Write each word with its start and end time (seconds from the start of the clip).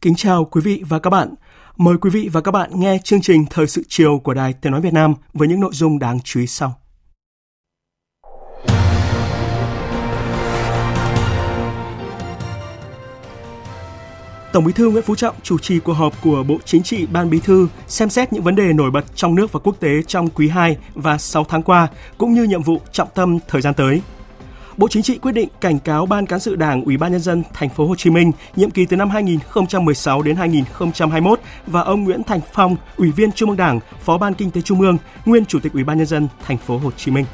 Kính 0.00 0.14
chào 0.14 0.44
quý 0.44 0.60
vị 0.64 0.82
và 0.88 0.98
các 0.98 1.10
bạn. 1.10 1.34
Mời 1.76 1.96
quý 2.00 2.10
vị 2.10 2.28
và 2.32 2.40
các 2.40 2.50
bạn 2.50 2.70
nghe 2.74 2.98
chương 3.04 3.20
trình 3.20 3.44
Thời 3.50 3.66
sự 3.66 3.82
chiều 3.88 4.18
của 4.24 4.34
Đài 4.34 4.52
Tiếng 4.52 4.72
Nói 4.72 4.80
Việt 4.80 4.92
Nam 4.92 5.14
với 5.32 5.48
những 5.48 5.60
nội 5.60 5.70
dung 5.74 5.98
đáng 5.98 6.18
chú 6.24 6.40
ý 6.40 6.46
sau. 6.46 6.74
Tổng 14.52 14.64
Bí 14.64 14.72
thư 14.72 14.90
Nguyễn 14.90 15.02
Phú 15.02 15.14
Trọng 15.14 15.34
chủ 15.42 15.58
trì 15.58 15.78
cuộc 15.78 15.92
họp 15.92 16.22
của 16.22 16.42
Bộ 16.42 16.58
Chính 16.64 16.82
trị 16.82 17.06
Ban 17.06 17.30
Bí 17.30 17.40
thư 17.40 17.68
xem 17.86 18.10
xét 18.10 18.32
những 18.32 18.42
vấn 18.42 18.54
đề 18.54 18.72
nổi 18.72 18.90
bật 18.90 19.04
trong 19.14 19.34
nước 19.34 19.52
và 19.52 19.60
quốc 19.60 19.76
tế 19.80 20.02
trong 20.06 20.28
quý 20.28 20.48
2 20.48 20.76
và 20.94 21.18
6 21.18 21.44
tháng 21.44 21.62
qua, 21.62 21.88
cũng 22.18 22.34
như 22.34 22.44
nhiệm 22.44 22.62
vụ 22.62 22.80
trọng 22.92 23.08
tâm 23.14 23.38
thời 23.48 23.60
gian 23.60 23.74
tới– 23.74 24.02
Bộ 24.78 24.88
Chính 24.88 25.02
trị 25.02 25.18
quyết 25.18 25.32
định 25.32 25.48
cảnh 25.60 25.78
cáo 25.78 26.06
Ban 26.06 26.26
cán 26.26 26.40
sự 26.40 26.56
Đảng 26.56 26.84
Ủy 26.84 26.96
ban 26.96 27.12
nhân 27.12 27.20
dân 27.20 27.42
thành 27.52 27.68
phố 27.68 27.86
Hồ 27.86 27.94
Chí 27.94 28.10
Minh 28.10 28.32
nhiệm 28.56 28.70
kỳ 28.70 28.86
từ 28.86 28.96
năm 28.96 29.10
2016 29.10 30.22
đến 30.22 30.36
2021 30.36 31.40
và 31.66 31.80
ông 31.80 32.04
Nguyễn 32.04 32.22
Thành 32.24 32.40
Phong, 32.52 32.76
Ủy 32.96 33.10
viên 33.10 33.32
Trung 33.32 33.48
ương 33.48 33.56
Đảng, 33.56 33.80
Phó 34.00 34.18
Ban 34.18 34.34
Kinh 34.34 34.50
tế 34.50 34.60
Trung 34.60 34.80
ương, 34.80 34.98
nguyên 35.24 35.46
Chủ 35.46 35.60
tịch 35.60 35.72
Ủy 35.72 35.84
ban 35.84 35.98
nhân 35.98 36.06
dân 36.06 36.28
thành 36.46 36.58
phố 36.58 36.78
Hồ 36.78 36.90
Chí 36.90 37.10
Minh. 37.10 37.24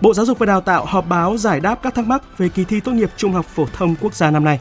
Bộ 0.00 0.14
Giáo 0.14 0.26
dục 0.26 0.38
và 0.38 0.46
Đào 0.46 0.60
tạo 0.60 0.84
họp 0.84 1.08
báo 1.08 1.36
giải 1.36 1.60
đáp 1.60 1.82
các 1.82 1.94
thắc 1.94 2.06
mắc 2.06 2.38
về 2.38 2.48
kỳ 2.48 2.64
thi 2.64 2.80
tốt 2.80 2.92
nghiệp 2.92 3.10
trung 3.16 3.32
học 3.32 3.46
phổ 3.46 3.66
thông 3.72 3.94
quốc 4.00 4.14
gia 4.14 4.30
năm 4.30 4.44
nay. 4.44 4.60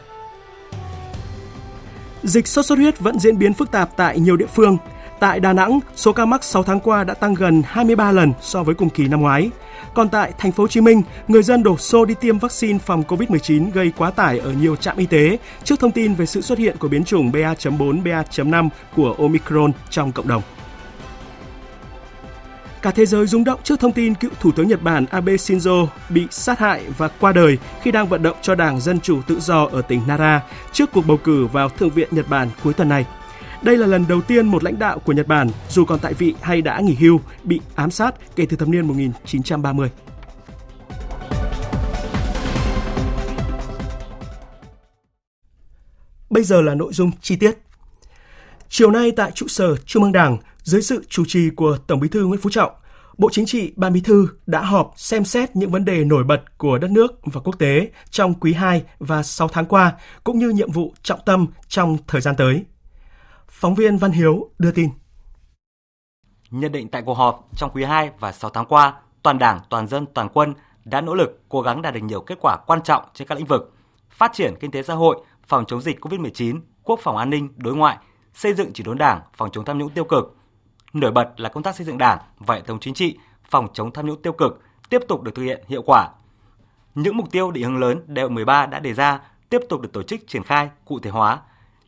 Dịch 2.23 2.47
sốt 2.47 2.65
xuất 2.65 2.77
huyết 2.77 2.99
vẫn 2.99 3.19
diễn 3.19 3.39
biến 3.39 3.53
phức 3.53 3.71
tạp 3.71 3.97
tại 3.97 4.19
nhiều 4.19 4.37
địa 4.37 4.47
phương. 4.55 4.77
Tại 5.21 5.39
Đà 5.39 5.53
Nẵng, 5.53 5.79
số 5.95 6.13
ca 6.13 6.25
mắc 6.25 6.43
6 6.43 6.63
tháng 6.63 6.79
qua 6.79 7.03
đã 7.03 7.13
tăng 7.13 7.33
gần 7.33 7.61
23 7.65 8.11
lần 8.11 8.33
so 8.41 8.63
với 8.63 8.75
cùng 8.75 8.89
kỳ 8.89 9.07
năm 9.07 9.21
ngoái. 9.21 9.49
Còn 9.93 10.09
tại 10.09 10.33
thành 10.37 10.51
phố 10.51 10.63
Hồ 10.63 10.67
Chí 10.67 10.81
Minh, 10.81 11.01
người 11.27 11.43
dân 11.43 11.63
đổ 11.63 11.77
xô 11.77 12.05
đi 12.05 12.13
tiêm 12.21 12.37
vaccine 12.37 12.79
phòng 12.79 13.03
COVID-19 13.07 13.71
gây 13.71 13.91
quá 13.97 14.11
tải 14.11 14.39
ở 14.39 14.51
nhiều 14.51 14.75
trạm 14.75 14.97
y 14.97 15.05
tế 15.05 15.37
trước 15.63 15.79
thông 15.79 15.91
tin 15.91 16.13
về 16.13 16.25
sự 16.25 16.41
xuất 16.41 16.59
hiện 16.59 16.77
của 16.77 16.87
biến 16.87 17.03
chủng 17.03 17.31
BA.4, 17.31 18.03
BA.5 18.03 18.69
của 18.95 19.15
Omicron 19.17 19.71
trong 19.89 20.11
cộng 20.11 20.27
đồng. 20.27 20.41
Cả 22.81 22.91
thế 22.91 23.05
giới 23.05 23.27
rung 23.27 23.43
động 23.43 23.59
trước 23.63 23.79
thông 23.79 23.91
tin 23.91 24.13
cựu 24.13 24.31
Thủ 24.39 24.51
tướng 24.51 24.67
Nhật 24.67 24.81
Bản 24.81 25.05
Abe 25.11 25.33
Shinzo 25.33 25.87
bị 26.09 26.27
sát 26.31 26.59
hại 26.59 26.83
và 26.97 27.07
qua 27.07 27.31
đời 27.31 27.57
khi 27.81 27.91
đang 27.91 28.07
vận 28.07 28.23
động 28.23 28.37
cho 28.41 28.55
Đảng 28.55 28.79
Dân 28.79 28.99
Chủ 28.99 29.21
Tự 29.27 29.39
Do 29.39 29.67
ở 29.71 29.81
tỉnh 29.81 30.01
Nara 30.07 30.41
trước 30.71 30.89
cuộc 30.93 31.05
bầu 31.07 31.17
cử 31.17 31.45
vào 31.45 31.69
Thượng 31.69 31.89
viện 31.89 32.07
Nhật 32.11 32.29
Bản 32.29 32.49
cuối 32.63 32.73
tuần 32.73 32.89
này. 32.89 33.05
Đây 33.61 33.77
là 33.77 33.87
lần 33.87 34.05
đầu 34.09 34.21
tiên 34.21 34.47
một 34.47 34.63
lãnh 34.63 34.79
đạo 34.79 34.99
của 34.99 35.13
Nhật 35.13 35.27
Bản, 35.27 35.49
dù 35.69 35.85
còn 35.85 35.99
tại 35.99 36.13
vị 36.13 36.35
hay 36.41 36.61
đã 36.61 36.79
nghỉ 36.79 36.95
hưu, 36.95 37.19
bị 37.43 37.61
ám 37.75 37.91
sát 37.91 38.15
kể 38.35 38.45
từ 38.49 38.57
thập 38.57 38.67
niên 38.67 38.87
1930. 38.87 39.89
Bây 46.29 46.43
giờ 46.43 46.61
là 46.61 46.75
nội 46.75 46.93
dung 46.93 47.11
chi 47.21 47.35
tiết. 47.35 47.57
Chiều 48.69 48.91
nay 48.91 49.11
tại 49.11 49.31
trụ 49.31 49.47
sở 49.47 49.77
Trung 49.77 50.03
ương 50.03 50.11
Đảng, 50.11 50.37
dưới 50.63 50.81
sự 50.81 51.03
chủ 51.09 51.23
trì 51.27 51.49
của 51.49 51.77
Tổng 51.87 51.99
Bí 51.99 52.07
thư 52.07 52.25
Nguyễn 52.25 52.41
Phú 52.41 52.49
Trọng, 52.49 52.71
Bộ 53.17 53.29
Chính 53.31 53.45
trị, 53.45 53.73
Ban 53.75 53.93
Bí 53.93 54.01
thư 54.01 54.27
đã 54.45 54.61
họp 54.61 54.93
xem 54.97 55.25
xét 55.25 55.55
những 55.55 55.71
vấn 55.71 55.85
đề 55.85 56.03
nổi 56.03 56.23
bật 56.23 56.57
của 56.57 56.77
đất 56.77 56.91
nước 56.91 57.19
và 57.23 57.41
quốc 57.41 57.59
tế 57.59 57.91
trong 58.09 58.33
quý 58.33 58.53
2 58.53 58.83
và 58.99 59.23
6 59.23 59.47
tháng 59.47 59.65
qua, 59.65 59.93
cũng 60.23 60.39
như 60.39 60.49
nhiệm 60.49 60.71
vụ 60.71 60.93
trọng 61.03 61.19
tâm 61.25 61.47
trong 61.67 61.97
thời 62.07 62.21
gian 62.21 62.35
tới. 62.35 62.63
Phóng 63.51 63.75
viên 63.75 63.97
Văn 63.97 64.11
Hiếu 64.11 64.49
đưa 64.59 64.71
tin. 64.71 64.89
Nhận 66.51 66.71
định 66.71 66.87
tại 66.87 67.01
cuộc 67.01 67.13
họp 67.13 67.47
trong 67.55 67.71
quý 67.73 67.83
2 67.83 68.11
và 68.19 68.31
6 68.31 68.49
tháng 68.49 68.65
qua, 68.65 68.93
toàn 69.23 69.39
Đảng, 69.39 69.59
toàn 69.69 69.87
dân, 69.87 70.05
toàn 70.13 70.29
quân 70.33 70.53
đã 70.85 71.01
nỗ 71.01 71.15
lực 71.15 71.41
cố 71.49 71.61
gắng 71.61 71.81
đạt 71.81 71.93
được 71.93 71.99
nhiều 72.03 72.21
kết 72.21 72.37
quả 72.41 72.57
quan 72.67 72.81
trọng 72.83 73.03
trên 73.13 73.27
các 73.27 73.37
lĩnh 73.37 73.45
vực: 73.45 73.73
phát 74.09 74.33
triển 74.33 74.53
kinh 74.59 74.71
tế 74.71 74.83
xã 74.83 74.93
hội, 74.93 75.23
phòng 75.47 75.65
chống 75.67 75.81
dịch 75.81 75.99
COVID-19, 75.99 76.59
quốc 76.83 76.99
phòng 77.03 77.17
an 77.17 77.29
ninh, 77.29 77.53
đối 77.57 77.75
ngoại, 77.75 77.97
xây 78.33 78.53
dựng 78.53 78.73
chỉnh 78.73 78.85
đốn 78.85 78.97
Đảng, 78.97 79.21
phòng 79.37 79.51
chống 79.51 79.65
tham 79.65 79.77
nhũng 79.77 79.89
tiêu 79.89 80.03
cực. 80.03 80.37
Nổi 80.93 81.11
bật 81.11 81.29
là 81.37 81.49
công 81.49 81.63
tác 81.63 81.75
xây 81.75 81.85
dựng 81.85 81.97
Đảng 81.97 82.19
và 82.39 82.55
hệ 82.55 82.61
thống 82.61 82.79
chính 82.79 82.93
trị, 82.93 83.17
phòng 83.49 83.67
chống 83.73 83.93
tham 83.93 84.05
nhũng 84.05 84.21
tiêu 84.21 84.33
cực 84.33 84.61
tiếp 84.89 85.01
tục 85.07 85.21
được 85.21 85.35
thực 85.35 85.43
hiện 85.43 85.63
hiệu 85.67 85.81
quả. 85.85 86.09
Những 86.95 87.17
mục 87.17 87.31
tiêu 87.31 87.51
định 87.51 87.63
hướng 87.63 87.79
lớn 87.79 88.03
đại 88.07 88.23
hội 88.23 88.31
13 88.31 88.65
đã 88.65 88.79
đề 88.79 88.93
ra 88.93 89.19
tiếp 89.49 89.61
tục 89.69 89.81
được 89.81 89.93
tổ 89.93 90.03
chức 90.03 90.27
triển 90.27 90.43
khai, 90.43 90.69
cụ 90.85 90.99
thể 90.99 91.09
hóa, 91.09 91.39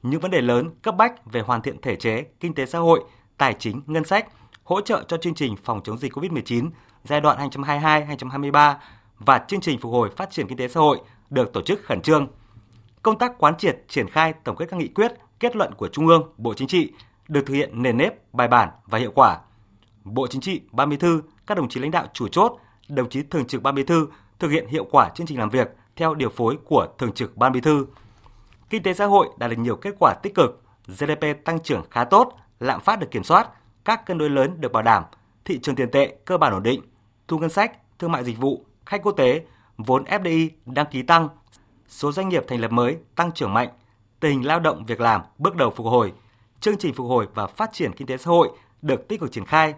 những 0.04 0.22
vấn 0.22 0.32
đề 0.32 0.42
lớn 0.42 0.70
cấp 0.82 0.96
bách 0.98 1.26
về 1.26 1.42
hoàn 1.42 1.62
thiện 1.62 1.82
thể 1.82 1.96
chế, 1.96 2.26
kinh 2.40 2.54
tế 2.54 2.66
xã 2.66 2.80
hội, 2.80 3.04
tài 3.38 3.54
chính, 3.60 3.82
ngân 3.86 4.04
sách, 4.04 4.28
hỗ 4.64 4.82
trợ 4.82 5.04
cho 5.08 5.18
chương 5.18 5.36
trình 5.36 5.56
phòng 5.64 5.82
chống 5.84 5.98
dịch 5.98 6.14
COVID-19 6.14 6.70
giai 7.04 7.22
đoạn 7.22 7.50
2022-2023 7.50 8.76
và 9.20 9.46
chương 9.48 9.62
trình 9.62 9.80
phục 9.80 9.92
hồi 9.92 10.10
phát 10.18 10.32
triển 10.32 10.48
kinh 10.48 10.58
tế 10.58 10.68
xã 10.68 10.80
hội 10.80 11.00
được 11.30 11.54
tổ 11.54 11.62
chức 11.62 11.84
khẩn 11.84 12.02
trương. 12.02 12.28
Công 13.02 13.18
tác 13.18 13.38
quán 13.38 13.58
triệt 13.58 13.78
triển 13.88 14.10
khai 14.10 14.34
tổng 14.44 14.56
kết 14.56 14.66
các 14.70 14.78
nghị 14.78 14.88
quyết, 14.88 15.12
kết 15.40 15.56
luận 15.56 15.74
của 15.74 15.88
Trung 15.88 16.08
ương, 16.08 16.34
Bộ 16.38 16.54
Chính 16.54 16.68
trị 16.68 16.92
được 17.28 17.44
thực 17.46 17.54
hiện 17.54 17.82
nền 17.82 17.98
nếp, 17.98 18.34
bài 18.34 18.48
bản 18.48 18.70
và 18.86 19.00
hiệu 19.00 19.12
quả. 19.16 19.40
Bộ 20.04 20.28
Chính 20.28 20.42
trị, 20.42 20.62
Ban 20.72 20.90
Bí 20.90 20.98
thư, 20.98 21.22
các 21.48 21.58
đồng 21.58 21.70
chí 21.70 21.80
lãnh 21.80 21.92
đạo 21.92 22.08
chủ 22.14 22.28
chốt, 22.28 22.58
đồng 22.90 23.10
chí 23.10 23.24
thường 23.24 23.46
trực 23.46 23.64
Ban 23.64 23.76
Bí 23.76 23.84
thư 23.84 24.08
thực 24.40 24.50
hiện 24.50 24.68
hiệu 24.68 24.86
quả 24.92 25.10
chương 25.16 25.28
trình 25.28 25.40
làm 25.40 25.50
việc 25.50 25.68
theo 25.96 26.16
điều 26.16 26.30
phối 26.30 26.58
của 26.66 26.88
thường 26.98 27.12
trực 27.12 27.38
Ban 27.38 27.52
Bí 27.52 27.62
thư 27.62 27.86
Kinh 28.74 28.84
tế 28.84 28.94
xã 28.94 29.06
hội 29.06 29.30
đạt 29.38 29.50
được 29.50 29.56
nhiều 29.60 29.76
kết 29.76 29.96
quả 30.00 30.14
tích 30.24 30.36
cực, 30.36 30.64
GDP 30.88 31.46
tăng 31.46 31.60
trưởng 31.60 31.84
khá 31.92 32.04
tốt, 32.04 32.34
lạm 32.60 32.82
phát 32.82 33.00
được 33.00 33.12
kiểm 33.12 33.24
soát, 33.24 33.50
các 33.86 34.06
cân 34.06 34.18
đối 34.18 34.30
lớn 34.30 34.62
được 34.62 34.72
bảo 34.72 34.84
đảm, 34.84 35.04
thị 35.46 35.60
trường 35.60 35.76
tiền 35.76 35.92
tệ 35.92 36.16
cơ 36.26 36.38
bản 36.38 36.54
ổn 36.54 36.64
định, 36.64 36.82
thu 37.28 37.40
ngân 37.40 37.50
sách, 37.50 37.72
thương 38.00 38.12
mại 38.12 38.24
dịch 38.24 38.38
vụ, 38.38 38.66
khách 38.86 39.04
quốc 39.04 39.12
tế, 39.12 39.46
vốn 39.78 40.04
FDI 40.04 40.50
đăng 40.66 40.86
ký 40.92 41.02
tăng, 41.02 41.30
số 41.88 42.12
doanh 42.12 42.30
nghiệp 42.30 42.44
thành 42.48 42.62
lập 42.62 42.72
mới 42.72 42.98
tăng 43.16 43.32
trưởng 43.32 43.54
mạnh, 43.54 43.70
tình 44.20 44.32
hình 44.32 44.48
lao 44.48 44.60
động 44.60 44.86
việc 44.86 45.02
làm 45.02 45.22
bước 45.38 45.56
đầu 45.56 45.74
phục 45.76 45.88
hồi, 45.88 46.14
chương 46.60 46.78
trình 46.78 46.94
phục 46.94 47.08
hồi 47.08 47.28
và 47.34 47.48
phát 47.48 47.70
triển 47.74 47.94
kinh 47.94 48.08
tế 48.08 48.18
xã 48.18 48.30
hội 48.30 48.52
được 48.82 49.08
tích 49.08 49.20
cực 49.20 49.32
triển 49.32 49.46
khai. 49.46 49.74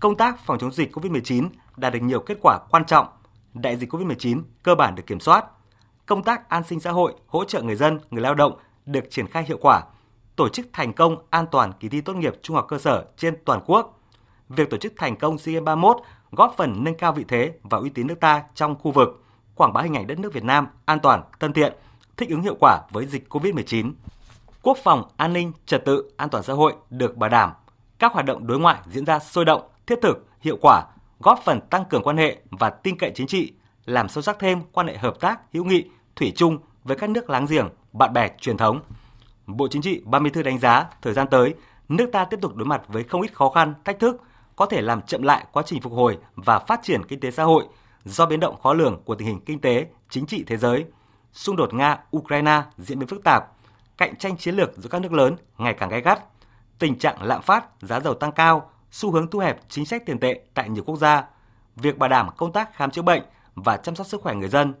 Công 0.00 0.16
tác 0.16 0.40
phòng 0.46 0.58
chống 0.58 0.72
dịch 0.72 0.96
COVID-19 0.96 1.48
đạt 1.76 1.92
được 1.92 2.02
nhiều 2.02 2.20
kết 2.20 2.38
quả 2.42 2.58
quan 2.70 2.84
trọng, 2.84 3.06
đại 3.54 3.76
dịch 3.76 3.92
COVID-19 3.92 4.42
cơ 4.62 4.74
bản 4.74 4.94
được 4.94 5.06
kiểm 5.06 5.20
soát, 5.20 5.44
công 6.10 6.22
tác 6.22 6.48
an 6.48 6.62
sinh 6.64 6.80
xã 6.80 6.90
hội, 6.90 7.14
hỗ 7.26 7.44
trợ 7.44 7.62
người 7.62 7.76
dân, 7.76 7.98
người 8.10 8.22
lao 8.22 8.34
động 8.34 8.58
được 8.86 9.10
triển 9.10 9.26
khai 9.26 9.44
hiệu 9.44 9.58
quả, 9.60 9.82
tổ 10.36 10.48
chức 10.48 10.66
thành 10.72 10.92
công 10.92 11.16
an 11.30 11.46
toàn 11.50 11.72
kỳ 11.80 11.88
thi 11.88 12.00
tốt 12.00 12.16
nghiệp 12.16 12.34
trung 12.42 12.56
học 12.56 12.66
cơ 12.68 12.78
sở 12.78 13.04
trên 13.16 13.36
toàn 13.44 13.60
quốc. 13.66 14.00
Việc 14.48 14.70
tổ 14.70 14.76
chức 14.76 14.92
thành 14.96 15.16
công 15.16 15.38
SEA 15.38 15.52
Games 15.54 15.64
31 15.64 15.96
góp 16.32 16.54
phần 16.56 16.84
nâng 16.84 16.94
cao 16.94 17.12
vị 17.12 17.24
thế 17.28 17.52
và 17.62 17.78
uy 17.78 17.90
tín 17.90 18.06
nước 18.06 18.20
ta 18.20 18.42
trong 18.54 18.74
khu 18.74 18.90
vực, 18.90 19.24
quảng 19.54 19.72
bá 19.72 19.82
hình 19.82 19.94
ảnh 19.94 20.06
đất 20.06 20.18
nước 20.18 20.32
Việt 20.32 20.44
Nam 20.44 20.66
an 20.84 21.00
toàn, 21.00 21.22
thân 21.40 21.52
thiện, 21.52 21.72
thích 22.16 22.28
ứng 22.28 22.42
hiệu 22.42 22.56
quả 22.60 22.80
với 22.90 23.06
dịch 23.06 23.26
COVID-19. 23.28 23.92
Quốc 24.62 24.78
phòng, 24.84 25.08
an 25.16 25.32
ninh, 25.32 25.52
trật 25.66 25.84
tự, 25.84 26.10
an 26.16 26.28
toàn 26.28 26.44
xã 26.44 26.52
hội 26.52 26.74
được 26.90 27.16
bảo 27.16 27.30
đảm. 27.30 27.50
Các 27.98 28.12
hoạt 28.12 28.26
động 28.26 28.46
đối 28.46 28.58
ngoại 28.58 28.78
diễn 28.86 29.04
ra 29.06 29.18
sôi 29.18 29.44
động, 29.44 29.62
thiết 29.86 29.98
thực, 30.02 30.26
hiệu 30.40 30.56
quả, 30.62 30.84
góp 31.20 31.40
phần 31.44 31.60
tăng 31.60 31.84
cường 31.84 32.02
quan 32.02 32.16
hệ 32.16 32.38
và 32.50 32.70
tin 32.70 32.98
cậy 32.98 33.12
chính 33.14 33.26
trị, 33.26 33.52
làm 33.84 34.08
sâu 34.08 34.22
sắc 34.22 34.38
thêm 34.38 34.60
quan 34.72 34.86
hệ 34.86 34.96
hợp 34.96 35.20
tác, 35.20 35.40
hữu 35.52 35.64
nghị, 35.64 35.84
thủy 36.16 36.32
chung 36.36 36.58
với 36.84 36.96
các 36.96 37.10
nước 37.10 37.30
láng 37.30 37.46
giềng, 37.46 37.68
bạn 37.92 38.12
bè 38.12 38.28
truyền 38.40 38.56
thống. 38.56 38.80
Bộ 39.46 39.68
Chính 39.68 39.82
trị, 39.82 40.02
Ban 40.04 40.22
Bí 40.22 40.30
thư 40.30 40.42
đánh 40.42 40.58
giá 40.58 40.86
thời 41.02 41.12
gian 41.12 41.26
tới, 41.30 41.54
nước 41.88 42.10
ta 42.12 42.24
tiếp 42.24 42.38
tục 42.42 42.56
đối 42.56 42.66
mặt 42.66 42.82
với 42.88 43.04
không 43.04 43.22
ít 43.22 43.34
khó 43.34 43.50
khăn, 43.50 43.74
thách 43.84 43.98
thức, 43.98 44.22
có 44.56 44.66
thể 44.66 44.80
làm 44.80 45.02
chậm 45.02 45.22
lại 45.22 45.44
quá 45.52 45.62
trình 45.66 45.80
phục 45.80 45.92
hồi 45.92 46.18
và 46.34 46.58
phát 46.58 46.80
triển 46.82 47.04
kinh 47.04 47.20
tế 47.20 47.30
xã 47.30 47.44
hội 47.44 47.64
do 48.04 48.26
biến 48.26 48.40
động 48.40 48.60
khó 48.60 48.74
lường 48.74 49.02
của 49.04 49.14
tình 49.14 49.28
hình 49.28 49.40
kinh 49.40 49.60
tế, 49.60 49.86
chính 50.10 50.26
trị 50.26 50.44
thế 50.46 50.56
giới, 50.56 50.84
xung 51.32 51.56
đột 51.56 51.72
Nga-Ukraine 51.72 52.62
diễn 52.78 52.98
biến 52.98 53.08
phức 53.08 53.24
tạp, 53.24 53.44
cạnh 53.98 54.16
tranh 54.16 54.36
chiến 54.36 54.54
lược 54.54 54.76
giữa 54.76 54.88
các 54.88 55.02
nước 55.02 55.12
lớn 55.12 55.36
ngày 55.58 55.74
càng 55.74 55.88
gay 55.88 56.00
gắt, 56.00 56.20
tình 56.78 56.98
trạng 56.98 57.22
lạm 57.22 57.42
phát, 57.42 57.64
giá 57.80 58.00
dầu 58.00 58.14
tăng 58.14 58.32
cao, 58.32 58.70
xu 58.90 59.12
hướng 59.12 59.30
thu 59.30 59.38
hẹp 59.38 59.60
chính 59.68 59.86
sách 59.86 60.06
tiền 60.06 60.18
tệ 60.18 60.40
tại 60.54 60.68
nhiều 60.68 60.84
quốc 60.84 60.96
gia, 60.96 61.24
việc 61.76 61.98
bảo 61.98 62.08
đảm 62.08 62.28
công 62.36 62.52
tác 62.52 62.74
khám 62.74 62.90
chữa 62.90 63.02
bệnh 63.02 63.22
và 63.54 63.76
chăm 63.76 63.96
sóc 63.96 64.06
sức 64.06 64.22
khỏe 64.22 64.34
người 64.34 64.48
dân. 64.48 64.74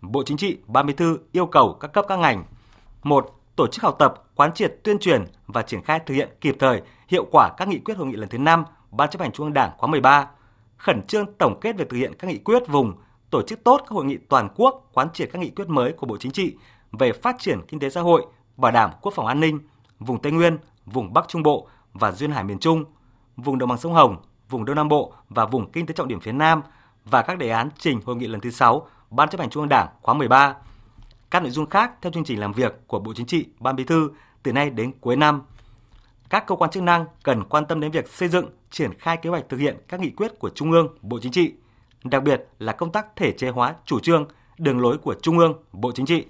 Bộ 0.00 0.22
Chính 0.26 0.36
trị, 0.36 0.58
Ban 0.66 0.86
Bí 0.86 0.92
thư 0.92 1.18
yêu 1.32 1.46
cầu 1.46 1.76
các 1.80 1.92
cấp 1.92 2.04
các 2.08 2.18
ngành 2.18 2.44
một 3.02 3.40
Tổ 3.56 3.66
chức 3.66 3.82
học 3.82 3.96
tập, 3.98 4.14
quán 4.34 4.54
triệt, 4.54 4.74
tuyên 4.82 4.98
truyền 4.98 5.24
và 5.46 5.62
triển 5.62 5.82
khai 5.82 6.00
thực 6.06 6.14
hiện 6.14 6.28
kịp 6.40 6.56
thời, 6.58 6.82
hiệu 7.08 7.26
quả 7.32 7.50
các 7.56 7.68
nghị 7.68 7.78
quyết 7.78 7.96
hội 7.96 8.06
nghị 8.06 8.16
lần 8.16 8.28
thứ 8.28 8.38
5 8.38 8.64
Ban 8.90 9.10
chấp 9.10 9.20
hành 9.20 9.32
Trung 9.32 9.46
ương 9.46 9.52
Đảng 9.52 9.70
khóa 9.78 9.90
13, 9.90 10.28
khẩn 10.76 11.06
trương 11.06 11.34
tổng 11.38 11.60
kết 11.60 11.76
về 11.76 11.84
thực 11.84 11.96
hiện 11.96 12.12
các 12.18 12.28
nghị 12.28 12.38
quyết 12.38 12.68
vùng, 12.68 12.92
tổ 13.30 13.42
chức 13.42 13.64
tốt 13.64 13.76
các 13.78 13.90
hội 13.90 14.04
nghị 14.04 14.16
toàn 14.28 14.48
quốc 14.56 14.90
quán 14.94 15.08
triệt 15.12 15.30
các 15.32 15.38
nghị 15.38 15.50
quyết 15.50 15.68
mới 15.68 15.92
của 15.92 16.06
Bộ 16.06 16.16
Chính 16.16 16.32
trị 16.32 16.56
về 16.92 17.12
phát 17.12 17.36
triển 17.38 17.60
kinh 17.68 17.80
tế 17.80 17.90
xã 17.90 18.00
hội, 18.00 18.26
bảo 18.56 18.72
đảm 18.72 18.90
quốc 19.02 19.12
phòng 19.14 19.26
an 19.26 19.40
ninh, 19.40 19.58
vùng 19.98 20.22
Tây 20.22 20.32
Nguyên, 20.32 20.58
vùng 20.86 21.12
Bắc 21.12 21.28
Trung 21.28 21.42
Bộ 21.42 21.68
và 21.92 22.12
duyên 22.12 22.30
hải 22.30 22.44
miền 22.44 22.58
Trung, 22.58 22.84
vùng 23.36 23.58
đồng 23.58 23.68
bằng 23.68 23.78
sông 23.78 23.94
Hồng, 23.94 24.16
vùng 24.48 24.64
Đông 24.64 24.76
Nam 24.76 24.88
Bộ 24.88 25.12
và 25.28 25.46
vùng 25.46 25.72
kinh 25.72 25.86
tế 25.86 25.94
trọng 25.94 26.08
điểm 26.08 26.20
phía 26.20 26.32
Nam 26.32 26.62
và 27.04 27.22
các 27.22 27.38
đề 27.38 27.48
án 27.48 27.68
trình 27.78 28.00
hội 28.04 28.16
nghị 28.16 28.26
lần 28.26 28.40
thứ 28.40 28.50
6 28.50 28.86
Ban 29.10 29.28
chấp 29.28 29.40
hành 29.40 29.50
Trung 29.50 29.62
ương 29.62 29.68
Đảng 29.68 29.88
khóa 30.02 30.14
13. 30.14 30.54
Các 31.30 31.42
nội 31.42 31.50
dung 31.50 31.70
khác 31.70 31.92
theo 32.02 32.12
chương 32.12 32.24
trình 32.24 32.40
làm 32.40 32.52
việc 32.52 32.74
của 32.86 32.98
Bộ 32.98 33.14
Chính 33.14 33.26
trị, 33.26 33.46
Ban 33.58 33.76
Bí 33.76 33.84
thư 33.84 34.10
từ 34.42 34.52
nay 34.52 34.70
đến 34.70 34.92
cuối 35.00 35.16
năm. 35.16 35.42
Các 36.28 36.46
cơ 36.46 36.54
quan 36.56 36.70
chức 36.70 36.82
năng 36.82 37.04
cần 37.22 37.44
quan 37.44 37.66
tâm 37.66 37.80
đến 37.80 37.90
việc 37.90 38.08
xây 38.08 38.28
dựng, 38.28 38.46
triển 38.70 38.98
khai 38.98 39.16
kế 39.16 39.30
hoạch 39.30 39.48
thực 39.48 39.56
hiện 39.56 39.76
các 39.88 40.00
nghị 40.00 40.10
quyết 40.10 40.38
của 40.38 40.50
Trung 40.50 40.72
ương, 40.72 40.98
Bộ 41.02 41.18
Chính 41.22 41.32
trị, 41.32 41.52
đặc 42.04 42.22
biệt 42.22 42.46
là 42.58 42.72
công 42.72 42.92
tác 42.92 43.16
thể 43.16 43.32
chế 43.32 43.48
hóa 43.48 43.74
chủ 43.84 44.00
trương, 44.00 44.28
đường 44.58 44.80
lối 44.80 44.98
của 44.98 45.14
Trung 45.22 45.38
ương, 45.38 45.54
Bộ 45.72 45.92
Chính 45.92 46.06
trị. 46.06 46.24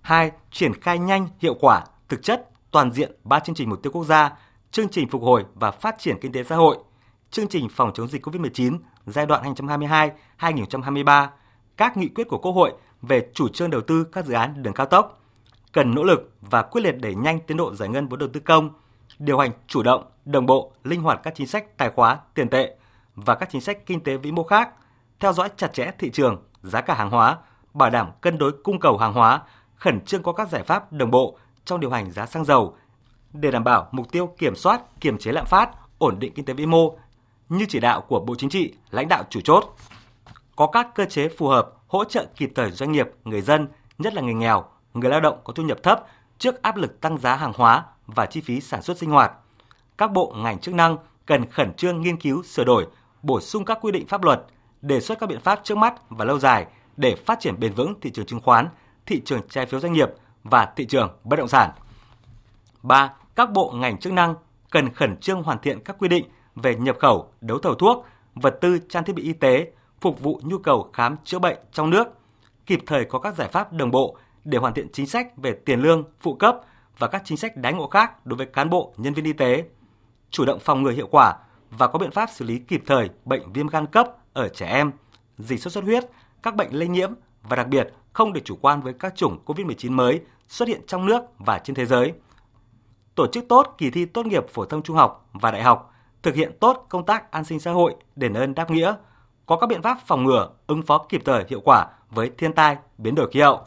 2. 0.00 0.30
Triển 0.50 0.80
khai 0.80 0.98
nhanh, 0.98 1.28
hiệu 1.38 1.54
quả, 1.60 1.84
thực 2.08 2.22
chất, 2.22 2.48
toàn 2.70 2.92
diện 2.92 3.12
ba 3.24 3.40
chương 3.40 3.54
trình 3.54 3.70
mục 3.70 3.82
tiêu 3.82 3.92
quốc 3.92 4.04
gia, 4.04 4.32
chương 4.70 4.88
trình 4.88 5.08
phục 5.08 5.22
hồi 5.22 5.44
và 5.54 5.70
phát 5.70 5.98
triển 5.98 6.18
kinh 6.20 6.32
tế 6.32 6.44
xã 6.44 6.56
hội, 6.56 6.78
chương 7.30 7.48
trình 7.48 7.68
phòng 7.68 7.92
chống 7.94 8.08
dịch 8.08 8.26
COVID-19 8.26 8.78
giai 9.06 9.26
đoạn 9.26 9.54
2022-2023, 10.38 11.28
các 11.80 11.96
nghị 11.96 12.08
quyết 12.08 12.28
của 12.28 12.38
Quốc 12.38 12.52
hội 12.52 12.72
về 13.02 13.28
chủ 13.34 13.48
trương 13.48 13.70
đầu 13.70 13.80
tư 13.80 14.04
các 14.04 14.24
dự 14.24 14.34
án 14.34 14.62
đường 14.62 14.74
cao 14.74 14.86
tốc, 14.86 15.20
cần 15.72 15.94
nỗ 15.94 16.02
lực 16.02 16.32
và 16.40 16.62
quyết 16.62 16.80
liệt 16.84 16.96
đẩy 17.00 17.14
nhanh 17.14 17.40
tiến 17.40 17.56
độ 17.56 17.74
giải 17.74 17.88
ngân 17.88 18.08
vốn 18.08 18.18
đầu 18.18 18.28
tư 18.32 18.40
công, 18.40 18.70
điều 19.18 19.38
hành 19.38 19.50
chủ 19.66 19.82
động, 19.82 20.04
đồng 20.24 20.46
bộ, 20.46 20.72
linh 20.84 21.02
hoạt 21.02 21.20
các 21.22 21.34
chính 21.34 21.46
sách 21.46 21.78
tài 21.78 21.90
khóa, 21.90 22.18
tiền 22.34 22.48
tệ 22.48 22.76
và 23.14 23.34
các 23.34 23.48
chính 23.52 23.60
sách 23.60 23.86
kinh 23.86 24.00
tế 24.00 24.16
vĩ 24.16 24.32
mô 24.32 24.42
khác, 24.42 24.70
theo 25.20 25.32
dõi 25.32 25.48
chặt 25.56 25.72
chẽ 25.72 25.90
thị 25.98 26.10
trường, 26.10 26.42
giá 26.62 26.80
cả 26.80 26.94
hàng 26.94 27.10
hóa, 27.10 27.38
bảo 27.74 27.90
đảm 27.90 28.10
cân 28.20 28.38
đối 28.38 28.52
cung 28.52 28.80
cầu 28.80 28.98
hàng 28.98 29.12
hóa, 29.12 29.42
khẩn 29.76 30.00
trương 30.00 30.22
có 30.22 30.32
các 30.32 30.48
giải 30.48 30.62
pháp 30.62 30.92
đồng 30.92 31.10
bộ 31.10 31.38
trong 31.64 31.80
điều 31.80 31.90
hành 31.90 32.10
giá 32.10 32.26
xăng 32.26 32.44
dầu 32.44 32.74
để 33.32 33.50
đảm 33.50 33.64
bảo 33.64 33.88
mục 33.92 34.12
tiêu 34.12 34.34
kiểm 34.38 34.54
soát, 34.56 34.80
kiềm 35.00 35.18
chế 35.18 35.32
lạm 35.32 35.46
phát, 35.46 35.70
ổn 35.98 36.18
định 36.18 36.32
kinh 36.34 36.44
tế 36.44 36.54
vĩ 36.54 36.66
mô 36.66 36.98
như 37.48 37.66
chỉ 37.68 37.80
đạo 37.80 38.00
của 38.00 38.20
Bộ 38.20 38.34
Chính 38.34 38.50
trị, 38.50 38.74
lãnh 38.90 39.08
đạo 39.08 39.24
chủ 39.30 39.40
chốt. 39.40 39.76
Có 40.60 40.66
các 40.66 40.94
cơ 40.94 41.04
chế 41.04 41.28
phù 41.28 41.48
hợp 41.48 41.70
hỗ 41.86 42.04
trợ 42.04 42.26
kịp 42.36 42.52
thời 42.54 42.70
doanh 42.70 42.92
nghiệp, 42.92 43.10
người 43.24 43.40
dân, 43.40 43.68
nhất 43.98 44.14
là 44.14 44.22
người 44.22 44.34
nghèo, 44.34 44.64
người 44.94 45.10
lao 45.10 45.20
động 45.20 45.40
có 45.44 45.52
thu 45.52 45.62
nhập 45.62 45.78
thấp 45.82 46.06
trước 46.38 46.62
áp 46.62 46.76
lực 46.76 47.00
tăng 47.00 47.18
giá 47.18 47.36
hàng 47.36 47.52
hóa 47.54 47.84
và 48.06 48.26
chi 48.26 48.40
phí 48.40 48.60
sản 48.60 48.82
xuất 48.82 48.98
sinh 48.98 49.10
hoạt. 49.10 49.32
Các 49.98 50.12
bộ 50.12 50.34
ngành 50.36 50.58
chức 50.58 50.74
năng 50.74 50.96
cần 51.26 51.50
khẩn 51.50 51.74
trương 51.74 52.00
nghiên 52.00 52.16
cứu 52.16 52.42
sửa 52.42 52.64
đổi, 52.64 52.86
bổ 53.22 53.40
sung 53.40 53.64
các 53.64 53.78
quy 53.80 53.92
định 53.92 54.06
pháp 54.06 54.24
luật, 54.24 54.46
đề 54.82 55.00
xuất 55.00 55.18
các 55.18 55.28
biện 55.28 55.40
pháp 55.40 55.60
trước 55.64 55.78
mắt 55.78 55.94
và 56.08 56.24
lâu 56.24 56.38
dài 56.38 56.66
để 56.96 57.16
phát 57.26 57.40
triển 57.40 57.60
bền 57.60 57.72
vững 57.72 58.00
thị 58.00 58.10
trường 58.10 58.26
chứng 58.26 58.40
khoán, 58.40 58.68
thị 59.06 59.22
trường 59.24 59.40
trái 59.48 59.66
phiếu 59.66 59.80
doanh 59.80 59.92
nghiệp 59.92 60.08
và 60.44 60.72
thị 60.76 60.86
trường 60.86 61.10
bất 61.24 61.36
động 61.36 61.48
sản. 61.48 61.70
3. 62.82 63.12
Các 63.34 63.50
bộ 63.50 63.70
ngành 63.70 63.98
chức 63.98 64.12
năng 64.12 64.34
cần 64.70 64.94
khẩn 64.94 65.16
trương 65.16 65.42
hoàn 65.42 65.58
thiện 65.58 65.80
các 65.84 65.96
quy 65.98 66.08
định 66.08 66.24
về 66.54 66.74
nhập 66.74 66.96
khẩu, 66.98 67.32
đấu 67.40 67.58
thầu 67.58 67.74
thuốc, 67.74 68.06
vật 68.34 68.58
tư 68.60 68.78
trang 68.88 69.04
thiết 69.04 69.12
bị 69.12 69.22
y 69.22 69.32
tế 69.32 69.72
phục 70.00 70.20
vụ 70.20 70.40
nhu 70.44 70.58
cầu 70.58 70.90
khám 70.92 71.16
chữa 71.24 71.38
bệnh 71.38 71.58
trong 71.72 71.90
nước, 71.90 72.08
kịp 72.66 72.80
thời 72.86 73.04
có 73.04 73.18
các 73.18 73.36
giải 73.36 73.48
pháp 73.48 73.72
đồng 73.72 73.90
bộ 73.90 74.16
để 74.44 74.58
hoàn 74.58 74.74
thiện 74.74 74.88
chính 74.92 75.06
sách 75.06 75.36
về 75.36 75.52
tiền 75.52 75.80
lương, 75.80 76.04
phụ 76.20 76.34
cấp 76.34 76.56
và 76.98 77.06
các 77.08 77.22
chính 77.24 77.38
sách 77.38 77.56
đái 77.56 77.72
ngộ 77.72 77.88
khác 77.88 78.26
đối 78.26 78.36
với 78.36 78.46
cán 78.46 78.70
bộ, 78.70 78.94
nhân 78.96 79.14
viên 79.14 79.24
y 79.24 79.32
tế, 79.32 79.64
chủ 80.30 80.44
động 80.44 80.58
phòng 80.60 80.82
ngừa 80.82 80.90
hiệu 80.90 81.08
quả 81.10 81.34
và 81.70 81.86
có 81.86 81.98
biện 81.98 82.10
pháp 82.10 82.30
xử 82.30 82.44
lý 82.44 82.58
kịp 82.58 82.82
thời 82.86 83.10
bệnh 83.24 83.52
viêm 83.52 83.66
gan 83.66 83.86
cấp 83.86 84.06
ở 84.32 84.48
trẻ 84.48 84.66
em, 84.66 84.92
dịch 85.38 85.60
sốt 85.60 85.72
xuất 85.72 85.84
huyết, 85.84 86.04
các 86.42 86.56
bệnh 86.56 86.70
lây 86.70 86.88
nhiễm 86.88 87.12
và 87.42 87.56
đặc 87.56 87.68
biệt 87.68 87.92
không 88.12 88.32
được 88.32 88.40
chủ 88.44 88.58
quan 88.60 88.82
với 88.82 88.92
các 88.92 89.16
chủng 89.16 89.38
COVID-19 89.46 89.92
mới 89.92 90.20
xuất 90.48 90.68
hiện 90.68 90.80
trong 90.86 91.06
nước 91.06 91.22
và 91.38 91.58
trên 91.58 91.76
thế 91.76 91.86
giới. 91.86 92.12
Tổ 93.14 93.26
chức 93.26 93.48
tốt 93.48 93.74
kỳ 93.78 93.90
thi 93.90 94.04
tốt 94.04 94.26
nghiệp 94.26 94.48
phổ 94.48 94.64
thông 94.64 94.82
trung 94.82 94.96
học 94.96 95.28
và 95.32 95.50
đại 95.50 95.62
học, 95.62 95.94
thực 96.22 96.34
hiện 96.34 96.52
tốt 96.60 96.86
công 96.88 97.06
tác 97.06 97.30
an 97.30 97.44
sinh 97.44 97.60
xã 97.60 97.70
hội, 97.70 97.94
đền 98.16 98.34
ơn 98.34 98.54
đáp 98.54 98.70
nghĩa, 98.70 98.94
có 99.50 99.56
các 99.56 99.66
biện 99.66 99.82
pháp 99.82 99.98
phòng 100.06 100.24
ngừa, 100.24 100.50
ứng 100.66 100.82
phó 100.82 100.98
kịp 100.98 101.22
thời 101.24 101.44
hiệu 101.48 101.60
quả 101.60 101.86
với 102.10 102.30
thiên 102.38 102.52
tai, 102.52 102.76
biến 102.98 103.14
đổi 103.14 103.30
khí 103.30 103.40
hậu. 103.40 103.60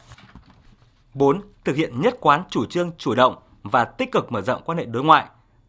4. 1.14 1.40
Thực 1.64 1.76
hiện 1.76 2.00
nhất 2.00 2.16
quán 2.20 2.42
chủ 2.50 2.66
trương 2.66 2.90
chủ 2.98 3.14
động 3.14 3.36
và 3.62 3.84
tích 3.84 4.12
cực 4.12 4.32
mở 4.32 4.40
rộng 4.40 4.62
quan 4.64 4.78
hệ 4.78 4.84
đối 4.84 5.04
ngoại, 5.04 5.24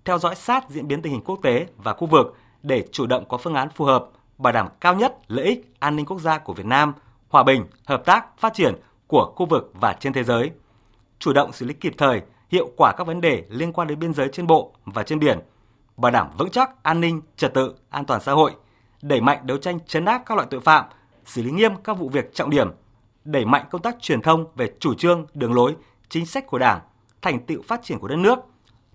theo 0.06 0.18
dõi 0.18 0.36
sát 0.36 0.70
diễn 0.70 0.88
biến 0.88 1.02
tình 1.02 1.12
hình 1.14 1.22
quốc 1.26 1.40
tế 1.44 1.68
và 1.78 1.94
khu 1.94 2.08
vực 2.08 2.36
để 2.64 2.86
chủ 2.92 3.06
động 3.06 3.26
có 3.30 3.38
phương 3.38 3.54
án 3.54 3.70
phù 3.70 3.86
hợp, 3.86 4.06
bảo 4.38 4.54
đảm 4.54 4.68
cao 4.82 4.96
nhất 4.96 5.18
lợi 5.28 5.46
ích 5.46 5.74
an 5.80 5.96
ninh 5.96 6.06
quốc 6.06 6.20
gia 6.20 6.38
của 6.38 6.54
Việt 6.54 6.66
Nam, 6.66 6.94
hòa 7.30 7.44
bình, 7.44 7.66
hợp 7.86 8.06
tác, 8.06 8.40
phát 8.40 8.54
triển 8.54 8.76
của 9.08 9.34
khu 9.36 9.46
vực 9.46 9.72
và 9.74 9.94
trên 10.00 10.14
thế 10.14 10.24
giới. 10.24 10.52
Chủ 11.20 11.34
động 11.34 11.54
xử 11.54 11.66
lý 11.66 11.74
kịp 11.74 11.94
thời, 11.98 12.22
hiệu 12.52 12.70
quả 12.78 12.94
các 12.98 13.08
vấn 13.08 13.22
đề 13.22 13.44
liên 13.50 13.74
quan 13.74 13.88
đến 13.88 14.00
biên 14.00 14.14
giới 14.14 14.30
trên 14.34 14.48
bộ 14.48 14.74
và 14.86 15.04
trên 15.04 15.20
biển, 15.20 15.40
bảo 15.98 16.12
đảm 16.12 16.28
vững 16.38 16.50
chắc 16.50 16.84
an 16.84 17.02
ninh, 17.02 17.22
trật 17.38 17.54
tự, 17.54 17.76
an 17.90 18.06
toàn 18.06 18.22
xã 18.22 18.32
hội, 18.32 18.52
đẩy 19.08 19.22
mạnh 19.22 19.40
đấu 19.44 19.58
tranh 19.58 19.80
chấn 19.88 20.06
áp 20.06 20.24
các 20.26 20.36
loại 20.36 20.48
tội 20.52 20.60
phạm, 20.60 20.86
xử 21.26 21.44
lý 21.44 21.52
nghiêm 21.52 21.72
các 21.84 21.94
vụ 21.94 22.10
việc 22.10 22.34
trọng 22.34 22.50
điểm, 22.50 22.72
đẩy 23.24 23.46
mạnh 23.46 23.66
công 23.72 23.82
tác 23.82 23.96
truyền 24.02 24.22
thông 24.22 24.46
về 24.56 24.74
chủ 24.80 24.94
trương, 24.94 25.26
đường 25.34 25.54
lối, 25.54 25.76
chính 26.10 26.26
sách 26.26 26.48
của 26.48 26.60
Đảng, 26.60 26.80
thành 27.22 27.46
tựu 27.46 27.62
phát 27.62 27.84
triển 27.84 28.00
của 28.00 28.08
đất 28.08 28.16
nước, 28.16 28.40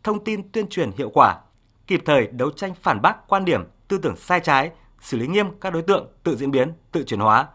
thông 0.02 0.24
tin 0.24 0.50
tuyên 0.52 0.68
truyền 0.68 0.90
hiệu 0.92 1.10
quả, 1.10 1.40
kịp 1.86 2.02
thời 2.04 2.26
đấu 2.26 2.50
tranh 2.50 2.74
phản 2.82 3.02
bác 3.02 3.28
quan 3.28 3.44
điểm, 3.44 3.64
tư 3.88 3.98
tưởng 3.98 4.16
sai 4.16 4.40
trái, 4.40 4.70
xử 5.00 5.16
lý 5.16 5.26
nghiêm 5.26 5.46
các 5.60 5.72
đối 5.72 5.82
tượng 5.82 6.06
tự 6.22 6.36
diễn 6.36 6.50
biến, 6.50 6.72
tự 6.92 7.04
chuyển 7.04 7.20
hóa, 7.20 7.48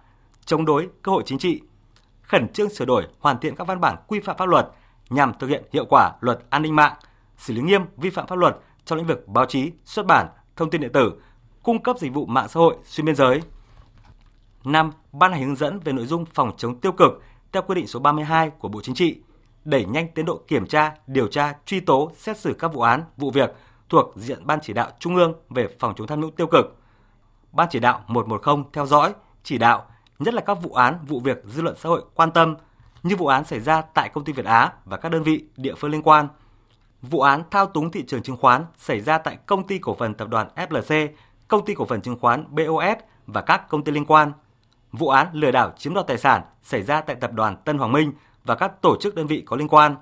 chống 0.45 0.65
đối 0.65 0.89
cơ 1.01 1.11
hội 1.11 1.23
chính 1.25 1.37
trị, 1.37 1.61
khẩn 2.21 2.53
trương 2.53 2.69
sửa 2.69 2.85
đổi, 2.85 3.07
hoàn 3.19 3.39
thiện 3.39 3.55
các 3.55 3.67
văn 3.67 3.81
bản 3.81 3.95
quy 4.07 4.19
phạm 4.19 4.37
pháp 4.37 4.45
luật 4.45 4.67
nhằm 5.09 5.33
thực 5.39 5.47
hiện 5.47 5.63
hiệu 5.73 5.85
quả 5.85 6.11
luật 6.21 6.39
an 6.49 6.61
ninh 6.61 6.75
mạng, 6.75 6.93
xử 7.37 7.53
lý 7.53 7.61
nghiêm 7.61 7.81
vi 7.97 8.09
phạm 8.09 8.27
pháp 8.27 8.37
luật 8.37 8.57
trong 8.85 8.97
lĩnh 8.97 9.07
vực 9.07 9.27
báo 9.27 9.45
chí, 9.45 9.71
xuất 9.85 10.05
bản, 10.05 10.27
thông 10.55 10.69
tin 10.69 10.81
điện 10.81 10.91
tử, 10.91 11.13
cung 11.65 11.83
cấp 11.83 11.97
dịch 11.99 12.13
vụ 12.13 12.25
mạng 12.25 12.47
xã 12.49 12.59
hội 12.59 12.75
xuyên 12.83 13.05
biên 13.05 13.15
giới. 13.15 13.41
5. 14.63 14.91
Ban 15.11 15.31
hành 15.31 15.43
hướng 15.43 15.55
dẫn 15.55 15.79
về 15.79 15.93
nội 15.93 16.05
dung 16.05 16.25
phòng 16.25 16.51
chống 16.57 16.79
tiêu 16.79 16.91
cực 16.91 17.23
theo 17.51 17.61
quy 17.61 17.75
định 17.75 17.87
số 17.87 17.99
32 17.99 18.49
của 18.49 18.67
Bộ 18.67 18.81
Chính 18.81 18.95
trị, 18.95 19.17
đẩy 19.63 19.85
nhanh 19.85 20.07
tiến 20.15 20.25
độ 20.25 20.41
kiểm 20.47 20.67
tra, 20.67 20.93
điều 21.07 21.27
tra, 21.27 21.53
truy 21.65 21.79
tố, 21.79 22.11
xét 22.15 22.37
xử 22.37 22.55
các 22.59 22.73
vụ 22.73 22.81
án, 22.81 23.03
vụ 23.17 23.31
việc 23.31 23.55
thuộc 23.89 24.13
diện 24.15 24.47
Ban 24.47 24.59
chỉ 24.61 24.73
đạo 24.73 24.91
Trung 24.99 25.15
ương 25.15 25.33
về 25.49 25.67
phòng 25.79 25.93
chống 25.97 26.07
tham 26.07 26.21
nhũng 26.21 26.35
tiêu 26.35 26.47
cực. 26.47 26.77
Ban 27.51 27.67
chỉ 27.71 27.79
đạo 27.79 28.03
110 28.07 28.63
theo 28.73 28.85
dõi, 28.85 29.13
chỉ 29.43 29.57
đạo, 29.57 29.85
nhất 30.19 30.33
là 30.33 30.41
các 30.41 30.53
vụ 30.61 30.73
án, 30.73 30.99
vụ 31.07 31.19
việc 31.19 31.43
dư 31.45 31.61
luận 31.61 31.75
xã 31.79 31.89
hội 31.89 32.03
quan 32.15 32.31
tâm 32.31 32.55
như 33.03 33.15
vụ 33.15 33.27
án 33.27 33.45
xảy 33.45 33.59
ra 33.59 33.81
tại 33.81 34.09
công 34.09 34.23
ty 34.23 34.33
Việt 34.33 34.45
Á 34.45 34.73
và 34.85 34.97
các 34.97 35.09
đơn 35.09 35.23
vị 35.23 35.45
địa 35.57 35.75
phương 35.75 35.91
liên 35.91 36.01
quan. 36.01 36.27
Vụ 37.01 37.21
án 37.21 37.43
thao 37.51 37.65
túng 37.65 37.91
thị 37.91 38.03
trường 38.07 38.23
chứng 38.23 38.37
khoán 38.37 38.65
xảy 38.77 39.01
ra 39.01 39.17
tại 39.17 39.37
công 39.45 39.67
ty 39.67 39.77
cổ 39.77 39.95
phần 39.95 40.13
tập 40.13 40.27
đoàn 40.29 40.47
FLC, 40.55 41.09
công 41.55 41.65
ty 41.65 41.73
cổ 41.73 41.85
phần 41.85 42.01
chứng 42.01 42.19
khoán 42.19 42.45
BOS 42.49 42.97
và 43.27 43.41
các 43.41 43.69
công 43.69 43.83
ty 43.83 43.91
liên 43.91 44.05
quan. 44.05 44.31
Vụ 44.91 45.09
án 45.09 45.27
lừa 45.33 45.51
đảo 45.51 45.71
chiếm 45.77 45.93
đoạt 45.93 46.07
tài 46.07 46.17
sản 46.17 46.41
xảy 46.63 46.81
ra 46.81 47.01
tại 47.01 47.15
tập 47.15 47.31
đoàn 47.33 47.55
Tân 47.65 47.77
Hoàng 47.77 47.91
Minh 47.91 48.13
và 48.45 48.55
các 48.55 48.81
tổ 48.81 48.97
chức 49.01 49.15
đơn 49.15 49.27
vị 49.27 49.43
có 49.45 49.55
liên 49.55 49.67
quan. 49.67 49.95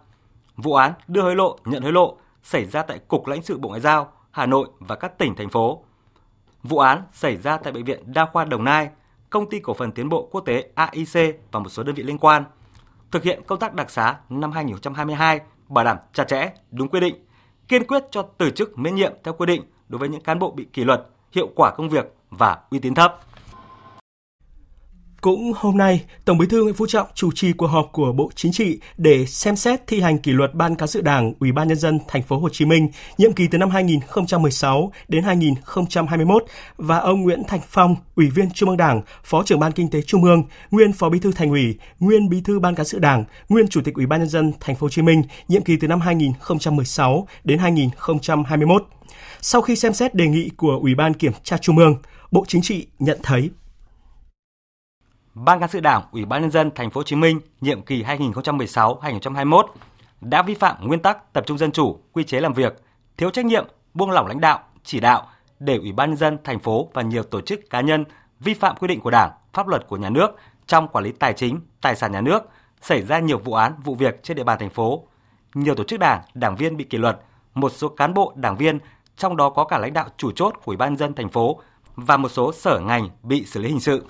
Vụ 0.57 0.73
án 0.73 0.93
đưa 1.07 1.21
hối 1.21 1.35
lộ, 1.35 1.57
nhận 1.65 1.83
hối 1.83 1.91
lộ 1.91 2.17
xảy 2.43 2.65
ra 2.65 2.83
tại 2.83 2.99
Cục 3.07 3.27
lãnh 3.27 3.41
sự 3.41 3.57
Bộ 3.57 3.69
Ngoại 3.69 3.81
giao, 3.81 4.11
Hà 4.31 4.45
Nội 4.45 4.67
và 4.79 4.95
các 4.95 5.17
tỉnh 5.17 5.35
thành 5.35 5.49
phố. 5.49 5.83
Vụ 6.63 6.77
án 6.77 7.01
xảy 7.11 7.37
ra 7.37 7.57
tại 7.57 7.73
bệnh 7.73 7.85
viện 7.85 8.13
Đa 8.13 8.25
khoa 8.25 8.45
Đồng 8.45 8.63
Nai, 8.63 8.89
công 9.29 9.49
ty 9.49 9.59
cổ 9.59 9.73
phần 9.73 9.91
tiến 9.91 10.09
bộ 10.09 10.29
quốc 10.31 10.41
tế 10.41 10.69
AIC 10.75 11.41
và 11.51 11.59
một 11.59 11.69
số 11.69 11.83
đơn 11.83 11.95
vị 11.95 12.03
liên 12.03 12.17
quan. 12.17 12.43
Thực 13.11 13.23
hiện 13.23 13.41
công 13.47 13.59
tác 13.59 13.73
đặc 13.73 13.89
xá 13.89 14.15
năm 14.29 14.51
2022 14.51 15.39
bảo 15.67 15.85
đảm 15.85 15.97
chặt 16.13 16.27
chẽ, 16.27 16.51
đúng 16.71 16.89
quy 16.89 16.99
định, 16.99 17.25
kiên 17.67 17.87
quyết 17.87 18.03
cho 18.11 18.21
từ 18.37 18.49
chức 18.49 18.77
miễn 18.77 18.95
nhiệm 18.95 19.13
theo 19.23 19.33
quy 19.33 19.45
định 19.45 19.63
đối 19.89 19.99
với 19.99 20.09
những 20.09 20.21
cán 20.21 20.39
bộ 20.39 20.51
bị 20.51 20.67
kỷ 20.73 20.83
luật, 20.83 21.07
hiệu 21.35 21.49
quả 21.55 21.71
công 21.71 21.89
việc 21.89 22.13
và 22.29 22.57
uy 22.71 22.79
tín 22.79 22.93
thấp. 22.93 23.19
Cũng 25.23 25.53
hôm 25.55 25.77
nay, 25.77 26.03
Tổng 26.25 26.37
Bí 26.37 26.47
thư 26.47 26.63
Nguyễn 26.63 26.75
Phú 26.75 26.87
Trọng 26.87 27.07
chủ 27.13 27.31
trì 27.35 27.53
cuộc 27.53 27.67
họp 27.67 27.89
của 27.91 28.11
Bộ 28.11 28.29
Chính 28.35 28.51
trị 28.51 28.79
để 28.97 29.25
xem 29.25 29.55
xét 29.55 29.87
thi 29.87 30.01
hành 30.01 30.17
kỷ 30.17 30.31
luật 30.31 30.53
Ban 30.53 30.75
cán 30.75 30.87
sự 30.87 31.01
Đảng 31.01 31.33
Ủy 31.39 31.51
ban 31.51 31.67
nhân 31.67 31.77
dân 31.77 31.99
thành 32.07 32.21
phố 32.21 32.39
Hồ 32.39 32.49
Chí 32.49 32.65
Minh 32.65 32.89
nhiệm 33.17 33.33
kỳ 33.33 33.47
từ 33.47 33.57
năm 33.57 33.69
2016 33.69 34.91
đến 35.07 35.23
2021 35.23 36.45
và 36.77 36.97
ông 36.97 37.21
Nguyễn 37.21 37.43
Thành 37.47 37.59
Phong, 37.67 37.95
Ủy 38.15 38.29
viên 38.29 38.51
Trung 38.51 38.69
ương 38.69 38.77
Đảng, 38.77 39.01
Phó 39.23 39.43
trưởng 39.43 39.59
Ban 39.59 39.71
Kinh 39.71 39.89
tế 39.89 40.01
Trung 40.01 40.23
ương, 40.23 40.43
nguyên 40.71 40.93
Phó 40.93 41.09
Bí 41.09 41.19
thư 41.19 41.31
Thành 41.31 41.49
ủy, 41.49 41.77
nguyên 41.99 42.29
Bí 42.29 42.41
thư 42.41 42.59
Ban 42.59 42.75
cán 42.75 42.85
sự 42.85 42.99
Đảng, 42.99 43.25
nguyên 43.49 43.67
Chủ 43.67 43.81
tịch 43.83 43.95
Ủy 43.95 44.05
ban 44.05 44.19
nhân 44.19 44.29
dân 44.29 44.53
thành 44.59 44.75
phố 44.75 44.85
Hồ 44.85 44.89
Chí 44.89 45.01
Minh 45.01 45.23
nhiệm 45.47 45.61
kỳ 45.61 45.77
từ 45.77 45.87
năm 45.87 46.01
2016 46.01 47.27
đến 47.43 47.59
2021. 47.59 48.83
Sau 49.45 49.61
khi 49.61 49.75
xem 49.75 49.93
xét 49.93 50.15
đề 50.15 50.27
nghị 50.27 50.49
của 50.57 50.79
Ủy 50.81 50.95
ban 50.95 51.13
Kiểm 51.13 51.31
tra 51.43 51.57
Trung 51.57 51.77
ương, 51.77 51.95
Bộ 52.31 52.45
Chính 52.47 52.61
trị 52.61 52.87
nhận 52.99 53.19
thấy 53.23 53.49
Ban 55.33 55.59
cán 55.59 55.69
sự 55.69 55.79
Đảng, 55.79 56.01
Ủy 56.11 56.25
ban 56.25 56.41
nhân 56.41 56.51
dân 56.51 56.71
thành 56.75 56.89
phố 56.89 56.99
Hồ 56.99 57.03
Chí 57.03 57.15
Minh 57.15 57.39
nhiệm 57.61 57.81
kỳ 57.81 58.03
2016-2021 58.03 59.63
đã 60.21 60.41
vi 60.41 60.53
phạm 60.53 60.87
nguyên 60.87 60.99
tắc 60.99 61.33
tập 61.33 61.43
trung 61.47 61.57
dân 61.57 61.71
chủ, 61.71 61.99
quy 62.13 62.23
chế 62.23 62.39
làm 62.39 62.53
việc, 62.53 62.81
thiếu 63.17 63.29
trách 63.29 63.45
nhiệm, 63.45 63.65
buông 63.93 64.11
lỏng 64.11 64.27
lãnh 64.27 64.41
đạo, 64.41 64.59
chỉ 64.83 64.99
đạo 64.99 65.27
để 65.59 65.77
Ủy 65.77 65.91
ban 65.91 66.09
nhân 66.09 66.17
dân 66.17 66.37
thành 66.43 66.59
phố 66.59 66.89
và 66.93 67.01
nhiều 67.01 67.23
tổ 67.23 67.41
chức 67.41 67.69
cá 67.69 67.81
nhân 67.81 68.05
vi 68.39 68.53
phạm 68.53 68.75
quy 68.75 68.87
định 68.87 68.99
của 68.99 69.11
Đảng, 69.11 69.31
pháp 69.53 69.67
luật 69.67 69.87
của 69.87 69.97
nhà 69.97 70.09
nước 70.09 70.35
trong 70.67 70.87
quản 70.87 71.03
lý 71.05 71.11
tài 71.11 71.33
chính, 71.33 71.59
tài 71.81 71.95
sản 71.95 72.11
nhà 72.11 72.21
nước, 72.21 72.49
xảy 72.81 73.01
ra 73.01 73.19
nhiều 73.19 73.37
vụ 73.37 73.53
án, 73.53 73.73
vụ 73.83 73.95
việc 73.95 74.23
trên 74.23 74.37
địa 74.37 74.43
bàn 74.43 74.59
thành 74.59 74.69
phố. 74.69 75.07
Nhiều 75.53 75.75
tổ 75.75 75.83
chức 75.83 75.99
đảng, 75.99 76.21
đảng 76.33 76.55
viên 76.55 76.77
bị 76.77 76.83
kỷ 76.83 76.97
luật, 76.97 77.19
một 77.53 77.71
số 77.75 77.89
cán 77.89 78.13
bộ, 78.13 78.33
đảng 78.35 78.57
viên, 78.57 78.79
trong 79.17 79.37
đó 79.37 79.49
có 79.49 79.63
cả 79.63 79.77
lãnh 79.77 79.93
đạo 79.93 80.07
chủ 80.17 80.31
chốt 80.31 80.53
của 80.55 80.71
Ủy 80.71 80.77
ban 80.77 80.97
dân 80.97 81.13
thành 81.13 81.29
phố 81.29 81.59
và 81.95 82.17
một 82.17 82.29
số 82.29 82.53
sở 82.53 82.79
ngành 82.79 83.09
bị 83.23 83.45
xử 83.45 83.59
lý 83.59 83.69
hình 83.69 83.79
sự. 83.79 84.05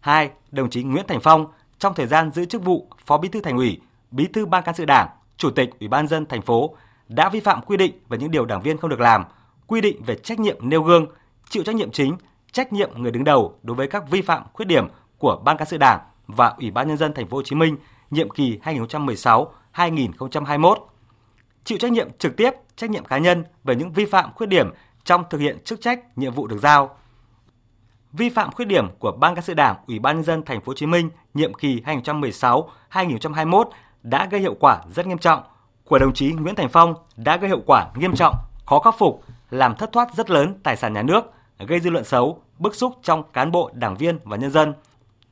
2. 0.00 0.30
Đồng 0.50 0.70
chí 0.70 0.82
Nguyễn 0.82 1.06
Thành 1.08 1.20
Phong 1.20 1.46
trong 1.78 1.94
thời 1.94 2.06
gian 2.06 2.30
giữ 2.30 2.44
chức 2.44 2.64
vụ 2.64 2.86
Phó 3.06 3.18
Bí 3.18 3.28
thư 3.28 3.40
Thành 3.40 3.56
ủy, 3.56 3.80
Bí 4.10 4.26
thư 4.26 4.46
Ban 4.46 4.62
cán 4.62 4.74
sự 4.74 4.84
Đảng, 4.84 5.08
Chủ 5.36 5.50
tịch 5.50 5.70
Ủy 5.80 5.88
ban 5.88 6.08
dân 6.08 6.26
thành 6.26 6.42
phố 6.42 6.76
đã 7.08 7.28
vi 7.28 7.40
phạm 7.40 7.60
quy 7.62 7.76
định 7.76 7.92
về 8.08 8.18
những 8.18 8.30
điều 8.30 8.44
đảng 8.44 8.62
viên 8.62 8.78
không 8.78 8.90
được 8.90 9.00
làm, 9.00 9.24
quy 9.66 9.80
định 9.80 10.02
về 10.02 10.14
trách 10.14 10.40
nhiệm 10.40 10.56
nêu 10.68 10.82
gương, 10.82 11.06
chịu 11.48 11.64
trách 11.64 11.74
nhiệm 11.74 11.90
chính, 11.90 12.16
trách 12.52 12.72
nhiệm 12.72 12.90
người 12.96 13.10
đứng 13.10 13.24
đầu 13.24 13.54
đối 13.62 13.76
với 13.76 13.86
các 13.88 14.10
vi 14.10 14.22
phạm 14.22 14.42
khuyết 14.52 14.66
điểm 14.66 14.88
của 15.18 15.40
Ban 15.44 15.56
cán 15.56 15.68
sự 15.68 15.78
Đảng 15.78 16.00
và 16.26 16.54
Ủy 16.58 16.70
ban 16.70 16.88
nhân 16.88 16.96
dân 16.96 17.14
thành 17.14 17.28
phố 17.28 17.36
Hồ 17.36 17.42
Chí 17.42 17.56
Minh 17.56 17.76
nhiệm 18.10 18.30
kỳ 18.30 18.58
2016-2021. 19.74 20.76
Chịu 21.64 21.78
trách 21.78 21.92
nhiệm 21.92 22.08
trực 22.18 22.36
tiếp, 22.36 22.50
trách 22.76 22.90
nhiệm 22.90 23.04
cá 23.04 23.18
nhân 23.18 23.44
về 23.64 23.76
những 23.76 23.92
vi 23.92 24.04
phạm 24.04 24.32
khuyết 24.34 24.46
điểm 24.46 24.70
trong 25.04 25.24
thực 25.30 25.38
hiện 25.38 25.58
chức 25.64 25.80
trách, 25.80 26.18
nhiệm 26.18 26.34
vụ 26.34 26.46
được 26.46 26.58
giao. 26.58 26.96
Vi 28.12 28.28
phạm 28.28 28.52
khuyết 28.52 28.64
điểm 28.64 28.88
của 28.98 29.12
Ban 29.12 29.34
cán 29.34 29.44
sự 29.44 29.54
Đảng, 29.54 29.76
Ủy 29.86 29.98
ban 29.98 30.16
nhân 30.16 30.24
dân 30.24 30.42
thành 30.42 30.60
phố 30.60 30.70
Hồ 30.70 30.74
Chí 30.74 30.86
Minh 30.86 31.10
nhiệm 31.34 31.54
kỳ 31.54 31.82
2016-2021 32.92 33.64
đã 34.02 34.26
gây 34.26 34.40
hiệu 34.40 34.54
quả 34.60 34.80
rất 34.94 35.06
nghiêm 35.06 35.18
trọng. 35.18 35.42
Của 35.84 35.98
đồng 35.98 36.14
chí 36.14 36.32
Nguyễn 36.32 36.54
Thành 36.54 36.68
Phong 36.68 36.94
đã 37.16 37.36
gây 37.36 37.48
hiệu 37.48 37.62
quả 37.66 37.86
nghiêm 37.94 38.14
trọng, 38.14 38.34
khó 38.66 38.78
khắc 38.78 38.94
phục, 38.98 39.24
làm 39.50 39.74
thất 39.74 39.92
thoát 39.92 40.14
rất 40.14 40.30
lớn 40.30 40.54
tài 40.62 40.76
sản 40.76 40.92
nhà 40.92 41.02
nước, 41.02 41.32
gây 41.58 41.80
dư 41.80 41.90
luận 41.90 42.04
xấu, 42.04 42.42
bức 42.58 42.74
xúc 42.74 42.94
trong 43.02 43.22
cán 43.32 43.52
bộ, 43.52 43.70
đảng 43.74 43.96
viên 43.96 44.18
và 44.24 44.36
nhân 44.36 44.50
dân, 44.50 44.74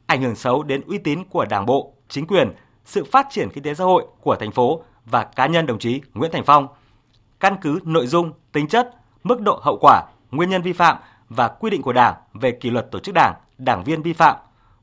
ảnh 0.07 0.23
hưởng 0.23 0.35
xấu 0.35 0.63
đến 0.63 0.83
uy 0.87 0.99
tín 0.99 1.25
của 1.25 1.45
Đảng 1.45 1.67
bộ, 1.67 1.93
chính 2.09 2.27
quyền, 2.27 2.53
sự 2.85 3.05
phát 3.13 3.27
triển 3.31 3.49
kinh 3.55 3.65
tế 3.65 3.75
xã 3.75 3.85
hội 3.85 4.07
của 4.21 4.37
thành 4.37 4.53
phố 4.53 4.83
và 5.11 5.25
cá 5.25 5.47
nhân 5.47 5.67
đồng 5.67 5.79
chí 5.79 6.01
Nguyễn 6.15 6.31
Thành 6.33 6.45
Phong. 6.45 6.69
Căn 7.41 7.57
cứ 7.61 7.81
nội 7.85 8.07
dung, 8.07 8.33
tính 8.53 8.69
chất, 8.69 8.95
mức 9.25 9.41
độ 9.41 9.61
hậu 9.63 9.79
quả, 9.81 10.03
nguyên 10.31 10.51
nhân 10.51 10.63
vi 10.63 10.73
phạm 10.73 10.97
và 11.29 11.49
quy 11.49 11.71
định 11.71 11.83
của 11.83 11.93
Đảng 11.93 12.15
về 12.35 12.51
kỷ 12.51 12.71
luật 12.71 12.91
tổ 12.91 12.99
chức 12.99 13.15
Đảng, 13.15 13.35
đảng 13.59 13.85
viên 13.85 14.03
vi 14.03 14.13
phạm, 14.13 14.37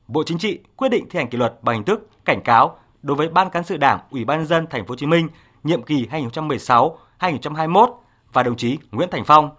Bộ 0.08 0.22
Chính 0.26 0.38
trị 0.38 0.58
quyết 0.76 0.88
định 0.88 1.06
thi 1.10 1.18
hành 1.18 1.28
kỷ 1.28 1.38
luật 1.38 1.54
bằng 1.62 1.74
hình 1.74 1.84
thức 1.84 2.10
cảnh 2.24 2.42
cáo 2.42 2.78
đối 3.02 3.16
với 3.16 3.28
Ban 3.28 3.50
cán 3.50 3.64
sự 3.64 3.76
Đảng, 3.76 4.00
Ủy 4.10 4.24
ban 4.24 4.38
nhân 4.38 4.46
dân 4.46 4.66
thành 4.70 4.86
phố 4.86 4.92
Hồ 4.92 4.96
Chí 4.96 5.06
Minh 5.06 5.28
nhiệm 5.62 5.82
kỳ 5.82 6.06
2016-2021 7.20 7.94
và 8.32 8.42
đồng 8.42 8.56
chí 8.56 8.78
Nguyễn 8.90 9.10
Thành 9.10 9.24
Phong. 9.24 9.50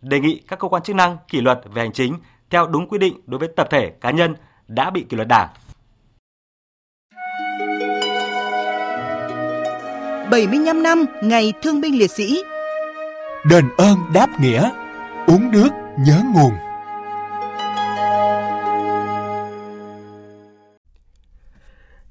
Đề 0.00 0.20
nghị 0.20 0.40
các 0.48 0.58
cơ 0.58 0.68
quan 0.68 0.82
chức 0.82 0.96
năng 0.96 1.16
kỷ 1.28 1.40
luật 1.40 1.60
về 1.72 1.82
hành 1.82 1.92
chính 1.92 2.14
theo 2.50 2.66
đúng 2.66 2.88
quy 2.88 2.98
định 2.98 3.20
đối 3.26 3.38
với 3.38 3.48
tập 3.56 3.68
thể 3.70 3.90
cá 4.00 4.10
nhân 4.10 4.34
đã 4.68 4.90
bị 4.90 5.02
kỷ 5.08 5.16
luật 5.16 5.28
Đảng. 5.28 5.48
75 10.30 10.82
năm 10.82 11.04
ngày 11.22 11.52
Thương 11.62 11.80
binh 11.80 11.98
Liệt 11.98 12.10
sĩ. 12.10 12.42
Đền 13.50 13.64
ơn 13.76 13.98
đáp 14.14 14.26
nghĩa, 14.40 14.70
Uống 15.26 15.50
nước 15.50 15.68
nhớ 15.98 16.22
nguồn. 16.34 16.52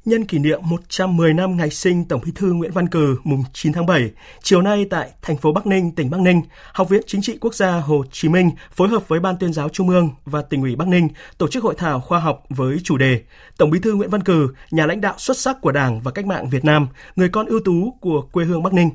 Nhân 0.06 0.26
kỷ 0.26 0.40
niệm 0.40 0.60
110 0.64 1.34
năm 1.34 1.58
ngày 1.58 1.70
sinh 1.70 2.06
Tổng 2.06 2.22
Bí 2.26 2.32
thư 2.36 2.54
Nguyễn 2.54 2.72
Văn 2.72 2.88
Cừ 2.88 3.18
mùng 3.24 3.44
9 3.54 3.74
tháng 3.74 3.86
7, 3.86 4.12
chiều 4.44 4.62
nay 4.62 4.86
tại 4.90 5.10
thành 5.22 5.38
phố 5.38 5.52
Bắc 5.52 5.68
Ninh, 5.68 5.96
tỉnh 5.96 6.10
Bắc 6.10 6.20
Ninh, 6.20 6.42
Học 6.74 6.90
viện 6.90 7.02
Chính 7.08 7.22
trị 7.22 7.38
Quốc 7.42 7.56
gia 7.56 7.72
Hồ 7.72 8.04
Chí 8.12 8.30
Minh 8.30 8.52
phối 8.72 8.88
hợp 8.88 9.08
với 9.08 9.20
Ban 9.20 9.38
tuyên 9.38 9.54
giáo 9.54 9.70
Trung 9.70 9.90
ương 9.90 10.10
và 10.26 10.42
tỉnh 10.42 10.62
ủy 10.62 10.76
Bắc 10.76 10.88
Ninh 10.88 11.08
tổ 11.38 11.48
chức 11.48 11.64
hội 11.64 11.76
thảo 11.78 12.00
khoa 12.00 12.20
học 12.20 12.44
với 12.50 12.78
chủ 12.84 12.98
đề 12.98 13.22
Tổng 13.58 13.70
Bí 13.70 13.80
thư 13.80 13.94
Nguyễn 13.94 14.10
Văn 14.10 14.24
Cừ, 14.24 14.48
nhà 14.72 14.86
lãnh 14.86 15.02
đạo 15.02 15.14
xuất 15.18 15.38
sắc 15.38 15.62
của 15.62 15.72
Đảng 15.72 16.02
và 16.02 16.12
cách 16.12 16.26
mạng 16.26 16.50
Việt 16.50 16.66
Nam, 16.66 16.88
người 17.16 17.30
con 17.30 17.46
ưu 17.46 17.60
tú 17.66 17.98
của 18.02 18.22
quê 18.32 18.46
hương 18.46 18.64
Bắc 18.64 18.74
Ninh. 18.74 18.90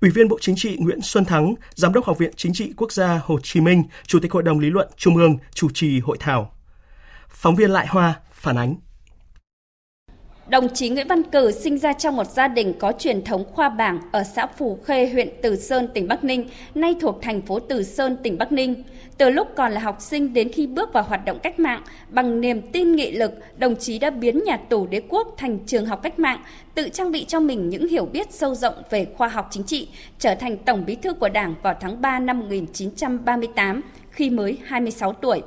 Ủy 0.00 0.10
viên 0.10 0.28
Bộ 0.28 0.38
Chính 0.40 0.56
trị 0.56 0.76
Nguyễn 0.80 1.00
Xuân 1.02 1.24
Thắng, 1.24 1.54
Giám 1.74 1.92
đốc 1.92 2.04
Học 2.04 2.18
viện 2.18 2.32
Chính 2.36 2.52
trị 2.52 2.72
Quốc 2.76 2.92
gia 2.92 3.20
Hồ 3.24 3.38
Chí 3.42 3.60
Minh, 3.60 3.82
Chủ 4.06 4.18
tịch 4.20 4.32
Hội 4.32 4.42
đồng 4.42 4.58
lý 4.58 4.70
luận 4.70 4.88
Trung 4.96 5.16
ương 5.16 5.36
chủ 5.54 5.68
trì 5.74 6.00
hội 6.00 6.16
thảo. 6.20 6.52
Phóng 7.28 7.56
viên 7.56 7.70
Lại 7.70 7.86
Hoa 7.86 8.14
phản 8.32 8.56
ánh. 8.56 8.76
Đồng 10.48 10.68
chí 10.74 10.88
Nguyễn 10.88 11.08
Văn 11.08 11.22
Cử 11.22 11.50
sinh 11.50 11.78
ra 11.78 11.92
trong 11.92 12.16
một 12.16 12.26
gia 12.26 12.48
đình 12.48 12.74
có 12.78 12.92
truyền 12.98 13.24
thống 13.24 13.44
khoa 13.52 13.68
bảng 13.68 14.00
ở 14.12 14.24
xã 14.24 14.46
Phù 14.46 14.78
Khê, 14.84 15.08
huyện 15.08 15.28
Từ 15.42 15.56
Sơn, 15.56 15.88
tỉnh 15.94 16.08
Bắc 16.08 16.24
Ninh, 16.24 16.48
nay 16.74 16.96
thuộc 17.00 17.18
thành 17.22 17.42
phố 17.42 17.58
Từ 17.60 17.82
Sơn, 17.82 18.16
tỉnh 18.22 18.38
Bắc 18.38 18.52
Ninh. 18.52 18.82
Từ 19.18 19.30
lúc 19.30 19.48
còn 19.56 19.72
là 19.72 19.80
học 19.80 19.96
sinh 20.00 20.34
đến 20.34 20.52
khi 20.52 20.66
bước 20.66 20.92
vào 20.92 21.04
hoạt 21.04 21.24
động 21.24 21.38
cách 21.42 21.60
mạng, 21.60 21.82
bằng 22.08 22.40
niềm 22.40 22.62
tin 22.72 22.96
nghị 22.96 23.12
lực, 23.12 23.32
đồng 23.56 23.76
chí 23.76 23.98
đã 23.98 24.10
biến 24.10 24.44
nhà 24.44 24.56
tù 24.56 24.86
đế 24.86 25.00
quốc 25.08 25.34
thành 25.36 25.58
trường 25.66 25.86
học 25.86 26.02
cách 26.02 26.18
mạng, 26.18 26.40
tự 26.74 26.88
trang 26.88 27.12
bị 27.12 27.24
cho 27.24 27.40
mình 27.40 27.68
những 27.68 27.88
hiểu 27.88 28.04
biết 28.04 28.32
sâu 28.32 28.54
rộng 28.54 28.74
về 28.90 29.06
khoa 29.16 29.28
học 29.28 29.48
chính 29.50 29.64
trị, 29.64 29.88
trở 30.18 30.34
thành 30.34 30.56
Tổng 30.56 30.84
bí 30.86 30.94
thư 30.94 31.14
của 31.14 31.28
Đảng 31.28 31.54
vào 31.62 31.74
tháng 31.80 32.00
3 32.00 32.18
năm 32.18 32.40
1938 32.40 33.80
khi 34.10 34.30
mới 34.30 34.58
26 34.64 35.12
tuổi. 35.12 35.42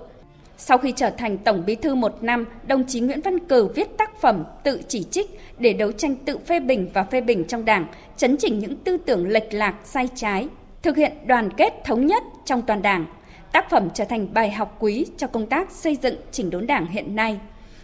Sau 0.58 0.78
khi 0.78 0.94
trở 0.96 1.10
thành 1.10 1.38
Tổng 1.38 1.64
Bí 1.66 1.76
thư 1.76 1.96
một 1.96 2.24
năm, 2.24 2.46
đồng 2.68 2.84
chí 2.88 3.00
Nguyễn 3.00 3.22
Văn 3.22 3.40
Cử 3.40 3.68
viết 3.76 3.98
tác 3.98 4.22
phẩm 4.22 4.44
tự 4.64 4.82
chỉ 4.88 5.04
trích 5.04 5.40
để 5.60 5.74
đấu 5.74 5.92
tranh 5.92 6.16
tự 6.16 6.38
phê 6.38 6.60
bình 6.60 6.90
và 6.94 7.04
phê 7.04 7.22
bình 7.22 7.46
trong 7.48 7.66
Đảng, 7.66 7.88
chấn 8.18 8.38
chỉnh 8.38 8.60
những 8.60 8.78
tư 8.78 8.98
tưởng 8.98 9.28
lệch 9.28 9.54
lạc 9.54 9.76
sai 9.84 10.08
trái, 10.16 10.48
thực 10.82 10.98
hiện 10.98 11.12
đoàn 11.26 11.50
kết 11.58 11.74
thống 11.86 12.06
nhất 12.06 12.24
trong 12.46 12.62
toàn 12.62 12.82
Đảng. 12.82 13.06
Tác 13.52 13.70
phẩm 13.70 13.90
trở 13.94 14.06
thành 14.06 14.34
bài 14.34 14.52
học 14.52 14.78
quý 14.80 15.06
cho 15.18 15.28
công 15.28 15.48
tác 15.48 15.72
xây 15.72 15.98
dựng 16.02 16.16
chỉnh 16.32 16.50
đốn 16.50 16.68
Đảng 16.68 16.86
hiện 16.86 17.16
nay. 17.16 17.40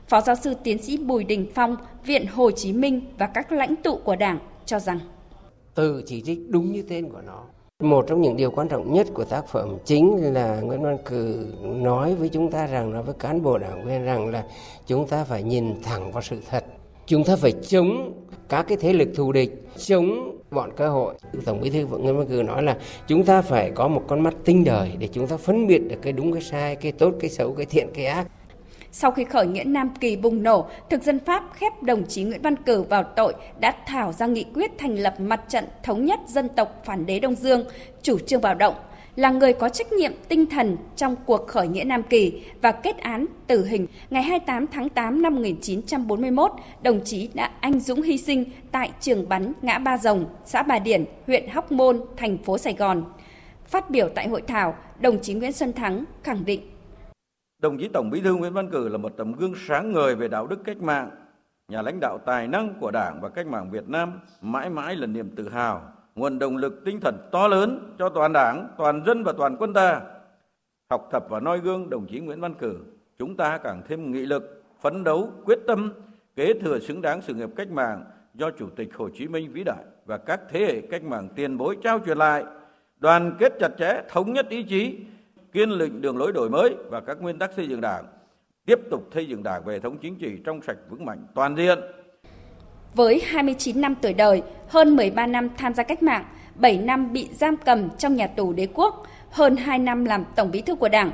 Phó 0.08 0.22
giáo 0.22 0.36
sư 0.36 0.54
tiến 0.64 0.84
sĩ 0.84 0.98
Bùi 0.98 1.24
Đình 1.24 1.52
Phong, 1.56 1.76
Viện 2.06 2.26
Hồ 2.28 2.52
Chí 2.52 2.74
Minh 2.74 3.02
và 3.18 3.28
các 3.28 3.52
lãnh 3.52 3.76
tụ 3.76 3.98
của 3.98 4.16
Đảng 4.16 4.40
cho 4.66 4.80
rằng 4.80 5.00
Tự 5.76 6.04
chỉ 6.06 6.22
trích 6.22 6.40
đúng 6.50 6.72
như 6.72 6.84
tên 6.90 7.10
của 7.10 7.22
nó 7.22 7.44
một 7.84 8.06
trong 8.08 8.22
những 8.22 8.38
điều 8.38 8.52
quan 8.52 8.68
trọng 8.68 8.94
nhất 8.94 9.08
của 9.14 9.26
tác 9.26 9.48
phẩm 9.48 9.78
chính 9.86 10.34
là 10.34 10.60
Nguyễn 10.62 10.82
Văn 10.82 10.98
Cử 11.06 11.48
nói 11.64 12.16
với 12.16 12.30
chúng 12.30 12.52
ta 12.52 12.68
rằng, 12.68 12.92
nói 12.92 13.04
với 13.04 13.16
cán 13.20 13.42
bộ 13.42 13.58
đảng 13.58 13.86
viên 13.86 14.06
rằng 14.06 14.28
là 14.28 14.44
chúng 14.88 15.08
ta 15.08 15.24
phải 15.24 15.44
nhìn 15.44 15.82
thẳng 15.84 16.12
vào 16.12 16.22
sự 16.22 16.38
thật. 16.50 16.66
Chúng 17.06 17.24
ta 17.24 17.36
phải 17.36 17.52
chống 17.52 18.14
các 18.50 18.66
cái 18.68 18.78
thế 18.82 18.94
lực 18.94 19.10
thù 19.16 19.32
địch, 19.32 19.68
chống 19.78 20.38
bọn 20.52 20.72
cơ 20.76 20.90
hội. 20.90 21.16
Tổng 21.46 21.62
bí 21.62 21.70
thư 21.70 21.86
Nguyễn 21.86 22.18
Văn 22.18 22.28
Cử 22.28 22.44
nói 22.44 22.64
là 22.64 22.78
chúng 23.08 23.24
ta 23.24 23.42
phải 23.42 23.72
có 23.76 23.88
một 23.88 24.04
con 24.08 24.20
mắt 24.20 24.34
tinh 24.46 24.64
đời 24.64 24.92
để 25.00 25.08
chúng 25.08 25.28
ta 25.28 25.38
phân 25.38 25.68
biệt 25.68 25.80
được 25.80 25.96
cái 26.02 26.14
đúng 26.14 26.34
cái 26.34 26.42
sai, 26.42 26.76
cái 26.76 26.92
tốt, 26.92 27.14
cái 27.20 27.30
xấu, 27.30 27.54
cái 27.54 27.66
thiện, 27.66 27.88
cái 27.94 28.06
ác. 28.06 28.28
Sau 28.96 29.12
khi 29.12 29.24
khởi 29.24 29.48
nghĩa 29.48 29.64
Nam 29.64 29.90
Kỳ 30.00 30.16
bùng 30.16 30.44
nổ, 30.44 30.66
thực 30.90 31.04
dân 31.04 31.20
Pháp 31.20 31.44
khép 31.54 31.84
đồng 31.84 32.06
chí 32.08 32.24
Nguyễn 32.24 32.42
Văn 32.42 32.56
Cử 32.56 32.82
vào 32.82 33.04
tội 33.04 33.34
đã 33.60 33.76
thảo 33.88 34.12
ra 34.12 34.26
nghị 34.26 34.46
quyết 34.54 34.72
thành 34.78 34.96
lập 34.96 35.20
mặt 35.20 35.42
trận 35.50 35.66
thống 35.84 36.06
nhất 36.06 36.20
dân 36.28 36.50
tộc 36.50 36.82
phản 36.86 37.06
đế 37.06 37.20
Đông 37.20 37.36
Dương, 37.36 37.66
chủ 38.02 38.20
trương 38.20 38.42
bạo 38.42 38.56
động, 38.56 38.74
là 39.16 39.32
người 39.32 39.54
có 39.54 39.70
trách 39.70 39.92
nhiệm 39.92 40.12
tinh 40.28 40.46
thần 40.46 40.78
trong 40.96 41.16
cuộc 41.26 41.48
khởi 41.48 41.68
nghĩa 41.68 41.84
Nam 41.84 42.04
Kỳ 42.04 42.42
và 42.62 42.72
kết 42.72 42.98
án 42.98 43.26
tử 43.48 43.66
hình. 43.66 43.88
Ngày 44.10 44.24
28 44.24 44.68
tháng 44.68 44.90
8 44.90 45.22
năm 45.22 45.36
1941, 45.36 46.52
đồng 46.82 47.02
chí 47.06 47.30
đã 47.34 47.52
anh 47.60 47.80
dũng 47.80 48.02
hy 48.02 48.18
sinh 48.18 48.46
tại 48.72 48.92
trường 49.00 49.30
bắn 49.30 49.54
ngã 49.62 49.78
Ba 49.78 49.98
Rồng, 49.98 50.26
xã 50.46 50.64
Bà 50.64 50.80
Điển, 50.80 51.06
huyện 51.28 51.48
Hóc 51.50 51.72
Môn, 51.72 52.02
thành 52.18 52.38
phố 52.38 52.58
Sài 52.58 52.74
Gòn. 52.74 53.04
Phát 53.68 53.90
biểu 53.90 54.10
tại 54.16 54.28
hội 54.28 54.42
thảo, 54.48 54.76
đồng 55.00 55.20
chí 55.22 55.34
Nguyễn 55.34 55.52
Xuân 55.52 55.74
Thắng 55.74 56.06
khẳng 56.24 56.46
định 56.46 56.73
Đồng 57.64 57.78
chí 57.78 57.88
Tổng 57.88 58.10
Bí 58.10 58.22
thư 58.22 58.36
Nguyễn 58.36 58.54
Văn 58.54 58.70
Cử 58.70 58.90
là 58.90 58.98
một 58.98 59.18
tấm 59.18 59.34
gương 59.34 59.54
sáng 59.68 59.92
ngời 59.92 60.16
về 60.16 60.28
đạo 60.28 60.48
đức 60.48 60.60
cách 60.66 60.82
mạng, 60.82 61.10
nhà 61.68 61.82
lãnh 61.82 62.00
đạo 62.00 62.20
tài 62.26 62.48
năng 62.48 62.74
của 62.80 62.92
Đảng 62.92 63.20
và 63.22 63.30
cách 63.30 63.48
mạng 63.48 63.70
Việt 63.72 63.90
Nam, 63.90 64.20
mãi 64.42 64.70
mãi 64.70 64.96
là 64.96 65.08
niềm 65.08 65.30
tự 65.36 65.50
hào, 65.50 65.92
nguồn 66.16 66.40
động 66.40 66.58
lực 66.58 66.82
tinh 66.86 67.00
thần 67.00 67.30
to 67.32 67.48
lớn 67.48 67.96
cho 68.00 68.10
toàn 68.10 68.34
Đảng, 68.34 68.68
toàn 68.78 69.04
dân 69.06 69.24
và 69.24 69.34
toàn 69.38 69.56
quân 69.60 69.74
ta. 69.74 70.02
Học 70.90 71.10
tập 71.12 71.26
và 71.30 71.40
noi 71.40 71.60
gương 71.60 71.90
đồng 71.90 72.06
chí 72.06 72.20
Nguyễn 72.20 72.42
Văn 72.42 72.54
Cử, 72.54 72.78
chúng 73.20 73.38
ta 73.38 73.58
càng 73.58 73.82
thêm 73.88 74.12
nghị 74.12 74.26
lực, 74.26 74.64
phấn 74.82 75.04
đấu, 75.04 75.30
quyết 75.46 75.60
tâm, 75.68 75.94
kế 76.36 76.54
thừa 76.54 76.80
xứng 76.80 77.02
đáng 77.02 77.22
sự 77.22 77.34
nghiệp 77.34 77.50
cách 77.56 77.72
mạng 77.72 78.06
do 78.34 78.52
Chủ 78.52 78.70
tịch 78.76 78.90
Hồ 78.96 79.10
Chí 79.10 79.28
Minh 79.28 79.52
vĩ 79.52 79.64
đại 79.64 79.84
và 80.06 80.18
các 80.18 80.42
thế 80.50 80.60
hệ 80.60 80.82
cách 80.82 81.04
mạng 81.04 81.30
tiền 81.36 81.58
bối 81.58 81.78
trao 81.84 82.00
truyền 82.06 82.18
lại, 82.18 82.46
đoàn 83.00 83.36
kết 83.40 83.54
chặt 83.60 83.72
chẽ, 83.78 84.02
thống 84.10 84.34
nhất 84.34 84.50
ý 84.50 84.64
chí, 84.64 85.06
kiên 85.54 85.78
định 85.78 86.02
đường 86.02 86.18
lối 86.18 86.32
đổi 86.32 86.50
mới 86.50 86.76
và 86.90 87.00
các 87.00 87.22
nguyên 87.22 87.40
tắc 87.40 87.54
xây 87.54 87.68
dựng 87.68 87.82
Đảng, 87.82 88.06
tiếp 88.66 88.80
tục 88.92 89.10
xây 89.14 89.28
dựng 89.28 89.44
Đảng 89.44 89.66
về 89.66 89.80
thống 89.80 89.98
chính 90.02 90.16
trị 90.16 90.32
trong 90.46 90.62
sạch 90.62 90.78
vững 90.90 91.06
mạnh 91.06 91.28
toàn 91.36 91.56
diện. 91.56 91.80
Với 92.96 93.22
29 93.26 93.82
năm 93.82 93.96
tuổi 94.02 94.14
đời, 94.14 94.42
hơn 94.68 94.96
13 94.96 95.28
năm 95.28 95.50
tham 95.58 95.74
gia 95.74 95.84
cách 95.84 96.04
mạng, 96.04 96.26
7 96.56 96.78
năm 96.78 97.14
bị 97.14 97.30
giam 97.34 97.58
cầm 97.58 97.90
trong 97.98 98.16
nhà 98.16 98.28
tù 98.28 98.54
đế 98.54 98.68
quốc, 98.74 99.04
hơn 99.30 99.56
2 99.56 99.80
năm 99.80 100.06
làm 100.06 100.26
tổng 100.36 100.52
bí 100.52 100.62
thư 100.62 100.76
của 100.76 100.90
Đảng, 100.90 101.12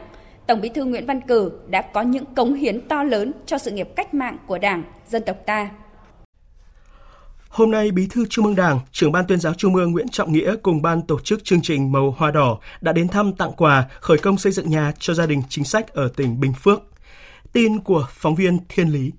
Tổng 0.49 0.61
Bí 0.61 0.69
thư 0.69 0.85
Nguyễn 0.85 1.05
Văn 1.05 1.21
Cử 1.21 1.51
đã 1.67 1.81
có 1.81 2.01
những 2.01 2.25
cống 2.35 2.53
hiến 2.53 2.87
to 2.87 3.03
lớn 3.03 3.31
cho 3.45 3.57
sự 3.57 3.71
nghiệp 3.71 3.89
cách 3.95 4.13
mạng 4.13 4.37
của 4.47 4.57
Đảng, 4.57 4.83
dân 5.07 5.23
tộc 5.25 5.37
ta. 5.45 5.69
Hôm 7.49 7.71
nay, 7.71 7.91
Bí 7.91 8.07
thư 8.07 8.25
Trung 8.29 8.45
ương 8.45 8.55
Đảng, 8.55 8.79
trưởng 8.91 9.11
ban 9.11 9.27
tuyên 9.27 9.39
giáo 9.39 9.53
Trung 9.53 9.75
ương 9.75 9.91
Nguyễn 9.91 10.09
Trọng 10.09 10.33
Nghĩa 10.33 10.55
cùng 10.63 10.81
ban 10.81 11.01
tổ 11.01 11.19
chức 11.19 11.43
chương 11.43 11.61
trình 11.61 11.91
Màu 11.91 12.15
Hoa 12.17 12.31
Đỏ 12.31 12.59
đã 12.81 12.93
đến 12.93 13.07
thăm 13.07 13.33
tặng 13.33 13.51
quà 13.57 13.87
khởi 13.99 14.17
công 14.17 14.37
xây 14.37 14.51
dựng 14.51 14.69
nhà 14.69 14.93
cho 14.99 15.13
gia 15.13 15.25
đình 15.25 15.41
chính 15.49 15.63
sách 15.63 15.93
ở 15.93 16.11
tỉnh 16.15 16.39
Bình 16.39 16.53
Phước. 16.53 16.83
Tin 17.53 17.79
của 17.79 18.07
phóng 18.11 18.35
viên 18.35 18.57
Thiên 18.69 18.89
Lý. 18.89 19.11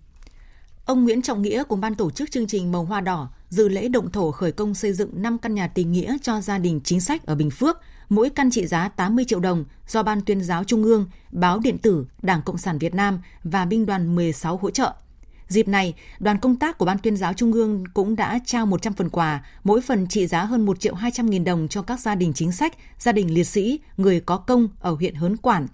Ông 0.84 1.04
Nguyễn 1.04 1.22
Trọng 1.22 1.42
Nghĩa 1.42 1.62
cùng 1.68 1.80
ban 1.80 1.94
tổ 1.94 2.10
chức 2.10 2.30
chương 2.30 2.46
trình 2.46 2.72
Màu 2.72 2.84
Hoa 2.84 3.00
Đỏ 3.00 3.28
dự 3.48 3.68
lễ 3.68 3.88
động 3.88 4.10
thổ 4.10 4.30
khởi 4.30 4.52
công 4.52 4.74
xây 4.74 4.92
dựng 4.92 5.22
5 5.22 5.38
căn 5.38 5.54
nhà 5.54 5.68
tình 5.68 5.92
nghĩa 5.92 6.16
cho 6.22 6.40
gia 6.40 6.58
đình 6.58 6.80
chính 6.84 7.00
sách 7.00 7.26
ở 7.26 7.34
Bình 7.34 7.50
Phước, 7.50 7.78
mỗi 8.08 8.30
căn 8.30 8.50
trị 8.50 8.66
giá 8.66 8.88
80 8.88 9.24
triệu 9.28 9.40
đồng 9.40 9.64
do 9.88 10.02
Ban 10.02 10.20
tuyên 10.20 10.40
giáo 10.40 10.64
Trung 10.64 10.84
ương, 10.84 11.06
Báo 11.30 11.58
điện 11.58 11.78
tử, 11.78 12.06
Đảng 12.22 12.42
Cộng 12.42 12.58
sản 12.58 12.78
Việt 12.78 12.94
Nam 12.94 13.20
và 13.44 13.64
Binh 13.64 13.86
đoàn 13.86 14.14
16 14.14 14.56
hỗ 14.56 14.70
trợ. 14.70 14.92
Dịp 15.50 15.68
này, 15.68 15.94
đoàn 16.18 16.38
công 16.38 16.56
tác 16.56 16.78
của 16.78 16.84
Ban 16.84 16.98
tuyên 16.98 17.16
giáo 17.16 17.32
Trung 17.32 17.52
ương 17.52 17.84
cũng 17.94 18.16
đã 18.16 18.38
trao 18.44 18.66
100 18.66 18.92
phần 18.92 19.08
quà, 19.08 19.44
mỗi 19.64 19.80
phần 19.80 20.06
trị 20.06 20.26
giá 20.26 20.44
hơn 20.44 20.66
1 20.66 20.80
triệu 20.80 20.94
200 20.94 21.30
nghìn 21.30 21.44
đồng 21.44 21.68
cho 21.68 21.82
các 21.82 22.00
gia 22.00 22.14
đình 22.14 22.32
chính 22.32 22.52
sách, 22.52 22.74
gia 22.98 23.12
đình 23.12 23.34
liệt 23.34 23.44
sĩ, 23.44 23.80
người 23.96 24.20
có 24.20 24.36
công 24.36 24.68
ở 24.80 24.90
huyện 24.92 25.14
Hớn 25.14 25.36
Quản. 25.36 25.66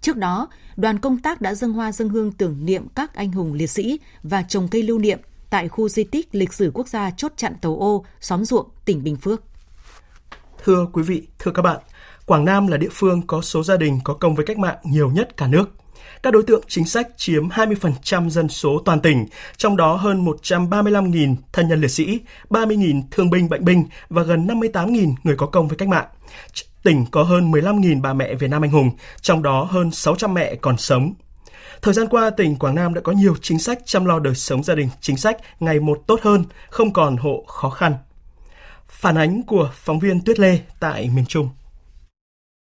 Trước 0.00 0.16
đó, 0.16 0.48
đoàn 0.76 0.98
công 0.98 1.18
tác 1.18 1.40
đã 1.40 1.54
dâng 1.54 1.72
hoa 1.72 1.92
dâng 1.92 2.08
hương 2.08 2.32
tưởng 2.32 2.64
niệm 2.64 2.86
các 2.94 3.14
anh 3.14 3.32
hùng 3.32 3.54
liệt 3.54 3.66
sĩ 3.66 4.00
và 4.22 4.42
trồng 4.42 4.68
cây 4.68 4.82
lưu 4.82 4.98
niệm 4.98 5.18
tại 5.50 5.68
khu 5.68 5.88
di 5.88 6.04
tích 6.04 6.28
lịch 6.32 6.52
sử 6.52 6.70
quốc 6.74 6.88
gia 6.88 7.10
chốt 7.10 7.32
chặn 7.36 7.54
Tàu 7.60 7.76
Ô, 7.76 8.04
xóm 8.20 8.44
ruộng, 8.44 8.68
tỉnh 8.84 9.04
Bình 9.04 9.16
Phước. 9.16 9.42
Thưa 10.64 10.86
quý 10.92 11.02
vị, 11.02 11.26
thưa 11.38 11.50
các 11.50 11.62
bạn, 11.62 11.80
Quảng 12.26 12.44
Nam 12.44 12.66
là 12.66 12.76
địa 12.76 12.90
phương 12.92 13.22
có 13.26 13.42
số 13.42 13.62
gia 13.62 13.76
đình 13.76 13.98
có 14.04 14.14
công 14.14 14.34
với 14.34 14.46
cách 14.46 14.58
mạng 14.58 14.76
nhiều 14.84 15.10
nhất 15.10 15.36
cả 15.36 15.46
nước. 15.46 15.77
Các 16.22 16.32
đối 16.32 16.42
tượng 16.42 16.62
chính 16.68 16.84
sách 16.84 17.08
chiếm 17.16 17.48
20% 17.48 18.28
dân 18.28 18.48
số 18.48 18.82
toàn 18.84 19.00
tỉnh, 19.00 19.26
trong 19.56 19.76
đó 19.76 19.96
hơn 19.96 20.24
135.000 20.24 21.34
thân 21.52 21.68
nhân 21.68 21.80
liệt 21.80 21.90
sĩ, 21.90 22.20
30.000 22.50 23.02
thương 23.10 23.30
binh 23.30 23.48
bệnh 23.48 23.64
binh 23.64 23.84
và 24.08 24.22
gần 24.22 24.46
58.000 24.46 25.14
người 25.24 25.36
có 25.36 25.46
công 25.46 25.68
với 25.68 25.76
cách 25.76 25.88
mạng. 25.88 26.06
Tỉnh 26.82 27.04
có 27.10 27.22
hơn 27.22 27.50
15.000 27.50 28.02
bà 28.02 28.12
mẹ 28.12 28.34
Việt 28.34 28.48
Nam 28.48 28.64
anh 28.64 28.70
hùng, 28.70 28.90
trong 29.20 29.42
đó 29.42 29.62
hơn 29.62 29.90
600 29.90 30.34
mẹ 30.34 30.54
còn 30.54 30.76
sống. 30.76 31.14
Thời 31.82 31.94
gian 31.94 32.06
qua, 32.08 32.30
tỉnh 32.30 32.56
Quảng 32.56 32.74
Nam 32.74 32.94
đã 32.94 33.00
có 33.00 33.12
nhiều 33.12 33.34
chính 33.42 33.58
sách 33.58 33.78
chăm 33.84 34.04
lo 34.04 34.18
đời 34.18 34.34
sống 34.34 34.62
gia 34.62 34.74
đình 34.74 34.88
chính 35.00 35.16
sách 35.16 35.36
ngày 35.60 35.80
một 35.80 36.02
tốt 36.06 36.20
hơn, 36.22 36.44
không 36.70 36.92
còn 36.92 37.16
hộ 37.16 37.44
khó 37.46 37.70
khăn. 37.70 37.94
Phản 38.88 39.18
ánh 39.18 39.42
của 39.42 39.70
phóng 39.74 39.98
viên 39.98 40.20
Tuyết 40.24 40.40
Lê 40.40 40.58
tại 40.80 41.10
miền 41.14 41.26
Trung. 41.26 41.48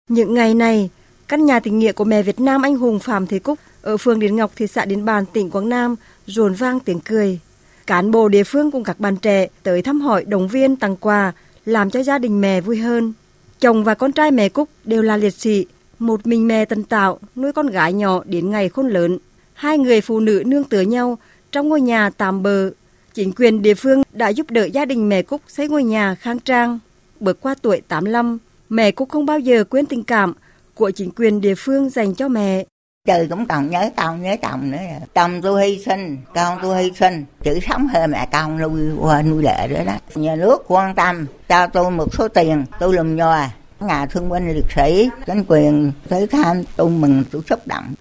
Những 0.10 0.34
ngày 0.34 0.54
này, 0.54 0.90
căn 1.32 1.46
nhà 1.46 1.60
tình 1.60 1.80
nghĩa 1.80 1.92
của 1.92 2.04
mẹ 2.04 2.24
Việt 2.24 2.40
Nam 2.40 2.62
anh 2.62 2.76
hùng 2.76 3.00
Phạm 3.00 3.28
Thế 3.28 3.40
Cúc 3.40 3.60
ở 3.82 3.98
phường 3.98 4.20
Điền 4.20 4.36
Ngọc, 4.36 4.52
thị 4.56 4.68
xã 4.68 4.86
Điện 4.86 5.06
Bàn, 5.06 5.26
tỉnh 5.34 5.50
Quảng 5.50 5.70
Nam 5.70 5.96
rồn 6.26 6.54
vang 6.54 6.80
tiếng 6.80 7.00
cười. 7.00 7.40
Cán 7.88 8.12
bộ 8.12 8.28
địa 8.28 8.44
phương 8.44 8.72
cùng 8.72 8.84
các 8.84 9.00
bạn 9.00 9.18
trẻ 9.18 9.48
tới 9.64 9.82
thăm 9.82 10.02
hỏi, 10.02 10.26
động 10.26 10.48
viên, 10.48 10.76
tặng 10.76 10.96
quà, 10.96 11.32
làm 11.66 11.90
cho 11.90 12.04
gia 12.04 12.18
đình 12.18 12.42
mẹ 12.42 12.62
vui 12.62 12.78
hơn. 12.78 13.14
Chồng 13.60 13.84
và 13.84 13.94
con 13.94 14.12
trai 14.12 14.32
mẹ 14.32 14.50
Cúc 14.50 14.70
đều 14.84 15.02
là 15.02 15.18
liệt 15.18 15.34
sĩ, 15.34 15.66
một 16.00 16.28
mình 16.28 16.48
mẹ 16.48 16.66
tần 16.66 16.84
tạo 16.84 17.20
nuôi 17.36 17.54
con 17.54 17.68
gái 17.68 17.94
nhỏ 17.94 18.24
đến 18.26 18.50
ngày 18.50 18.70
khôn 18.70 18.90
lớn. 18.90 19.18
Hai 19.54 19.78
người 19.78 20.02
phụ 20.02 20.20
nữ 20.20 20.44
nương 20.46 20.64
tựa 20.64 20.82
nhau 20.82 21.18
trong 21.52 21.70
ngôi 21.70 21.82
nhà 21.82 22.10
tạm 22.10 22.44
bờ. 22.44 22.72
Chính 23.14 23.32
quyền 23.32 23.62
địa 23.62 23.74
phương 23.74 24.04
đã 24.14 24.30
giúp 24.30 24.52
đỡ 24.52 24.66
gia 24.66 24.86
đình 24.86 25.10
mẹ 25.10 25.22
Cúc 25.22 25.42
xây 25.48 25.70
ngôi 25.70 25.84
nhà 25.84 26.16
khang 26.16 26.40
trang. 26.40 26.80
Bước 27.20 27.42
qua 27.42 27.56
tuổi 27.62 27.82
85, 27.88 28.38
mẹ 28.70 28.92
Cúc 28.92 29.10
không 29.10 29.26
bao 29.26 29.40
giờ 29.40 29.64
quên 29.64 29.86
tình 29.86 30.04
cảm 30.04 30.34
của 30.76 30.92
chính 30.92 31.12
quyền 31.16 31.42
địa 31.42 31.56
phương 31.56 31.90
dành 31.90 32.16
cho 32.16 32.28
mẹ. 32.28 32.64
Trời 33.08 33.28
cũng 33.30 33.46
còn 33.46 33.70
nhớ 33.70 33.90
tao 33.96 34.18
nhớ 34.18 34.36
chồng 34.42 34.72
nữa. 34.72 34.78
Chồng 35.16 35.42
tôi 35.42 35.68
hy 35.68 35.84
sinh, 35.86 36.18
con 36.36 36.60
tôi 36.62 36.84
hy 36.84 36.92
sinh. 37.00 37.26
Chữ 37.44 37.60
sống 37.70 37.88
hơn 37.88 38.12
mẹ 38.12 38.28
con 38.32 38.58
nuôi 38.58 38.92
qua 39.00 39.22
nuôi 39.22 39.44
lệ 39.44 39.68
nữa 39.70 39.84
đó. 39.86 39.94
Nhà 40.16 40.36
nước 40.36 40.64
quan 40.68 40.96
tâm 40.96 41.26
cho 41.50 41.68
tôi 41.68 41.92
một 41.92 42.14
số 42.14 42.28
tiền, 42.28 42.66
tôi 42.80 42.94
lùm 42.94 43.16
nhòa. 43.16 43.50
Nhà 43.80 44.06
thương 44.06 44.30
binh 44.30 44.54
liệt 44.54 44.66
sĩ, 44.76 45.10
chính 45.26 45.44
quyền 45.48 45.92
tới 46.10 46.28
thăm 46.28 46.64
tôi 46.76 46.90
mừng 46.90 47.24
tôi 47.32 47.42
xúc 47.50 47.60
động. 47.66 47.94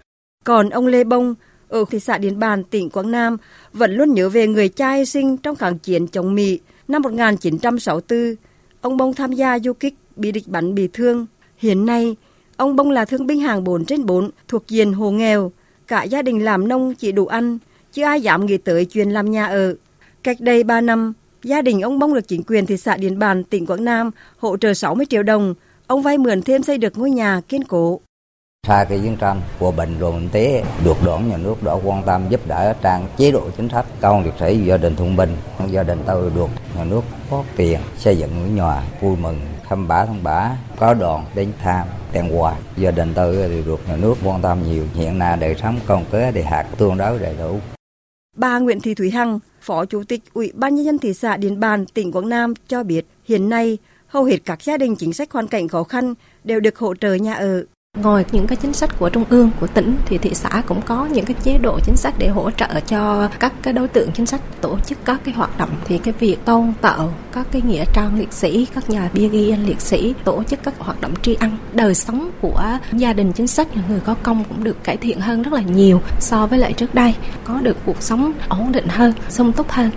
Còn 0.44 0.70
ông 0.70 0.86
Lê 0.86 1.04
Bông 1.04 1.34
ở 1.68 1.84
thị 1.90 2.00
xã 2.00 2.18
Điện 2.18 2.38
Bàn, 2.38 2.64
tỉnh 2.64 2.90
Quảng 2.90 3.10
Nam 3.10 3.36
vẫn 3.72 3.92
luôn 3.92 4.14
nhớ 4.14 4.28
về 4.28 4.46
người 4.46 4.68
cha 4.68 4.92
hy 4.92 5.04
sinh 5.04 5.36
trong 5.36 5.56
kháng 5.56 5.78
chiến 5.78 6.06
chống 6.06 6.34
Mỹ 6.34 6.60
năm 6.88 7.02
1964. 7.02 8.34
Ông 8.80 8.96
Bông 8.96 9.14
tham 9.14 9.32
gia 9.32 9.58
du 9.58 9.72
kích 9.72 9.94
bị 10.16 10.32
địch 10.32 10.48
bắn 10.48 10.74
bị 10.74 10.88
thương. 10.92 11.26
Hiện 11.56 11.86
nay, 11.86 12.16
Ông 12.60 12.76
Bông 12.76 12.90
là 12.90 13.04
thương 13.04 13.26
binh 13.26 13.40
hàng 13.40 13.64
4 13.64 13.84
trên 13.84 14.06
4 14.06 14.30
thuộc 14.48 14.68
diện 14.68 14.92
hồ 14.92 15.10
nghèo. 15.10 15.52
Cả 15.86 16.02
gia 16.02 16.22
đình 16.22 16.44
làm 16.44 16.68
nông 16.68 16.94
chỉ 16.94 17.12
đủ 17.12 17.26
ăn, 17.26 17.58
chứ 17.92 18.02
ai 18.02 18.20
dám 18.20 18.46
nghĩ 18.46 18.56
tới 18.56 18.84
chuyện 18.84 19.10
làm 19.10 19.30
nhà 19.30 19.46
ở. 19.46 19.74
Cách 20.22 20.36
đây 20.40 20.64
3 20.64 20.80
năm, 20.80 21.12
gia 21.42 21.62
đình 21.62 21.80
ông 21.80 21.98
Bông 21.98 22.14
được 22.14 22.28
chính 22.28 22.42
quyền 22.46 22.66
thị 22.66 22.76
xã 22.76 22.96
Điện 22.96 23.18
Bàn, 23.18 23.44
tỉnh 23.44 23.66
Quảng 23.66 23.84
Nam 23.84 24.10
hỗ 24.38 24.56
trợ 24.56 24.74
60 24.74 25.06
triệu 25.10 25.22
đồng. 25.22 25.54
Ông 25.86 26.02
vay 26.02 26.18
mượn 26.18 26.42
thêm 26.42 26.62
xây 26.62 26.78
được 26.78 26.98
ngôi 26.98 27.10
nhà 27.10 27.40
kiên 27.48 27.64
cố. 27.64 28.00
Sau 28.66 28.84
cái 28.84 29.00
chiến 29.02 29.16
tranh 29.16 29.40
của 29.58 29.70
bệnh 29.70 29.98
rồi 29.98 30.12
bệnh 30.12 30.28
tế 30.28 30.64
được 30.84 30.96
đảng 31.06 31.28
nhà 31.28 31.36
nước 31.36 31.62
đã 31.62 31.72
quan 31.84 32.02
tâm 32.06 32.22
giúp 32.28 32.40
đỡ 32.46 32.74
trang 32.82 33.06
chế 33.16 33.30
độ 33.30 33.42
chính 33.56 33.68
sách 33.68 33.86
công 34.00 34.24
liệt 34.24 34.34
sĩ 34.40 34.58
gia 34.66 34.76
đình 34.76 34.96
thương 34.96 35.16
binh 35.16 35.36
gia 35.70 35.82
đình 35.82 35.98
tôi 36.06 36.30
được 36.34 36.48
nhà 36.76 36.84
nước 36.84 37.00
có 37.30 37.44
tiền 37.56 37.80
xây 37.98 38.18
dựng 38.18 38.30
ngôi 38.40 38.48
nhà 38.48 38.82
vui 39.00 39.16
mừng 39.16 39.40
thăm 39.70 39.88
bả 39.88 40.06
thăm 40.06 40.22
bả 40.22 40.56
có 40.78 40.94
đoàn 40.94 41.24
đến 41.34 41.52
thăm 41.62 41.86
tặng 42.12 42.40
quà 42.40 42.56
gia 42.76 42.90
đình 42.90 43.12
tôi 43.14 43.48
thì 43.48 43.62
được 43.66 43.80
nhà 43.88 43.96
nước 43.96 44.14
quan 44.24 44.42
tâm 44.42 44.62
nhiều. 44.62 44.84
Hiện 44.94 45.18
nay 45.18 45.36
đời 45.36 45.54
sống 45.62 45.80
còn 45.86 46.04
kế 46.12 46.32
để 46.32 46.42
hạt 46.42 46.66
tương 46.78 46.96
đối 46.96 47.18
đầy 47.18 47.34
đủ. 47.38 47.58
Bà 48.36 48.58
Nguyễn 48.58 48.80
Thị 48.80 48.94
Thúy 48.94 49.10
Hằng, 49.10 49.38
Phó 49.60 49.84
Chủ 49.84 50.04
tịch 50.04 50.22
Ủy 50.32 50.52
ban 50.54 50.74
nhân 50.74 50.84
dân 50.84 50.98
thị 50.98 51.14
xã 51.14 51.36
Điện 51.36 51.60
Bàn, 51.60 51.86
tỉnh 51.86 52.12
Quảng 52.12 52.28
Nam 52.28 52.54
cho 52.68 52.82
biết, 52.82 53.06
hiện 53.24 53.48
nay 53.48 53.78
hầu 54.06 54.24
hết 54.24 54.38
các 54.44 54.62
gia 54.62 54.76
đình 54.76 54.96
chính 54.96 55.12
sách 55.12 55.32
hoàn 55.32 55.46
cảnh 55.46 55.68
khó 55.68 55.84
khăn 55.84 56.14
đều 56.44 56.60
được 56.60 56.78
hỗ 56.78 56.94
trợ 56.94 57.14
nhà 57.14 57.34
ở. 57.34 57.64
Ngoài 58.02 58.24
những 58.32 58.46
cái 58.46 58.56
chính 58.56 58.72
sách 58.72 58.98
của 58.98 59.08
trung 59.08 59.24
ương, 59.30 59.50
của 59.60 59.66
tỉnh 59.66 59.96
thì 60.06 60.18
thị 60.18 60.30
xã 60.34 60.62
cũng 60.66 60.82
có 60.82 61.06
những 61.06 61.24
cái 61.24 61.36
chế 61.42 61.58
độ 61.58 61.80
chính 61.80 61.96
sách 61.96 62.14
để 62.18 62.28
hỗ 62.28 62.50
trợ 62.50 62.80
cho 62.86 63.28
các 63.40 63.52
cái 63.62 63.72
đối 63.72 63.88
tượng 63.88 64.10
chính 64.12 64.26
sách 64.26 64.40
tổ 64.60 64.78
chức 64.86 64.98
các 65.04 65.20
cái 65.24 65.34
hoạt 65.34 65.58
động 65.58 65.70
thì 65.84 65.98
cái 65.98 66.14
việc 66.18 66.36
tôn 66.44 66.72
tạo 66.80 67.12
các 67.32 67.46
cái 67.52 67.62
nghĩa 67.62 67.84
trang 67.94 68.18
liệt 68.18 68.32
sĩ, 68.32 68.66
các 68.74 68.90
nhà 68.90 69.10
bia 69.14 69.28
ghi 69.28 69.50
anh 69.50 69.66
liệt 69.66 69.80
sĩ, 69.80 70.14
tổ 70.24 70.42
chức 70.44 70.62
các 70.62 70.74
hoạt 70.78 71.00
động 71.00 71.14
tri 71.22 71.34
ân, 71.34 71.56
đời 71.72 71.94
sống 71.94 72.30
của 72.40 72.78
gia 72.92 73.12
đình 73.12 73.32
chính 73.32 73.46
sách 73.46 73.68
người 73.88 74.00
có 74.00 74.14
công 74.22 74.44
cũng 74.44 74.64
được 74.64 74.84
cải 74.84 74.96
thiện 74.96 75.20
hơn 75.20 75.42
rất 75.42 75.52
là 75.52 75.62
nhiều 75.62 76.00
so 76.20 76.46
với 76.46 76.58
lại 76.58 76.72
trước 76.72 76.94
đây, 76.94 77.14
có 77.44 77.60
được 77.60 77.76
cuộc 77.86 78.02
sống 78.02 78.32
ổn 78.48 78.72
định 78.72 78.88
hơn, 78.88 79.12
sung 79.28 79.52
túc 79.52 79.70
hơn. 79.70 79.90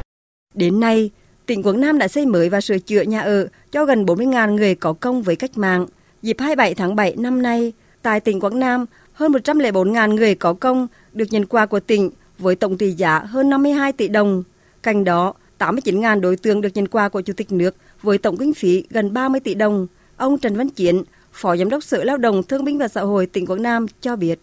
Đến 0.54 0.80
nay, 0.80 1.10
tỉnh 1.46 1.64
Quảng 1.64 1.82
Nam 1.82 1.98
đã 1.98 2.08
xây 2.08 2.26
mới 2.26 2.50
và 2.50 2.62
sửa 2.62 2.80
chữa 2.80 3.02
nhà 3.02 3.22
ở 3.22 3.48
cho 3.72 3.86
gần 3.86 4.06
40.000 4.06 4.56
người 4.56 4.76
có 4.76 4.94
công 4.94 5.22
với 5.22 5.36
cách 5.36 5.58
mạng. 5.58 5.86
Dịp 6.22 6.36
27 6.40 6.74
tháng 6.74 6.96
7 6.96 7.16
năm 7.18 7.42
nay, 7.42 7.74
Tại 8.04 8.20
tỉnh 8.20 8.40
Quảng 8.40 8.60
Nam, 8.60 8.86
hơn 9.14 9.32
104.000 9.32 10.16
người 10.16 10.36
có 10.36 10.54
công 10.54 10.88
được 11.14 11.26
nhận 11.32 11.46
quà 11.46 11.66
của 11.66 11.80
tỉnh 11.80 12.10
với 12.40 12.56
tổng 12.56 12.78
trị 12.78 12.92
giá 12.92 13.20
hơn 13.20 13.50
52 13.50 13.94
tỷ 13.94 14.08
đồng. 14.08 14.44
Cạnh 14.84 15.04
đó, 15.04 15.34
89.000 15.60 16.20
đối 16.22 16.38
tượng 16.38 16.62
được 16.62 16.70
nhận 16.74 16.88
quà 16.88 17.10
của 17.10 17.22
Chủ 17.22 17.34
tịch 17.34 17.52
nước 17.52 17.76
với 18.02 18.18
tổng 18.18 18.38
kinh 18.38 18.54
phí 18.54 18.84
gần 18.90 19.14
30 19.14 19.40
tỷ 19.40 19.54
đồng. 19.54 19.88
Ông 20.18 20.38
Trần 20.38 20.56
Văn 20.56 20.70
Chiến, 20.70 21.04
Phó 21.32 21.56
Giám 21.56 21.70
đốc 21.70 21.84
Sở 21.84 22.04
Lao 22.04 22.18
động 22.18 22.44
Thương 22.44 22.66
binh 22.66 22.78
và 22.78 22.88
Xã 22.88 23.02
hội 23.02 23.26
tỉnh 23.26 23.46
Quảng 23.46 23.64
Nam 23.64 23.86
cho 24.02 24.16
biết, 24.16 24.40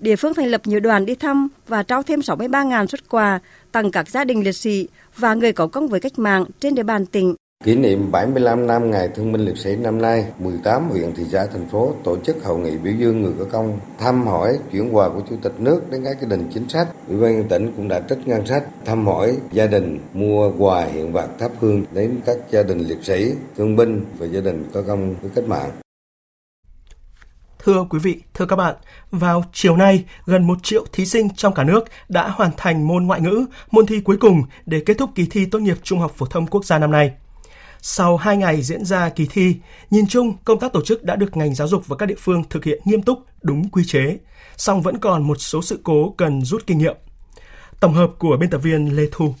địa 0.00 0.16
phương 0.16 0.34
thành 0.34 0.48
lập 0.48 0.60
nhiều 0.64 0.80
đoàn 0.80 1.06
đi 1.06 1.14
thăm 1.14 1.48
và 1.68 1.82
trao 1.82 2.02
thêm 2.02 2.20
63.000 2.20 2.86
xuất 2.86 3.08
quà 3.08 3.40
tặng 3.72 3.90
các 3.90 4.08
gia 4.08 4.24
đình 4.24 4.44
liệt 4.44 4.56
sĩ 4.56 4.88
và 5.16 5.34
người 5.34 5.52
có 5.52 5.66
công 5.66 5.88
với 5.88 6.00
cách 6.00 6.18
mạng 6.18 6.44
trên 6.60 6.74
địa 6.74 6.82
bàn 6.82 7.06
tỉnh. 7.06 7.34
Kỷ 7.64 7.74
niệm 7.74 8.10
75 8.10 8.66
năm 8.66 8.90
Ngày 8.90 9.08
Thương 9.08 9.32
binh 9.32 9.40
Liệt 9.40 9.58
sĩ 9.58 9.76
năm 9.76 10.02
nay, 10.02 10.24
18 10.38 10.88
huyện, 10.90 11.14
thị 11.14 11.24
xã, 11.32 11.46
thành 11.46 11.68
phố 11.68 11.94
tổ 12.04 12.16
chức 12.16 12.44
hội 12.44 12.58
nghị 12.58 12.76
biểu 12.76 12.92
dương 12.92 13.22
người 13.22 13.32
có 13.38 13.44
công, 13.52 13.78
thăm 13.98 14.26
hỏi, 14.26 14.58
chuyển 14.72 14.96
quà 14.96 15.08
của 15.08 15.22
Chủ 15.30 15.36
tịch 15.42 15.52
nước 15.58 15.90
đến 15.90 16.04
các 16.04 16.16
gia 16.20 16.28
đình 16.28 16.50
chính 16.54 16.68
sách. 16.68 16.88
Ủy 17.08 17.20
ban 17.20 17.36
nhân 17.36 17.48
tỉnh 17.48 17.72
cũng 17.76 17.88
đã 17.88 18.00
trích 18.08 18.28
ngân 18.28 18.46
sách 18.46 18.64
thăm 18.84 19.06
hỏi 19.06 19.36
gia 19.52 19.66
đình 19.66 19.98
mua 20.12 20.52
quà 20.58 20.84
hiện 20.84 21.12
vật 21.12 21.28
thắp 21.38 21.50
hương 21.60 21.84
đến 21.92 22.20
các 22.26 22.36
gia 22.50 22.62
đình 22.62 22.78
liệt 22.78 22.98
sĩ, 23.02 23.32
thương 23.56 23.76
binh 23.76 24.04
và 24.18 24.26
gia 24.26 24.40
đình 24.40 24.64
có 24.74 24.82
công 24.86 25.14
với 25.14 25.30
cách 25.34 25.44
mạng. 25.44 25.70
Thưa 27.58 27.84
quý 27.90 27.98
vị, 27.98 28.22
thưa 28.34 28.46
các 28.46 28.56
bạn, 28.56 28.74
vào 29.10 29.44
chiều 29.52 29.76
nay, 29.76 30.04
gần 30.26 30.46
một 30.46 30.58
triệu 30.62 30.84
thí 30.92 31.06
sinh 31.06 31.28
trong 31.36 31.54
cả 31.54 31.64
nước 31.64 31.84
đã 32.08 32.28
hoàn 32.28 32.50
thành 32.56 32.86
môn 32.86 33.06
ngoại 33.06 33.20
ngữ, 33.20 33.44
môn 33.70 33.86
thi 33.86 34.00
cuối 34.00 34.16
cùng 34.16 34.42
để 34.66 34.82
kết 34.86 34.98
thúc 34.98 35.10
kỳ 35.14 35.26
thi 35.30 35.46
tốt 35.46 35.58
nghiệp 35.58 35.76
trung 35.82 35.98
học 35.98 36.12
phổ 36.16 36.26
thông 36.26 36.46
quốc 36.46 36.64
gia 36.64 36.78
năm 36.78 36.90
nay. 36.90 37.12
Sau 37.82 38.16
2 38.16 38.36
ngày 38.36 38.62
diễn 38.62 38.84
ra 38.84 39.08
kỳ 39.08 39.26
thi, 39.30 39.56
nhìn 39.90 40.06
chung 40.06 40.36
công 40.44 40.60
tác 40.60 40.72
tổ 40.72 40.82
chức 40.82 41.04
đã 41.04 41.16
được 41.16 41.36
ngành 41.36 41.54
giáo 41.54 41.68
dục 41.68 41.86
và 41.86 41.96
các 41.96 42.06
địa 42.06 42.14
phương 42.18 42.44
thực 42.50 42.64
hiện 42.64 42.80
nghiêm 42.84 43.02
túc, 43.02 43.18
đúng 43.42 43.70
quy 43.70 43.84
chế, 43.86 44.18
song 44.56 44.82
vẫn 44.82 44.98
còn 44.98 45.22
một 45.22 45.36
số 45.38 45.62
sự 45.62 45.80
cố 45.82 46.14
cần 46.16 46.42
rút 46.42 46.66
kinh 46.66 46.78
nghiệm. 46.78 46.96
Tổng 47.80 47.94
hợp 47.94 48.10
của 48.18 48.36
biên 48.40 48.50
tập 48.50 48.58
viên 48.58 48.96
Lê 48.96 49.08
Thu 49.12 49.34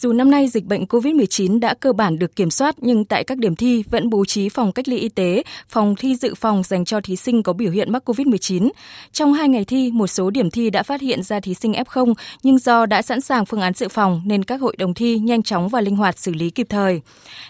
dù 0.00 0.12
năm 0.12 0.30
nay 0.30 0.48
dịch 0.48 0.64
bệnh 0.64 0.84
COVID-19 0.84 1.60
đã 1.60 1.74
cơ 1.74 1.92
bản 1.92 2.18
được 2.18 2.36
kiểm 2.36 2.50
soát 2.50 2.74
nhưng 2.78 3.04
tại 3.04 3.24
các 3.24 3.38
điểm 3.38 3.56
thi 3.56 3.84
vẫn 3.90 4.10
bố 4.10 4.24
trí 4.24 4.48
phòng 4.48 4.72
cách 4.72 4.88
ly 4.88 4.96
y 4.96 5.08
tế, 5.08 5.42
phòng 5.68 5.94
thi 5.96 6.16
dự 6.16 6.34
phòng 6.34 6.62
dành 6.62 6.84
cho 6.84 7.00
thí 7.00 7.16
sinh 7.16 7.42
có 7.42 7.52
biểu 7.52 7.70
hiện 7.70 7.92
mắc 7.92 8.10
COVID-19. 8.10 8.70
Trong 9.12 9.32
hai 9.32 9.48
ngày 9.48 9.64
thi, 9.64 9.90
một 9.92 10.06
số 10.06 10.30
điểm 10.30 10.50
thi 10.50 10.70
đã 10.70 10.82
phát 10.82 11.00
hiện 11.00 11.22
ra 11.22 11.40
thí 11.40 11.54
sinh 11.54 11.72
F0 11.72 12.14
nhưng 12.42 12.58
do 12.58 12.86
đã 12.86 13.02
sẵn 13.02 13.20
sàng 13.20 13.46
phương 13.46 13.60
án 13.60 13.74
dự 13.74 13.88
phòng 13.88 14.22
nên 14.24 14.44
các 14.44 14.60
hội 14.60 14.76
đồng 14.78 14.94
thi 14.94 15.18
nhanh 15.18 15.42
chóng 15.42 15.68
và 15.68 15.80
linh 15.80 15.96
hoạt 15.96 16.18
xử 16.18 16.34
lý 16.34 16.50
kịp 16.50 16.66
thời. 16.70 17.00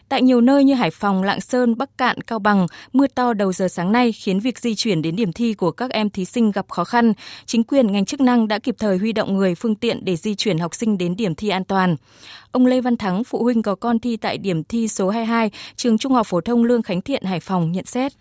Tại 0.08 0.22
nhiều 0.22 0.40
nơi 0.40 0.64
như 0.64 0.74
Hải 0.74 0.90
Phòng, 0.90 1.22
Lạng 1.22 1.40
Sơn, 1.40 1.78
Bắc 1.78 1.98
Cạn, 1.98 2.20
Cao 2.20 2.38
Bằng, 2.38 2.66
mưa 2.92 3.06
to 3.06 3.32
đầu 3.32 3.52
giờ 3.52 3.68
sáng 3.68 3.92
nay 3.92 4.12
khiến 4.12 4.40
việc 4.40 4.58
di 4.58 4.74
chuyển 4.74 5.02
đến 5.02 5.16
điểm 5.16 5.32
thi 5.32 5.54
của 5.54 5.70
các 5.70 5.90
em 5.90 6.10
thí 6.10 6.24
sinh 6.24 6.50
gặp 6.50 6.68
khó 6.68 6.84
khăn. 6.84 7.12
Chính 7.46 7.64
quyền 7.64 7.92
ngành 7.92 8.04
chức 8.04 8.20
năng 8.20 8.48
đã 8.48 8.58
kịp 8.58 8.74
thời 8.78 8.98
huy 8.98 9.12
động 9.12 9.34
người 9.34 9.54
phương 9.54 9.74
tiện 9.74 10.04
để 10.04 10.16
di 10.16 10.34
chuyển 10.34 10.58
học 10.58 10.74
sinh 10.74 10.98
đến 10.98 11.16
điểm 11.16 11.34
thi 11.34 11.48
an 11.48 11.64
toàn. 11.64 11.96
Ông 12.50 12.66
Lê 12.66 12.80
Văn 12.80 12.96
Thắng, 12.96 13.24
phụ 13.24 13.42
huynh 13.42 13.62
có 13.62 13.74
con 13.74 13.98
thi 13.98 14.16
tại 14.16 14.38
điểm 14.38 14.64
thi 14.64 14.88
số 14.88 15.10
22, 15.10 15.50
trường 15.76 15.98
Trung 15.98 16.12
học 16.12 16.26
phổ 16.26 16.40
thông 16.40 16.64
Lương 16.64 16.82
Khánh 16.82 17.00
Thiện, 17.00 17.24
Hải 17.24 17.40
Phòng 17.40 17.72
nhận 17.72 17.84
xét. 17.84 18.12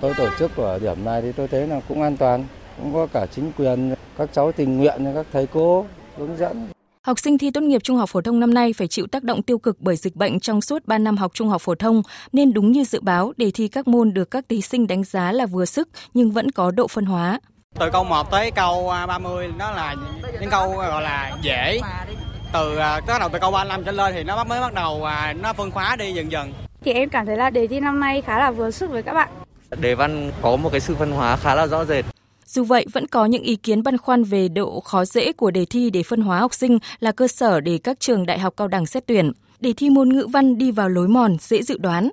Tôi 0.00 0.14
tổ 0.18 0.28
chức 0.38 0.56
ở 0.56 0.78
điểm 0.78 1.04
này 1.04 1.22
thì 1.22 1.32
tôi 1.32 1.48
thấy 1.48 1.66
là 1.66 1.80
cũng 1.88 2.02
an 2.02 2.16
toàn, 2.16 2.44
cũng 2.78 2.94
có 2.94 3.06
cả 3.06 3.26
chính 3.26 3.52
quyền, 3.58 3.94
các 4.18 4.28
cháu 4.32 4.52
tình 4.52 4.76
nguyện, 4.76 5.12
các 5.14 5.26
thầy 5.32 5.46
cô 5.46 5.86
hướng 6.18 6.36
dẫn. 6.38 6.68
Học 7.02 7.18
sinh 7.18 7.38
thi 7.38 7.50
tốt 7.50 7.60
nghiệp 7.60 7.82
trung 7.84 7.96
học 7.96 8.08
phổ 8.08 8.20
thông 8.20 8.40
năm 8.40 8.54
nay 8.54 8.72
phải 8.72 8.88
chịu 8.88 9.06
tác 9.06 9.22
động 9.22 9.42
tiêu 9.42 9.58
cực 9.58 9.80
bởi 9.80 9.96
dịch 9.96 10.16
bệnh 10.16 10.40
trong 10.40 10.60
suốt 10.60 10.86
3 10.86 10.98
năm 10.98 11.16
học 11.16 11.32
trung 11.34 11.48
học 11.48 11.62
phổ 11.62 11.74
thông, 11.74 12.02
nên 12.32 12.52
đúng 12.52 12.72
như 12.72 12.84
dự 12.84 13.00
báo, 13.00 13.32
đề 13.36 13.50
thi 13.54 13.68
các 13.68 13.88
môn 13.88 14.14
được 14.14 14.30
các 14.30 14.44
thí 14.48 14.60
sinh 14.60 14.86
đánh 14.86 15.04
giá 15.04 15.32
là 15.32 15.46
vừa 15.46 15.64
sức 15.64 15.88
nhưng 16.14 16.30
vẫn 16.30 16.50
có 16.50 16.70
độ 16.70 16.88
phân 16.88 17.04
hóa. 17.04 17.40
Từ 17.78 17.90
câu 17.92 18.04
1 18.04 18.30
tới 18.30 18.50
câu 18.50 18.92
30 19.08 19.48
đó 19.58 19.70
là 19.70 19.96
những 20.40 20.50
câu 20.50 20.76
gọi 20.76 21.02
là 21.02 21.36
dễ, 21.42 21.80
từ 22.56 22.76
à, 22.76 23.00
bắt 23.06 23.18
đầu 23.18 23.28
từ 23.32 23.38
câu 23.38 23.50
35 23.50 23.84
trở 23.84 23.92
lên 23.92 24.14
thì 24.14 24.24
nó 24.24 24.44
mới 24.44 24.60
bắt 24.60 24.74
đầu 24.74 25.04
à, 25.04 25.34
nó 25.42 25.52
phân 25.52 25.70
khóa 25.70 25.96
đi 25.96 26.12
dần 26.12 26.32
dần. 26.32 26.52
Thì 26.84 26.92
em 26.92 27.08
cảm 27.08 27.26
thấy 27.26 27.36
là 27.36 27.50
đề 27.50 27.66
thi 27.66 27.80
năm 27.80 28.00
nay 28.00 28.22
khá 28.22 28.38
là 28.38 28.50
vừa 28.50 28.70
sức 28.70 28.90
với 28.90 29.02
các 29.02 29.12
bạn. 29.12 29.28
Đề 29.80 29.94
văn 29.94 30.30
có 30.42 30.56
một 30.56 30.68
cái 30.72 30.80
sự 30.80 30.94
phân 30.94 31.12
hóa 31.12 31.36
khá 31.36 31.54
là 31.54 31.66
rõ 31.66 31.84
rệt. 31.84 32.04
Dù 32.46 32.64
vậy, 32.64 32.86
vẫn 32.92 33.06
có 33.06 33.26
những 33.26 33.42
ý 33.42 33.56
kiến 33.56 33.82
băn 33.82 33.98
khoăn 33.98 34.24
về 34.24 34.48
độ 34.48 34.80
khó 34.80 35.04
dễ 35.04 35.32
của 35.32 35.50
đề 35.50 35.64
thi 35.64 35.90
để 35.90 36.02
phân 36.02 36.20
hóa 36.20 36.38
học 36.38 36.54
sinh 36.54 36.78
là 37.00 37.12
cơ 37.12 37.28
sở 37.28 37.60
để 37.60 37.78
các 37.84 38.00
trường 38.00 38.26
đại 38.26 38.38
học 38.38 38.54
cao 38.56 38.68
đẳng 38.68 38.86
xét 38.86 39.06
tuyển. 39.06 39.32
Đề 39.60 39.72
thi 39.76 39.90
môn 39.90 40.08
ngữ 40.08 40.26
văn 40.32 40.58
đi 40.58 40.70
vào 40.70 40.88
lối 40.88 41.08
mòn 41.08 41.36
dễ 41.40 41.62
dự 41.62 41.78
đoán. 41.78 42.10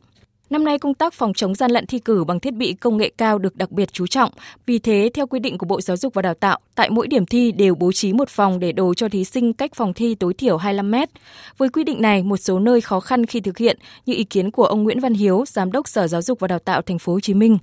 Năm 0.50 0.64
nay 0.64 0.80
công 0.80 0.94
tác 0.94 1.14
phòng 1.14 1.34
chống 1.34 1.56
gian 1.56 1.72
lận 1.72 1.86
thi 1.86 2.00
cử 2.00 2.24
bằng 2.24 2.40
thiết 2.40 2.54
bị 2.54 2.74
công 2.74 2.98
nghệ 2.98 3.12
cao 3.18 3.38
được 3.38 3.56
đặc 3.56 3.72
biệt 3.72 3.94
chú 3.94 4.08
trọng. 4.08 4.32
Vì 4.66 4.80
thế, 4.80 5.10
theo 5.14 5.28
quy 5.28 5.40
định 5.40 5.58
của 5.58 5.66
Bộ 5.66 5.82
Giáo 5.82 5.98
dục 5.98 6.14
và 6.14 6.22
Đào 6.22 6.34
tạo, 6.34 6.60
tại 6.76 6.90
mỗi 6.90 7.08
điểm 7.08 7.26
thi 7.26 7.52
đều 7.52 7.76
bố 7.76 7.92
trí 7.92 8.14
một 8.14 8.30
phòng 8.30 8.60
để 8.60 8.72
đồ 8.72 8.94
cho 8.94 9.10
thí 9.10 9.24
sinh 9.24 9.54
cách 9.54 9.76
phòng 9.76 9.94
thi 9.94 10.16
tối 10.16 10.34
thiểu 10.34 10.58
25 10.58 10.92
mét. 10.92 11.10
Với 11.58 11.70
quy 11.70 11.84
định 11.84 12.02
này, 12.02 12.24
một 12.24 12.38
số 12.38 12.60
nơi 12.60 12.82
khó 12.82 13.00
khăn 13.00 13.26
khi 13.26 13.40
thực 13.40 13.58
hiện, 13.58 13.78
như 14.06 14.14
ý 14.14 14.24
kiến 14.24 14.52
của 14.52 14.66
ông 14.66 14.84
Nguyễn 14.84 15.00
Văn 15.00 15.14
Hiếu, 15.14 15.44
Giám 15.48 15.72
đốc 15.72 15.88
Sở 15.88 16.08
Giáo 16.08 16.22
dục 16.22 16.40
và 16.40 16.48
Đào 16.48 16.60
tạo 16.60 16.82
Thành 16.82 17.00
phố 17.00 17.14
Hồ 17.14 17.20
Chí 17.20 17.34
Minh 17.34 17.58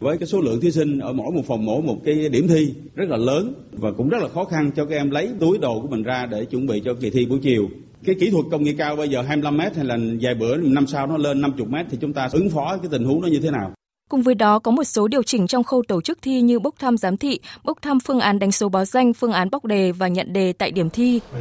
với 0.00 0.18
cái 0.18 0.26
số 0.26 0.40
lượng 0.40 0.60
thí 0.60 0.70
sinh 0.70 0.98
ở 0.98 1.12
mỗi 1.12 1.32
một 1.32 1.42
phòng 1.46 1.64
mỗi 1.64 1.82
một 1.82 1.96
cái 2.04 2.28
điểm 2.28 2.48
thi 2.48 2.74
rất 2.94 3.08
là 3.08 3.16
lớn 3.16 3.54
và 3.72 3.92
cũng 3.96 4.08
rất 4.08 4.18
là 4.22 4.28
khó 4.28 4.44
khăn 4.44 4.70
cho 4.76 4.84
các 4.84 4.96
em 4.96 5.10
lấy 5.10 5.28
túi 5.40 5.58
đồ 5.58 5.80
của 5.80 5.88
mình 5.88 6.02
ra 6.02 6.26
để 6.30 6.44
chuẩn 6.44 6.66
bị 6.66 6.82
cho 6.84 6.94
kỳ 6.94 7.10
thi 7.10 7.26
buổi 7.26 7.38
chiều 7.42 7.68
cái 8.04 8.16
kỹ 8.20 8.30
thuật 8.30 8.44
công 8.50 8.64
nghệ 8.64 8.74
cao 8.78 8.96
bây 8.96 9.08
giờ 9.08 9.22
25 9.22 9.56
mét 9.56 9.76
hay 9.76 9.84
là 9.84 9.98
vài 10.20 10.34
bữa, 10.34 10.56
năm 10.56 10.86
sau 10.86 11.06
nó 11.06 11.16
lên 11.16 11.40
50 11.40 11.66
mét 11.70 11.86
thì 11.90 11.98
chúng 12.00 12.12
ta 12.12 12.28
ứng 12.32 12.50
phó 12.50 12.76
cái 12.76 12.88
tình 12.90 13.04
huống 13.04 13.22
đó 13.22 13.26
như 13.26 13.40
thế 13.40 13.50
nào? 13.50 13.72
Cùng 14.10 14.22
với 14.22 14.34
đó 14.34 14.58
có 14.58 14.70
một 14.70 14.84
số 14.84 15.08
điều 15.08 15.22
chỉnh 15.22 15.46
trong 15.46 15.64
khâu 15.64 15.82
tổ 15.88 16.00
chức 16.00 16.18
thi 16.22 16.40
như 16.40 16.58
bốc 16.58 16.74
thăm 16.78 16.96
giám 16.96 17.16
thị, 17.16 17.40
bốc 17.64 17.82
thăm 17.82 18.00
phương 18.00 18.20
án 18.20 18.38
đánh 18.38 18.52
số 18.52 18.68
báo 18.68 18.84
danh, 18.84 19.12
phương 19.12 19.32
án 19.32 19.50
bóc 19.50 19.64
đề 19.64 19.92
và 19.92 20.08
nhận 20.08 20.32
đề 20.32 20.52
tại 20.52 20.70
điểm 20.70 20.90
thi. 20.90 21.20
Ờ. 21.32 21.40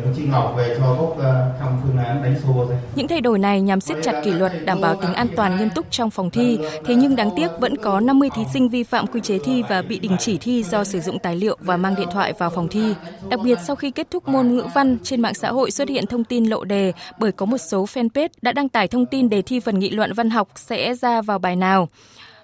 Những 2.95 3.07
thay 3.07 3.21
đổi 3.21 3.39
này 3.39 3.61
nhằm 3.61 3.81
siết 3.81 3.97
chặt 4.03 4.21
kỷ 4.23 4.31
luật, 4.31 4.51
đảm 4.65 4.81
bảo 4.81 4.95
tính 4.95 5.13
an 5.13 5.27
toàn 5.35 5.57
nghiêm 5.57 5.69
túc 5.75 5.91
trong 5.91 6.09
phòng 6.09 6.29
thi. 6.29 6.57
Thế 6.85 6.95
nhưng 6.95 7.15
đáng 7.15 7.29
tiếc 7.35 7.47
vẫn 7.59 7.77
có 7.77 7.99
50 7.99 8.29
thí 8.35 8.41
sinh 8.53 8.69
vi 8.69 8.83
phạm 8.83 9.07
quy 9.07 9.21
chế 9.21 9.39
thi 9.39 9.63
và 9.69 9.81
bị 9.81 9.99
đình 9.99 10.15
chỉ 10.19 10.37
thi 10.37 10.63
do 10.63 10.83
sử 10.83 10.99
dụng 10.99 11.19
tài 11.19 11.35
liệu 11.35 11.57
và 11.61 11.77
mang 11.77 11.95
điện 11.95 12.07
thoại 12.11 12.33
vào 12.33 12.49
phòng 12.49 12.67
thi. 12.67 12.93
Đặc 13.29 13.39
biệt 13.43 13.59
sau 13.67 13.75
khi 13.75 13.91
kết 13.91 14.07
thúc 14.11 14.27
môn 14.27 14.55
ngữ 14.55 14.65
văn, 14.73 14.97
trên 15.03 15.21
mạng 15.21 15.33
xã 15.33 15.51
hội 15.51 15.71
xuất 15.71 15.89
hiện 15.89 16.05
thông 16.05 16.23
tin 16.23 16.45
lộ 16.45 16.63
đề 16.63 16.93
bởi 17.19 17.31
có 17.31 17.45
một 17.45 17.57
số 17.57 17.85
fanpage 17.85 18.29
đã 18.41 18.51
đăng 18.51 18.69
tải 18.69 18.87
thông 18.87 19.05
tin 19.05 19.29
đề 19.29 19.41
thi 19.41 19.59
phần 19.59 19.79
nghị 19.79 19.89
luận 19.89 20.13
văn 20.13 20.29
học 20.29 20.47
sẽ 20.55 20.93
ra 20.93 21.21
vào 21.21 21.39
bài 21.39 21.55
nào. 21.55 21.87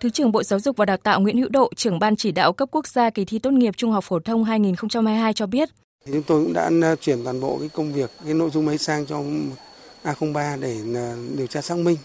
Thứ 0.06 0.10
trưởng 0.10 0.32
Bộ 0.32 0.44
Giáo 0.44 0.60
dục 0.60 0.78
và 0.78 0.86
Đào 0.86 0.98
tạo 0.98 1.22
Nguyễn 1.22 1.38
Hữu 1.38 1.50
Độ, 1.50 1.72
trưởng 1.76 2.00
ban 2.00 2.16
chỉ 2.16 2.32
đạo 2.32 2.54
cấp 2.54 2.70
quốc 2.72 2.88
gia 2.88 3.10
kỳ 3.10 3.26
thi 3.26 3.40
tốt 3.40 3.52
nghiệp 3.52 3.78
trung 3.78 3.92
học 3.92 4.04
phổ 4.04 4.20
thông 4.20 4.44
2022 4.44 5.34
cho 5.34 5.46
biết. 5.46 5.70
Chúng 6.06 6.24
tôi 6.24 6.44
cũng 6.44 6.54
đã 6.54 6.70
à, 6.84 6.96
chuyển 6.96 7.24
toàn 7.24 7.42
bộ 7.42 7.58
cái 7.60 7.70
công 7.70 7.94
việc, 7.94 8.12
cái 8.26 8.34
nội 8.34 8.50
dung 8.50 8.68
ấy 8.68 8.78
sang 8.78 9.06
cho 9.06 9.22
A03 10.04 10.62
để 10.62 10.78
à, 10.96 11.16
điều 11.38 11.48
tra 11.48 11.62
xác 11.62 11.78
minh. 11.78 11.98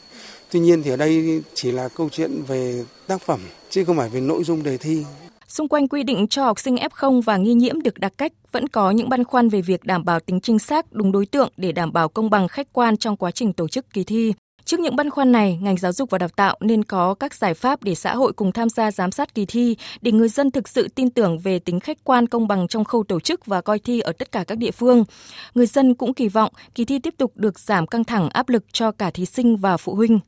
Tuy 0.50 0.60
nhiên 0.60 0.82
thì 0.82 0.90
ở 0.90 0.96
đây 0.96 1.42
chỉ 1.54 1.72
là 1.72 1.88
câu 1.88 2.08
chuyện 2.12 2.42
về 2.46 2.84
tác 3.06 3.22
phẩm 3.22 3.40
chứ 3.70 3.84
không 3.84 3.96
phải 3.96 4.08
về 4.08 4.20
nội 4.20 4.44
dung 4.44 4.62
đề 4.62 4.76
thi. 4.76 5.04
Xung 5.48 5.68
quanh 5.68 5.88
quy 5.88 6.02
định 6.02 6.26
cho 6.28 6.44
học 6.44 6.60
sinh 6.60 6.76
F0 6.76 7.22
và 7.22 7.36
nghi 7.36 7.54
nhiễm 7.54 7.80
được 7.80 7.98
đặc 7.98 8.12
cách, 8.16 8.32
vẫn 8.52 8.68
có 8.68 8.90
những 8.90 9.08
băn 9.08 9.24
khoăn 9.24 9.48
về 9.48 9.62
việc 9.62 9.84
đảm 9.84 10.04
bảo 10.04 10.20
tính 10.20 10.40
chính 10.40 10.58
xác, 10.58 10.92
đúng 10.92 11.12
đối 11.12 11.26
tượng 11.26 11.52
để 11.56 11.72
đảm 11.72 11.92
bảo 11.92 12.08
công 12.08 12.30
bằng 12.30 12.48
khách 12.48 12.72
quan 12.72 12.96
trong 12.96 13.16
quá 13.16 13.30
trình 13.30 13.52
tổ 13.52 13.68
chức 13.68 13.90
kỳ 13.92 14.04
thi. 14.04 14.32
Trước 14.64 14.80
những 14.80 14.96
băn 14.96 15.10
khoăn 15.10 15.32
này, 15.32 15.58
ngành 15.62 15.76
giáo 15.76 15.92
dục 15.92 16.10
và 16.10 16.18
đào 16.18 16.28
tạo 16.28 16.56
nên 16.60 16.84
có 16.84 17.14
các 17.14 17.34
giải 17.34 17.54
pháp 17.54 17.82
để 17.82 17.94
xã 17.94 18.14
hội 18.14 18.32
cùng 18.32 18.52
tham 18.52 18.68
gia 18.68 18.90
giám 18.90 19.10
sát 19.10 19.34
kỳ 19.34 19.46
thi, 19.46 19.76
để 20.00 20.12
người 20.12 20.28
dân 20.28 20.50
thực 20.50 20.68
sự 20.68 20.88
tin 20.94 21.10
tưởng 21.10 21.38
về 21.38 21.58
tính 21.58 21.80
khách 21.80 22.04
quan 22.04 22.26
công 22.26 22.48
bằng 22.48 22.68
trong 22.68 22.84
khâu 22.84 23.04
tổ 23.04 23.20
chức 23.20 23.46
và 23.46 23.60
coi 23.60 23.78
thi 23.78 24.00
ở 24.00 24.12
tất 24.12 24.32
cả 24.32 24.44
các 24.44 24.58
địa 24.58 24.70
phương. 24.70 25.04
Người 25.54 25.66
dân 25.66 25.94
cũng 25.94 26.14
kỳ 26.14 26.28
vọng 26.28 26.52
kỳ 26.74 26.84
thi 26.84 26.98
tiếp 26.98 27.14
tục 27.18 27.32
được 27.34 27.58
giảm 27.58 27.86
căng 27.86 28.04
thẳng 28.04 28.28
áp 28.28 28.48
lực 28.48 28.64
cho 28.72 28.90
cả 28.90 29.10
thí 29.10 29.26
sinh 29.26 29.56
và 29.56 29.76
phụ 29.76 29.94
huynh. 29.94 30.20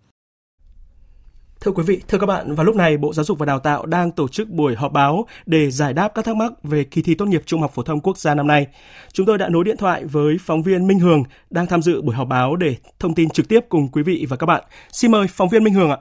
Thưa 1.64 1.72
quý 1.72 1.83
vị, 1.87 2.01
thưa 2.09 2.18
các 2.18 2.27
bạn, 2.27 2.55
vào 2.55 2.64
lúc 2.64 2.77
này 2.77 2.96
Bộ 2.96 3.12
Giáo 3.12 3.25
dục 3.25 3.38
và 3.38 3.46
Đào 3.46 3.59
tạo 3.59 3.87
đang 3.87 4.11
tổ 4.11 4.29
chức 4.29 4.48
buổi 4.48 4.75
họp 4.75 4.92
báo 4.92 5.27
để 5.46 5.70
giải 5.70 5.92
đáp 5.92 6.09
các 6.14 6.25
thắc 6.25 6.37
mắc 6.37 6.53
về 6.62 6.85
kỳ 6.85 7.03
thi 7.03 7.14
tốt 7.14 7.27
nghiệp 7.27 7.42
trung 7.46 7.61
học 7.61 7.72
phổ 7.75 7.83
thông 7.83 8.01
quốc 8.01 8.18
gia 8.18 8.35
năm 8.35 8.46
nay. 8.46 8.66
Chúng 9.12 9.27
tôi 9.27 9.38
đã 9.38 9.48
nối 9.48 9.64
điện 9.64 9.77
thoại 9.77 10.05
với 10.05 10.37
phóng 10.40 10.62
viên 10.62 10.87
Minh 10.87 10.98
Hường 10.98 11.22
đang 11.51 11.66
tham 11.66 11.83
dự 11.83 12.03
buổi 12.03 12.14
họp 12.14 12.29
báo 12.29 12.57
để 12.57 12.77
thông 13.01 13.14
tin 13.14 13.31
trực 13.31 13.48
tiếp 13.48 13.61
cùng 13.68 13.88
quý 13.88 14.03
vị 14.03 14.27
và 14.29 14.37
các 14.37 14.46
bạn. 14.46 14.62
Xin 14.92 15.11
mời 15.11 15.27
phóng 15.31 15.48
viên 15.48 15.64
Minh 15.64 15.75
Hường 15.75 15.90
ạ. 15.90 15.98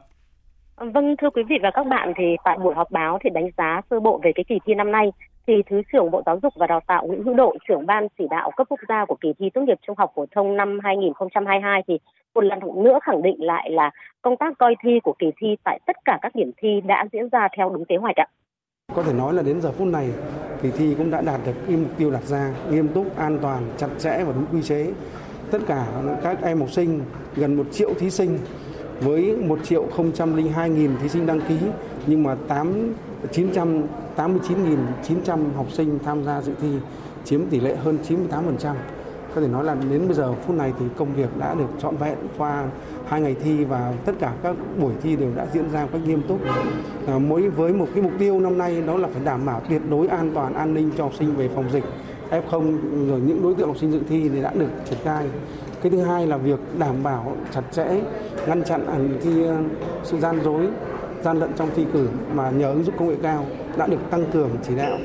Vâng, 0.89 1.15
thưa 1.21 1.29
quý 1.29 1.43
vị 1.49 1.55
và 1.63 1.71
các 1.71 1.87
bạn, 1.87 2.13
thì 2.17 2.23
tại 2.43 2.57
buổi 2.63 2.73
họp 2.75 2.91
báo 2.91 3.19
thì 3.23 3.29
đánh 3.29 3.49
giá 3.57 3.81
sơ 3.89 3.99
bộ 3.99 4.19
về 4.23 4.31
cái 4.35 4.43
kỳ 4.47 4.59
thi 4.65 4.73
năm 4.73 4.91
nay, 4.91 5.11
thì 5.47 5.53
Thứ 5.69 5.81
trưởng 5.91 6.11
Bộ 6.11 6.21
Giáo 6.25 6.39
dục 6.43 6.53
và 6.55 6.67
Đào 6.67 6.79
tạo 6.87 7.07
Nguyễn 7.07 7.23
Hữu 7.23 7.33
Độ, 7.33 7.55
trưởng 7.67 7.85
ban 7.85 8.07
chỉ 8.17 8.25
đạo 8.29 8.51
cấp 8.57 8.67
quốc 8.69 8.79
gia 8.89 9.05
của 9.05 9.15
kỳ 9.21 9.33
thi 9.39 9.49
tốt 9.53 9.61
nghiệp 9.61 9.77
trung 9.87 9.95
học 9.97 10.11
phổ 10.15 10.25
thông 10.35 10.57
năm 10.57 10.79
2022 10.83 11.81
thì 11.87 11.99
một 12.35 12.43
lần 12.43 12.59
nữa 12.83 12.99
khẳng 13.03 13.21
định 13.21 13.35
lại 13.43 13.71
là 13.71 13.91
công 14.21 14.37
tác 14.37 14.57
coi 14.57 14.75
thi 14.83 14.99
của 15.03 15.13
kỳ 15.19 15.27
thi 15.37 15.47
tại 15.63 15.79
tất 15.85 15.95
cả 16.05 16.19
các 16.21 16.35
điểm 16.35 16.51
thi 16.57 16.81
đã 16.85 17.05
diễn 17.11 17.29
ra 17.31 17.47
theo 17.57 17.69
đúng 17.69 17.85
kế 17.85 17.97
hoạch 17.97 18.15
ạ. 18.15 18.27
Có 18.95 19.03
thể 19.03 19.13
nói 19.13 19.33
là 19.33 19.41
đến 19.41 19.61
giờ 19.61 19.71
phút 19.71 19.87
này 19.87 20.09
kỳ 20.61 20.71
thi 20.71 20.95
cũng 20.97 21.11
đã 21.11 21.21
đạt 21.21 21.39
được 21.45 21.53
cái 21.67 21.77
mục 21.77 21.91
tiêu 21.97 22.11
đặt 22.11 22.23
ra 22.23 22.53
nghiêm 22.69 22.87
túc, 22.87 23.17
an 23.17 23.39
toàn, 23.41 23.63
chặt 23.77 23.89
chẽ 23.99 24.23
và 24.23 24.33
đúng 24.35 24.45
quy 24.51 24.61
chế. 24.61 24.91
Tất 25.51 25.59
cả 25.67 25.85
các 26.23 26.37
em 26.43 26.59
học 26.59 26.69
sinh 26.69 27.01
gần 27.35 27.55
một 27.55 27.63
triệu 27.71 27.93
thí 27.99 28.09
sinh 28.09 28.37
với 29.01 29.35
1 29.35 29.59
triệu 29.63 29.85
002 30.25 30.69
nghìn 30.69 30.91
thí 31.01 31.09
sinh 31.09 31.25
đăng 31.25 31.41
ký 31.41 31.55
nhưng 32.07 32.23
mà 32.23 32.35
8 32.47 32.93
989.900 33.33 35.37
học 35.55 35.71
sinh 35.71 35.99
tham 36.05 36.23
gia 36.23 36.41
dự 36.41 36.53
thi 36.61 36.67
chiếm 37.25 37.45
tỷ 37.45 37.59
lệ 37.59 37.75
hơn 37.75 37.97
98%. 38.07 38.17
Có 39.35 39.41
thể 39.41 39.47
nói 39.47 39.63
là 39.63 39.75
đến 39.91 40.07
bây 40.07 40.15
giờ 40.15 40.33
phút 40.33 40.55
này 40.55 40.73
thì 40.79 40.85
công 40.97 41.13
việc 41.13 41.29
đã 41.39 41.53
được 41.53 41.67
trọn 41.81 41.95
vẹn 41.95 42.17
qua 42.37 42.65
hai 43.07 43.21
ngày 43.21 43.35
thi 43.43 43.63
và 43.63 43.93
tất 44.05 44.13
cả 44.19 44.33
các 44.43 44.55
buổi 44.79 44.93
thi 45.03 45.15
đều 45.15 45.31
đã 45.35 45.47
diễn 45.53 45.71
ra 45.71 45.83
một 45.83 45.89
cách 45.91 46.01
nghiêm 46.05 46.21
túc. 46.27 46.39
À, 47.07 47.17
mỗi 47.17 47.49
với 47.49 47.73
một 47.73 47.87
cái 47.93 48.03
mục 48.03 48.11
tiêu 48.19 48.39
năm 48.39 48.57
nay 48.57 48.81
đó 48.87 48.97
là 48.97 49.07
phải 49.07 49.21
đảm 49.25 49.45
bảo 49.45 49.61
tuyệt 49.69 49.81
đối 49.89 50.07
an 50.07 50.31
toàn 50.33 50.53
an 50.53 50.73
ninh 50.73 50.91
cho 50.97 51.03
học 51.03 51.13
sinh 51.19 51.35
về 51.35 51.49
phòng 51.55 51.65
dịch 51.71 51.83
F0 52.29 52.77
rồi 53.09 53.19
những 53.19 53.43
đối 53.43 53.55
tượng 53.55 53.67
học 53.67 53.77
sinh 53.77 53.91
dự 53.91 53.99
thi 54.09 54.29
thì 54.29 54.41
đã 54.41 54.53
được 54.53 54.69
triển 54.89 54.99
khai. 55.03 55.27
Cái 55.81 55.91
thứ 55.91 56.01
hai 56.01 56.27
là 56.27 56.37
việc 56.37 56.59
đảm 56.79 57.03
bảo 57.03 57.35
chặt 57.53 57.61
chẽ, 57.71 57.87
ngăn 58.47 58.63
chặn 58.63 59.09
khi 59.21 59.43
ờ, 59.43 59.57
sự 60.03 60.19
gian 60.19 60.41
dối, 60.43 60.67
gian 61.23 61.39
lận 61.39 61.49
trong 61.55 61.69
thi 61.75 61.85
cử 61.93 62.09
mà 62.33 62.49
nhờ 62.49 62.67
ứng 62.67 62.83
dụng 62.83 62.95
công 62.97 63.07
nghệ 63.07 63.15
cao 63.23 63.45
đã 63.77 63.87
được 63.87 63.97
tăng 64.09 64.25
cường 64.33 64.49
chỉ 64.63 64.75
đạo. 64.75 64.97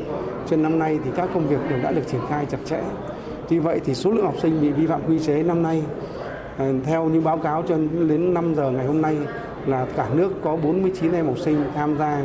Trên 0.50 0.62
năm 0.62 0.78
nay 0.78 0.98
thì 1.04 1.10
các 1.16 1.28
công 1.34 1.48
việc 1.48 1.58
đều 1.70 1.78
đã 1.82 1.92
được 1.92 2.02
triển 2.10 2.20
khai 2.28 2.46
chặt 2.50 2.58
chẽ. 2.64 2.80
Tuy 3.48 3.58
vậy 3.58 3.80
thì 3.84 3.94
số 3.94 4.10
lượng 4.10 4.24
học 4.24 4.34
sinh 4.42 4.60
bị 4.60 4.70
vi 4.70 4.86
phạm 4.86 5.00
quy 5.08 5.18
chế 5.18 5.42
năm 5.42 5.62
nay 5.62 5.82
ờ, 6.58 6.72
theo 6.84 7.04
như 7.04 7.20
báo 7.20 7.38
cáo 7.38 7.62
cho 7.68 7.76
đến 8.08 8.34
5 8.34 8.54
giờ 8.54 8.70
ngày 8.70 8.86
hôm 8.86 9.02
nay 9.02 9.16
là 9.66 9.86
cả 9.96 10.08
nước 10.14 10.32
có 10.44 10.56
49 10.56 11.12
em 11.12 11.26
học 11.26 11.38
sinh 11.38 11.64
tham 11.74 11.98
gia 11.98 12.22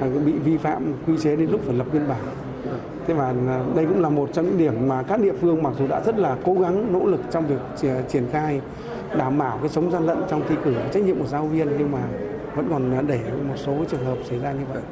ờ, 0.00 0.08
bị 0.26 0.32
vi 0.32 0.56
phạm 0.56 0.92
quy 1.06 1.18
chế 1.18 1.36
đến 1.36 1.50
lúc 1.50 1.60
phải 1.64 1.74
lập 1.74 1.86
biên 1.92 2.08
bản. 2.08 2.37
Thế 3.08 3.14
và 3.14 3.26
à, 3.26 3.60
đây 3.76 3.86
cũng 3.86 4.02
là 4.02 4.08
một 4.08 4.28
trong 4.32 4.44
những 4.44 4.58
điểm 4.58 4.88
mà 4.88 5.02
các 5.08 5.20
địa 5.20 5.32
phương 5.32 5.62
mặc 5.62 5.72
dù 5.78 5.86
đã 5.88 6.00
rất 6.00 6.18
là 6.18 6.36
cố 6.44 6.54
gắng 6.54 6.92
nỗ 6.92 7.06
lực 7.06 7.20
trong 7.30 7.46
việc 7.46 7.88
à, 7.90 8.02
triển 8.08 8.24
khai 8.32 8.60
đảm 9.18 9.38
bảo 9.38 9.58
cái 9.58 9.68
chống 9.68 9.90
gian 9.90 10.06
lận 10.06 10.18
trong 10.28 10.42
thi 10.48 10.54
cử 10.64 10.74
trách 10.92 11.02
nhiệm 11.02 11.18
của 11.18 11.26
giáo 11.26 11.46
viên 11.46 11.68
nhưng 11.78 11.92
mà 11.92 11.98
vẫn 12.54 12.66
còn 12.70 12.92
à, 12.92 13.02
để 13.08 13.20
một 13.48 13.56
số 13.56 13.84
trường 13.88 14.04
hợp 14.04 14.16
xảy 14.22 14.38
ra 14.38 14.52
như 14.52 14.64
vậy. 14.72 14.82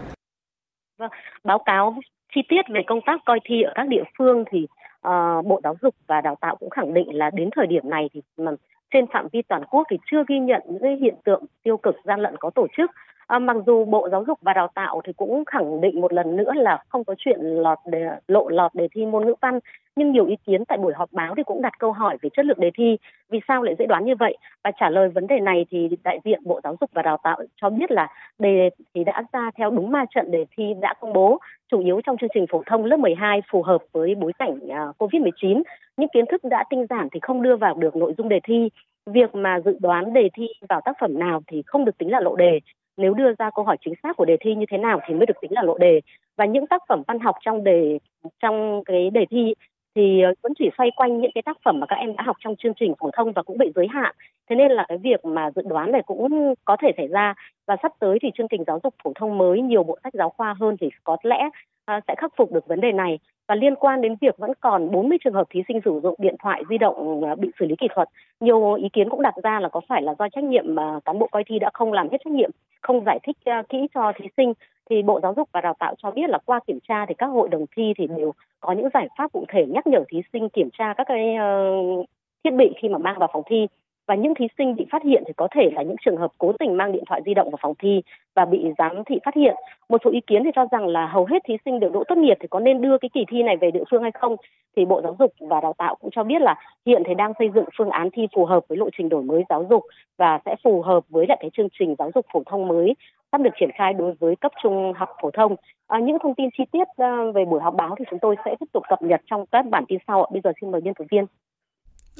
Vâng, 0.98 1.10
báo 1.44 1.58
cáo 1.66 1.94
chi 2.34 2.40
tiết 2.48 2.62
về 2.74 2.80
công 2.86 3.00
tác 3.06 3.20
coi 3.26 3.40
thi 3.44 3.62
ở 3.62 3.72
các 3.74 3.88
địa 3.88 4.04
phương 4.18 4.44
thì 4.50 4.66
ờ, 5.00 5.42
Bộ 5.42 5.60
Giáo 5.64 5.76
dục 5.82 5.94
và 6.06 6.20
Đào 6.20 6.36
tạo 6.40 6.56
cũng 6.56 6.70
khẳng 6.70 6.94
định 6.94 7.14
là 7.14 7.30
đến 7.30 7.50
thời 7.56 7.66
điểm 7.66 7.90
này 7.90 8.10
thì 8.12 8.22
mà 8.36 8.52
trên 8.90 9.06
phạm 9.12 9.28
vi 9.32 9.42
toàn 9.42 9.64
quốc 9.70 9.86
thì 9.90 9.96
chưa 10.10 10.22
ghi 10.28 10.38
nhận 10.38 10.62
những 10.66 11.00
hiện 11.00 11.14
tượng 11.24 11.44
tiêu 11.62 11.76
cực 11.76 11.96
gian 12.04 12.20
lận 12.20 12.36
có 12.40 12.50
tổ 12.50 12.66
chức 12.76 12.90
À, 13.26 13.38
mặc 13.38 13.56
dù 13.66 13.84
Bộ 13.84 14.08
Giáo 14.08 14.24
dục 14.26 14.38
và 14.42 14.52
Đào 14.52 14.68
tạo 14.74 15.00
thì 15.04 15.12
cũng 15.12 15.44
khẳng 15.44 15.80
định 15.80 16.00
một 16.00 16.12
lần 16.12 16.36
nữa 16.36 16.52
là 16.56 16.82
không 16.88 17.04
có 17.04 17.14
chuyện 17.18 17.40
lọt 17.40 17.78
đề, 17.86 18.08
lộ 18.28 18.48
lọt 18.48 18.74
đề 18.74 18.88
thi 18.92 19.06
môn 19.06 19.26
ngữ 19.26 19.34
văn, 19.40 19.58
nhưng 19.96 20.12
nhiều 20.12 20.26
ý 20.26 20.36
kiến 20.46 20.64
tại 20.64 20.78
buổi 20.78 20.92
họp 20.96 21.12
báo 21.12 21.34
thì 21.36 21.42
cũng 21.42 21.62
đặt 21.62 21.78
câu 21.78 21.92
hỏi 21.92 22.16
về 22.22 22.30
chất 22.36 22.46
lượng 22.46 22.60
đề 22.60 22.70
thi, 22.74 22.96
vì 23.30 23.40
sao 23.48 23.62
lại 23.62 23.74
dễ 23.78 23.86
đoán 23.86 24.04
như 24.04 24.14
vậy? 24.16 24.36
Và 24.64 24.70
trả 24.80 24.90
lời 24.90 25.08
vấn 25.08 25.26
đề 25.26 25.40
này 25.40 25.66
thì 25.70 25.88
đại 26.04 26.20
diện 26.24 26.40
Bộ 26.44 26.60
Giáo 26.64 26.76
dục 26.80 26.90
và 26.92 27.02
Đào 27.02 27.16
tạo 27.22 27.42
cho 27.56 27.70
biết 27.70 27.90
là 27.90 28.08
đề 28.38 28.70
thì 28.94 29.04
đã 29.04 29.22
ra 29.32 29.50
theo 29.56 29.70
đúng 29.70 29.92
ma 29.92 30.04
trận 30.14 30.30
đề 30.30 30.44
thi 30.56 30.74
đã 30.80 30.94
công 31.00 31.12
bố, 31.12 31.38
chủ 31.70 31.80
yếu 31.80 32.00
trong 32.00 32.16
chương 32.18 32.30
trình 32.34 32.46
phổ 32.50 32.62
thông 32.66 32.84
lớp 32.84 32.96
12 32.96 33.40
phù 33.50 33.62
hợp 33.62 33.82
với 33.92 34.14
bối 34.14 34.32
cảnh 34.38 34.58
à, 34.70 34.84
uh, 34.88 34.96
Covid-19. 34.98 35.62
Những 35.96 36.08
kiến 36.08 36.24
thức 36.30 36.44
đã 36.44 36.64
tinh 36.70 36.86
giản 36.90 37.08
thì 37.12 37.20
không 37.22 37.42
đưa 37.42 37.56
vào 37.56 37.74
được 37.74 37.96
nội 37.96 38.14
dung 38.18 38.28
đề 38.28 38.40
thi. 38.44 38.68
Việc 39.06 39.34
mà 39.34 39.60
dự 39.64 39.78
đoán 39.80 40.12
đề 40.12 40.28
thi 40.34 40.46
vào 40.68 40.80
tác 40.84 40.96
phẩm 41.00 41.18
nào 41.18 41.42
thì 41.46 41.62
không 41.66 41.84
được 41.84 41.98
tính 41.98 42.10
là 42.10 42.20
lộ 42.20 42.36
đề 42.36 42.60
nếu 42.96 43.14
đưa 43.14 43.32
ra 43.38 43.50
câu 43.54 43.64
hỏi 43.64 43.76
chính 43.84 43.94
xác 44.02 44.16
của 44.16 44.24
đề 44.24 44.36
thi 44.40 44.54
như 44.54 44.66
thế 44.70 44.78
nào 44.78 45.00
thì 45.08 45.14
mới 45.14 45.26
được 45.26 45.40
tính 45.40 45.52
là 45.52 45.62
lộ 45.62 45.78
đề. 45.78 46.00
Và 46.36 46.44
những 46.44 46.66
tác 46.66 46.82
phẩm 46.88 47.02
văn 47.06 47.18
học 47.18 47.36
trong 47.44 47.64
đề, 47.64 47.98
trong 48.42 48.82
cái 48.84 49.10
đề 49.10 49.26
thi 49.30 49.54
thì 49.96 50.20
ờ, 50.20 50.32
vẫn 50.42 50.52
chỉ 50.58 50.70
xoay 50.78 50.90
quanh 50.96 51.20
những 51.20 51.30
cái 51.34 51.42
tác 51.42 51.56
phẩm 51.64 51.80
mà 51.80 51.86
các 51.86 51.96
em 51.96 52.16
đã 52.16 52.22
học 52.26 52.36
trong 52.40 52.56
chương 52.56 52.74
trình 52.80 52.94
phổ 52.98 53.10
thông 53.16 53.32
và 53.32 53.42
cũng 53.42 53.58
bị 53.58 53.66
giới 53.74 53.86
hạn. 53.90 54.14
Thế 54.50 54.56
nên 54.56 54.72
là 54.72 54.84
cái 54.88 54.98
việc 54.98 55.24
mà 55.24 55.50
dự 55.56 55.62
đoán 55.68 55.92
này 55.92 56.02
cũng 56.06 56.54
có 56.64 56.76
thể 56.82 56.90
xảy 56.96 57.08
ra 57.08 57.34
và 57.66 57.76
sắp 57.82 57.92
tới 58.00 58.18
thì 58.22 58.30
chương 58.38 58.48
trình 58.50 58.64
giáo 58.66 58.80
dục 58.82 58.94
phổ 59.04 59.12
thông 59.14 59.38
mới 59.38 59.62
nhiều 59.62 59.84
bộ 59.84 59.98
sách 60.04 60.14
giáo 60.14 60.30
khoa 60.30 60.54
hơn 60.60 60.76
thì 60.80 60.88
có 61.04 61.16
lẽ 61.22 61.48
ờ, 61.84 62.00
sẽ 62.08 62.14
khắc 62.18 62.32
phục 62.36 62.52
được 62.52 62.66
vấn 62.66 62.80
đề 62.80 62.92
này. 62.92 63.18
Và 63.48 63.54
liên 63.54 63.74
quan 63.76 64.00
đến 64.00 64.16
việc 64.20 64.38
vẫn 64.38 64.50
còn 64.60 64.90
40 64.90 65.18
trường 65.24 65.34
hợp 65.34 65.46
thí 65.50 65.62
sinh 65.68 65.80
sử 65.84 66.00
dụng 66.02 66.14
điện 66.18 66.34
thoại 66.42 66.62
di 66.70 66.78
động 66.78 67.24
ờ, 67.24 67.34
bị 67.34 67.48
xử 67.58 67.66
lý 67.66 67.74
kỷ 67.78 67.86
thuật, 67.94 68.08
nhiều 68.40 68.72
ý 68.72 68.88
kiến 68.92 69.10
cũng 69.10 69.22
đặt 69.22 69.34
ra 69.42 69.60
là 69.60 69.68
có 69.68 69.80
phải 69.88 70.02
là 70.02 70.14
do 70.18 70.28
trách 70.28 70.44
nhiệm 70.44 70.74
mà 70.74 71.00
cán 71.04 71.18
bộ 71.18 71.28
coi 71.32 71.44
thi 71.44 71.58
đã 71.58 71.70
không 71.74 71.92
làm 71.92 72.08
hết 72.10 72.18
trách 72.24 72.32
nhiệm, 72.32 72.50
không 72.82 73.04
giải 73.06 73.18
thích 73.22 73.36
kỹ 73.68 73.86
cho 73.94 74.12
thí 74.18 74.26
sinh 74.36 74.52
thì 74.90 75.02
Bộ 75.02 75.20
Giáo 75.22 75.34
dục 75.36 75.48
và 75.52 75.60
Đào 75.60 75.74
tạo 75.78 75.94
cho 75.98 76.10
biết 76.10 76.30
là 76.30 76.38
qua 76.44 76.60
kiểm 76.66 76.78
tra 76.88 77.06
thì 77.06 77.14
các 77.14 77.26
hội 77.26 77.48
đồng 77.48 77.66
thi 77.76 77.92
thì 77.98 78.06
đều 78.06 78.32
có 78.60 78.72
những 78.72 78.88
giải 78.94 79.08
pháp 79.18 79.32
cụ 79.32 79.44
thể 79.48 79.66
nhắc 79.66 79.86
nhở 79.86 80.04
thí 80.08 80.22
sinh 80.32 80.48
kiểm 80.48 80.68
tra 80.78 80.94
các 80.96 81.06
cái 81.08 81.34
uh, 81.34 82.06
thiết 82.44 82.50
bị 82.50 82.74
khi 82.82 82.88
mà 82.88 82.98
mang 82.98 83.18
vào 83.18 83.28
phòng 83.32 83.42
thi 83.46 83.66
và 84.06 84.14
những 84.14 84.34
thí 84.34 84.46
sinh 84.58 84.76
bị 84.76 84.86
phát 84.90 85.02
hiện 85.02 85.22
thì 85.26 85.32
có 85.36 85.48
thể 85.54 85.70
là 85.72 85.82
những 85.82 85.96
trường 86.04 86.16
hợp 86.16 86.30
cố 86.38 86.52
tình 86.58 86.76
mang 86.76 86.92
điện 86.92 87.04
thoại 87.06 87.20
di 87.26 87.34
động 87.34 87.50
vào 87.50 87.58
phòng 87.62 87.74
thi 87.78 88.02
và 88.34 88.44
bị 88.44 88.64
giám 88.78 89.04
thị 89.06 89.18
phát 89.24 89.34
hiện. 89.34 89.54
Một 89.88 90.00
số 90.04 90.10
ý 90.10 90.20
kiến 90.26 90.44
thì 90.44 90.50
cho 90.54 90.66
rằng 90.72 90.86
là 90.86 91.06
hầu 91.06 91.26
hết 91.30 91.38
thí 91.44 91.56
sinh 91.64 91.80
được 91.80 91.92
đỗ 91.92 92.04
tốt 92.08 92.18
nghiệp 92.18 92.36
thì 92.40 92.48
có 92.48 92.60
nên 92.60 92.80
đưa 92.80 92.98
cái 92.98 93.08
kỳ 93.14 93.24
thi 93.28 93.42
này 93.42 93.56
về 93.56 93.70
địa 93.70 93.84
phương 93.90 94.02
hay 94.02 94.12
không? 94.12 94.36
Thì 94.76 94.84
Bộ 94.84 95.02
Giáo 95.02 95.16
dục 95.18 95.32
và 95.40 95.60
Đào 95.60 95.72
tạo 95.78 95.94
cũng 95.94 96.10
cho 96.10 96.24
biết 96.24 96.42
là 96.42 96.54
hiện 96.86 97.02
thì 97.06 97.14
đang 97.14 97.32
xây 97.38 97.50
dựng 97.54 97.64
phương 97.78 97.90
án 97.90 98.10
thi 98.10 98.26
phù 98.34 98.44
hợp 98.44 98.68
với 98.68 98.78
lộ 98.78 98.88
trình 98.98 99.08
đổi 99.08 99.22
mới 99.22 99.42
giáo 99.48 99.66
dục 99.70 99.82
và 100.18 100.38
sẽ 100.44 100.56
phù 100.64 100.82
hợp 100.82 101.04
với 101.08 101.26
lại 101.28 101.38
cái 101.40 101.50
chương 101.56 101.68
trình 101.78 101.94
giáo 101.98 102.10
dục 102.14 102.26
phổ 102.32 102.42
thông 102.46 102.68
mới 102.68 102.94
sắp 103.32 103.40
được 103.40 103.50
triển 103.60 103.70
khai 103.78 103.92
đối 103.92 104.14
với 104.20 104.34
cấp 104.40 104.52
trung 104.62 104.92
học 104.96 105.08
phổ 105.22 105.30
thông. 105.30 105.56
À, 105.86 105.98
những 106.02 106.18
thông 106.22 106.34
tin 106.34 106.48
chi 106.58 106.64
tiết 106.72 106.88
uh, 106.88 107.34
về 107.34 107.44
buổi 107.44 107.60
họp 107.60 107.74
báo 107.74 107.94
thì 107.98 108.04
chúng 108.10 108.18
tôi 108.22 108.36
sẽ 108.44 108.54
tiếp 108.60 108.66
tục 108.72 108.82
cập 108.88 109.02
nhật 109.02 109.20
trong 109.30 109.44
các 109.52 109.66
bản 109.70 109.84
tin 109.88 109.98
sau. 110.06 110.26
Bây 110.32 110.40
giờ 110.44 110.52
xin 110.60 110.70
mời 110.70 110.80
biên 110.80 110.94
tập 110.94 111.04
viên. 111.10 111.24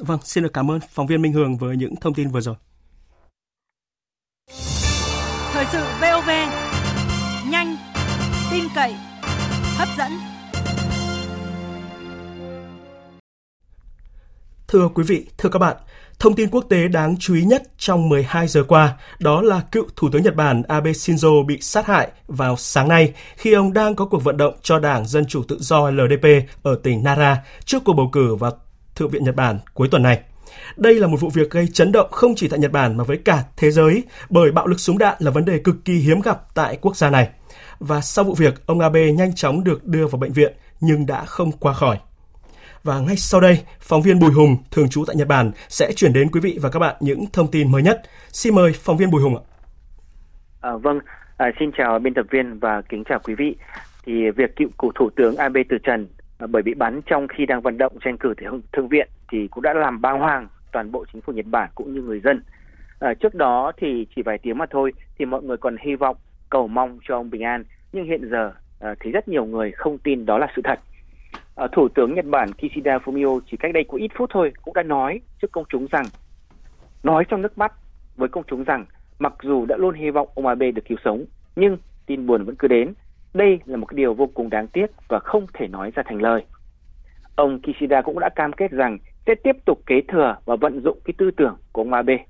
Vâng, 0.07 0.19
xin 0.23 0.45
được 0.45 0.53
cảm 0.55 0.71
ơn 0.71 0.79
phóng 0.89 1.07
viên 1.07 1.23
Minh 1.23 1.33
Hường 1.33 1.57
với 1.57 1.77
những 1.77 1.97
thông 2.01 2.15
tin 2.15 2.29
vừa 2.29 2.41
rồi. 2.41 2.55
Thời 5.53 5.65
sự 5.65 5.79
VOV, 6.01 6.31
nhanh, 7.53 7.77
tin 8.53 8.65
cậy, 8.75 8.93
hấp 9.79 9.89
dẫn. 9.99 10.36
Thưa 14.69 14.89
quý 14.95 15.05
vị, 15.07 15.27
thưa 15.39 15.49
các 15.49 15.59
bạn, 15.59 15.77
thông 16.19 16.35
tin 16.35 16.51
quốc 16.51 16.65
tế 16.69 16.89
đáng 16.89 17.17
chú 17.19 17.35
ý 17.35 17.43
nhất 17.43 17.63
trong 17.79 18.09
12 18.09 18.49
giờ 18.49 18.63
qua 18.69 18.97
đó 19.19 19.43
là 19.43 19.61
cựu 19.73 19.85
Thủ 19.97 20.09
tướng 20.13 20.23
Nhật 20.23 20.37
Bản 20.37 20.63
Abe 20.69 20.91
Shinzo 20.91 21.47
bị 21.47 21.59
sát 21.61 21.87
hại 21.87 22.09
vào 22.27 22.57
sáng 22.57 22.89
nay 22.89 23.13
khi 23.37 23.53
ông 23.53 23.73
đang 23.73 23.95
có 23.95 24.07
cuộc 24.07 24.25
vận 24.25 24.37
động 24.37 24.55
cho 24.63 24.79
Đảng 24.79 25.07
Dân 25.07 25.27
Chủ 25.27 25.43
Tự 25.43 25.59
do 25.61 25.91
LDP 25.91 26.27
ở 26.63 26.79
tỉnh 26.83 27.05
Nara 27.05 27.45
trước 27.65 27.83
cuộc 27.85 27.93
bầu 27.93 28.09
cử 28.13 28.35
vào 28.35 28.53
Thượng 28.95 29.11
viện 29.11 29.25
Nhật 29.25 29.37
Bản 29.37 29.59
cuối 29.75 29.89
tuần 29.89 30.03
này. 30.03 30.21
Đây 30.77 30.95
là 30.95 31.07
một 31.07 31.21
vụ 31.21 31.31
việc 31.31 31.51
gây 31.51 31.69
chấn 31.73 31.93
động 31.93 32.11
không 32.11 32.35
chỉ 32.35 32.49
tại 32.49 32.59
Nhật 32.59 32.73
Bản 32.73 32.97
mà 32.97 33.05
với 33.05 33.17
cả 33.17 33.45
thế 33.57 33.71
giới, 33.71 34.03
bởi 34.31 34.53
bạo 34.53 34.67
lực 34.67 34.81
súng 34.81 34.99
đạn 34.99 35.17
là 35.19 35.31
vấn 35.31 35.45
đề 35.45 35.59
cực 35.59 35.77
kỳ 35.85 35.95
hiếm 35.95 36.21
gặp 36.21 36.55
tại 36.55 36.79
quốc 36.81 36.97
gia 36.97 37.11
này. 37.11 37.29
Và 37.79 38.01
sau 38.01 38.25
vụ 38.25 38.35
việc, 38.35 38.67
ông 38.67 38.81
Abe 38.81 39.13
nhanh 39.13 39.35
chóng 39.35 39.65
được 39.65 39.85
đưa 39.85 40.07
vào 40.07 40.19
bệnh 40.19 40.33
viện 40.33 40.53
nhưng 40.81 41.07
đã 41.07 41.25
không 41.25 41.53
qua 41.53 41.73
khỏi. 41.73 41.99
Và 42.87 43.01
ngay 43.01 43.17
sau 43.17 43.41
đây, 43.41 43.65
phóng 43.81 44.03
viên 44.03 44.19
Bùi 44.19 44.31
Hùng, 44.31 44.57
thường 44.71 44.89
trú 44.89 45.05
tại 45.07 45.17
Nhật 45.17 45.29
Bản, 45.29 45.51
sẽ 45.69 45.93
chuyển 45.97 46.13
đến 46.13 46.29
quý 46.33 46.41
vị 46.41 46.59
và 46.63 46.71
các 46.71 46.79
bạn 46.79 46.97
những 47.01 47.25
thông 47.33 47.51
tin 47.51 47.73
mới 47.73 47.83
nhất. 47.83 48.03
Xin 48.29 48.55
mời 48.55 48.73
phóng 48.73 48.97
viên 48.97 49.11
Bùi 49.11 49.23
Hùng 49.23 49.37
ạ. 49.37 49.43
À, 50.61 50.71
vâng, 50.77 50.99
à, 51.37 51.47
xin 51.59 51.71
chào 51.79 51.99
biên 51.99 52.15
tập 52.15 52.27
viên 52.31 52.59
và 52.59 52.83
kính 52.89 53.05
chào 53.09 53.19
quý 53.25 53.35
vị. 53.35 53.57
Thì 54.07 54.31
việc 54.37 54.57
cựu 54.57 54.69
cựu 54.79 54.93
thủ 54.95 55.11
tướng 55.17 55.37
Abe 55.37 55.63
từ 55.71 55.77
trần 55.83 56.07
À, 56.39 56.47
bởi 56.47 56.63
bị 56.63 56.75
bắn 56.75 57.01
trong 57.07 57.29
khi 57.29 57.47
đang 57.47 57.61
vận 57.61 57.79
động 57.79 57.93
tranh 58.05 58.19
cử 58.19 58.35
thượng, 58.37 58.61
thượng 58.73 58.89
viện 58.89 59.09
thì 59.33 59.49
cũng 59.49 59.63
đã 59.63 59.75
làm 59.75 60.01
bàng 60.01 60.19
hoàng 60.19 60.49
toàn 60.73 60.93
bộ 60.93 61.05
chính 61.13 61.23
phủ 61.23 61.33
Nhật 61.33 61.47
Bản 61.47 61.71
cũng 61.75 61.95
như 61.95 62.03
người 62.03 62.21
dân. 62.21 62.43
À, 63.01 63.15
trước 63.15 63.35
đó 63.35 63.73
thì 63.77 64.07
chỉ 64.17 64.23
vài 64.23 64.39
tiếng 64.39 64.59
mà 64.59 64.67
thôi 64.71 64.93
thì 65.19 65.25
mọi 65.25 65.43
người 65.43 65.57
còn 65.57 65.77
hy 65.87 65.95
vọng 65.95 66.17
cầu 66.51 66.69
mong 66.69 66.99
cho 67.09 67.17
ông 67.17 67.31
bình 67.31 67.43
an 67.43 67.65
nhưng 67.93 68.05
hiện 68.05 68.31
giờ 68.31 68.53
à, 68.81 68.95
thì 69.01 69.11
rất 69.11 69.29
nhiều 69.29 69.45
người 69.45 69.73
không 69.73 69.99
tin 69.99 70.27
đó 70.27 70.39
là 70.39 70.47
sự 70.57 70.63
thật. 70.65 70.81
Ờ, 71.57 71.69
Thủ 71.73 71.89
tướng 71.89 72.15
Nhật 72.15 72.25
Bản 72.25 72.53
Kishida 72.53 72.99
Fumio 72.99 73.41
chỉ 73.51 73.57
cách 73.57 73.73
đây 73.75 73.85
có 73.89 73.99
ít 73.99 74.11
phút 74.15 74.31
thôi 74.33 74.53
cũng 74.63 74.75
đã 74.75 74.83
nói 74.83 75.21
trước 75.43 75.53
công 75.53 75.65
chúng 75.69 75.87
rằng 75.87 76.05
nói 77.03 77.25
trong 77.29 77.43
nước 77.43 77.59
mắt 77.59 77.73
với 78.17 78.29
công 78.29 78.45
chúng 78.47 78.65
rằng 78.65 78.85
mặc 79.19 79.35
dù 79.43 79.67
đã 79.67 79.77
luôn 79.77 79.95
hy 79.95 80.11
vọng 80.11 80.29
ông 80.35 80.47
Abe 80.47 80.71
được 80.71 80.83
cứu 80.89 80.99
sống 81.05 81.25
nhưng 81.57 81.79
tin 82.07 82.27
buồn 82.27 82.45
vẫn 82.45 82.55
cứ 82.59 82.69
đến 82.69 82.95
đây 83.35 83.59
là 83.67 83.77
một 83.77 83.87
cái 83.87 83.97
điều 83.97 84.15
vô 84.15 84.27
cùng 84.35 84.51
đáng 84.51 84.67
tiếc 84.67 84.87
và 85.09 85.19
không 85.19 85.47
thể 85.55 85.69
nói 85.69 85.93
ra 85.95 86.03
thành 86.07 86.23
lời. 86.23 86.45
Ông 87.37 87.61
Kishida 87.61 88.03
cũng 88.03 88.19
đã 88.19 88.29
cam 88.29 88.53
kết 88.53 88.71
rằng 88.71 88.99
sẽ 89.27 89.35
tiếp 89.35 89.57
tục 89.65 89.83
kế 89.87 90.01
thừa 90.09 90.37
và 90.45 90.57
vận 90.57 90.83
dụng 90.83 90.99
cái 91.05 91.15
tư 91.19 91.31
tưởng 91.31 91.57
của 91.73 91.83
ông 91.83 91.93
Abe. 91.93 92.25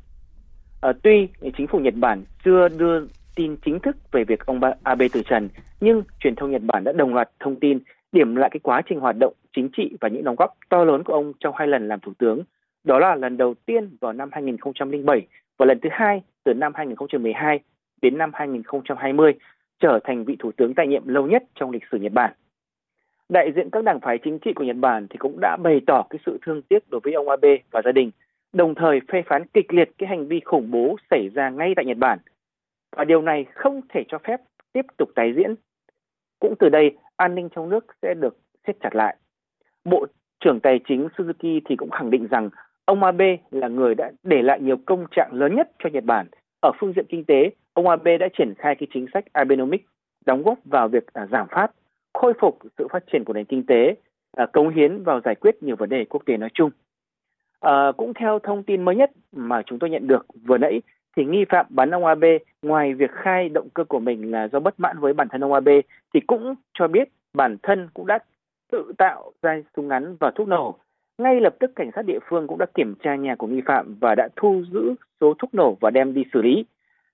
À, 0.81 0.93
tuy 1.03 1.29
chính 1.57 1.67
phủ 1.67 1.79
Nhật 1.79 1.95
Bản 1.95 2.25
chưa 2.45 2.69
đưa 2.69 3.07
tin 3.35 3.57
chính 3.65 3.81
thức 3.81 3.97
về 4.13 4.25
việc 4.25 4.47
ông 4.47 4.61
Abe 4.83 5.07
từ 5.13 5.23
trần, 5.23 5.49
nhưng 5.81 6.03
truyền 6.21 6.37
thông 6.37 6.51
Nhật 6.51 6.63
Bản 6.63 6.85
đã 6.85 6.93
đồng 6.93 7.15
loạt 7.15 7.31
thông 7.41 7.61
tin 7.61 7.79
điểm 8.17 8.37
lại 8.37 8.51
cái 8.53 8.61
quá 8.63 8.83
trình 8.89 9.01
hoạt 9.01 9.17
động 9.19 9.35
chính 9.57 9.69
trị 9.77 9.97
và 10.01 10.09
những 10.09 10.25
đóng 10.25 10.37
góp 10.37 10.55
to 10.69 10.85
lớn 10.85 11.05
của 11.05 11.13
ông 11.13 11.33
trong 11.41 11.55
hai 11.57 11.69
lần 11.69 11.89
làm 11.89 12.01
thủ 12.01 12.13
tướng. 12.19 12.43
Đó 12.85 12.99
là 12.99 13.15
lần 13.15 13.37
đầu 13.37 13.55
tiên 13.67 13.97
vào 14.01 14.13
năm 14.13 14.29
2007 14.33 15.27
và 15.59 15.67
lần 15.67 15.79
thứ 15.83 15.89
hai 15.93 16.23
từ 16.45 16.55
năm 16.55 16.73
2012 16.75 17.61
đến 18.03 18.19
năm 18.19 18.31
2020 18.35 19.33
trở 19.81 19.99
thành 20.05 20.25
vị 20.25 20.37
thủ 20.39 20.53
tướng 20.53 20.75
tại 20.75 20.87
nhiệm 20.87 21.09
lâu 21.09 21.27
nhất 21.27 21.43
trong 21.55 21.71
lịch 21.71 21.83
sử 21.93 21.99
Nhật 21.99 22.13
Bản. 22.13 22.33
Đại 23.29 23.53
diện 23.57 23.71
các 23.71 23.85
đảng 23.85 24.01
phái 24.01 24.19
chính 24.19 24.39
trị 24.39 24.53
của 24.53 24.65
Nhật 24.65 24.77
Bản 24.77 25.07
thì 25.11 25.17
cũng 25.19 25.41
đã 25.41 25.57
bày 25.57 25.81
tỏ 25.87 26.07
cái 26.11 26.19
sự 26.27 26.39
thương 26.43 26.63
tiếc 26.63 26.91
đối 26.91 27.01
với 27.05 27.13
ông 27.13 27.29
Abe 27.29 27.57
và 27.71 27.83
gia 27.85 27.93
đình, 27.93 28.11
đồng 28.53 28.75
thời 28.75 29.01
phê 29.13 29.23
phán 29.27 29.47
kịch 29.55 29.75
liệt 29.75 29.91
cái 29.99 30.09
hành 30.09 30.29
vi 30.29 30.41
khủng 30.45 30.71
bố 30.71 30.97
xảy 31.11 31.29
ra 31.35 31.51
ngay 31.51 31.73
tại 31.77 31.85
Nhật 31.85 31.99
Bản. 31.99 32.19
Và 32.97 33.05
điều 33.05 33.23
này 33.23 33.47
không 33.55 33.81
thể 33.89 34.05
cho 34.09 34.19
phép 34.19 34.41
tiếp 34.73 34.87
tục 34.99 35.09
tái 35.15 35.33
diễn. 35.37 35.55
Cũng 36.39 36.55
từ 36.59 36.69
đây, 36.69 36.97
an 37.17 37.35
ninh 37.35 37.49
trong 37.55 37.69
nước 37.69 37.87
sẽ 38.03 38.15
được 38.15 38.37
siết 38.67 38.77
chặt 38.81 38.95
lại. 38.95 39.17
Bộ 39.85 40.07
trưởng 40.45 40.61
Tài 40.61 40.81
chính 40.89 41.09
Suzuki 41.17 41.61
thì 41.65 41.77
cũng 41.77 41.91
khẳng 41.91 42.11
định 42.11 42.27
rằng 42.31 42.51
ông 42.85 43.03
Abe 43.03 43.37
là 43.51 43.69
người 43.69 43.95
đã 43.95 44.13
để 44.23 44.43
lại 44.43 44.61
nhiều 44.61 44.77
công 44.87 45.07
trạng 45.11 45.31
lớn 45.33 45.55
nhất 45.57 45.71
cho 45.79 45.89
Nhật 45.93 46.05
Bản 46.05 46.27
ở 46.61 46.73
phương 46.81 46.93
diện 46.97 47.07
kinh 47.09 47.25
tế 47.25 47.51
ông 47.77 47.89
Abe 47.89 48.19
đã 48.19 48.29
triển 48.39 48.55
khai 48.59 48.75
cái 48.75 48.87
chính 48.95 49.07
sách 49.15 49.25
Abenomics 49.33 49.85
đóng 50.27 50.43
góp 50.43 50.59
vào 50.65 50.89
việc 50.89 51.13
à, 51.13 51.27
giảm 51.33 51.47
phát, 51.51 51.71
khôi 52.15 52.33
phục 52.41 52.59
sự 52.79 52.87
phát 52.93 53.05
triển 53.13 53.25
của 53.25 53.33
nền 53.33 53.45
kinh 53.45 53.67
tế, 53.67 53.97
à, 54.37 54.47
cống 54.53 54.69
hiến 54.69 55.03
vào 55.03 55.21
giải 55.25 55.35
quyết 55.35 55.63
nhiều 55.63 55.77
vấn 55.77 55.89
đề 55.89 56.05
quốc 56.05 56.23
tế 56.27 56.37
nói 56.37 56.49
chung. 56.55 56.71
À, 57.61 57.93
cũng 57.97 58.15
theo 58.15 58.39
thông 58.39 58.63
tin 58.63 58.85
mới 58.85 58.97
nhất 58.97 59.11
mà 59.33 59.63
chúng 59.67 59.79
tôi 59.79 59.91
nhận 59.91 60.07
được 60.07 60.27
vừa 60.47 60.59
nãy 60.59 60.81
thì 61.17 61.25
nghi 61.25 61.45
phạm 61.49 61.67
bắn 61.69 61.91
ông 61.91 62.05
Abe 62.05 62.39
ngoài 62.63 62.95
việc 62.95 63.11
khai 63.13 63.49
động 63.49 63.69
cơ 63.75 63.85
của 63.85 64.01
mình 64.01 64.31
là 64.31 64.49
do 64.49 64.61
bất 64.61 64.81
mãn 64.81 64.99
với 64.99 65.13
bản 65.13 65.29
thân 65.29 65.45
ông 65.45 65.53
Abe 65.53 65.81
thì 66.15 66.21
cũng 66.21 66.55
cho 66.79 66.89
biết 66.89 67.09
bản 67.35 67.57
thân 67.63 67.89
cũng 67.95 68.07
đã 68.07 68.19
tự 68.73 68.93
tạo 68.99 69.33
ra 69.43 69.61
súng 69.77 69.89
ngắn 69.89 70.17
và 70.21 70.31
thuốc 70.35 70.49
nổ. 70.49 70.79
Ngay 71.19 71.41
lập 71.41 71.55
tức 71.61 71.71
cảnh 71.77 71.91
sát 71.95 72.03
địa 72.03 72.19
phương 72.29 72.47
cũng 72.47 72.59
đã 72.59 72.67
kiểm 72.75 72.95
tra 73.03 73.15
nhà 73.15 73.35
của 73.35 73.47
nghi 73.47 73.61
phạm 73.67 73.97
và 74.01 74.15
đã 74.15 74.29
thu 74.37 74.63
giữ 74.73 74.95
số 75.21 75.35
thuốc 75.39 75.55
nổ 75.55 75.77
và 75.81 75.91
đem 75.91 76.15
đi 76.15 76.25
xử 76.33 76.43
lý. 76.43 76.65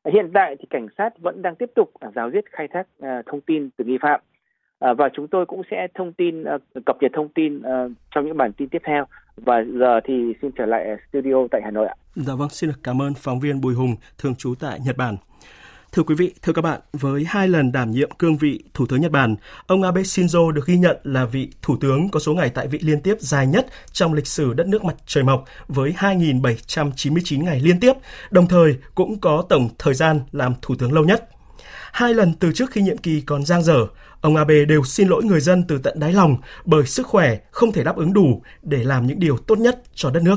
Hiện 0.05 0.31
tại 0.35 0.57
thì 0.59 0.65
cảnh 0.71 0.87
sát 0.99 1.19
vẫn 1.19 1.43
đang 1.43 1.55
tiếp 1.55 1.71
tục 1.75 1.91
giáo 2.15 2.31
diết 2.31 2.45
khai 2.53 2.69
thác 2.69 2.87
à, 3.01 3.23
thông 3.27 3.41
tin 3.41 3.71
từ 3.77 3.85
nghi 3.85 3.99
phạm 4.03 4.21
à, 4.79 4.95
và 4.95 5.09
chúng 5.12 5.29
tôi 5.29 5.47
cũng 5.47 5.62
sẽ 5.71 5.88
thông 5.95 6.12
tin 6.12 6.45
à, 6.45 6.59
cập 6.87 6.97
nhật 7.01 7.11
thông 7.15 7.29
tin 7.29 7.62
trong 8.11 8.27
những 8.27 8.37
bản 8.37 8.53
tin 8.53 8.69
tiếp 8.69 8.83
theo. 8.85 9.05
Và 9.37 9.64
giờ 9.81 10.01
thì 10.05 10.14
xin 10.42 10.51
trở 10.59 10.66
lại 10.66 10.87
studio 11.11 11.35
tại 11.51 11.61
Hà 11.64 11.71
Nội 11.71 11.87
ạ. 11.87 11.95
Dạ 12.14 12.35
vâng, 12.35 12.49
xin 12.49 12.71
được 12.71 12.81
cảm 12.83 13.03
ơn 13.03 13.14
phóng 13.14 13.40
viên 13.40 13.61
Bùi 13.61 13.75
Hùng 13.75 13.97
thường 14.18 14.35
trú 14.35 14.55
tại 14.61 14.81
Nhật 14.85 14.97
Bản. 14.97 15.16
Thưa 15.92 16.03
quý 16.03 16.14
vị, 16.14 16.35
thưa 16.42 16.53
các 16.53 16.62
bạn, 16.62 16.81
với 16.92 17.25
hai 17.29 17.49
lần 17.49 17.73
đảm 17.73 17.90
nhiệm 17.90 18.11
cương 18.11 18.37
vị 18.37 18.62
Thủ 18.75 18.87
tướng 18.87 19.01
Nhật 19.01 19.12
Bản, 19.12 19.37
ông 19.66 19.83
Abe 19.83 20.03
Shinzo 20.03 20.51
được 20.51 20.66
ghi 20.66 20.77
nhận 20.77 20.97
là 21.05 21.25
vị 21.25 21.51
Thủ 21.62 21.77
tướng 21.81 22.09
có 22.09 22.21
số 22.21 22.35
ngày 22.35 22.51
tại 22.55 22.66
vị 22.68 22.79
liên 22.83 23.01
tiếp 23.01 23.16
dài 23.21 23.47
nhất 23.47 23.66
trong 23.92 24.12
lịch 24.12 24.27
sử 24.27 24.53
đất 24.55 24.66
nước 24.66 24.85
mặt 24.85 24.95
trời 25.07 25.25
mọc 25.25 25.45
với 25.68 25.95
2.799 25.99 27.45
ngày 27.45 27.61
liên 27.61 27.81
tiếp, 27.81 27.92
đồng 28.31 28.49
thời 28.49 28.77
cũng 28.95 29.21
có 29.21 29.45
tổng 29.49 29.68
thời 29.79 29.95
gian 29.95 30.21
làm 30.33 30.55
Thủ 30.62 30.75
tướng 30.79 30.92
lâu 30.92 31.05
nhất. 31.05 31.29
Hai 31.92 32.14
lần 32.14 32.35
từ 32.35 32.52
trước 32.52 32.70
khi 32.70 32.83
nhiệm 32.83 32.98
kỳ 32.98 33.20
còn 33.20 33.44
giang 33.44 33.62
dở, 33.62 33.87
ông 34.20 34.37
Abe 34.37 34.64
đều 34.64 34.85
xin 34.85 35.09
lỗi 35.09 35.24
người 35.24 35.40
dân 35.40 35.64
từ 35.68 35.78
tận 35.78 36.00
đáy 36.00 36.12
lòng 36.12 36.37
bởi 36.64 36.87
sức 36.87 37.07
khỏe 37.07 37.38
không 37.50 37.72
thể 37.72 37.85
đáp 37.85 37.96
ứng 37.96 38.12
đủ 38.12 38.42
để 38.62 38.85
làm 38.85 39.07
những 39.07 39.18
điều 39.18 39.38
tốt 39.38 39.59
nhất 39.59 39.83
cho 39.94 40.11
đất 40.11 40.22
nước. 40.22 40.37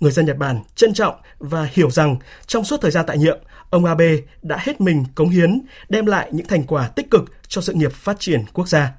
Người 0.00 0.12
dân 0.12 0.26
Nhật 0.26 0.36
Bản 0.36 0.60
trân 0.74 0.94
trọng 0.94 1.14
và 1.38 1.68
hiểu 1.72 1.90
rằng 1.90 2.16
trong 2.46 2.64
suốt 2.64 2.80
thời 2.80 2.90
gian 2.90 3.04
tại 3.06 3.18
nhiệm, 3.18 3.38
ông 3.70 3.84
Abe 3.84 4.16
đã 4.42 4.58
hết 4.60 4.80
mình 4.80 5.04
cống 5.14 5.28
hiến, 5.28 5.60
đem 5.88 6.06
lại 6.06 6.28
những 6.32 6.46
thành 6.46 6.64
quả 6.64 6.88
tích 6.88 7.10
cực 7.10 7.24
cho 7.48 7.60
sự 7.60 7.72
nghiệp 7.72 7.92
phát 7.92 8.20
triển 8.20 8.44
quốc 8.52 8.68
gia. 8.68 8.92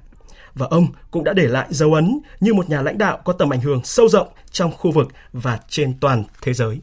Và 0.54 0.66
ông 0.70 0.86
cũng 1.10 1.24
đã 1.24 1.32
để 1.32 1.48
lại 1.48 1.66
dấu 1.70 1.94
ấn 1.94 2.20
như 2.40 2.54
một 2.54 2.70
nhà 2.70 2.82
lãnh 2.82 2.98
đạo 2.98 3.20
có 3.24 3.32
tầm 3.32 3.50
ảnh 3.50 3.60
hưởng 3.60 3.84
sâu 3.84 4.08
rộng 4.08 4.28
trong 4.50 4.72
khu 4.72 4.90
vực 4.90 5.08
và 5.32 5.58
trên 5.68 5.98
toàn 6.00 6.24
thế 6.42 6.52
giới. 6.52 6.80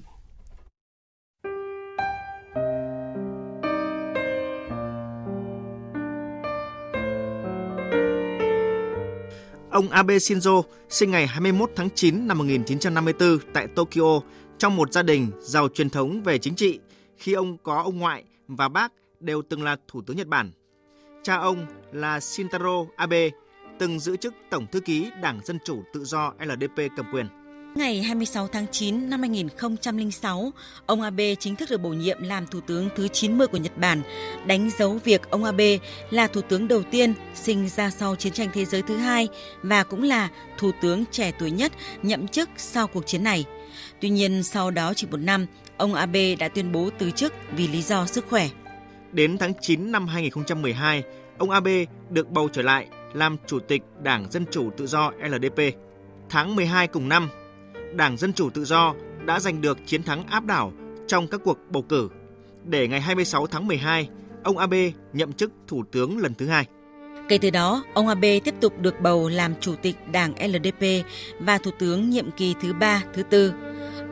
Ông 9.72 9.90
Abe 9.90 10.18
Shinzo 10.18 10.64
sinh 10.90 11.12
ngày 11.12 11.28
21 11.28 11.72
tháng 11.76 11.90
9 11.96 12.28
năm 12.28 12.38
1954 12.38 13.38
tại 13.54 13.68
Tokyo 13.68 14.22
trong 14.58 14.76
một 14.76 14.92
gia 14.92 15.04
đình 15.04 15.28
giàu 15.40 15.68
truyền 15.68 15.90
thống 15.90 16.24
về 16.24 16.38
chính 16.38 16.56
trị 16.56 16.80
khi 17.18 17.34
ông 17.34 17.58
có 17.58 17.82
ông 17.82 18.00
ngoại 18.00 18.24
và 18.48 18.70
bác 18.70 18.94
đều 19.20 19.42
từng 19.50 19.64
là 19.64 19.76
Thủ 19.88 20.02
tướng 20.02 20.18
Nhật 20.18 20.28
Bản. 20.28 20.52
Cha 21.24 21.36
ông 21.36 21.66
là 21.92 22.20
Shintaro 22.20 22.86
Abe, 22.96 23.30
từng 23.80 24.00
giữ 24.00 24.18
chức 24.18 24.34
Tổng 24.50 24.66
Thư 24.72 24.80
ký 24.80 25.12
Đảng 25.22 25.40
Dân 25.46 25.58
Chủ 25.66 25.84
Tự 25.94 26.04
do 26.04 26.34
LDP 26.40 26.92
cầm 26.98 27.06
quyền. 27.14 27.41
Ngày 27.76 28.02
26 28.02 28.48
tháng 28.48 28.66
9 28.72 29.10
năm 29.10 29.20
2006, 29.22 30.52
ông 30.86 31.02
Abe 31.02 31.36
chính 31.36 31.56
thức 31.56 31.70
được 31.70 31.78
bổ 31.78 31.90
nhiệm 31.90 32.24
làm 32.24 32.48
Thủ 32.48 32.60
tướng 32.62 32.90
thứ 32.96 33.08
90 33.08 33.48
của 33.48 33.58
Nhật 33.58 33.78
Bản, 33.78 34.02
đánh 34.46 34.70
dấu 34.78 35.00
việc 35.04 35.30
ông 35.30 35.44
Abe 35.44 35.78
là 36.10 36.28
Thủ 36.28 36.42
tướng 36.42 36.68
đầu 36.68 36.84
tiên 36.84 37.14
sinh 37.36 37.70
ra 37.70 37.90
sau 37.90 38.16
chiến 38.16 38.34
tranh 38.34 38.50
thế 38.54 38.66
giới 38.66 38.82
thứ 38.82 38.98
hai 38.98 39.28
và 39.64 39.84
cũng 39.84 40.04
là 40.04 40.30
Thủ 40.58 40.72
tướng 40.82 41.04
trẻ 41.12 41.32
tuổi 41.40 41.52
nhất 41.52 41.72
nhậm 42.04 42.28
chức 42.28 42.50
sau 42.58 42.88
cuộc 42.88 43.08
chiến 43.08 43.24
này. 43.24 43.46
Tuy 44.02 44.10
nhiên, 44.10 44.44
sau 44.44 44.72
đó 44.72 44.94
chỉ 44.94 45.08
một 45.12 45.18
năm, 45.18 45.46
ông 45.78 45.94
Abe 45.94 46.36
đã 46.36 46.48
tuyên 46.48 46.72
bố 46.72 46.90
từ 46.98 47.12
chức 47.12 47.34
vì 47.56 47.68
lý 47.68 47.82
do 47.82 48.06
sức 48.06 48.26
khỏe. 48.30 48.50
Đến 49.12 49.38
tháng 49.38 49.54
9 49.62 49.92
năm 49.92 50.08
2012, 50.08 51.04
ông 51.38 51.50
Abe 51.50 51.86
được 52.10 52.32
bầu 52.32 52.50
trở 52.54 52.62
lại 52.62 52.88
làm 53.14 53.38
Chủ 53.48 53.60
tịch 53.60 53.82
Đảng 54.04 54.32
Dân 54.32 54.46
Chủ 54.52 54.70
Tự 54.78 54.88
do 54.88 55.12
LDP. 55.30 55.76
Tháng 56.30 56.56
12 56.56 56.88
cùng 56.88 57.10
năm, 57.10 57.30
Đảng 57.94 58.18
Dân 58.18 58.34
Chủ 58.34 58.50
Tự 58.50 58.66
do 58.66 58.94
đã 59.26 59.40
giành 59.40 59.62
được 59.62 59.78
chiến 59.86 60.04
thắng 60.04 60.28
áp 60.28 60.46
đảo 60.46 60.74
trong 61.08 61.28
các 61.28 61.42
cuộc 61.44 61.58
bầu 61.70 61.84
cử, 61.90 62.10
để 62.66 62.88
ngày 62.88 63.02
26 63.02 63.48
tháng 63.48 63.68
12, 63.68 64.10
ông 64.44 64.58
Abe 64.58 64.92
nhậm 65.14 65.34
chức 65.34 65.52
Thủ 65.68 65.84
tướng 65.92 66.18
lần 66.18 66.34
thứ 66.34 66.48
hai. 66.48 66.66
Kể 67.30 67.38
từ 67.38 67.50
đó, 67.50 67.84
ông 67.94 68.08
Abe 68.08 68.40
tiếp 68.40 68.56
tục 68.62 68.80
được 68.80 69.02
bầu 69.02 69.30
làm 69.30 69.54
Chủ 69.60 69.76
tịch 69.82 69.96
Đảng 70.12 70.34
LDP 70.52 71.06
và 71.40 71.58
Thủ 71.58 71.72
tướng 71.80 72.10
nhiệm 72.10 72.32
kỳ 72.32 72.56
thứ 72.62 72.74
ba, 72.74 73.04
thứ 73.14 73.24
tư. 73.24 73.54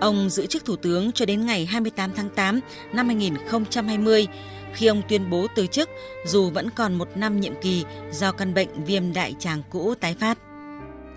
Ông 0.02 0.30
giữ 0.30 0.46
chức 0.46 0.66
Thủ 0.66 0.76
tướng 0.76 1.12
cho 1.12 1.26
đến 1.26 1.46
ngày 1.46 1.66
28 1.66 2.12
tháng 2.16 2.30
8 2.30 2.60
năm 2.94 3.08
2020, 3.08 4.28
khi 4.74 4.88
ông 4.88 5.02
tuyên 5.10 5.30
bố 5.30 5.48
từ 5.56 5.68
chức 5.68 5.90
dù 6.26 6.50
vẫn 6.50 6.70
còn 6.76 6.96
một 6.96 7.08
năm 7.16 7.40
nhiệm 7.40 7.54
kỳ 7.62 7.86
do 8.12 8.32
căn 8.32 8.54
bệnh 8.54 8.84
viêm 8.86 9.14
đại 9.14 9.36
tràng 9.40 9.62
cũ 9.70 9.94
tái 10.00 10.16
phát. 10.20 10.38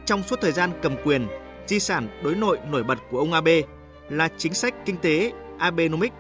Trong 0.07 0.23
suốt 0.23 0.41
thời 0.41 0.53
gian 0.53 0.71
cầm 0.83 0.97
quyền, 1.05 1.27
di 1.73 1.81
sản 1.81 2.09
đối 2.23 2.35
nội 2.35 2.59
nổi 2.71 2.83
bật 2.83 2.99
của 3.11 3.19
ông 3.19 3.33
Abe 3.33 3.63
là 4.09 4.29
chính 4.39 4.55
sách 4.55 4.75
kinh 4.85 4.97
tế 4.97 5.33
Abenomics 5.59 6.15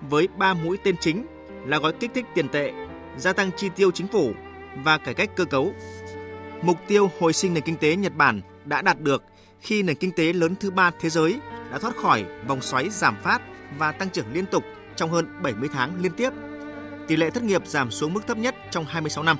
với 0.00 0.28
ba 0.38 0.54
mũi 0.54 0.78
tên 0.84 0.96
chính 1.00 1.26
là 1.66 1.78
gói 1.78 1.92
kích 1.92 2.10
thích 2.14 2.24
tiền 2.34 2.48
tệ, 2.48 2.72
gia 3.16 3.32
tăng 3.32 3.50
chi 3.56 3.68
tiêu 3.76 3.90
chính 3.90 4.08
phủ 4.08 4.32
và 4.84 4.98
cải 4.98 5.14
cách 5.14 5.30
cơ 5.36 5.44
cấu. 5.44 5.72
Mục 6.62 6.76
tiêu 6.86 7.10
hồi 7.20 7.32
sinh 7.32 7.54
nền 7.54 7.62
kinh 7.62 7.76
tế 7.76 7.96
Nhật 7.96 8.16
Bản 8.16 8.40
đã 8.64 8.82
đạt 8.82 9.00
được 9.00 9.24
khi 9.60 9.82
nền 9.82 9.96
kinh 9.96 10.12
tế 10.12 10.32
lớn 10.32 10.54
thứ 10.60 10.70
ba 10.70 10.90
thế 11.00 11.10
giới 11.10 11.40
đã 11.70 11.78
thoát 11.78 11.96
khỏi 11.96 12.24
vòng 12.46 12.60
xoáy 12.60 12.88
giảm 12.90 13.16
phát 13.22 13.42
và 13.78 13.92
tăng 13.92 14.10
trưởng 14.10 14.32
liên 14.32 14.46
tục 14.46 14.64
trong 14.96 15.10
hơn 15.10 15.42
70 15.42 15.68
tháng 15.72 16.02
liên 16.02 16.12
tiếp. 16.12 16.30
Tỷ 17.06 17.16
lệ 17.16 17.30
thất 17.30 17.42
nghiệp 17.42 17.66
giảm 17.66 17.90
xuống 17.90 18.14
mức 18.14 18.26
thấp 18.26 18.38
nhất 18.38 18.54
trong 18.70 18.84
26 18.84 19.24
năm. 19.24 19.36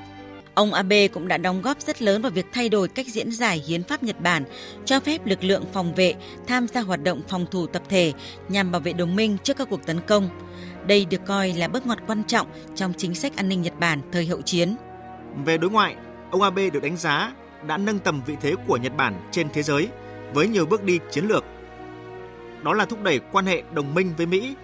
Ông 0.59 0.75
Abe 0.75 1.09
cũng 1.09 1.29
đã 1.29 1.37
đóng 1.37 1.63
góp 1.63 1.81
rất 1.81 2.03
lớn 2.03 2.23
vào 2.23 2.31
việc 2.31 2.47
thay 2.53 2.69
đổi 2.69 2.89
cách 2.89 3.07
diễn 3.07 3.31
giải 3.31 3.63
hiến 3.67 3.83
pháp 3.83 4.03
Nhật 4.03 4.21
Bản, 4.21 4.45
cho 4.85 5.01
phép 5.01 5.27
lực 5.27 5.45
lượng 5.45 5.65
phòng 5.73 5.95
vệ 5.95 6.15
tham 6.47 6.69
gia 6.69 6.81
hoạt 6.81 7.03
động 7.03 7.23
phòng 7.29 7.47
thủ 7.51 7.67
tập 7.67 7.83
thể 7.89 8.13
nhằm 8.49 8.73
bảo 8.73 8.81
vệ 8.81 8.93
đồng 8.93 9.17
minh 9.17 9.37
trước 9.43 9.57
các 9.57 9.69
cuộc 9.71 9.87
tấn 9.87 10.01
công. 10.07 10.29
Đây 10.87 11.05
được 11.05 11.21
coi 11.27 11.53
là 11.53 11.69
bước 11.69 11.87
ngoặt 11.87 11.99
quan 12.07 12.25
trọng 12.25 12.47
trong 12.75 12.93
chính 12.97 13.15
sách 13.15 13.37
an 13.37 13.49
ninh 13.49 13.63
Nhật 13.63 13.81
Bản 13.81 14.01
thời 14.13 14.27
hậu 14.27 14.43
chiến. 14.43 14.77
Về 15.45 15.59
đối 15.59 15.71
ngoại, 15.71 15.97
ông 16.31 16.43
Abe 16.43 16.71
được 16.71 16.83
đánh 16.83 16.97
giá 16.97 17.33
đã 17.67 17.77
nâng 17.77 17.99
tầm 17.99 18.23
vị 18.27 18.35
thế 18.41 18.55
của 18.67 18.77
Nhật 18.77 18.97
Bản 18.97 19.29
trên 19.31 19.49
thế 19.53 19.63
giới 19.63 19.89
với 20.35 20.49
nhiều 20.49 20.67
bước 20.67 20.85
đi 20.85 20.99
chiến 21.11 21.25
lược. 21.25 21.45
Đó 22.63 22.75
là 22.75 22.85
thúc 22.85 23.03
đẩy 23.03 23.21
quan 23.33 23.47
hệ 23.47 23.63
đồng 23.75 23.95
minh 23.95 24.13
với 24.17 24.27
Mỹ, 24.27 24.55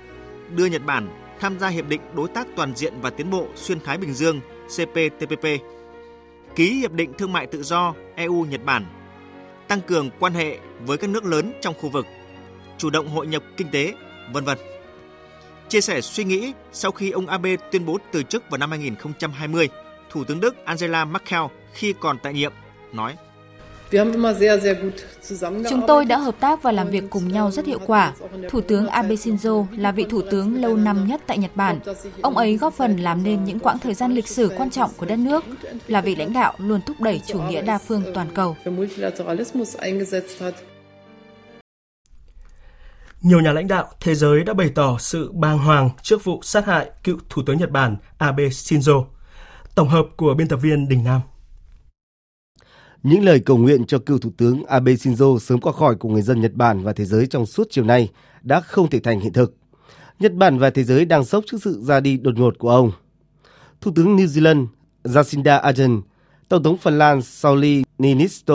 đưa 0.57 0.67
Nhật 0.67 0.83
Bản 0.87 1.09
tham 1.41 1.59
gia 1.59 1.69
hiệp 1.69 1.89
định 1.89 2.01
đối 2.15 2.29
tác 2.29 2.47
toàn 2.57 2.73
diện 2.77 2.95
và 3.01 3.11
tiến 3.11 3.31
bộ 3.31 3.47
xuyên 3.55 3.81
Thái 3.81 3.99
Bình 3.99 4.15
Dương 4.15 4.41
CPTPP 4.69 5.74
ký 6.57 6.75
hiệp 6.75 6.93
định 6.93 7.13
thương 7.19 7.33
mại 7.33 7.47
tự 7.47 7.63
do 7.63 7.95
EU 8.15 8.45
Nhật 8.45 8.65
Bản, 8.65 8.87
tăng 9.69 9.81
cường 9.81 10.11
quan 10.19 10.35
hệ 10.35 10.59
với 10.87 10.99
các 10.99 11.11
nước 11.11 11.25
lớn 11.25 11.53
trong 11.61 11.75
khu 11.81 11.89
vực, 11.89 12.07
chủ 12.79 12.91
động 12.91 13.09
hội 13.09 13.27
nhập 13.27 13.43
kinh 13.57 13.71
tế, 13.71 13.95
vân 14.33 14.45
vân. 14.45 14.59
Chia 15.69 15.81
sẻ 15.81 16.01
suy 16.01 16.25
nghĩ 16.25 16.53
sau 16.73 16.91
khi 16.91 17.11
ông 17.11 17.27
Abe 17.27 17.57
tuyên 17.57 17.87
bố 17.87 17.99
từ 18.13 18.23
chức 18.23 18.51
vào 18.51 18.59
năm 18.59 18.71
2020, 18.71 19.69
Thủ 20.11 20.25
tướng 20.25 20.41
Đức 20.41 20.65
Angela 20.65 21.05
Merkel 21.05 21.43
khi 21.73 21.95
còn 22.01 22.19
tại 22.23 22.33
nhiệm 22.33 22.53
nói: 22.93 23.17
Chúng 25.71 25.83
tôi 25.87 26.05
đã 26.05 26.19
hợp 26.19 26.35
tác 26.41 26.63
và 26.63 26.73
làm 26.73 26.91
việc 26.91 27.05
cùng 27.11 27.29
nhau 27.29 27.51
rất 27.51 27.67
hiệu 27.67 27.79
quả. 27.87 28.13
Thủ 28.51 28.61
tướng 28.61 28.87
Abe 28.87 29.15
Shinzo 29.15 29.67
là 29.77 29.93
vị 29.93 30.07
thủ 30.11 30.23
tướng 30.31 30.63
lâu 30.63 30.77
năm 30.77 31.07
nhất 31.07 31.21
tại 31.27 31.39
Nhật 31.39 31.51
Bản. 31.55 31.81
Ông 32.23 32.37
ấy 32.37 32.57
góp 32.57 32.75
phần 32.75 32.97
làm 32.97 33.23
nên 33.23 33.45
những 33.45 33.59
quãng 33.59 33.79
thời 33.79 33.95
gian 33.95 34.13
lịch 34.13 34.29
sử 34.29 34.51
quan 34.57 34.71
trọng 34.71 34.91
của 34.97 35.07
đất 35.07 35.19
nước, 35.19 35.45
là 35.89 36.01
vị 36.01 36.17
lãnh 36.17 36.33
đạo 36.33 36.55
luôn 36.59 36.81
thúc 36.87 37.01
đẩy 37.01 37.21
chủ 37.27 37.43
nghĩa 37.43 37.63
đa 37.63 37.79
phương 37.79 38.03
toàn 38.15 38.29
cầu. 38.35 38.57
Nhiều 43.21 43.41
nhà 43.41 43.53
lãnh 43.53 43.69
đạo 43.69 43.89
thế 44.01 44.15
giới 44.15 44.45
đã 44.45 44.55
bày 44.55 44.71
tỏ 44.75 44.97
sự 44.99 45.33
bàng 45.33 45.59
hoàng 45.59 45.91
trước 46.03 46.25
vụ 46.25 46.41
sát 46.43 46.67
hại 46.67 46.91
cựu 47.05 47.19
Thủ 47.29 47.43
tướng 47.47 47.59
Nhật 47.59 47.71
Bản 47.71 47.97
Abe 48.19 48.45
Shinzo. 48.45 49.05
Tổng 49.75 49.89
hợp 49.89 50.07
của 50.17 50.35
biên 50.35 50.49
tập 50.49 50.57
viên 50.57 50.89
Đình 50.89 51.05
Nam. 51.05 51.21
Những 53.05 53.25
lời 53.25 53.41
cầu 53.41 53.57
nguyện 53.57 53.87
cho 53.87 53.99
cựu 53.99 54.19
Thủ 54.19 54.31
tướng 54.37 54.65
Abe 54.65 54.93
Shinzo 54.93 55.39
sớm 55.39 55.61
qua 55.61 55.73
khỏi 55.73 55.95
của 55.95 56.09
người 56.09 56.23
dân 56.23 56.41
Nhật 56.41 56.55
Bản 56.55 56.83
và 56.83 56.93
thế 56.93 57.05
giới 57.05 57.27
trong 57.27 57.47
suốt 57.47 57.67
chiều 57.71 57.85
nay 57.85 58.11
đã 58.43 58.61
không 58.61 58.91
thể 58.91 59.01
thành 59.01 59.21
hiện 59.21 59.33
thực. 59.33 59.55
Nhật 60.21 60.35
Bản 60.35 60.59
và 60.59 60.71
thế 60.71 60.85
giới 60.85 61.05
đang 61.05 61.25
sốc 61.25 61.45
trước 61.47 61.59
sự 61.63 61.81
ra 61.83 62.01
đi 62.01 62.17
đột 62.17 62.39
ngột 62.39 62.59
của 62.59 62.71
ông. 62.71 62.93
Thủ 63.81 63.93
tướng 63.97 64.17
New 64.17 64.27
Zealand 64.27 64.67
Jacinda 65.05 65.61
Ardern, 65.61 66.03
Tổng 66.49 66.63
thống 66.63 66.77
Phần 66.77 66.99
Lan 66.99 67.23
Sauli 67.23 67.85
Niinisto, 67.99 68.55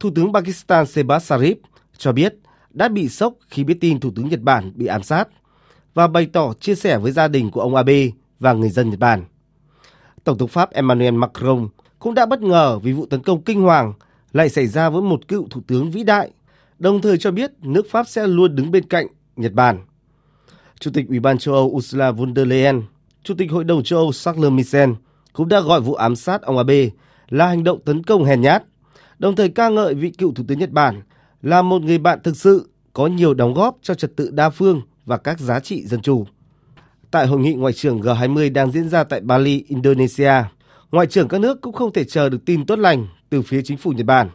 Thủ 0.00 0.10
tướng 0.14 0.32
Pakistan 0.32 0.84
Shehbaz 0.84 1.18
Sharif 1.18 1.54
cho 1.96 2.12
biết 2.12 2.34
đã 2.70 2.88
bị 2.88 3.08
sốc 3.08 3.34
khi 3.48 3.64
biết 3.64 3.78
tin 3.80 4.00
Thủ 4.00 4.10
tướng 4.16 4.28
Nhật 4.28 4.40
Bản 4.40 4.72
bị 4.74 4.86
ám 4.86 5.02
sát 5.02 5.28
và 5.94 6.06
bày 6.06 6.26
tỏ 6.26 6.52
chia 6.60 6.74
sẻ 6.74 6.98
với 6.98 7.12
gia 7.12 7.28
đình 7.28 7.50
của 7.50 7.60
ông 7.60 7.74
Abe 7.74 8.06
và 8.38 8.52
người 8.52 8.70
dân 8.70 8.90
Nhật 8.90 8.98
Bản. 8.98 9.24
Tổng 10.24 10.38
thống 10.38 10.48
Pháp 10.48 10.70
Emmanuel 10.70 11.14
Macron 11.14 11.68
cũng 12.00 12.14
đã 12.14 12.26
bất 12.26 12.42
ngờ 12.42 12.78
vì 12.78 12.92
vụ 12.92 13.06
tấn 13.06 13.22
công 13.22 13.42
kinh 13.42 13.60
hoàng 13.60 13.92
lại 14.32 14.48
xảy 14.48 14.66
ra 14.66 14.90
với 14.90 15.02
một 15.02 15.28
cựu 15.28 15.48
thủ 15.50 15.60
tướng 15.66 15.90
vĩ 15.90 16.04
đại, 16.04 16.30
đồng 16.78 17.00
thời 17.00 17.18
cho 17.18 17.30
biết 17.30 17.50
nước 17.62 17.86
Pháp 17.90 18.08
sẽ 18.08 18.26
luôn 18.26 18.56
đứng 18.56 18.70
bên 18.70 18.84
cạnh 18.88 19.06
Nhật 19.36 19.52
Bản. 19.52 19.78
Chủ 20.80 20.90
tịch 20.94 21.08
Ủy 21.08 21.20
ban 21.20 21.38
châu 21.38 21.54
Âu 21.54 21.66
Ursula 21.66 22.10
von 22.10 22.34
der 22.34 22.46
Leyen, 22.46 22.82
Chủ 23.22 23.34
tịch 23.38 23.50
Hội 23.50 23.64
đồng 23.64 23.82
châu 23.82 23.98
Âu 23.98 24.12
Charles 24.12 24.52
Michel 24.52 24.90
cũng 25.32 25.48
đã 25.48 25.60
gọi 25.60 25.80
vụ 25.80 25.94
ám 25.94 26.16
sát 26.16 26.42
ông 26.42 26.56
Abe 26.56 26.88
là 27.28 27.46
hành 27.46 27.64
động 27.64 27.80
tấn 27.84 28.02
công 28.02 28.24
hèn 28.24 28.40
nhát, 28.40 28.62
đồng 29.18 29.36
thời 29.36 29.48
ca 29.48 29.68
ngợi 29.68 29.94
vị 29.94 30.10
cựu 30.10 30.34
thủ 30.34 30.44
tướng 30.48 30.58
Nhật 30.58 30.70
Bản 30.70 31.02
là 31.42 31.62
một 31.62 31.82
người 31.82 31.98
bạn 31.98 32.18
thực 32.24 32.36
sự 32.36 32.68
có 32.92 33.06
nhiều 33.06 33.34
đóng 33.34 33.54
góp 33.54 33.76
cho 33.82 33.94
trật 33.94 34.16
tự 34.16 34.30
đa 34.30 34.50
phương 34.50 34.82
và 35.06 35.16
các 35.16 35.40
giá 35.40 35.60
trị 35.60 35.86
dân 35.86 36.02
chủ. 36.02 36.26
Tại 37.10 37.26
hội 37.26 37.40
nghị 37.40 37.54
ngoại 37.54 37.72
trưởng 37.72 38.00
G20 38.00 38.52
đang 38.52 38.70
diễn 38.70 38.88
ra 38.88 39.04
tại 39.04 39.20
Bali, 39.20 39.64
Indonesia, 39.68 40.32
ngoại 40.90 41.06
trưởng 41.06 41.28
các 41.28 41.40
nước 41.40 41.60
cũng 41.60 41.72
không 41.72 41.92
thể 41.92 42.04
chờ 42.04 42.28
được 42.28 42.44
tin 42.46 42.66
tốt 42.66 42.78
lành 42.78 43.06
từ 43.30 43.42
phía 43.42 43.62
chính 43.62 43.76
phủ 43.76 43.90
Nhật 43.90 44.06
Bản. 44.06 44.30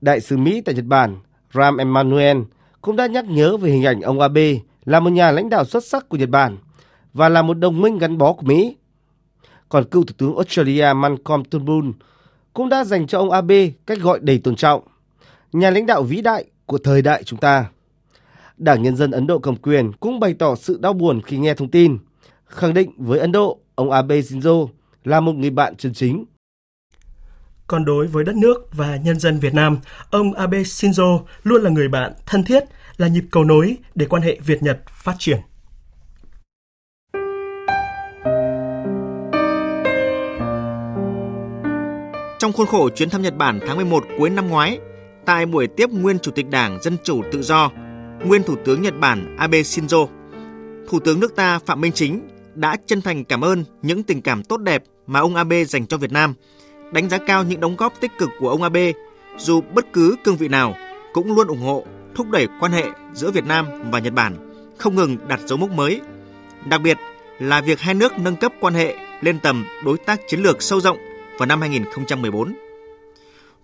Đại 0.00 0.20
sứ 0.20 0.36
Mỹ 0.36 0.60
tại 0.60 0.74
Nhật 0.74 0.84
Bản 0.84 1.16
Ram 1.54 1.76
Emanuel 1.76 2.38
cũng 2.80 2.96
đã 2.96 3.06
nhắc 3.06 3.24
nhớ 3.24 3.56
về 3.56 3.70
hình 3.70 3.84
ảnh 3.84 4.00
ông 4.00 4.20
Abe 4.20 4.54
là 4.84 5.00
một 5.00 5.10
nhà 5.10 5.30
lãnh 5.30 5.48
đạo 5.48 5.64
xuất 5.64 5.84
sắc 5.84 6.08
của 6.08 6.16
Nhật 6.16 6.28
Bản 6.28 6.56
và 7.12 7.28
là 7.28 7.42
một 7.42 7.54
đồng 7.54 7.80
minh 7.80 7.98
gắn 7.98 8.18
bó 8.18 8.32
của 8.32 8.46
Mỹ. 8.46 8.76
Còn 9.68 9.84
cựu 9.84 10.04
Thủ 10.04 10.14
tướng 10.18 10.36
Australia 10.36 10.92
Malcolm 10.96 11.44
Turnbull 11.44 11.90
cũng 12.52 12.68
đã 12.68 12.84
dành 12.84 13.06
cho 13.06 13.18
ông 13.18 13.30
Abe 13.30 13.68
cách 13.86 13.98
gọi 14.00 14.18
đầy 14.22 14.38
tôn 14.38 14.56
trọng, 14.56 14.82
nhà 15.52 15.70
lãnh 15.70 15.86
đạo 15.86 16.02
vĩ 16.02 16.22
đại 16.22 16.44
của 16.66 16.78
thời 16.78 17.02
đại 17.02 17.22
chúng 17.24 17.38
ta. 17.38 17.70
Đảng 18.56 18.82
Nhân 18.82 18.96
dân 18.96 19.10
Ấn 19.10 19.26
Độ 19.26 19.38
cầm 19.38 19.56
quyền 19.56 19.92
cũng 19.92 20.20
bày 20.20 20.34
tỏ 20.34 20.54
sự 20.54 20.78
đau 20.82 20.92
buồn 20.92 21.22
khi 21.22 21.38
nghe 21.38 21.54
thông 21.54 21.70
tin, 21.70 21.98
khẳng 22.44 22.74
định 22.74 22.92
với 22.96 23.18
Ấn 23.18 23.32
Độ, 23.32 23.58
ông 23.74 23.90
Abe 23.90 24.20
Shinzo 24.20 24.68
là 25.08 25.20
một 25.20 25.32
người 25.32 25.50
bạn 25.50 25.76
chân 25.76 25.94
chính. 25.94 26.24
Còn 27.66 27.84
đối 27.84 28.06
với 28.06 28.24
đất 28.24 28.36
nước 28.36 28.68
và 28.72 28.96
nhân 28.96 29.20
dân 29.20 29.38
Việt 29.38 29.54
Nam, 29.54 29.78
ông 30.10 30.32
Abe 30.32 30.58
Shinzo 30.58 31.20
luôn 31.42 31.62
là 31.62 31.70
người 31.70 31.88
bạn 31.88 32.12
thân 32.26 32.44
thiết, 32.44 32.64
là 32.96 33.08
nhịp 33.08 33.24
cầu 33.30 33.44
nối 33.44 33.76
để 33.94 34.06
quan 34.06 34.22
hệ 34.22 34.38
Việt-Nhật 34.44 34.78
phát 34.88 35.14
triển. 35.18 35.40
Trong 42.38 42.52
khuôn 42.52 42.66
khổ 42.66 42.88
chuyến 42.90 43.10
thăm 43.10 43.22
Nhật 43.22 43.36
Bản 43.36 43.60
tháng 43.66 43.76
11 43.76 44.04
cuối 44.18 44.30
năm 44.30 44.48
ngoái, 44.48 44.78
tại 45.26 45.46
buổi 45.46 45.66
tiếp 45.66 45.90
nguyên 45.90 46.18
Chủ 46.18 46.30
tịch 46.30 46.50
Đảng 46.50 46.82
Dân 46.82 46.96
Chủ 47.04 47.22
Tự 47.32 47.42
Do, 47.42 47.70
nguyên 48.24 48.42
Thủ 48.42 48.56
tướng 48.64 48.82
Nhật 48.82 48.94
Bản 49.00 49.36
Abe 49.38 49.62
Shinzo, 49.62 50.06
Thủ 50.88 51.00
tướng 51.00 51.20
nước 51.20 51.36
ta 51.36 51.58
Phạm 51.58 51.80
Minh 51.80 51.92
Chính 51.92 52.28
đã 52.54 52.76
chân 52.86 53.02
thành 53.02 53.24
cảm 53.24 53.44
ơn 53.44 53.64
những 53.82 54.02
tình 54.02 54.22
cảm 54.22 54.42
tốt 54.42 54.56
đẹp 54.56 54.82
mà 55.08 55.20
ông 55.20 55.34
Abe 55.34 55.64
dành 55.64 55.86
cho 55.86 55.96
Việt 55.96 56.12
Nam, 56.12 56.34
đánh 56.92 57.08
giá 57.08 57.18
cao 57.18 57.44
những 57.44 57.60
đóng 57.60 57.76
góp 57.76 58.00
tích 58.00 58.12
cực 58.18 58.30
của 58.38 58.48
ông 58.48 58.62
Abe, 58.62 58.92
dù 59.38 59.60
bất 59.60 59.92
cứ 59.92 60.16
cương 60.24 60.36
vị 60.36 60.48
nào 60.48 60.74
cũng 61.12 61.36
luôn 61.36 61.46
ủng 61.46 61.60
hộ, 61.60 61.84
thúc 62.14 62.30
đẩy 62.30 62.48
quan 62.60 62.72
hệ 62.72 62.84
giữa 63.14 63.30
Việt 63.30 63.44
Nam 63.44 63.66
và 63.90 63.98
Nhật 63.98 64.12
Bản 64.12 64.36
không 64.78 64.96
ngừng 64.96 65.16
đặt 65.28 65.40
dấu 65.46 65.58
mốc 65.58 65.70
mới. 65.70 66.00
Đặc 66.66 66.80
biệt 66.80 66.98
là 67.38 67.60
việc 67.60 67.80
hai 67.80 67.94
nước 67.94 68.18
nâng 68.18 68.36
cấp 68.36 68.52
quan 68.60 68.74
hệ 68.74 68.94
lên 69.20 69.40
tầm 69.40 69.66
đối 69.84 69.98
tác 69.98 70.20
chiến 70.28 70.40
lược 70.40 70.62
sâu 70.62 70.80
rộng 70.80 70.98
vào 71.38 71.46
năm 71.46 71.60
2014. 71.60 72.54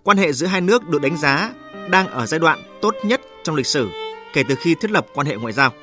Quan 0.03 0.17
hệ 0.17 0.33
giữa 0.33 0.47
hai 0.47 0.61
nước 0.61 0.89
được 0.89 1.01
đánh 1.01 1.17
giá 1.17 1.53
đang 1.89 2.07
ở 2.07 2.25
giai 2.25 2.39
đoạn 2.39 2.59
tốt 2.81 2.95
nhất 3.03 3.21
trong 3.43 3.55
lịch 3.55 3.65
sử 3.65 3.89
kể 4.33 4.43
từ 4.49 4.55
khi 4.55 4.75
thiết 4.75 4.91
lập 4.91 5.07
quan 5.13 5.27
hệ 5.27 5.35
ngoại 5.35 5.53
giao. 5.53 5.73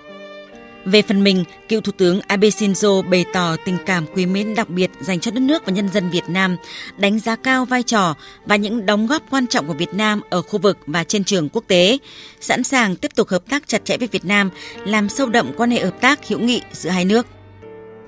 Về 0.85 1.03
phần 1.03 1.25
mình, 1.25 1.45
cựu 1.69 1.81
Thủ 1.81 1.93
tướng 1.93 2.21
Abe 2.27 2.49
Shinzo 2.49 3.03
bày 3.03 3.25
tỏ 3.33 3.57
tình 3.65 3.79
cảm 3.87 4.07
quý 4.15 4.27
mến 4.27 4.55
đặc 4.55 4.69
biệt 4.69 4.91
dành 5.01 5.21
cho 5.21 5.31
đất 5.31 5.41
nước 5.41 5.67
và 5.67 5.73
nhân 5.73 5.89
dân 5.89 6.11
Việt 6.11 6.25
Nam, 6.29 6.57
đánh 6.97 7.19
giá 7.19 7.37
cao 7.37 7.65
vai 7.65 7.83
trò 7.83 8.15
và 8.47 8.57
những 8.57 8.87
đóng 8.87 9.07
góp 9.07 9.23
quan 9.31 9.47
trọng 9.47 9.67
của 9.67 9.75
Việt 9.75 9.95
Nam 9.95 10.21
ở 10.31 10.43
khu 10.43 10.59
vực 10.59 10.79
và 10.87 11.05
trên 11.05 11.25
trường 11.25 11.49
quốc 11.49 11.65
tế, 11.67 11.99
sẵn 12.41 12.63
sàng 12.63 12.97
tiếp 12.97 13.15
tục 13.15 13.29
hợp 13.29 13.43
tác 13.51 13.69
chặt 13.69 13.85
chẽ 13.85 13.97
với 13.97 14.09
Việt 14.09 14.25
Nam, 14.25 14.51
làm 14.85 15.09
sâu 15.09 15.29
đậm 15.29 15.53
quan 15.57 15.71
hệ 15.71 15.85
hợp 15.85 16.01
tác 16.01 16.29
hữu 16.29 16.39
nghị 16.39 16.61
giữa 16.73 16.91
hai 16.91 17.05
nước. 17.05 17.27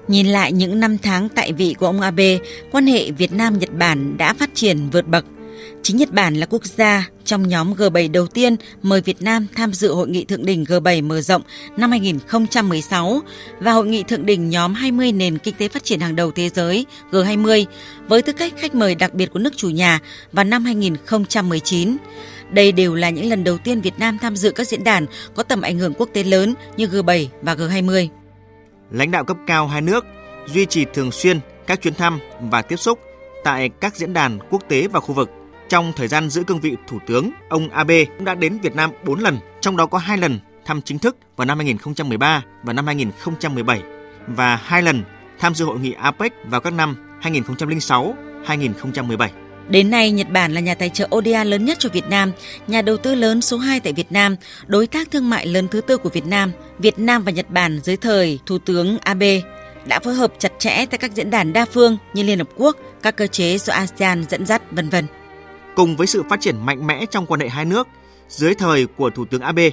Nhìn 0.08 0.26
lại 0.26 0.52
những 0.52 0.80
năm 0.80 0.98
tháng 0.98 1.28
tại 1.28 1.52
vị 1.52 1.74
của 1.78 1.86
ông 1.86 2.00
Abe, 2.00 2.38
quan 2.70 2.86
hệ 2.86 3.10
Việt 3.10 3.32
Nam-Nhật 3.32 3.70
Bản 3.78 4.16
đã 4.16 4.34
phát 4.34 4.50
triển 4.54 4.90
vượt 4.90 5.06
bậc. 5.06 5.24
Chính 5.84 5.96
Nhật 5.96 6.12
Bản 6.12 6.34
là 6.34 6.46
quốc 6.46 6.64
gia 6.64 7.08
trong 7.24 7.48
nhóm 7.48 7.74
G7 7.74 8.12
đầu 8.12 8.26
tiên 8.26 8.56
mời 8.82 9.00
Việt 9.00 9.22
Nam 9.22 9.46
tham 9.56 9.72
dự 9.72 9.94
hội 9.94 10.08
nghị 10.08 10.24
thượng 10.24 10.46
đỉnh 10.46 10.64
G7 10.64 11.06
mở 11.06 11.20
rộng 11.20 11.42
năm 11.76 11.90
2016 11.90 13.20
và 13.60 13.72
hội 13.72 13.86
nghị 13.86 14.02
thượng 14.02 14.26
đỉnh 14.26 14.48
nhóm 14.48 14.74
20 14.74 15.12
nền 15.12 15.38
kinh 15.38 15.54
tế 15.54 15.68
phát 15.68 15.84
triển 15.84 16.00
hàng 16.00 16.16
đầu 16.16 16.30
thế 16.30 16.48
giới 16.48 16.86
G20 17.10 17.64
với 18.08 18.22
tư 18.22 18.32
cách 18.32 18.52
khách 18.56 18.74
mời 18.74 18.94
đặc 18.94 19.14
biệt 19.14 19.32
của 19.32 19.38
nước 19.38 19.56
chủ 19.56 19.70
nhà 19.70 20.00
vào 20.32 20.44
năm 20.44 20.64
2019. 20.64 21.96
Đây 22.50 22.72
đều 22.72 22.94
là 22.94 23.10
những 23.10 23.30
lần 23.30 23.44
đầu 23.44 23.58
tiên 23.58 23.80
Việt 23.80 23.98
Nam 23.98 24.18
tham 24.18 24.36
dự 24.36 24.50
các 24.50 24.68
diễn 24.68 24.84
đàn 24.84 25.06
có 25.34 25.42
tầm 25.42 25.60
ảnh 25.62 25.78
hưởng 25.78 25.94
quốc 25.94 26.08
tế 26.12 26.24
lớn 26.24 26.54
như 26.76 26.86
G7 26.86 27.26
và 27.42 27.54
G20 27.54 28.08
lãnh 28.90 29.10
đạo 29.10 29.24
cấp 29.24 29.36
cao 29.46 29.66
hai 29.66 29.80
nước 29.80 30.04
duy 30.46 30.66
trì 30.66 30.84
thường 30.94 31.12
xuyên 31.12 31.40
các 31.66 31.82
chuyến 31.82 31.94
thăm 31.94 32.18
và 32.40 32.62
tiếp 32.62 32.76
xúc 32.76 32.98
tại 33.44 33.70
các 33.80 33.96
diễn 33.96 34.12
đàn 34.12 34.38
quốc 34.50 34.62
tế 34.68 34.88
và 34.88 35.00
khu 35.00 35.14
vực. 35.14 35.30
Trong 35.74 35.92
thời 35.96 36.08
gian 36.08 36.30
giữ 36.30 36.44
cương 36.44 36.60
vị 36.60 36.76
thủ 36.86 36.98
tướng, 37.06 37.30
ông 37.48 37.68
Abe 37.68 38.04
cũng 38.04 38.24
đã 38.24 38.34
đến 38.34 38.58
Việt 38.62 38.74
Nam 38.74 38.90
4 39.04 39.20
lần, 39.20 39.38
trong 39.60 39.76
đó 39.76 39.86
có 39.86 39.98
2 39.98 40.18
lần 40.18 40.38
thăm 40.64 40.82
chính 40.82 40.98
thức 40.98 41.16
vào 41.36 41.44
năm 41.44 41.58
2013 41.58 42.42
và 42.62 42.72
năm 42.72 42.86
2017 42.86 43.82
và 44.26 44.56
2 44.56 44.82
lần 44.82 45.02
tham 45.38 45.54
dự 45.54 45.64
hội 45.64 45.78
nghị 45.78 45.92
APEC 45.92 46.32
vào 46.44 46.60
các 46.60 46.72
năm 46.72 46.96
2006, 47.20 48.14
2017. 48.44 49.32
Đến 49.68 49.90
nay, 49.90 50.10
Nhật 50.10 50.30
Bản 50.30 50.52
là 50.52 50.60
nhà 50.60 50.74
tài 50.74 50.88
trợ 50.88 51.08
ODA 51.16 51.44
lớn 51.44 51.64
nhất 51.64 51.78
cho 51.80 51.88
Việt 51.88 52.08
Nam, 52.08 52.32
nhà 52.66 52.82
đầu 52.82 52.96
tư 52.96 53.14
lớn 53.14 53.40
số 53.40 53.56
2 53.56 53.80
tại 53.80 53.92
Việt 53.92 54.12
Nam, 54.12 54.36
đối 54.66 54.86
tác 54.86 55.10
thương 55.10 55.30
mại 55.30 55.46
lớn 55.46 55.68
thứ 55.70 55.80
tư 55.80 55.96
của 55.96 56.08
Việt 56.08 56.26
Nam. 56.26 56.52
Việt 56.78 56.98
Nam 56.98 57.24
và 57.24 57.32
Nhật 57.32 57.50
Bản 57.50 57.80
dưới 57.84 57.96
thời 57.96 58.38
Thủ 58.46 58.58
tướng 58.58 58.98
Abe 58.98 59.40
đã 59.86 60.00
phối 60.00 60.14
hợp 60.14 60.32
chặt 60.38 60.52
chẽ 60.58 60.86
tại 60.86 60.98
các 60.98 61.12
diễn 61.14 61.30
đàn 61.30 61.52
đa 61.52 61.64
phương 61.64 61.96
như 62.14 62.22
Liên 62.22 62.38
Hợp 62.38 62.48
Quốc, 62.56 62.76
các 63.02 63.16
cơ 63.16 63.26
chế 63.26 63.58
do 63.58 63.72
ASEAN 63.72 64.24
dẫn 64.28 64.46
dắt, 64.46 64.62
vân 64.72 64.88
vân. 64.88 65.06
Cùng 65.76 65.96
với 65.96 66.06
sự 66.06 66.22
phát 66.22 66.40
triển 66.40 66.66
mạnh 66.66 66.86
mẽ 66.86 67.06
trong 67.06 67.26
quan 67.26 67.40
hệ 67.40 67.48
hai 67.48 67.64
nước, 67.64 67.88
dưới 68.28 68.54
thời 68.54 68.86
của 68.86 69.10
Thủ 69.10 69.24
tướng 69.24 69.40
Abe, 69.40 69.70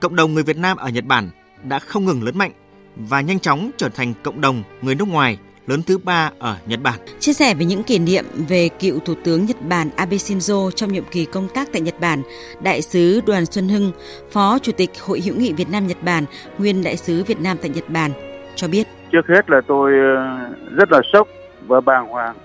cộng 0.00 0.16
đồng 0.16 0.34
người 0.34 0.42
Việt 0.42 0.56
Nam 0.56 0.76
ở 0.76 0.88
Nhật 0.88 1.04
Bản 1.04 1.30
đã 1.62 1.78
không 1.78 2.04
ngừng 2.04 2.22
lớn 2.22 2.38
mạnh 2.38 2.52
và 2.96 3.20
nhanh 3.20 3.40
chóng 3.40 3.70
trở 3.76 3.88
thành 3.88 4.14
cộng 4.22 4.40
đồng 4.40 4.62
người 4.82 4.94
nước 4.94 5.08
ngoài 5.08 5.38
lớn 5.66 5.82
thứ 5.82 5.98
ba 5.98 6.30
ở 6.38 6.56
Nhật 6.66 6.80
Bản. 6.82 6.94
Chia 7.20 7.32
sẻ 7.32 7.54
về 7.54 7.64
những 7.64 7.82
kỷ 7.82 7.98
niệm 7.98 8.24
về 8.48 8.68
cựu 8.68 8.98
Thủ 8.98 9.14
tướng 9.24 9.46
Nhật 9.46 9.56
Bản 9.68 9.90
Abe 9.96 10.16
Shinzo 10.16 10.70
trong 10.70 10.92
nhiệm 10.92 11.04
kỳ 11.10 11.24
công 11.24 11.48
tác 11.54 11.68
tại 11.72 11.82
Nhật 11.82 12.00
Bản, 12.00 12.22
Đại 12.62 12.82
sứ 12.82 13.20
Đoàn 13.26 13.46
Xuân 13.46 13.68
Hưng, 13.68 13.92
Phó 14.30 14.58
Chủ 14.58 14.72
tịch 14.72 14.90
Hội 15.06 15.20
hữu 15.20 15.36
nghị 15.36 15.52
Việt 15.52 15.70
Nam 15.70 15.86
Nhật 15.86 16.02
Bản, 16.02 16.24
nguyên 16.58 16.84
Đại 16.84 16.96
sứ 16.96 17.24
Việt 17.24 17.40
Nam 17.40 17.56
tại 17.60 17.70
Nhật 17.70 17.90
Bản 17.90 18.10
cho 18.56 18.68
biết. 18.68 18.86
Trước 19.12 19.26
hết 19.28 19.50
là 19.50 19.60
tôi 19.66 19.92
ờ, 19.92 20.38
rất 20.76 20.92
là 20.92 21.00
sốc 21.12 21.28
và 21.66 21.80
bàng 21.80 22.08
hoàng 22.08 22.36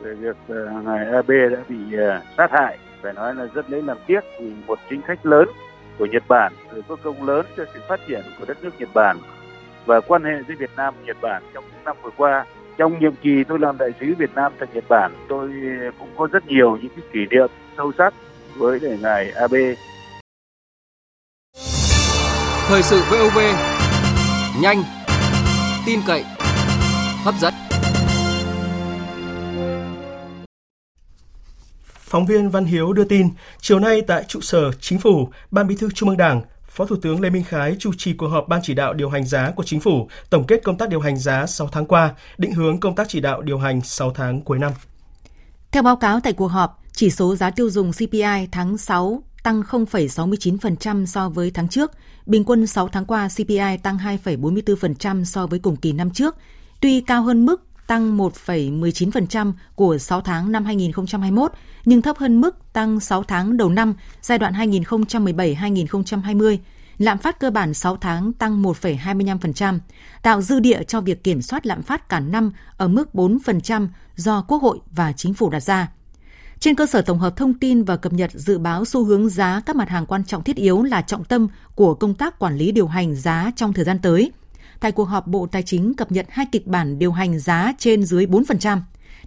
về 0.00 0.14
việc 0.14 0.36
ờ, 0.48 0.70
ngài 0.84 1.06
Abe 1.06 1.48
đã 1.48 1.58
bị 1.68 1.96
ờ, 1.96 2.22
sát 2.36 2.50
hại. 2.50 2.78
Phải 3.02 3.12
nói 3.12 3.34
là 3.34 3.46
rất 3.54 3.70
lấy 3.70 3.82
làm 3.82 3.96
tiếc 4.06 4.20
vì 4.40 4.52
một 4.66 4.78
chính 4.90 5.02
khách 5.02 5.26
lớn 5.26 5.48
của 5.98 6.06
Nhật 6.06 6.22
Bản, 6.28 6.52
người 6.72 6.82
có 6.88 6.96
công 6.96 7.28
lớn 7.28 7.46
cho 7.56 7.64
sự 7.74 7.80
phát 7.88 8.00
triển 8.08 8.20
của 8.38 8.44
đất 8.48 8.64
nước 8.64 8.70
Nhật 8.78 8.88
Bản 8.94 9.18
và 9.86 10.00
quan 10.00 10.24
hệ 10.24 10.42
giữa 10.48 10.54
Việt 10.58 10.70
Nam 10.76 10.94
và 10.98 11.06
Nhật 11.06 11.16
Bản 11.20 11.42
trong 11.54 11.64
những 11.64 11.84
năm 11.84 11.96
vừa 12.02 12.10
qua. 12.16 12.44
Trong 12.78 12.98
nhiệm 13.00 13.14
kỳ 13.22 13.44
tôi 13.44 13.58
làm 13.58 13.78
đại 13.78 13.90
sứ 14.00 14.14
Việt 14.18 14.34
Nam 14.34 14.52
tại 14.58 14.68
Nhật 14.74 14.84
Bản, 14.88 15.12
tôi 15.28 15.50
ờ, 15.84 15.90
cũng 15.98 16.08
có 16.16 16.28
rất 16.32 16.46
nhiều 16.46 16.78
những 16.82 16.92
cái 16.96 17.04
kỷ 17.12 17.36
niệm 17.36 17.50
sâu 17.76 17.92
sắc 17.98 18.14
với 18.56 18.80
đề 18.80 18.98
ngài 19.02 19.30
Abe. 19.30 19.74
Thời 22.68 22.82
sự 22.82 23.02
VOV 23.10 23.38
nhanh, 24.62 24.82
tin 25.86 26.00
cậy, 26.06 26.24
hấp 27.24 27.34
dẫn. 27.34 27.69
Phóng 32.10 32.26
viên 32.26 32.50
Văn 32.50 32.64
Hiếu 32.64 32.92
đưa 32.92 33.04
tin, 33.04 33.28
chiều 33.60 33.78
nay 33.78 34.02
tại 34.02 34.24
trụ 34.28 34.40
sở 34.40 34.72
Chính 34.80 34.98
phủ, 34.98 35.28
Ban 35.50 35.66
Bí 35.66 35.76
thư 35.76 35.88
Trung 35.94 36.08
ương 36.08 36.18
Đảng 36.18 36.42
Phó 36.68 36.86
Thủ 36.86 36.96
tướng 37.02 37.20
Lê 37.20 37.30
Minh 37.30 37.44
Khái 37.44 37.76
chủ 37.78 37.92
trì 37.98 38.12
cuộc 38.12 38.28
họp 38.28 38.48
Ban 38.48 38.60
chỉ 38.62 38.74
đạo 38.74 38.94
điều 38.94 39.08
hành 39.08 39.24
giá 39.24 39.50
của 39.50 39.62
Chính 39.62 39.80
phủ, 39.80 40.08
tổng 40.30 40.46
kết 40.46 40.60
công 40.64 40.78
tác 40.78 40.88
điều 40.88 41.00
hành 41.00 41.18
giá 41.18 41.46
6 41.46 41.68
tháng 41.72 41.86
qua, 41.86 42.14
định 42.38 42.52
hướng 42.52 42.80
công 42.80 42.94
tác 42.94 43.08
chỉ 43.08 43.20
đạo 43.20 43.42
điều 43.42 43.58
hành 43.58 43.80
6 43.80 44.10
tháng 44.14 44.40
cuối 44.40 44.58
năm. 44.58 44.72
Theo 45.70 45.82
báo 45.82 45.96
cáo 45.96 46.20
tại 46.20 46.32
cuộc 46.32 46.46
họp, 46.46 46.82
chỉ 46.92 47.10
số 47.10 47.36
giá 47.36 47.50
tiêu 47.50 47.70
dùng 47.70 47.92
CPI 47.92 48.46
tháng 48.52 48.78
6 48.78 49.22
tăng 49.42 49.62
0,69% 49.62 51.06
so 51.06 51.28
với 51.28 51.50
tháng 51.50 51.68
trước. 51.68 51.92
Bình 52.26 52.44
quân 52.44 52.66
6 52.66 52.88
tháng 52.88 53.04
qua 53.04 53.28
CPI 53.28 53.76
tăng 53.82 53.98
2,44% 54.24 55.24
so 55.24 55.46
với 55.46 55.58
cùng 55.58 55.76
kỳ 55.76 55.92
năm 55.92 56.10
trước. 56.10 56.36
Tuy 56.80 57.00
cao 57.00 57.22
hơn 57.22 57.46
mức 57.46 57.69
tăng 57.90 58.18
1,19% 58.18 59.52
của 59.74 59.98
6 59.98 60.20
tháng 60.20 60.52
năm 60.52 60.64
2021, 60.64 61.52
nhưng 61.84 62.02
thấp 62.02 62.18
hơn 62.18 62.40
mức 62.40 62.72
tăng 62.72 63.00
6 63.00 63.22
tháng 63.22 63.56
đầu 63.56 63.70
năm 63.70 63.94
giai 64.22 64.38
đoạn 64.38 64.54
2017-2020. 64.54 66.58
Lạm 66.98 67.18
phát 67.18 67.40
cơ 67.40 67.50
bản 67.50 67.74
6 67.74 67.96
tháng 67.96 68.32
tăng 68.32 68.62
1,25%, 68.62 69.78
tạo 70.22 70.42
dư 70.42 70.60
địa 70.60 70.82
cho 70.82 71.00
việc 71.00 71.24
kiểm 71.24 71.42
soát 71.42 71.66
lạm 71.66 71.82
phát 71.82 72.08
cả 72.08 72.20
năm 72.20 72.52
ở 72.76 72.88
mức 72.88 73.08
4% 73.12 73.88
do 74.16 74.44
Quốc 74.48 74.62
hội 74.62 74.78
và 74.90 75.12
Chính 75.12 75.34
phủ 75.34 75.50
đặt 75.50 75.60
ra. 75.60 75.88
Trên 76.60 76.74
cơ 76.74 76.86
sở 76.86 77.02
tổng 77.02 77.18
hợp 77.18 77.36
thông 77.36 77.54
tin 77.54 77.84
và 77.84 77.96
cập 77.96 78.12
nhật 78.12 78.30
dự 78.34 78.58
báo 78.58 78.84
xu 78.84 79.04
hướng 79.04 79.28
giá 79.28 79.62
các 79.66 79.76
mặt 79.76 79.88
hàng 79.88 80.06
quan 80.06 80.24
trọng 80.24 80.44
thiết 80.44 80.56
yếu 80.56 80.82
là 80.82 81.02
trọng 81.02 81.24
tâm 81.24 81.48
của 81.74 81.94
công 81.94 82.14
tác 82.14 82.38
quản 82.38 82.56
lý 82.56 82.72
điều 82.72 82.86
hành 82.86 83.14
giá 83.14 83.52
trong 83.56 83.72
thời 83.72 83.84
gian 83.84 83.98
tới. 83.98 84.32
Tại 84.80 84.92
cuộc 84.92 85.04
họp, 85.04 85.26
Bộ 85.26 85.46
Tài 85.46 85.62
chính 85.62 85.94
cập 85.94 86.12
nhật 86.12 86.26
hai 86.30 86.46
kịch 86.52 86.66
bản 86.66 86.98
điều 86.98 87.12
hành 87.12 87.38
giá 87.38 87.72
trên 87.78 88.04
dưới 88.04 88.26
4%. 88.26 88.78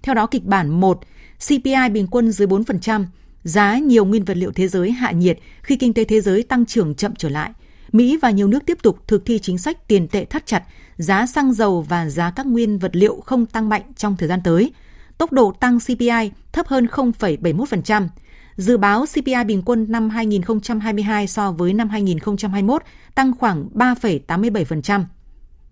Theo 0.03 0.15
đó, 0.15 0.27
kịch 0.27 0.45
bản 0.45 0.69
1, 0.69 0.99
CPI 1.47 1.89
bình 1.93 2.07
quân 2.11 2.31
dưới 2.31 2.47
4%, 2.47 3.05
giá 3.43 3.77
nhiều 3.77 4.05
nguyên 4.05 4.23
vật 4.23 4.37
liệu 4.37 4.51
thế 4.51 4.67
giới 4.67 4.91
hạ 4.91 5.11
nhiệt 5.11 5.39
khi 5.61 5.75
kinh 5.75 5.93
tế 5.93 6.03
thế 6.03 6.21
giới 6.21 6.43
tăng 6.43 6.65
trưởng 6.65 6.95
chậm 6.95 7.15
trở 7.15 7.29
lại. 7.29 7.51
Mỹ 7.91 8.17
và 8.21 8.29
nhiều 8.29 8.47
nước 8.47 8.65
tiếp 8.65 8.77
tục 8.83 8.99
thực 9.07 9.25
thi 9.25 9.39
chính 9.39 9.57
sách 9.57 9.87
tiền 9.87 10.07
tệ 10.07 10.25
thắt 10.25 10.45
chặt, 10.45 10.63
giá 10.97 11.25
xăng 11.25 11.53
dầu 11.53 11.81
và 11.81 12.09
giá 12.09 12.31
các 12.31 12.45
nguyên 12.45 12.79
vật 12.79 12.95
liệu 12.95 13.21
không 13.25 13.45
tăng 13.45 13.69
mạnh 13.69 13.81
trong 13.95 14.17
thời 14.17 14.29
gian 14.29 14.39
tới. 14.43 14.71
Tốc 15.17 15.31
độ 15.31 15.51
tăng 15.51 15.79
CPI 15.79 16.31
thấp 16.51 16.67
hơn 16.67 16.85
0,71%. 16.85 18.07
Dự 18.55 18.77
báo 18.77 19.05
CPI 19.05 19.43
bình 19.47 19.61
quân 19.65 19.85
năm 19.89 20.09
2022 20.09 21.27
so 21.27 21.51
với 21.51 21.73
năm 21.73 21.89
2021 21.89 22.83
tăng 23.15 23.31
khoảng 23.39 23.69
3,87%. 23.73 25.03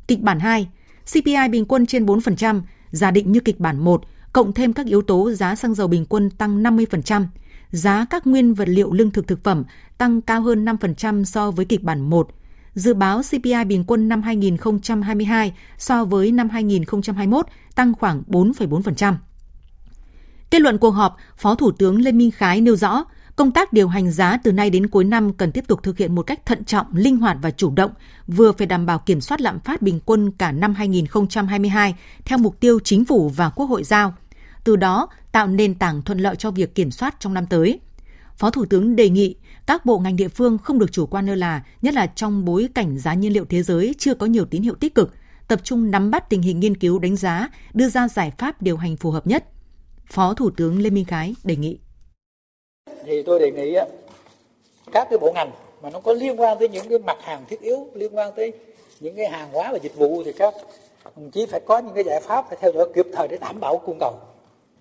Kịch 0.08 0.22
bản 0.22 0.40
2, 0.40 0.68
CPI 1.12 1.50
bình 1.52 1.66
quân 1.66 1.86
trên 1.86 2.06
4%, 2.06 2.62
giả 2.92 3.12
định 3.12 3.32
như 3.32 3.40
kịch 3.40 3.60
bản 3.60 3.80
1, 3.80 4.04
cộng 4.34 4.54
thêm 4.54 4.74
các 4.74 4.86
yếu 4.86 5.02
tố 5.02 5.32
giá 5.32 5.56
xăng 5.56 5.74
dầu 5.74 5.88
bình 5.88 6.06
quân 6.06 6.30
tăng 6.30 6.64
50%, 6.64 7.26
giá 7.72 8.06
các 8.10 8.28
nguyên 8.28 8.54
vật 8.54 8.70
liệu 8.70 8.94
lương 8.94 9.12
thực 9.12 9.28
thực 9.28 9.44
phẩm 9.44 9.64
tăng 9.98 10.22
cao 10.22 10.42
hơn 10.42 10.66
5% 10.66 11.24
so 11.24 11.52
với 11.52 11.66
kịch 11.66 11.84
bản 11.84 12.10
1. 12.10 12.30
Dự 12.74 12.94
báo 12.94 13.22
CPI 13.22 13.66
bình 13.68 13.84
quân 13.88 14.10
năm 14.10 14.22
2022 14.22 15.54
so 15.78 16.06
với 16.06 16.32
năm 16.32 16.50
2021 16.50 17.46
tăng 17.76 17.94
khoảng 17.94 18.24
4,4%. 18.28 19.14
Kết 20.50 20.62
luận 20.62 20.78
cuộc 20.78 20.90
họp, 20.90 21.18
Phó 21.38 21.56
Thủ 21.56 21.72
tướng 21.72 22.02
Lê 22.02 22.12
Minh 22.12 22.32
Khái 22.32 22.62
nêu 22.62 22.76
rõ, 22.76 23.04
công 23.36 23.52
tác 23.52 23.74
điều 23.74 23.88
hành 23.88 24.12
giá 24.12 24.38
từ 24.44 24.52
nay 24.52 24.70
đến 24.70 24.88
cuối 24.88 25.04
năm 25.04 25.34
cần 25.34 25.52
tiếp 25.52 25.68
tục 25.68 25.84
thực 25.84 25.98
hiện 25.98 26.16
một 26.16 26.22
cách 26.22 26.46
thận 26.46 26.66
trọng, 26.66 26.88
linh 26.96 27.18
hoạt 27.18 27.38
và 27.42 27.52
chủ 27.52 27.72
động, 27.72 27.92
vừa 28.28 28.52
phải 28.52 28.68
đảm 28.68 28.86
bảo 28.86 29.00
kiểm 29.00 29.22
soát 29.22 29.42
lạm 29.42 29.60
phát 29.60 29.82
bình 29.82 30.00
quân 30.06 30.32
cả 30.32 30.52
năm 30.52 30.74
2022 30.74 31.96
theo 32.26 32.38
mục 32.38 32.60
tiêu 32.60 32.80
chính 32.84 33.06
phủ 33.06 33.30
và 33.30 33.50
Quốc 33.50 33.66
hội 33.66 33.84
giao. 33.84 34.14
Từ 34.64 34.76
đó, 34.76 35.08
tạo 35.32 35.48
nền 35.48 35.76
tảng 35.76 36.02
thuận 36.02 36.20
lợi 36.20 36.36
cho 36.36 36.52
việc 36.52 36.76
kiểm 36.76 36.92
soát 36.92 37.16
trong 37.20 37.34
năm 37.34 37.46
tới. 37.46 37.80
Phó 38.38 38.50
Thủ 38.50 38.66
tướng 38.66 38.96
đề 38.96 39.10
nghị 39.10 39.36
các 39.68 39.86
bộ 39.86 40.00
ngành 40.00 40.16
địa 40.16 40.28
phương 40.28 40.58
không 40.58 40.80
được 40.80 40.92
chủ 40.92 41.06
quan 41.06 41.26
lơ 41.26 41.36
là, 41.36 41.64
nhất 41.82 41.94
là 41.94 42.08
trong 42.08 42.46
bối 42.46 42.70
cảnh 42.76 43.00
giá 43.00 43.14
nhiên 43.14 43.34
liệu 43.34 43.46
thế 43.46 43.64
giới 43.64 43.96
chưa 43.98 44.14
có 44.14 44.26
nhiều 44.26 44.46
tín 44.46 44.62
hiệu 44.62 44.76
tích 44.76 44.96
cực, 44.96 45.14
tập 45.48 45.62
trung 45.64 45.92
nắm 45.92 46.12
bắt 46.12 46.30
tình 46.30 46.42
hình 46.42 46.60
nghiên 46.60 46.78
cứu 46.78 47.00
đánh 47.00 47.16
giá, 47.16 47.50
đưa 47.74 47.90
ra 47.90 48.08
giải 48.08 48.32
pháp 48.38 48.62
điều 48.62 48.78
hành 48.78 48.98
phù 48.98 49.12
hợp 49.12 49.28
nhất. 49.28 49.46
Phó 50.08 50.34
Thủ 50.34 50.50
tướng 50.50 50.82
Lê 50.82 50.90
Minh 50.90 51.06
Khái 51.06 51.36
đề 51.44 51.56
nghị. 51.56 51.80
Thì 53.06 53.24
tôi 53.24 53.40
đề 53.40 53.52
nghị 53.52 53.78
các 54.92 55.08
cái 55.10 55.20
bộ 55.20 55.32
ngành 55.32 55.52
mà 55.82 55.90
nó 55.90 56.00
có 56.00 56.14
liên 56.14 56.42
quan 56.42 56.60
tới 56.60 56.70
những 56.70 56.90
cái 56.90 57.00
mặt 57.00 57.18
hàng 57.22 57.46
thiết 57.50 57.62
yếu, 57.62 57.88
liên 57.94 58.16
quan 58.16 58.32
tới 58.36 58.54
những 59.00 59.16
cái 59.16 59.28
hàng 59.28 59.50
hóa 59.52 59.70
và 59.72 59.78
dịch 59.82 59.96
vụ 59.96 60.24
thì 60.24 60.34
các 60.34 60.54
đồng 61.16 61.32
chí 61.32 61.46
phải 61.46 61.60
có 61.66 61.80
những 61.80 61.94
cái 61.94 62.04
giải 62.04 62.20
pháp 62.22 62.46
phải 62.50 62.58
theo 62.62 62.72
dõi 62.72 62.88
kịp 62.96 63.06
thời 63.14 63.28
để 63.28 63.38
đảm 63.38 63.60
bảo 63.60 63.78
cung 63.78 63.98
cầu. 64.00 64.14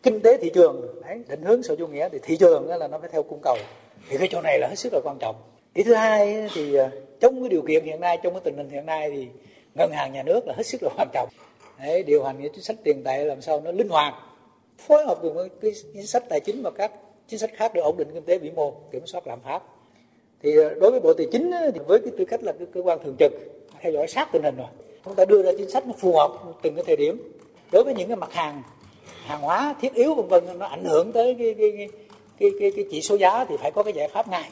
Kinh 0.02 0.20
tế 0.20 0.36
thị 0.36 0.50
trường 0.54 1.00
đấy, 1.06 1.22
định 1.28 1.42
hướng 1.42 1.62
sở 1.62 1.76
chủ 1.76 1.86
nghĩa 1.86 2.08
thì 2.12 2.18
thị 2.22 2.36
trường 2.36 2.68
là 2.68 2.88
nó 2.88 2.98
phải 2.98 3.10
theo 3.12 3.22
cung 3.22 3.40
cầu. 3.42 3.56
Thì 4.08 4.18
cái 4.18 4.28
chỗ 4.30 4.40
này 4.40 4.58
là 4.58 4.68
hết 4.68 4.76
sức 4.76 4.92
là 4.92 5.00
quan 5.04 5.16
trọng. 5.20 5.36
Ý 5.74 5.82
thứ 5.82 5.94
hai 5.94 6.48
thì 6.54 6.74
à, 6.74 6.90
trong 7.20 7.40
cái 7.40 7.48
điều 7.48 7.62
kiện 7.62 7.84
hiện 7.84 8.00
nay 8.00 8.18
trong 8.22 8.32
cái 8.32 8.40
tình 8.44 8.56
hình 8.56 8.70
hiện 8.70 8.86
nay 8.86 9.10
thì 9.10 9.26
ngân 9.74 9.90
hàng 9.92 10.12
nhà 10.12 10.22
nước 10.22 10.46
là 10.46 10.54
hết 10.56 10.66
sức 10.66 10.82
là 10.82 10.90
quan 10.96 11.08
trọng. 11.12 11.28
Đấy, 11.78 12.02
điều 12.02 12.24
hành 12.24 12.42
những 12.42 12.52
chính 12.52 12.64
sách 12.64 12.76
tiền 12.84 13.04
tệ 13.04 13.24
làm 13.24 13.42
sao 13.42 13.60
nó 13.60 13.72
linh 13.72 13.88
hoạt 13.88 14.14
phối 14.78 15.04
hợp 15.06 15.18
cùng 15.22 15.34
với 15.34 15.48
cái 15.62 15.72
chính 15.94 16.06
sách 16.06 16.24
tài 16.28 16.40
chính 16.40 16.62
và 16.62 16.70
các 16.70 16.92
chính 17.30 17.38
sách 17.38 17.50
khác 17.56 17.72
để 17.74 17.80
ổn 17.80 17.96
định 17.96 18.08
kinh 18.14 18.24
tế 18.24 18.38
vĩ 18.38 18.50
mô 18.50 18.74
kiểm 18.92 19.06
soát 19.06 19.26
lạm 19.26 19.40
phát 19.40 19.62
thì 20.42 20.56
ờ, 20.56 20.74
đối 20.80 20.90
với 20.90 21.00
bộ 21.00 21.14
tài 21.14 21.26
chính 21.32 21.50
ờ, 21.50 21.70
thì 21.74 21.80
với 21.86 21.98
cái 21.98 22.12
tư 22.18 22.24
cách 22.24 22.42
là 22.42 22.52
cái 22.58 22.66
cơ 22.74 22.80
quan 22.82 22.98
thường 23.04 23.16
trực 23.18 23.32
theo 23.80 23.92
dõi 23.92 24.08
sát 24.08 24.28
tình 24.32 24.42
hình 24.42 24.56
rồi 24.56 24.66
chúng 25.04 25.14
ta 25.14 25.24
đưa 25.24 25.42
ra 25.42 25.50
chính 25.58 25.70
sách 25.70 25.86
nó 25.86 25.92
phù 25.98 26.16
hợp 26.16 26.30
từng 26.62 26.74
cái 26.74 26.84
thời 26.86 26.96
điểm 26.96 27.32
đối 27.72 27.84
với 27.84 27.94
những 27.94 28.08
cái 28.08 28.16
mặt 28.16 28.32
hàng 28.32 28.62
hàng 29.24 29.40
hóa 29.40 29.74
thiết 29.80 29.94
yếu 29.94 30.14
vân 30.14 30.28
vân 30.28 30.58
nó 30.58 30.66
ảnh 30.66 30.84
hưởng 30.84 31.12
tới 31.12 31.36
cái 31.38 31.54
cái, 31.58 31.72
cái 31.76 31.88
cái 32.38 32.50
cái 32.60 32.70
cái 32.76 32.84
chỉ 32.90 33.02
số 33.02 33.14
giá 33.14 33.44
thì 33.44 33.56
phải 33.60 33.70
có 33.70 33.82
cái 33.82 33.92
giải 33.92 34.08
pháp 34.08 34.28
ngay. 34.28 34.50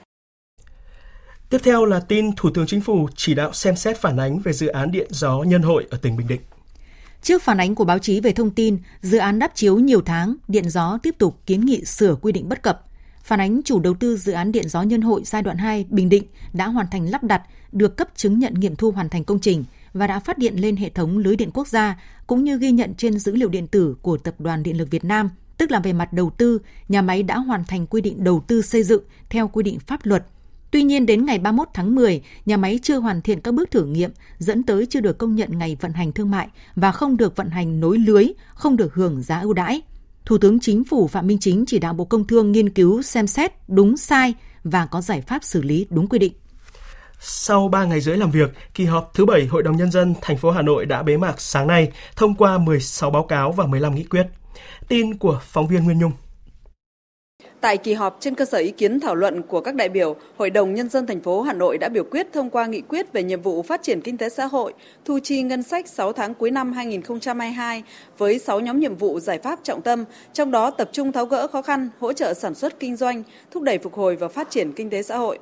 Tiếp 1.50 1.58
theo 1.64 1.84
là 1.84 2.00
tin 2.08 2.36
Thủ 2.36 2.50
tướng 2.54 2.66
Chính 2.66 2.80
phủ 2.80 3.08
chỉ 3.16 3.34
đạo 3.34 3.52
xem 3.52 3.76
xét 3.76 3.96
phản 3.96 4.16
ánh 4.16 4.38
về 4.38 4.52
dự 4.52 4.68
án 4.68 4.90
điện 4.92 5.06
gió 5.10 5.42
Nhân 5.46 5.62
Hội 5.62 5.86
ở 5.90 5.98
tỉnh 6.02 6.16
Bình 6.16 6.28
Định. 6.28 6.40
Trước 7.22 7.42
phản 7.42 7.60
ánh 7.60 7.74
của 7.74 7.84
báo 7.84 7.98
chí 7.98 8.20
về 8.20 8.32
thông 8.32 8.50
tin, 8.50 8.78
dự 9.02 9.18
án 9.18 9.38
đắp 9.38 9.54
chiếu 9.54 9.78
nhiều 9.78 10.00
tháng, 10.00 10.36
Điện 10.48 10.70
Gió 10.70 10.98
tiếp 11.02 11.14
tục 11.18 11.40
kiến 11.46 11.60
nghị 11.60 11.84
sửa 11.84 12.14
quy 12.14 12.32
định 12.32 12.48
bất 12.48 12.62
cập. 12.62 12.84
Phản 13.22 13.40
ánh 13.40 13.60
chủ 13.64 13.80
đầu 13.80 13.94
tư 13.94 14.16
dự 14.16 14.32
án 14.32 14.52
Điện 14.52 14.68
Gió 14.68 14.82
Nhân 14.82 15.02
Hội 15.02 15.22
giai 15.24 15.42
đoạn 15.42 15.56
2 15.56 15.86
Bình 15.88 16.08
Định 16.08 16.24
đã 16.52 16.66
hoàn 16.66 16.86
thành 16.90 17.10
lắp 17.10 17.24
đặt, 17.24 17.42
được 17.72 17.96
cấp 17.96 18.08
chứng 18.16 18.38
nhận 18.38 18.54
nghiệm 18.54 18.76
thu 18.76 18.90
hoàn 18.90 19.08
thành 19.08 19.24
công 19.24 19.40
trình 19.40 19.64
và 19.92 20.06
đã 20.06 20.20
phát 20.20 20.38
điện 20.38 20.54
lên 20.56 20.76
hệ 20.76 20.88
thống 20.88 21.18
lưới 21.18 21.36
điện 21.36 21.50
quốc 21.54 21.68
gia, 21.68 22.02
cũng 22.26 22.44
như 22.44 22.58
ghi 22.58 22.70
nhận 22.70 22.94
trên 22.94 23.18
dữ 23.18 23.34
liệu 23.34 23.48
điện 23.48 23.66
tử 23.66 23.96
của 24.02 24.16
Tập 24.16 24.34
đoàn 24.38 24.62
Điện 24.62 24.78
lực 24.78 24.90
Việt 24.90 25.04
Nam, 25.04 25.30
tức 25.56 25.70
là 25.70 25.80
về 25.80 25.92
mặt 25.92 26.12
đầu 26.12 26.30
tư, 26.30 26.58
nhà 26.88 27.02
máy 27.02 27.22
đã 27.22 27.38
hoàn 27.38 27.64
thành 27.64 27.86
quy 27.86 28.00
định 28.00 28.24
đầu 28.24 28.44
tư 28.46 28.62
xây 28.62 28.82
dựng 28.82 29.02
theo 29.30 29.48
quy 29.48 29.62
định 29.62 29.78
pháp 29.86 30.06
luật. 30.06 30.24
Tuy 30.70 30.82
nhiên 30.82 31.06
đến 31.06 31.26
ngày 31.26 31.38
31 31.38 31.68
tháng 31.74 31.94
10, 31.94 32.22
nhà 32.46 32.56
máy 32.56 32.78
chưa 32.82 32.98
hoàn 32.98 33.22
thiện 33.22 33.40
các 33.40 33.54
bước 33.54 33.70
thử 33.70 33.84
nghiệm, 33.84 34.10
dẫn 34.38 34.62
tới 34.62 34.86
chưa 34.86 35.00
được 35.00 35.18
công 35.18 35.34
nhận 35.34 35.58
ngày 35.58 35.76
vận 35.80 35.92
hành 35.92 36.12
thương 36.12 36.30
mại 36.30 36.48
và 36.76 36.92
không 36.92 37.16
được 37.16 37.36
vận 37.36 37.50
hành 37.50 37.80
nối 37.80 37.98
lưới, 37.98 38.26
không 38.54 38.76
được 38.76 38.94
hưởng 38.94 39.22
giá 39.22 39.40
ưu 39.40 39.52
đãi. 39.52 39.82
Thủ 40.24 40.38
tướng 40.38 40.60
Chính 40.60 40.84
phủ 40.84 41.08
Phạm 41.08 41.26
Minh 41.26 41.38
Chính 41.40 41.64
chỉ 41.66 41.78
đạo 41.78 41.94
Bộ 41.94 42.04
Công 42.04 42.26
Thương 42.26 42.52
nghiên 42.52 42.70
cứu 42.70 43.02
xem 43.02 43.26
xét 43.26 43.52
đúng 43.68 43.96
sai 43.96 44.34
và 44.64 44.86
có 44.86 45.00
giải 45.00 45.20
pháp 45.20 45.44
xử 45.44 45.62
lý 45.62 45.86
đúng 45.90 46.08
quy 46.08 46.18
định. 46.18 46.32
Sau 47.20 47.68
3 47.68 47.84
ngày 47.84 48.00
rưỡi 48.00 48.16
làm 48.16 48.30
việc, 48.30 48.50
kỳ 48.74 48.84
họp 48.84 49.10
thứ 49.14 49.26
7 49.26 49.46
Hội 49.46 49.62
đồng 49.62 49.76
Nhân 49.76 49.90
dân 49.90 50.14
thành 50.20 50.36
phố 50.36 50.50
Hà 50.50 50.62
Nội 50.62 50.86
đã 50.86 51.02
bế 51.02 51.16
mạc 51.16 51.40
sáng 51.40 51.66
nay, 51.66 51.92
thông 52.16 52.34
qua 52.34 52.58
16 52.58 53.10
báo 53.10 53.22
cáo 53.22 53.52
và 53.52 53.66
15 53.66 53.94
nghị 53.94 54.04
quyết. 54.04 54.26
Tin 54.88 55.18
của 55.18 55.40
phóng 55.44 55.66
viên 55.66 55.84
Nguyên 55.84 55.98
Nhung. 55.98 56.12
Tại 57.60 57.76
kỳ 57.76 57.92
họp 57.92 58.16
trên 58.20 58.34
cơ 58.34 58.44
sở 58.44 58.58
ý 58.58 58.70
kiến 58.70 59.00
thảo 59.00 59.14
luận 59.14 59.42
của 59.42 59.60
các 59.60 59.74
đại 59.74 59.88
biểu, 59.88 60.16
Hội 60.36 60.50
đồng 60.50 60.74
Nhân 60.74 60.88
dân 60.88 61.06
thành 61.06 61.20
phố 61.20 61.42
Hà 61.42 61.52
Nội 61.52 61.78
đã 61.78 61.88
biểu 61.88 62.04
quyết 62.04 62.32
thông 62.32 62.50
qua 62.50 62.66
nghị 62.66 62.80
quyết 62.80 63.12
về 63.12 63.22
nhiệm 63.22 63.42
vụ 63.42 63.62
phát 63.62 63.82
triển 63.82 64.00
kinh 64.00 64.16
tế 64.16 64.28
xã 64.28 64.46
hội, 64.46 64.74
thu 65.04 65.18
chi 65.22 65.42
ngân 65.42 65.62
sách 65.62 65.88
6 65.88 66.12
tháng 66.12 66.34
cuối 66.34 66.50
năm 66.50 66.72
2022 66.72 67.82
với 68.18 68.38
6 68.38 68.60
nhóm 68.60 68.80
nhiệm 68.80 68.96
vụ 68.96 69.20
giải 69.20 69.38
pháp 69.38 69.58
trọng 69.62 69.82
tâm, 69.82 70.04
trong 70.32 70.50
đó 70.50 70.70
tập 70.70 70.90
trung 70.92 71.12
tháo 71.12 71.26
gỡ 71.26 71.46
khó 71.46 71.62
khăn, 71.62 71.88
hỗ 71.98 72.12
trợ 72.12 72.34
sản 72.34 72.54
xuất 72.54 72.80
kinh 72.80 72.96
doanh, 72.96 73.22
thúc 73.50 73.62
đẩy 73.62 73.78
phục 73.78 73.94
hồi 73.94 74.16
và 74.16 74.28
phát 74.28 74.50
triển 74.50 74.72
kinh 74.72 74.90
tế 74.90 75.02
xã 75.02 75.16
hội. 75.16 75.38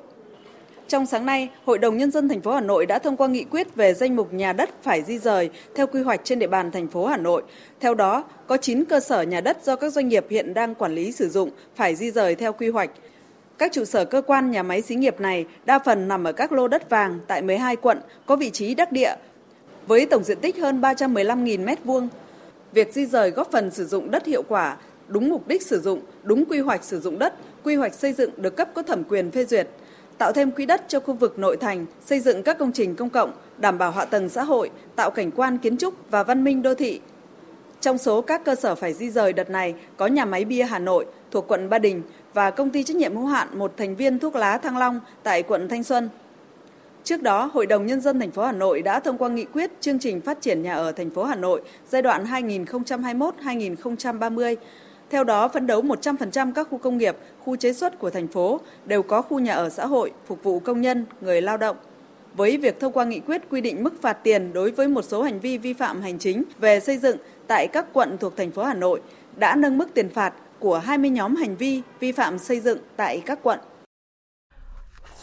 Trong 0.87 1.05
sáng 1.05 1.25
nay, 1.25 1.49
Hội 1.65 1.77
đồng 1.77 1.97
nhân 1.97 2.11
dân 2.11 2.29
thành 2.29 2.41
phố 2.41 2.51
Hà 2.51 2.61
Nội 2.61 2.85
đã 2.85 2.99
thông 2.99 3.17
qua 3.17 3.27
nghị 3.27 3.43
quyết 3.43 3.75
về 3.75 3.93
danh 3.93 4.15
mục 4.15 4.33
nhà 4.33 4.53
đất 4.53 4.69
phải 4.83 5.01
di 5.01 5.19
rời 5.19 5.49
theo 5.75 5.87
quy 5.87 6.01
hoạch 6.01 6.21
trên 6.23 6.39
địa 6.39 6.47
bàn 6.47 6.71
thành 6.71 6.87
phố 6.87 7.05
Hà 7.05 7.17
Nội. 7.17 7.43
Theo 7.79 7.93
đó, 7.93 8.23
có 8.47 8.57
9 8.57 8.85
cơ 8.85 8.99
sở 8.99 9.21
nhà 9.21 9.41
đất 9.41 9.57
do 9.63 9.75
các 9.75 9.93
doanh 9.93 10.07
nghiệp 10.07 10.25
hiện 10.29 10.53
đang 10.53 10.75
quản 10.75 10.95
lý 10.95 11.11
sử 11.11 11.29
dụng 11.29 11.49
phải 11.75 11.95
di 11.95 12.11
rời 12.11 12.35
theo 12.35 12.53
quy 12.53 12.69
hoạch. 12.69 12.89
Các 13.57 13.71
trụ 13.73 13.85
sở 13.85 14.05
cơ 14.05 14.21
quan 14.21 14.51
nhà 14.51 14.63
máy 14.63 14.81
xí 14.81 14.95
nghiệp 14.95 15.19
này 15.19 15.45
đa 15.65 15.79
phần 15.79 16.07
nằm 16.07 16.23
ở 16.23 16.31
các 16.31 16.51
lô 16.51 16.67
đất 16.67 16.89
vàng 16.89 17.19
tại 17.27 17.41
12 17.41 17.75
quận 17.75 17.99
có 18.25 18.35
vị 18.35 18.49
trí 18.49 18.75
đắc 18.75 18.91
địa 18.91 19.15
với 19.87 20.05
tổng 20.05 20.23
diện 20.23 20.37
tích 20.41 20.57
hơn 20.57 20.81
315.000 20.81 21.65
m2. 21.65 22.07
Việc 22.73 22.93
di 22.93 23.05
rời 23.05 23.31
góp 23.31 23.51
phần 23.51 23.71
sử 23.71 23.85
dụng 23.85 24.11
đất 24.11 24.25
hiệu 24.25 24.43
quả, 24.47 24.77
đúng 25.07 25.29
mục 25.29 25.47
đích 25.47 25.61
sử 25.61 25.79
dụng, 25.81 26.01
đúng 26.23 26.45
quy 26.45 26.59
hoạch 26.59 26.83
sử 26.83 26.99
dụng 26.99 27.19
đất, 27.19 27.33
quy 27.63 27.75
hoạch 27.75 27.93
xây 27.93 28.13
dựng 28.13 28.31
được 28.37 28.55
cấp 28.55 28.69
có 28.73 28.81
thẩm 28.81 29.03
quyền 29.03 29.31
phê 29.31 29.45
duyệt– 29.45 29.67
tạo 30.17 30.31
thêm 30.31 30.51
quỹ 30.51 30.65
đất 30.65 30.81
cho 30.87 30.99
khu 30.99 31.13
vực 31.13 31.39
nội 31.39 31.57
thành, 31.57 31.85
xây 32.05 32.19
dựng 32.19 32.43
các 32.43 32.57
công 32.57 32.71
trình 32.71 32.95
công 32.95 33.09
cộng, 33.09 33.31
đảm 33.57 33.77
bảo 33.77 33.91
hạ 33.91 34.05
tầng 34.05 34.29
xã 34.29 34.43
hội, 34.43 34.69
tạo 34.95 35.11
cảnh 35.11 35.31
quan 35.31 35.57
kiến 35.57 35.77
trúc 35.77 36.11
và 36.11 36.23
văn 36.23 36.43
minh 36.43 36.61
đô 36.61 36.73
thị. 36.73 36.99
Trong 37.81 37.97
số 37.97 38.21
các 38.21 38.45
cơ 38.45 38.55
sở 38.55 38.75
phải 38.75 38.93
di 38.93 39.09
rời 39.09 39.33
đợt 39.33 39.49
này 39.49 39.75
có 39.97 40.07
nhà 40.07 40.25
máy 40.25 40.45
bia 40.45 40.63
Hà 40.63 40.79
Nội 40.79 41.05
thuộc 41.31 41.47
quận 41.47 41.69
Ba 41.69 41.79
Đình 41.79 42.01
và 42.33 42.51
công 42.51 42.69
ty 42.69 42.83
trách 42.83 42.97
nhiệm 42.97 43.15
hữu 43.15 43.25
hạn 43.25 43.59
một 43.59 43.73
thành 43.77 43.95
viên 43.95 44.19
thuốc 44.19 44.35
lá 44.35 44.57
Thăng 44.57 44.77
Long 44.77 44.99
tại 45.23 45.43
quận 45.43 45.69
Thanh 45.69 45.83
Xuân. 45.83 46.09
Trước 47.03 47.21
đó, 47.21 47.49
Hội 47.53 47.65
đồng 47.65 47.85
nhân 47.85 48.01
dân 48.01 48.19
thành 48.19 48.31
phố 48.31 48.45
Hà 48.45 48.51
Nội 48.51 48.81
đã 48.81 48.99
thông 48.99 49.17
qua 49.17 49.29
nghị 49.29 49.45
quyết 49.45 49.71
chương 49.81 49.99
trình 49.99 50.21
phát 50.21 50.41
triển 50.41 50.63
nhà 50.63 50.73
ở 50.73 50.91
thành 50.91 51.09
phố 51.09 51.23
Hà 51.23 51.35
Nội 51.35 51.61
giai 51.89 52.01
đoạn 52.01 52.25
2021-2030 52.25 54.55
theo 55.09 55.23
đó, 55.23 55.47
phấn 55.47 55.67
đấu 55.67 55.81
100% 55.81 56.53
các 56.53 56.67
khu 56.71 56.77
công 56.77 56.97
nghiệp, 56.97 57.17
khu 57.39 57.55
chế 57.55 57.73
xuất 57.73 57.99
của 57.99 58.09
thành 58.09 58.27
phố 58.27 58.59
đều 58.85 59.03
có 59.03 59.21
khu 59.21 59.39
nhà 59.39 59.53
ở 59.53 59.69
xã 59.69 59.85
hội 59.85 60.11
phục 60.25 60.43
vụ 60.43 60.59
công 60.59 60.81
nhân, 60.81 61.05
người 61.21 61.41
lao 61.41 61.57
động. 61.57 61.77
Với 62.35 62.57
việc 62.57 62.79
thông 62.79 62.93
qua 62.93 63.05
nghị 63.05 63.19
quyết 63.19 63.41
quy 63.49 63.61
định 63.61 63.83
mức 63.83 64.01
phạt 64.01 64.13
tiền 64.13 64.53
đối 64.53 64.71
với 64.71 64.87
một 64.87 65.01
số 65.01 65.23
hành 65.23 65.39
vi 65.39 65.57
vi 65.57 65.73
phạm 65.73 66.01
hành 66.01 66.19
chính 66.19 66.43
về 66.59 66.79
xây 66.79 66.97
dựng 66.97 67.17
tại 67.47 67.67
các 67.67 67.85
quận 67.93 68.17
thuộc 68.17 68.37
thành 68.37 68.51
phố 68.51 68.63
Hà 68.63 68.73
Nội 68.73 69.01
đã 69.35 69.55
nâng 69.55 69.77
mức 69.77 69.93
tiền 69.93 70.09
phạt 70.09 70.33
của 70.59 70.77
20 70.77 71.09
nhóm 71.09 71.35
hành 71.35 71.55
vi 71.55 71.81
vi 71.99 72.11
phạm 72.11 72.39
xây 72.39 72.59
dựng 72.59 72.79
tại 72.95 73.21
các 73.25 73.39
quận. 73.43 73.59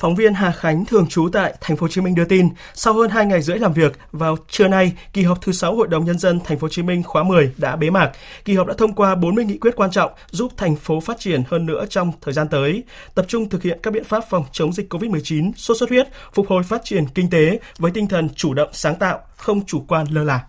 Phóng 0.04 0.14
viên 0.14 0.34
Hà 0.34 0.52
Khánh 0.52 0.84
thường 0.84 1.06
trú 1.06 1.28
tại 1.32 1.54
thành 1.60 1.76
phố 1.76 1.84
Hồ 1.84 1.88
Chí 1.88 2.00
Minh 2.00 2.14
đưa 2.14 2.24
tin, 2.24 2.48
sau 2.74 2.94
hơn 2.94 3.10
2 3.10 3.26
ngày 3.26 3.42
rưỡi 3.42 3.58
làm 3.58 3.72
việc, 3.72 3.98
vào 4.12 4.36
trưa 4.50 4.68
nay, 4.68 4.92
kỳ 5.12 5.22
họp 5.22 5.40
thứ 5.42 5.52
6 5.52 5.76
Hội 5.76 5.88
đồng 5.88 6.04
nhân 6.04 6.18
dân 6.18 6.40
thành 6.40 6.58
phố 6.58 6.64
Hồ 6.64 6.68
Chí 6.68 6.82
Minh 6.82 7.02
khóa 7.02 7.22
10 7.22 7.52
đã 7.56 7.76
bế 7.76 7.90
mạc. 7.90 8.12
Kỳ 8.44 8.54
họp 8.54 8.66
đã 8.66 8.74
thông 8.78 8.92
qua 8.92 9.14
40 9.14 9.44
nghị 9.44 9.58
quyết 9.58 9.76
quan 9.76 9.90
trọng 9.90 10.12
giúp 10.30 10.52
thành 10.56 10.76
phố 10.76 11.00
phát 11.00 11.18
triển 11.18 11.42
hơn 11.48 11.66
nữa 11.66 11.86
trong 11.90 12.12
thời 12.20 12.34
gian 12.34 12.48
tới, 12.48 12.82
tập 13.14 13.24
trung 13.28 13.48
thực 13.48 13.62
hiện 13.62 13.78
các 13.82 13.92
biện 13.94 14.04
pháp 14.04 14.24
phòng 14.30 14.44
chống 14.52 14.72
dịch 14.72 14.92
COVID-19, 14.92 15.52
sốt 15.56 15.76
xuất 15.76 15.90
huyết, 15.90 16.08
phục 16.32 16.48
hồi 16.48 16.62
phát 16.62 16.80
triển 16.84 17.06
kinh 17.14 17.30
tế 17.30 17.58
với 17.78 17.90
tinh 17.90 18.06
thần 18.06 18.28
chủ 18.36 18.54
động 18.54 18.68
sáng 18.72 18.94
tạo, 18.94 19.18
không 19.36 19.66
chủ 19.66 19.84
quan 19.88 20.06
lơ 20.10 20.24
là. 20.24 20.40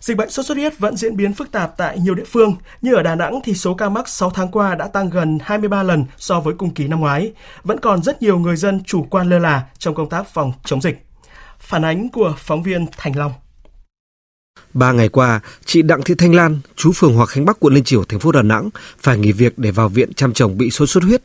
Dịch 0.00 0.16
bệnh 0.16 0.30
sốt 0.30 0.46
xuất 0.46 0.56
huyết 0.56 0.78
vẫn 0.78 0.96
diễn 0.96 1.16
biến 1.16 1.34
phức 1.34 1.52
tạp 1.52 1.76
tại 1.76 1.98
nhiều 1.98 2.14
địa 2.14 2.24
phương, 2.26 2.56
như 2.82 2.94
ở 2.94 3.02
Đà 3.02 3.14
Nẵng 3.14 3.40
thì 3.44 3.54
số 3.54 3.74
ca 3.74 3.88
mắc 3.88 4.08
6 4.08 4.30
tháng 4.30 4.50
qua 4.50 4.74
đã 4.74 4.88
tăng 4.88 5.10
gần 5.10 5.38
23 5.42 5.82
lần 5.82 6.04
so 6.16 6.40
với 6.40 6.54
cùng 6.58 6.74
kỳ 6.74 6.88
năm 6.88 7.00
ngoái. 7.00 7.32
Vẫn 7.64 7.80
còn 7.80 8.02
rất 8.02 8.22
nhiều 8.22 8.38
người 8.38 8.56
dân 8.56 8.84
chủ 8.84 9.06
quan 9.10 9.28
lơ 9.28 9.38
là 9.38 9.66
trong 9.78 9.94
công 9.94 10.08
tác 10.08 10.34
phòng 10.34 10.52
chống 10.64 10.80
dịch. 10.80 11.06
Phản 11.58 11.84
ánh 11.84 12.08
của 12.08 12.34
phóng 12.38 12.62
viên 12.62 12.86
Thành 12.96 13.16
Long. 13.16 13.32
Ba 14.74 14.92
ngày 14.92 15.08
qua, 15.08 15.40
chị 15.64 15.82
Đặng 15.82 16.02
Thị 16.02 16.14
Thanh 16.18 16.34
Lan, 16.34 16.58
chú 16.76 16.92
phường 16.92 17.14
Hòa 17.14 17.26
Khánh 17.26 17.44
Bắc, 17.44 17.60
quận 17.60 17.74
Liên 17.74 17.84
Triểu, 17.84 18.04
thành 18.04 18.20
phố 18.20 18.32
Đà 18.32 18.42
Nẵng, 18.42 18.68
phải 18.98 19.18
nghỉ 19.18 19.32
việc 19.32 19.58
để 19.58 19.70
vào 19.70 19.88
viện 19.88 20.12
chăm 20.12 20.32
chồng 20.32 20.58
bị 20.58 20.70
sốt 20.70 20.90
xuất 20.90 21.04
huyết. 21.04 21.22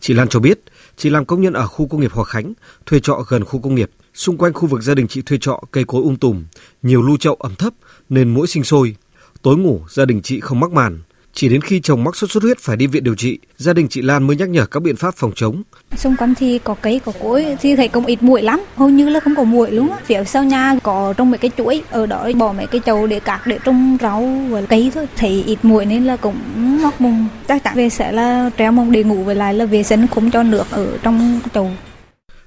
Chị 0.00 0.14
Lan 0.14 0.28
cho 0.28 0.40
biết, 0.40 0.60
chị 0.96 1.10
làm 1.10 1.24
công 1.24 1.42
nhân 1.42 1.52
ở 1.52 1.66
khu 1.66 1.86
công 1.86 2.00
nghiệp 2.00 2.12
Hòa 2.12 2.24
Khánh, 2.24 2.52
thuê 2.86 3.00
trọ 3.00 3.24
gần 3.28 3.44
khu 3.44 3.60
công 3.60 3.74
nghiệp. 3.74 3.90
Xung 4.14 4.38
quanh 4.38 4.52
khu 4.52 4.66
vực 4.66 4.82
gia 4.82 4.94
đình 4.94 5.08
chị 5.08 5.22
thuê 5.22 5.38
trọ 5.40 5.60
cây 5.70 5.84
cối 5.84 6.02
um 6.02 6.16
tùm, 6.16 6.44
nhiều 6.82 7.02
lưu 7.02 7.16
chậu 7.16 7.34
ẩm 7.34 7.54
thấp 7.54 7.72
nên 8.12 8.34
mũi 8.34 8.46
sinh 8.46 8.64
sôi. 8.64 8.96
Tối 9.42 9.56
ngủ 9.56 9.80
gia 9.88 10.04
đình 10.04 10.22
chị 10.22 10.40
không 10.40 10.60
mắc 10.60 10.72
màn, 10.72 10.98
chỉ 11.32 11.48
đến 11.48 11.60
khi 11.60 11.80
chồng 11.80 12.04
mắc 12.04 12.16
sốt 12.16 12.30
xuất 12.30 12.42
huyết 12.42 12.58
phải 12.58 12.76
đi 12.76 12.86
viện 12.86 13.04
điều 13.04 13.14
trị, 13.14 13.38
gia 13.56 13.72
đình 13.72 13.88
chị 13.88 14.02
Lan 14.02 14.26
mới 14.26 14.36
nhắc 14.36 14.48
nhở 14.48 14.66
các 14.66 14.82
biện 14.82 14.96
pháp 14.96 15.14
phòng 15.16 15.32
chống. 15.36 15.62
Xung 15.96 16.16
quanh 16.16 16.34
thì 16.34 16.58
có 16.58 16.74
cây, 16.74 17.00
có 17.04 17.12
cối 17.22 17.56
thì 17.60 17.76
thấy 17.76 17.88
cũng 17.88 18.06
ít 18.06 18.22
muỗi 18.22 18.42
lắm, 18.42 18.60
hầu 18.76 18.88
như 18.88 19.08
là 19.08 19.20
không 19.20 19.34
có 19.36 19.44
muỗi 19.44 19.70
luôn. 19.70 19.90
Phía 20.04 20.24
sau 20.24 20.44
nhà 20.44 20.78
có 20.82 21.14
trong 21.16 21.30
mấy 21.30 21.38
cái 21.38 21.50
chuỗi, 21.58 21.82
ở 21.90 22.06
đó 22.06 22.30
bỏ 22.38 22.52
mấy 22.52 22.66
cái 22.66 22.80
chậu 22.86 23.06
để 23.06 23.20
cát 23.20 23.40
để 23.46 23.58
trồng 23.64 23.96
rau 24.00 24.46
và 24.50 24.62
cây 24.68 24.90
thôi. 24.94 25.06
Thấy 25.16 25.44
ít 25.46 25.58
muỗi 25.62 25.86
nên 25.86 26.04
là 26.04 26.16
cũng 26.16 26.36
mắc 26.82 27.00
mùng. 27.00 27.26
Chắc 27.48 27.64
chắn 27.64 27.76
về 27.76 27.88
sẽ 27.88 28.12
là 28.12 28.50
treo 28.58 28.72
mông 28.72 28.92
để 28.92 29.04
ngủ 29.04 29.24
với 29.24 29.34
lại 29.34 29.54
là 29.54 29.66
vệ 29.66 29.82
sinh 29.82 30.06
không 30.06 30.30
cho 30.30 30.42
nước 30.42 30.70
ở 30.70 30.98
trong 31.02 31.40
chậu. 31.54 31.70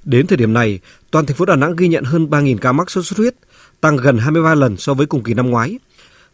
Đến 0.03 0.27
thời 0.27 0.37
điểm 0.37 0.53
này, 0.53 0.79
toàn 1.11 1.25
thành 1.25 1.37
phố 1.37 1.45
Đà 1.45 1.55
Nẵng 1.55 1.75
ghi 1.75 1.87
nhận 1.87 2.03
hơn 2.03 2.27
3.000 2.29 2.57
ca 2.57 2.71
mắc 2.71 2.91
sốt 2.91 3.05
xuất 3.05 3.17
huyết, 3.17 3.35
tăng 3.85 3.97
gần 3.97 4.17
23 4.17 4.55
lần 4.55 4.77
so 4.77 4.93
với 4.93 5.05
cùng 5.05 5.23
kỳ 5.23 5.33
năm 5.33 5.49
ngoái. 5.49 5.79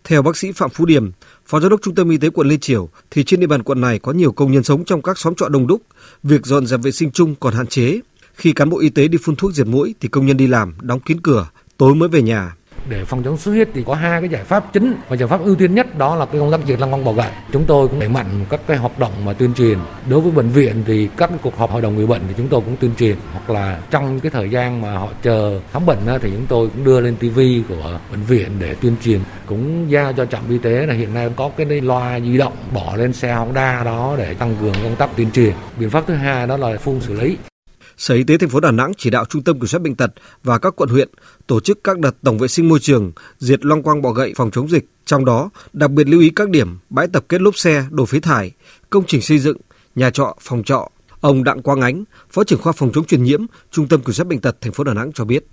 Theo 0.03 0.21
bác 0.21 0.37
sĩ 0.37 0.51
Phạm 0.51 0.69
Phú 0.69 0.85
Điểm, 0.85 1.11
Phó 1.45 1.59
Giám 1.59 1.69
đốc 1.69 1.81
Trung 1.81 1.95
tâm 1.95 2.09
Y 2.09 2.17
tế 2.17 2.29
quận 2.29 2.47
Lê 2.47 2.57
Triểu, 2.57 2.89
thì 3.11 3.23
trên 3.23 3.39
địa 3.39 3.47
bàn 3.47 3.63
quận 3.63 3.81
này 3.81 3.99
có 3.99 4.11
nhiều 4.11 4.31
công 4.31 4.51
nhân 4.51 4.63
sống 4.63 4.85
trong 4.85 5.01
các 5.01 5.17
xóm 5.17 5.35
trọ 5.35 5.49
đông 5.49 5.67
đúc, 5.67 5.81
việc 6.23 6.45
dọn 6.45 6.65
dẹp 6.65 6.79
vệ 6.81 6.91
sinh 6.91 7.11
chung 7.11 7.35
còn 7.39 7.53
hạn 7.53 7.67
chế. 7.67 7.99
Khi 8.33 8.53
cán 8.53 8.69
bộ 8.69 8.79
y 8.79 8.89
tế 8.89 9.07
đi 9.07 9.17
phun 9.23 9.35
thuốc 9.35 9.53
diệt 9.53 9.67
mũi 9.67 9.95
thì 9.99 10.09
công 10.09 10.25
nhân 10.25 10.37
đi 10.37 10.47
làm, 10.47 10.73
đóng 10.81 10.99
kín 10.99 11.21
cửa, 11.21 11.47
tối 11.77 11.95
mới 11.95 12.09
về 12.09 12.21
nhà. 12.21 12.55
Để 12.89 13.05
phòng 13.05 13.23
chống 13.23 13.37
xuất 13.37 13.51
huyết 13.51 13.69
thì 13.73 13.83
có 13.83 13.93
hai 13.93 14.21
cái 14.21 14.29
giải 14.29 14.43
pháp 14.43 14.73
chính 14.73 14.95
và 15.09 15.15
giải 15.15 15.27
pháp 15.27 15.41
ưu 15.43 15.55
tiên 15.55 15.75
nhất 15.75 15.97
đó 15.97 16.15
là 16.15 16.25
cái 16.25 16.39
công 16.39 16.51
tác 16.51 16.59
diệt 16.67 16.79
lăng 16.79 16.89
quăng 16.91 17.03
bọ 17.03 17.11
gậy. 17.11 17.29
Chúng 17.51 17.65
tôi 17.65 17.87
cũng 17.87 17.99
đẩy 17.99 18.09
mạnh 18.09 18.45
các 18.49 18.61
cái 18.67 18.77
hoạt 18.77 18.99
động 18.99 19.11
mà 19.25 19.33
tuyên 19.33 19.53
truyền. 19.53 19.77
Đối 20.09 20.21
với 20.21 20.31
bệnh 20.31 20.49
viện 20.49 20.83
thì 20.85 21.09
các 21.17 21.29
cái 21.29 21.39
cuộc 21.41 21.57
họp 21.57 21.71
hội 21.71 21.81
đồng 21.81 21.95
người 21.95 22.07
bệnh 22.07 22.21
thì 22.27 22.33
chúng 22.37 22.47
tôi 22.47 22.61
cũng 22.61 22.75
tuyên 22.79 22.91
truyền 22.97 23.15
hoặc 23.31 23.49
là 23.49 23.79
trong 23.89 24.19
cái 24.19 24.29
thời 24.29 24.49
gian 24.49 24.81
mà 24.81 24.93
họ 24.93 25.09
chờ 25.23 25.59
khám 25.71 25.85
bệnh 25.85 25.99
thì 26.21 26.31
chúng 26.31 26.45
tôi 26.47 26.69
cũng 26.69 26.83
đưa 26.83 26.99
lên 26.99 27.15
tivi 27.15 27.63
của 27.69 27.99
bệnh 28.11 28.23
viện 28.23 28.51
để 28.59 28.75
tuyên 28.81 28.95
truyền. 29.03 29.19
Cũng 29.45 29.91
giao 29.91 30.13
cho 30.13 30.25
trạm 30.25 30.41
y 30.49 30.57
tế 30.57 30.85
là 30.85 30.93
hiện 30.93 31.13
nay 31.13 31.29
có 31.35 31.49
cái 31.57 31.65
loa 31.81 32.19
di 32.19 32.37
động 32.37 32.53
bỏ 32.73 32.95
lên 32.95 33.13
xe 33.13 33.33
Honda 33.33 33.83
đó 33.83 34.15
để 34.17 34.33
tăng 34.33 34.55
cường 34.61 34.73
công 34.83 34.95
tác 34.95 35.09
tuyên 35.15 35.31
truyền. 35.31 35.53
Biện 35.77 35.89
pháp 35.89 36.03
thứ 36.07 36.13
hai 36.13 36.47
đó 36.47 36.57
là 36.57 36.77
phun 36.77 37.01
xử 37.01 37.13
lý. 37.13 37.37
Sở 38.01 38.15
Y 38.15 38.23
tế 38.23 38.37
thành 38.37 38.49
phố 38.49 38.59
Đà 38.59 38.71
Nẵng 38.71 38.91
chỉ 38.97 39.09
đạo 39.09 39.25
Trung 39.25 39.43
tâm 39.43 39.59
Kiểm 39.59 39.67
soát 39.67 39.79
bệnh 39.79 39.95
tật 39.95 40.11
và 40.43 40.57
các 40.57 40.75
quận 40.75 40.89
huyện 40.89 41.09
tổ 41.47 41.59
chức 41.59 41.83
các 41.83 41.99
đợt 41.99 42.15
tổng 42.23 42.37
vệ 42.37 42.47
sinh 42.47 42.69
môi 42.69 42.79
trường, 42.79 43.11
diệt 43.39 43.65
loang 43.65 43.83
quang 43.83 44.01
bọ 44.01 44.11
gậy 44.11 44.33
phòng 44.35 44.51
chống 44.51 44.69
dịch. 44.69 44.85
Trong 45.05 45.25
đó, 45.25 45.49
đặc 45.73 45.91
biệt 45.91 46.07
lưu 46.07 46.21
ý 46.21 46.29
các 46.29 46.49
điểm 46.49 46.79
bãi 46.89 47.07
tập 47.07 47.25
kết 47.29 47.41
lốp 47.41 47.57
xe, 47.57 47.85
đổ 47.89 48.05
phế 48.05 48.19
thải, 48.19 48.51
công 48.89 49.03
trình 49.07 49.21
xây 49.21 49.39
dựng, 49.39 49.57
nhà 49.95 50.09
trọ, 50.09 50.35
phòng 50.39 50.63
trọ. 50.63 50.89
Ông 51.19 51.43
Đặng 51.43 51.61
Quang 51.61 51.81
Ánh, 51.81 52.03
Phó 52.31 52.43
trưởng 52.43 52.61
khoa 52.61 52.73
phòng 52.73 52.91
chống 52.93 53.05
truyền 53.05 53.23
nhiễm, 53.23 53.45
Trung 53.71 53.87
tâm 53.87 54.01
Kiểm 54.03 54.13
soát 54.13 54.27
bệnh 54.27 54.41
tật 54.41 54.61
thành 54.61 54.73
phố 54.73 54.83
Đà 54.83 54.93
Nẵng 54.93 55.11
cho 55.13 55.25
biết. 55.25 55.47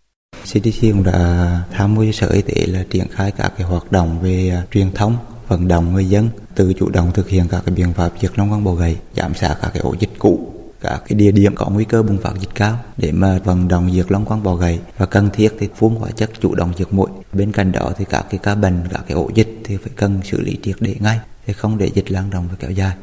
CDC 0.45 0.81
cũng 0.81 1.05
đã 1.05 1.61
tham 1.73 1.95
mưu 1.95 2.13
Sở 2.13 2.29
Y 2.29 2.43
tế 2.43 2.67
là 2.67 2.85
triển 2.91 3.07
khai 3.11 3.33
các 3.37 3.53
cái 3.59 3.67
hoạt 3.67 3.93
động 3.93 4.23
về 4.23 4.51
à, 4.55 4.67
truyền 4.73 4.93
thông, 4.95 5.17
vận 5.49 5.69
động 5.69 5.95
người 5.95 6.05
dân 6.05 6.29
tự 6.55 6.73
chủ 6.73 6.89
động 6.89 7.11
thực 7.15 7.29
hiện 7.29 7.45
các 7.51 7.63
cái 7.67 7.75
biện 7.75 7.93
pháp 7.93 8.13
diệt 8.21 8.39
long 8.39 8.49
quang 8.49 8.65
bọ 8.65 8.73
gậy, 8.73 8.97
giảm 9.17 9.35
xả 9.35 9.57
các 9.63 9.71
cái 9.75 9.83
ổ 9.83 9.95
dịch 10.01 10.11
cũ 10.19 10.58
các 10.81 11.03
cái 11.09 11.19
địa 11.19 11.33
điểm 11.33 11.55
có 11.55 11.69
nguy 11.69 11.85
cơ 11.85 12.03
bùng 12.03 12.19
phát 12.19 12.33
dịch 12.41 12.55
cao 12.55 12.79
để 12.97 13.13
mà 13.13 13.39
vận 13.45 13.69
động 13.69 13.91
diệt 13.93 14.13
long 14.13 14.25
quang 14.25 14.43
bọ 14.43 14.55
gậy 14.55 14.81
và 14.99 15.07
cần 15.07 15.31
thiết 15.31 15.53
thì 15.59 15.69
phun 15.77 15.95
hóa 15.95 16.11
chất 16.11 16.31
chủ 16.41 16.55
động 16.55 16.73
diệt 16.77 16.89
mũi 16.91 17.09
bên 17.33 17.53
cạnh 17.53 17.73
đó 17.73 17.93
thì 17.97 18.05
các 18.11 18.27
cái 18.31 18.41
ca 18.43 18.55
bệnh 18.55 18.85
các 18.91 19.05
cái 19.07 19.15
ổ 19.17 19.31
dịch 19.35 19.61
thì 19.65 19.77
phải 19.77 19.93
cần 19.97 20.21
xử 20.25 20.41
lý 20.41 20.59
triệt 20.63 20.77
để 20.81 20.97
ngay 21.01 21.21
để 21.47 21.53
không 21.53 21.79
để 21.79 21.91
dịch 21.95 22.11
lan 22.11 22.31
rộng 22.31 22.49
và 22.49 22.57
kéo 22.59 22.71
dài 22.71 22.97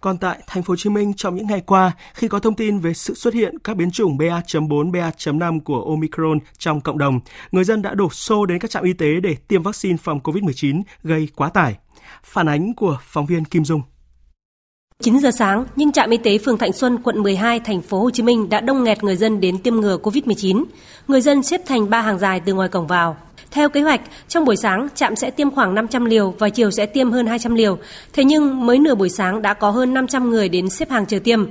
còn 0.00 0.18
tại 0.18 0.38
thành 0.46 0.62
phố 0.62 0.72
Hồ 0.72 0.76
Chí 0.76 0.90
Minh 0.90 1.12
trong 1.16 1.36
những 1.36 1.46
ngày 1.46 1.60
qua, 1.60 1.92
khi 2.14 2.28
có 2.28 2.38
thông 2.38 2.54
tin 2.54 2.78
về 2.78 2.94
sự 2.94 3.14
xuất 3.14 3.34
hiện 3.34 3.58
các 3.58 3.76
biến 3.76 3.90
chủng 3.90 4.18
BA.4, 4.18 4.90
BA.5 4.90 5.60
của 5.60 5.84
Omicron 5.84 6.38
trong 6.58 6.80
cộng 6.80 6.98
đồng, 6.98 7.20
người 7.52 7.64
dân 7.64 7.82
đã 7.82 7.94
đổ 7.94 8.08
xô 8.10 8.46
đến 8.46 8.58
các 8.58 8.70
trạm 8.70 8.84
y 8.84 8.92
tế 8.92 9.20
để 9.22 9.36
tiêm 9.48 9.62
vaccine 9.62 9.96
phòng 9.96 10.20
COVID-19 10.24 10.82
gây 11.02 11.28
quá 11.36 11.48
tải. 11.48 11.76
Phản 12.24 12.48
ánh 12.48 12.74
của 12.74 12.98
phóng 13.02 13.26
viên 13.26 13.44
Kim 13.44 13.64
Dung. 13.64 13.82
9 15.02 15.18
giờ 15.18 15.30
sáng, 15.30 15.64
nhưng 15.76 15.92
trạm 15.92 16.10
y 16.10 16.16
tế 16.16 16.38
phường 16.38 16.58
Thạnh 16.58 16.72
Xuân, 16.72 16.98
quận 17.02 17.22
12, 17.22 17.60
thành 17.60 17.82
phố 17.82 18.00
Hồ 18.00 18.10
Chí 18.10 18.22
Minh 18.22 18.48
đã 18.48 18.60
đông 18.60 18.84
nghẹt 18.84 19.04
người 19.04 19.16
dân 19.16 19.40
đến 19.40 19.58
tiêm 19.58 19.74
ngừa 19.74 19.98
COVID-19. 20.02 20.64
Người 21.08 21.20
dân 21.20 21.42
xếp 21.42 21.60
thành 21.66 21.90
ba 21.90 22.00
hàng 22.00 22.18
dài 22.18 22.40
từ 22.40 22.54
ngoài 22.54 22.68
cổng 22.68 22.86
vào. 22.86 23.16
Theo 23.50 23.68
kế 23.68 23.80
hoạch, 23.82 24.00
trong 24.28 24.44
buổi 24.44 24.56
sáng, 24.56 24.88
trạm 24.94 25.16
sẽ 25.16 25.30
tiêm 25.30 25.50
khoảng 25.50 25.74
500 25.74 26.04
liều 26.04 26.34
và 26.38 26.48
chiều 26.48 26.70
sẽ 26.70 26.86
tiêm 26.86 27.10
hơn 27.10 27.26
200 27.26 27.54
liều. 27.54 27.78
Thế 28.12 28.24
nhưng 28.24 28.66
mới 28.66 28.78
nửa 28.78 28.94
buổi 28.94 29.08
sáng 29.08 29.42
đã 29.42 29.54
có 29.54 29.70
hơn 29.70 29.94
500 29.94 30.30
người 30.30 30.48
đến 30.48 30.68
xếp 30.68 30.90
hàng 30.90 31.06
chờ 31.06 31.18
tiêm. 31.24 31.46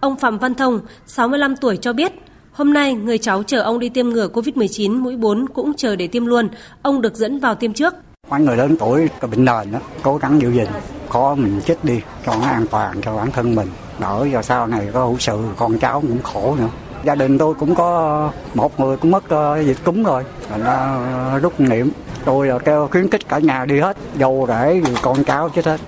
Ông 0.00 0.16
Phạm 0.16 0.38
Văn 0.38 0.54
Thông, 0.54 0.80
65 1.06 1.56
tuổi 1.56 1.76
cho 1.76 1.92
biết, 1.92 2.12
hôm 2.52 2.72
nay 2.72 2.94
người 2.94 3.18
cháu 3.18 3.42
chờ 3.42 3.62
ông 3.62 3.78
đi 3.78 3.88
tiêm 3.88 4.08
ngừa 4.08 4.28
COVID-19 4.28 5.00
mũi 5.00 5.16
4 5.16 5.48
cũng 5.48 5.74
chờ 5.74 5.96
để 5.96 6.06
tiêm 6.06 6.26
luôn. 6.26 6.48
Ông 6.82 7.00
được 7.00 7.16
dẫn 7.16 7.38
vào 7.38 7.54
tiêm 7.54 7.72
trước. 7.72 7.94
Mấy 8.30 8.40
người 8.40 8.56
lớn 8.56 8.76
tuổi 8.76 9.08
có 9.20 9.28
bệnh 9.28 9.44
nền 9.44 9.72
đó, 9.72 9.78
cố 10.02 10.16
gắng 10.16 10.40
giữ 10.40 10.52
gìn 10.52 10.66
khó 11.08 11.34
mình 11.34 11.60
chết 11.66 11.84
đi 11.84 12.00
cho 12.26 12.34
nó 12.40 12.46
an 12.46 12.66
toàn 12.70 13.00
cho 13.02 13.16
bản 13.16 13.30
thân 13.30 13.54
mình. 13.54 13.68
Đỡ 13.98 14.26
giờ 14.32 14.42
sau 14.42 14.66
này 14.66 14.88
có 14.92 15.04
hữu 15.04 15.18
sự 15.18 15.38
con 15.56 15.78
cháu 15.78 16.00
cũng 16.00 16.22
khổ 16.22 16.56
nữa. 16.58 16.68
Gia 17.04 17.14
đình 17.14 17.38
tôi 17.38 17.54
cũng 17.54 17.74
có 17.74 18.30
một 18.54 18.80
người 18.80 18.96
cũng 18.96 19.10
mất 19.10 19.24
uh, 19.24 19.66
dịch 19.66 19.84
cúm 19.84 20.02
rồi. 20.02 20.24
Là 20.50 20.56
nó 20.56 21.38
rút 21.38 21.60
niệm 21.60 21.90
tôi 22.24 22.46
là 22.46 22.58
kêu 22.58 22.88
khuyến 22.90 23.10
khích 23.10 23.28
cả 23.28 23.38
nhà 23.38 23.64
đi 23.64 23.80
hết 23.80 23.96
dâu 24.18 24.46
rể 24.48 24.82
con 25.02 25.24
cháu 25.24 25.48
chết 25.48 25.64
hết. 25.64 25.80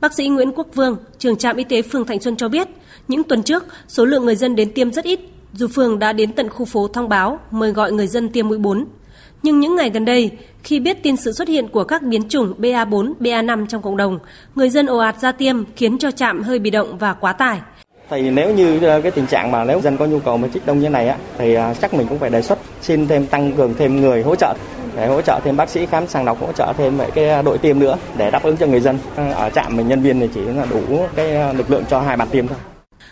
Bác 0.00 0.14
sĩ 0.14 0.28
Nguyễn 0.28 0.52
Quốc 0.52 0.66
Vương, 0.74 0.96
trường 1.18 1.36
trạm 1.36 1.56
y 1.56 1.64
tế 1.64 1.82
phường 1.82 2.06
Thạnh 2.06 2.20
Xuân 2.20 2.36
cho 2.36 2.48
biết, 2.48 2.68
những 3.08 3.22
tuần 3.22 3.42
trước, 3.42 3.64
số 3.88 4.04
lượng 4.04 4.24
người 4.24 4.36
dân 4.36 4.56
đến 4.56 4.72
tiêm 4.74 4.92
rất 4.92 5.04
ít, 5.04 5.20
dù 5.52 5.68
phường 5.74 5.98
đã 5.98 6.12
đến 6.12 6.32
tận 6.32 6.48
khu 6.48 6.64
phố 6.64 6.88
thông 6.88 7.08
báo 7.08 7.38
mời 7.50 7.72
gọi 7.72 7.92
người 7.92 8.06
dân 8.06 8.28
tiêm 8.28 8.48
mũi 8.48 8.58
4. 8.58 8.84
Nhưng 9.44 9.60
những 9.60 9.76
ngày 9.76 9.90
gần 9.90 10.04
đây, 10.04 10.30
khi 10.62 10.80
biết 10.80 11.02
tin 11.02 11.16
sự 11.16 11.32
xuất 11.32 11.48
hiện 11.48 11.68
của 11.68 11.84
các 11.84 12.02
biến 12.02 12.28
chủng 12.28 12.54
BA4, 12.58 13.12
BA5 13.20 13.66
trong 13.66 13.82
cộng 13.82 13.96
đồng, 13.96 14.18
người 14.54 14.70
dân 14.70 14.86
ồ 14.86 14.98
ạt 14.98 15.20
ra 15.20 15.32
tiêm 15.32 15.56
khiến 15.76 15.98
cho 15.98 16.10
trạm 16.10 16.42
hơi 16.42 16.58
bị 16.58 16.70
động 16.70 16.98
và 16.98 17.14
quá 17.14 17.32
tải. 17.32 17.58
Thì 18.10 18.30
nếu 18.30 18.54
như 18.54 18.80
ờ, 18.80 19.00
cái 19.00 19.10
tình 19.10 19.26
trạng 19.26 19.50
mà 19.50 19.64
nếu 19.64 19.80
dân 19.80 19.96
có 19.96 20.06
nhu 20.06 20.18
cầu 20.18 20.36
mà 20.36 20.48
trích 20.54 20.66
đông 20.66 20.80
như 20.80 20.88
này 20.88 21.08
á, 21.08 21.16
thì 21.38 21.54
ờ, 21.54 21.74
chắc 21.80 21.94
mình 21.94 22.06
cũng 22.08 22.18
phải 22.18 22.30
đề 22.30 22.42
xuất 22.42 22.58
xin 22.82 23.06
thêm 23.06 23.26
tăng 23.26 23.52
cường 23.52 23.74
thêm 23.78 24.00
người 24.00 24.22
hỗ 24.22 24.36
trợ 24.36 24.54
để 24.96 25.06
hỗ 25.06 25.22
trợ 25.22 25.40
thêm 25.44 25.56
bác 25.56 25.68
sĩ 25.68 25.86
khám 25.86 26.06
sàng 26.06 26.24
lọc 26.24 26.40
hỗ 26.40 26.52
trợ 26.52 26.72
thêm 26.76 26.96
vậy 26.96 27.10
cái 27.14 27.28
ờ, 27.28 27.42
đội 27.42 27.58
tiêm 27.58 27.78
nữa 27.78 27.96
để 28.16 28.30
đáp 28.30 28.42
ứng 28.42 28.56
cho 28.56 28.66
người 28.66 28.80
dân 28.80 28.98
ở 29.16 29.50
trạm 29.50 29.76
mình 29.76 29.88
nhân 29.88 30.02
viên 30.02 30.20
thì 30.20 30.28
chỉ 30.34 30.40
là 30.40 30.66
đủ 30.70 31.06
cái 31.16 31.54
lực 31.54 31.70
lượng 31.70 31.84
cho 31.90 32.00
hai 32.00 32.16
bàn 32.16 32.28
tiêm 32.30 32.48
thôi. 32.48 32.58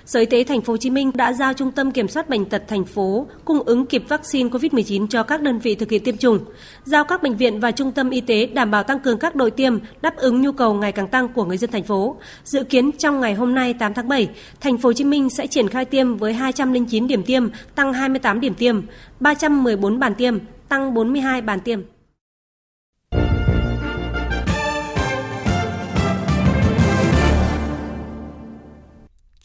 Sở 0.06 0.20
Y 0.20 0.26
tế 0.26 0.44
thành 0.44 0.60
phố 0.60 0.72
Hồ 0.72 0.76
Chí 0.76 0.90
Minh 0.90 1.10
đã 1.14 1.32
giao 1.32 1.54
Trung 1.54 1.70
tâm 1.70 1.90
Kiểm 1.90 2.08
soát 2.08 2.28
bệnh 2.28 2.44
tật 2.44 2.62
thành 2.68 2.84
phố 2.84 3.26
cung 3.44 3.62
ứng 3.62 3.86
kịp 3.86 4.04
vaccine 4.08 4.50
COVID-19 4.50 5.06
cho 5.06 5.22
các 5.22 5.42
đơn 5.42 5.58
vị 5.58 5.74
thực 5.74 5.90
hiện 5.90 6.04
tiêm 6.04 6.16
chủng, 6.16 6.38
giao 6.84 7.04
các 7.04 7.22
bệnh 7.22 7.36
viện 7.36 7.60
và 7.60 7.70
trung 7.70 7.92
tâm 7.92 8.10
y 8.10 8.20
tế 8.20 8.46
đảm 8.46 8.70
bảo 8.70 8.82
tăng 8.82 9.00
cường 9.00 9.18
các 9.18 9.36
đội 9.36 9.50
tiêm 9.50 9.78
đáp 10.02 10.16
ứng 10.16 10.40
nhu 10.40 10.52
cầu 10.52 10.74
ngày 10.74 10.92
càng 10.92 11.08
tăng 11.08 11.28
của 11.28 11.44
người 11.44 11.56
dân 11.56 11.70
thành 11.70 11.84
phố. 11.84 12.16
Dự 12.44 12.64
kiến 12.64 12.90
trong 12.92 13.20
ngày 13.20 13.34
hôm 13.34 13.54
nay 13.54 13.74
8 13.74 13.94
tháng 13.94 14.08
7, 14.08 14.28
thành 14.60 14.78
phố 14.78 14.88
Hồ 14.88 14.92
Chí 14.92 15.04
Minh 15.04 15.30
sẽ 15.30 15.46
triển 15.46 15.68
khai 15.68 15.84
tiêm 15.84 16.16
với 16.16 16.32
209 16.32 17.06
điểm 17.06 17.22
tiêm, 17.22 17.48
tăng 17.74 17.92
28 17.92 18.40
điểm 18.40 18.54
tiêm, 18.54 18.80
314 19.20 19.98
bàn 19.98 20.14
tiêm, 20.14 20.38
tăng 20.68 20.94
42 20.94 21.40
bàn 21.42 21.60
tiêm. 21.60 21.80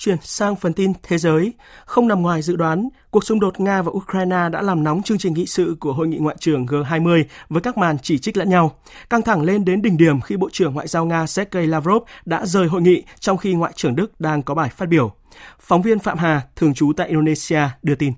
Chuyển 0.08 0.18
sang 0.22 0.56
phần 0.56 0.74
tin 0.74 0.94
thế 1.04 1.18
giới, 1.18 1.54
không 1.86 2.08
nằm 2.08 2.22
ngoài 2.22 2.42
dự 2.42 2.56
đoán, 2.56 2.90
cuộc 3.12 3.24
xung 3.24 3.40
đột 3.40 3.60
Nga 3.60 3.82
và 3.82 3.92
Ukraine 3.92 4.50
đã 4.52 4.62
làm 4.62 4.84
nóng 4.84 5.04
chương 5.04 5.18
trình 5.18 5.34
nghị 5.34 5.46
sự 5.46 5.76
của 5.80 5.94
hội 5.94 6.08
nghị 6.08 6.18
ngoại 6.18 6.36
trưởng 6.40 6.66
G20 6.66 7.24
với 7.50 7.62
các 7.62 7.78
màn 7.78 7.98
chỉ 8.02 8.18
trích 8.18 8.38
lẫn 8.38 8.50
nhau. 8.50 8.80
Căng 9.10 9.22
thẳng 9.22 9.42
lên 9.42 9.66
đến 9.66 9.82
đỉnh 9.82 9.98
điểm 9.98 10.22
khi 10.22 10.38
Bộ 10.38 10.50
trưởng 10.52 10.74
Ngoại 10.74 10.88
giao 10.88 11.06
Nga 11.06 11.28
Sergei 11.28 11.66
Lavrov 11.66 12.04
đã 12.26 12.46
rời 12.46 12.68
hội 12.68 12.82
nghị 12.82 13.04
trong 13.20 13.38
khi 13.38 13.54
Ngoại 13.54 13.72
trưởng 13.76 13.96
Đức 13.96 14.20
đang 14.20 14.44
có 14.44 14.56
bài 14.56 14.70
phát 14.70 14.90
biểu. 14.90 15.12
Phóng 15.60 15.82
viên 15.82 16.00
Phạm 16.00 16.18
Hà, 16.18 16.42
thường 16.56 16.74
trú 16.74 16.94
tại 16.98 17.08
Indonesia, 17.08 17.62
đưa 17.84 17.96
tin. 17.96 18.14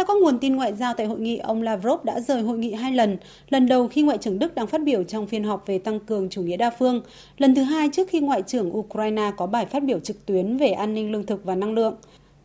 Theo 0.00 0.06
các 0.06 0.16
nguồn 0.22 0.38
tin 0.38 0.56
ngoại 0.56 0.74
giao 0.74 0.94
tại 0.94 1.06
hội 1.06 1.18
nghị, 1.20 1.38
ông 1.38 1.62
Lavrov 1.62 2.04
đã 2.04 2.20
rời 2.20 2.42
hội 2.42 2.58
nghị 2.58 2.72
hai 2.72 2.92
lần. 2.92 3.16
Lần 3.48 3.66
đầu 3.66 3.88
khi 3.88 4.02
Ngoại 4.02 4.18
trưởng 4.18 4.38
Đức 4.38 4.54
đang 4.54 4.66
phát 4.66 4.82
biểu 4.82 5.04
trong 5.04 5.26
phiên 5.26 5.44
họp 5.44 5.66
về 5.66 5.78
tăng 5.78 6.00
cường 6.00 6.28
chủ 6.28 6.42
nghĩa 6.42 6.56
đa 6.56 6.70
phương. 6.70 7.02
Lần 7.38 7.54
thứ 7.54 7.62
hai 7.62 7.88
trước 7.92 8.08
khi 8.08 8.20
Ngoại 8.20 8.42
trưởng 8.42 8.76
Ukraine 8.76 9.30
có 9.36 9.46
bài 9.46 9.66
phát 9.66 9.82
biểu 9.82 9.98
trực 10.00 10.26
tuyến 10.26 10.56
về 10.56 10.70
an 10.70 10.94
ninh 10.94 11.12
lương 11.12 11.26
thực 11.26 11.44
và 11.44 11.54
năng 11.54 11.72
lượng. 11.72 11.94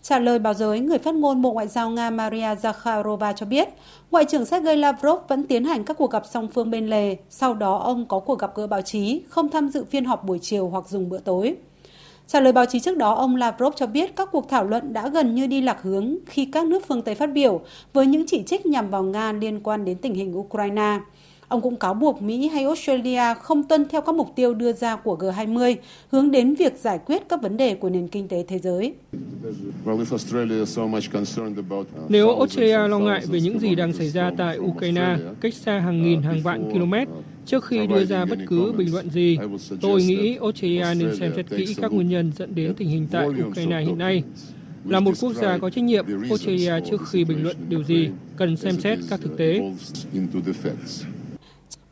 Trả 0.01 0.19
lời 0.19 0.39
báo 0.39 0.53
giới, 0.53 0.79
người 0.79 0.97
phát 0.97 1.15
ngôn 1.15 1.41
Bộ 1.41 1.51
Ngoại 1.51 1.67
giao 1.67 1.89
Nga 1.89 2.09
Maria 2.09 2.55
Zakharova 2.55 3.33
cho 3.33 3.45
biết, 3.45 3.69
Ngoại 4.11 4.25
trưởng 4.25 4.45
Sergei 4.45 4.75
Lavrov 4.75 5.19
vẫn 5.27 5.43
tiến 5.43 5.65
hành 5.65 5.83
các 5.83 5.97
cuộc 5.97 6.11
gặp 6.11 6.23
song 6.31 6.47
phương 6.53 6.71
bên 6.71 6.87
lề. 6.87 7.17
Sau 7.29 7.53
đó 7.53 7.77
ông 7.77 8.05
có 8.05 8.19
cuộc 8.19 8.39
gặp 8.39 8.51
gỡ 8.55 8.67
báo 8.67 8.81
chí, 8.81 9.21
không 9.29 9.49
tham 9.49 9.69
dự 9.69 9.83
phiên 9.83 10.05
họp 10.05 10.25
buổi 10.25 10.39
chiều 10.41 10.69
hoặc 10.69 10.89
dùng 10.89 11.09
bữa 11.09 11.19
tối. 11.19 11.55
Trả 12.27 12.39
lời 12.39 12.53
báo 12.53 12.65
chí 12.65 12.79
trước 12.79 12.97
đó, 12.97 13.13
ông 13.13 13.35
Lavrov 13.35 13.73
cho 13.75 13.87
biết 13.87 14.15
các 14.15 14.29
cuộc 14.31 14.49
thảo 14.49 14.65
luận 14.65 14.93
đã 14.93 15.09
gần 15.09 15.35
như 15.35 15.47
đi 15.47 15.61
lạc 15.61 15.81
hướng 15.81 16.15
khi 16.25 16.45
các 16.45 16.67
nước 16.67 16.87
phương 16.87 17.01
Tây 17.01 17.15
phát 17.15 17.33
biểu 17.33 17.61
với 17.93 18.07
những 18.07 18.25
chỉ 18.27 18.43
trích 18.43 18.65
nhằm 18.65 18.89
vào 18.89 19.03
Nga 19.03 19.31
liên 19.31 19.59
quan 19.63 19.85
đến 19.85 19.97
tình 19.97 20.13
hình 20.13 20.37
Ukraine. 20.37 20.99
Ông 21.47 21.61
cũng 21.61 21.75
cáo 21.75 21.93
buộc 21.93 22.21
Mỹ 22.21 22.47
hay 22.47 22.63
Australia 22.63 23.33
không 23.41 23.63
tuân 23.63 23.85
theo 23.89 24.01
các 24.01 24.15
mục 24.15 24.35
tiêu 24.35 24.53
đưa 24.53 24.73
ra 24.73 24.95
của 24.95 25.17
G20 25.17 25.75
hướng 26.11 26.31
đến 26.31 26.55
việc 26.55 26.77
giải 26.77 26.99
quyết 27.05 27.29
các 27.29 27.41
vấn 27.41 27.57
đề 27.57 27.75
của 27.75 27.89
nền 27.89 28.07
kinh 28.07 28.27
tế 28.27 28.43
thế 28.47 28.59
giới. 28.59 28.93
Nếu 32.09 32.35
Australia 32.37 32.87
lo 32.87 32.99
ngại 32.99 33.21
về 33.29 33.41
những 33.41 33.59
gì 33.59 33.75
đang 33.75 33.93
xảy 33.93 34.09
ra 34.09 34.31
tại 34.37 34.59
Ukraine, 34.59 35.17
cách 35.41 35.53
xa 35.53 35.79
hàng 35.79 36.03
nghìn 36.03 36.21
hàng 36.21 36.41
vạn 36.43 36.71
km, 36.71 36.93
trước 37.45 37.65
khi 37.65 37.87
đưa 37.87 38.05
ra 38.05 38.25
bất 38.25 38.39
cứ 38.47 38.71
bình 38.71 38.93
luận 38.93 39.09
gì, 39.09 39.37
tôi 39.81 40.03
nghĩ 40.03 40.37
Australia 40.41 40.93
nên 40.97 41.15
xem 41.15 41.31
xét 41.35 41.49
kỹ 41.49 41.75
các 41.81 41.91
nguyên 41.91 42.09
nhân 42.09 42.31
dẫn 42.37 42.55
đến 42.55 42.73
tình 42.77 42.87
hình 42.87 43.07
tại 43.11 43.27
Ukraine 43.47 43.81
hiện 43.81 43.97
nay. 43.97 44.23
Là 44.85 44.99
một 44.99 45.11
quốc 45.21 45.33
gia 45.33 45.57
có 45.57 45.69
trách 45.69 45.83
nhiệm, 45.83 46.05
Australia 46.29 46.73
trước 46.89 47.01
khi 47.09 47.23
bình 47.25 47.43
luận 47.43 47.55
điều 47.69 47.83
gì 47.83 48.09
cần 48.37 48.57
xem 48.57 48.79
xét 48.79 48.99
các 49.09 49.19
thực 49.23 49.37
tế. 49.37 49.71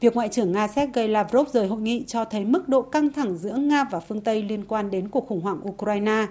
Việc 0.04 0.16
Ngoại 0.16 0.30
trưởng 0.30 0.52
Nga 0.52 0.68
Sergei 0.68 1.08
Lavrov 1.08 1.48
rời 1.54 1.68
hội 1.68 1.82
nghị 1.82 2.04
cho 2.08 2.26
thấy 2.26 2.46
mức 2.46 2.70
độ 2.70 2.82
căng 2.82 3.14
thẳng 3.14 3.38
giữa 3.38 3.56
Nga 3.56 3.84
và 3.84 4.00
phương 4.00 4.22
Tây 4.22 4.44
liên 4.44 4.64
quan 4.68 4.92
đến 4.92 5.08
cuộc 5.08 5.28
khủng 5.28 5.42
hoảng 5.42 5.68
Ukraine. 5.70 6.26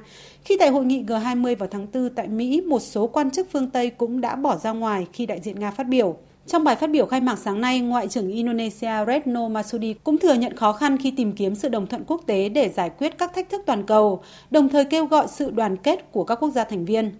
Khi 0.44 0.56
tại 0.58 0.68
hội 0.68 0.84
nghị 0.84 1.02
G20 1.02 1.56
vào 1.56 1.68
tháng 1.72 1.86
4 1.94 2.08
tại 2.14 2.28
Mỹ, 2.28 2.60
một 2.60 2.80
số 2.80 3.06
quan 3.06 3.30
chức 3.30 3.48
phương 3.52 3.70
Tây 3.70 3.90
cũng 3.90 4.20
đã 4.20 4.36
bỏ 4.36 4.56
ra 4.56 4.72
ngoài 4.72 5.06
khi 5.12 5.26
đại 5.26 5.40
diện 5.40 5.60
Nga 5.60 5.70
phát 5.70 5.88
biểu. 5.88 6.16
Trong 6.46 6.64
bài 6.64 6.76
phát 6.76 6.90
biểu 6.90 7.06
khai 7.06 7.20
mạc 7.20 7.36
sáng 7.36 7.60
nay, 7.60 7.80
Ngoại 7.80 8.08
trưởng 8.08 8.30
Indonesia 8.30 9.04
Retno 9.06 9.48
Marsudi 9.48 9.94
cũng 10.04 10.18
thừa 10.18 10.34
nhận 10.34 10.56
khó 10.56 10.72
khăn 10.72 10.98
khi 10.98 11.10
tìm 11.10 11.32
kiếm 11.32 11.54
sự 11.54 11.68
đồng 11.68 11.86
thuận 11.86 12.04
quốc 12.06 12.22
tế 12.26 12.48
để 12.48 12.68
giải 12.68 12.90
quyết 12.98 13.18
các 13.18 13.34
thách 13.34 13.50
thức 13.50 13.62
toàn 13.66 13.82
cầu, 13.86 14.22
đồng 14.50 14.68
thời 14.68 14.84
kêu 14.84 15.06
gọi 15.06 15.26
sự 15.28 15.50
đoàn 15.50 15.76
kết 15.76 16.12
của 16.12 16.24
các 16.24 16.34
quốc 16.34 16.50
gia 16.50 16.64
thành 16.64 16.84
viên. 16.84 17.12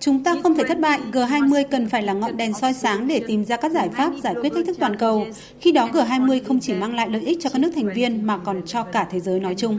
Chúng 0.00 0.24
ta 0.24 0.34
không 0.42 0.54
thể 0.54 0.64
thất 0.68 0.80
bại, 0.80 1.00
G20 1.12 1.64
cần 1.70 1.88
phải 1.88 2.02
là 2.02 2.12
ngọn 2.12 2.36
đèn 2.36 2.54
soi 2.54 2.72
sáng 2.72 3.08
để 3.08 3.20
tìm 3.26 3.44
ra 3.44 3.56
các 3.56 3.72
giải 3.72 3.88
pháp 3.88 4.12
giải 4.22 4.34
quyết 4.34 4.52
thách 4.54 4.66
thức 4.66 4.76
toàn 4.80 4.96
cầu. 4.96 5.26
Khi 5.60 5.72
đó 5.72 5.88
G20 5.92 6.40
không 6.46 6.60
chỉ 6.60 6.74
mang 6.74 6.94
lại 6.94 7.10
lợi 7.10 7.22
ích 7.22 7.38
cho 7.40 7.50
các 7.50 7.58
nước 7.58 7.70
thành 7.74 7.92
viên 7.94 8.26
mà 8.26 8.38
còn 8.38 8.62
cho 8.66 8.84
cả 8.84 9.08
thế 9.10 9.20
giới 9.20 9.40
nói 9.40 9.54
chung. 9.58 9.78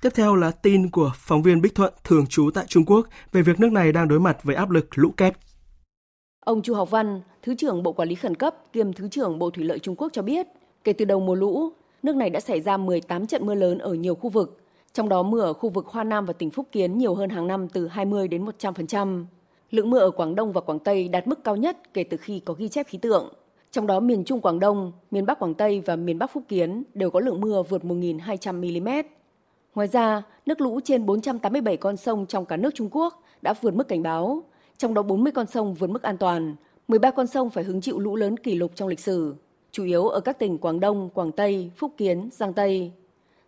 Tiếp 0.00 0.10
theo 0.14 0.36
là 0.36 0.50
tin 0.50 0.90
của 0.90 1.12
phóng 1.14 1.42
viên 1.42 1.62
Bích 1.62 1.74
Thuận 1.74 1.92
thường 2.04 2.26
trú 2.26 2.50
tại 2.54 2.64
Trung 2.68 2.84
Quốc 2.84 3.06
về 3.32 3.42
việc 3.42 3.60
nước 3.60 3.72
này 3.72 3.92
đang 3.92 4.08
đối 4.08 4.20
mặt 4.20 4.38
với 4.42 4.56
áp 4.56 4.70
lực 4.70 4.86
lũ 4.94 5.10
kép. 5.16 5.34
Ông 6.40 6.62
Chu 6.62 6.74
Học 6.74 6.90
Văn, 6.90 7.20
Thứ 7.42 7.54
trưởng 7.54 7.82
Bộ 7.82 7.92
Quản 7.92 8.08
lý 8.08 8.14
Khẩn 8.14 8.34
cấp 8.34 8.54
kiêm 8.72 8.92
Thứ 8.92 9.08
trưởng 9.08 9.38
Bộ 9.38 9.50
Thủy 9.50 9.64
lợi 9.64 9.78
Trung 9.78 9.96
Quốc 9.96 10.08
cho 10.12 10.22
biết, 10.22 10.46
kể 10.84 10.92
từ 10.92 11.04
đầu 11.04 11.20
mùa 11.20 11.34
lũ, 11.34 11.72
nước 12.02 12.16
này 12.16 12.30
đã 12.30 12.40
xảy 12.40 12.60
ra 12.60 12.76
18 12.76 13.26
trận 13.26 13.46
mưa 13.46 13.54
lớn 13.54 13.78
ở 13.78 13.94
nhiều 13.94 14.14
khu 14.14 14.30
vực, 14.30 14.60
trong 14.92 15.08
đó 15.08 15.22
mưa 15.22 15.40
ở 15.40 15.52
khu 15.52 15.68
vực 15.68 15.86
Hoa 15.86 16.04
Nam 16.04 16.26
và 16.26 16.32
tỉnh 16.32 16.50
Phúc 16.50 16.68
Kiến 16.72 16.98
nhiều 16.98 17.14
hơn 17.14 17.30
hàng 17.30 17.46
năm 17.46 17.68
từ 17.68 17.88
20 17.88 18.28
đến 18.28 18.44
100%. 18.44 19.24
Lượng 19.70 19.90
mưa 19.90 19.98
ở 19.98 20.10
Quảng 20.10 20.34
Đông 20.34 20.52
và 20.52 20.60
Quảng 20.60 20.78
Tây 20.78 21.08
đạt 21.08 21.26
mức 21.26 21.44
cao 21.44 21.56
nhất 21.56 21.94
kể 21.94 22.04
từ 22.04 22.16
khi 22.16 22.40
có 22.40 22.54
ghi 22.54 22.68
chép 22.68 22.86
khí 22.88 22.98
tượng. 22.98 23.34
Trong 23.70 23.86
đó 23.86 24.00
miền 24.00 24.24
Trung 24.24 24.40
Quảng 24.40 24.58
Đông, 24.58 24.92
miền 25.10 25.26
Bắc 25.26 25.38
Quảng 25.38 25.54
Tây 25.54 25.80
và 25.80 25.96
miền 25.96 26.18
Bắc 26.18 26.32
Phúc 26.32 26.42
Kiến 26.48 26.82
đều 26.94 27.10
có 27.10 27.20
lượng 27.20 27.40
mưa 27.40 27.62
vượt 27.62 27.82
1.200 27.82 28.82
mm. 28.82 29.19
Ngoài 29.74 29.88
ra, 29.88 30.22
nước 30.46 30.60
lũ 30.60 30.80
trên 30.84 31.06
487 31.06 31.76
con 31.76 31.96
sông 31.96 32.26
trong 32.26 32.44
cả 32.44 32.56
nước 32.56 32.74
Trung 32.74 32.88
Quốc 32.92 33.22
đã 33.42 33.54
vượt 33.60 33.74
mức 33.74 33.88
cảnh 33.88 34.02
báo, 34.02 34.42
trong 34.76 34.94
đó 34.94 35.02
40 35.02 35.32
con 35.32 35.46
sông 35.46 35.74
vượt 35.74 35.90
mức 35.90 36.02
an 36.02 36.18
toàn, 36.18 36.56
13 36.88 37.10
con 37.10 37.26
sông 37.26 37.50
phải 37.50 37.64
hứng 37.64 37.80
chịu 37.80 37.98
lũ 37.98 38.16
lớn 38.16 38.36
kỷ 38.36 38.54
lục 38.54 38.72
trong 38.74 38.88
lịch 38.88 39.00
sử, 39.00 39.34
chủ 39.72 39.84
yếu 39.84 40.08
ở 40.08 40.20
các 40.20 40.38
tỉnh 40.38 40.58
Quảng 40.58 40.80
Đông, 40.80 41.10
Quảng 41.14 41.32
Tây, 41.32 41.70
Phúc 41.76 41.94
Kiến, 41.96 42.28
Giang 42.32 42.52
Tây. 42.52 42.92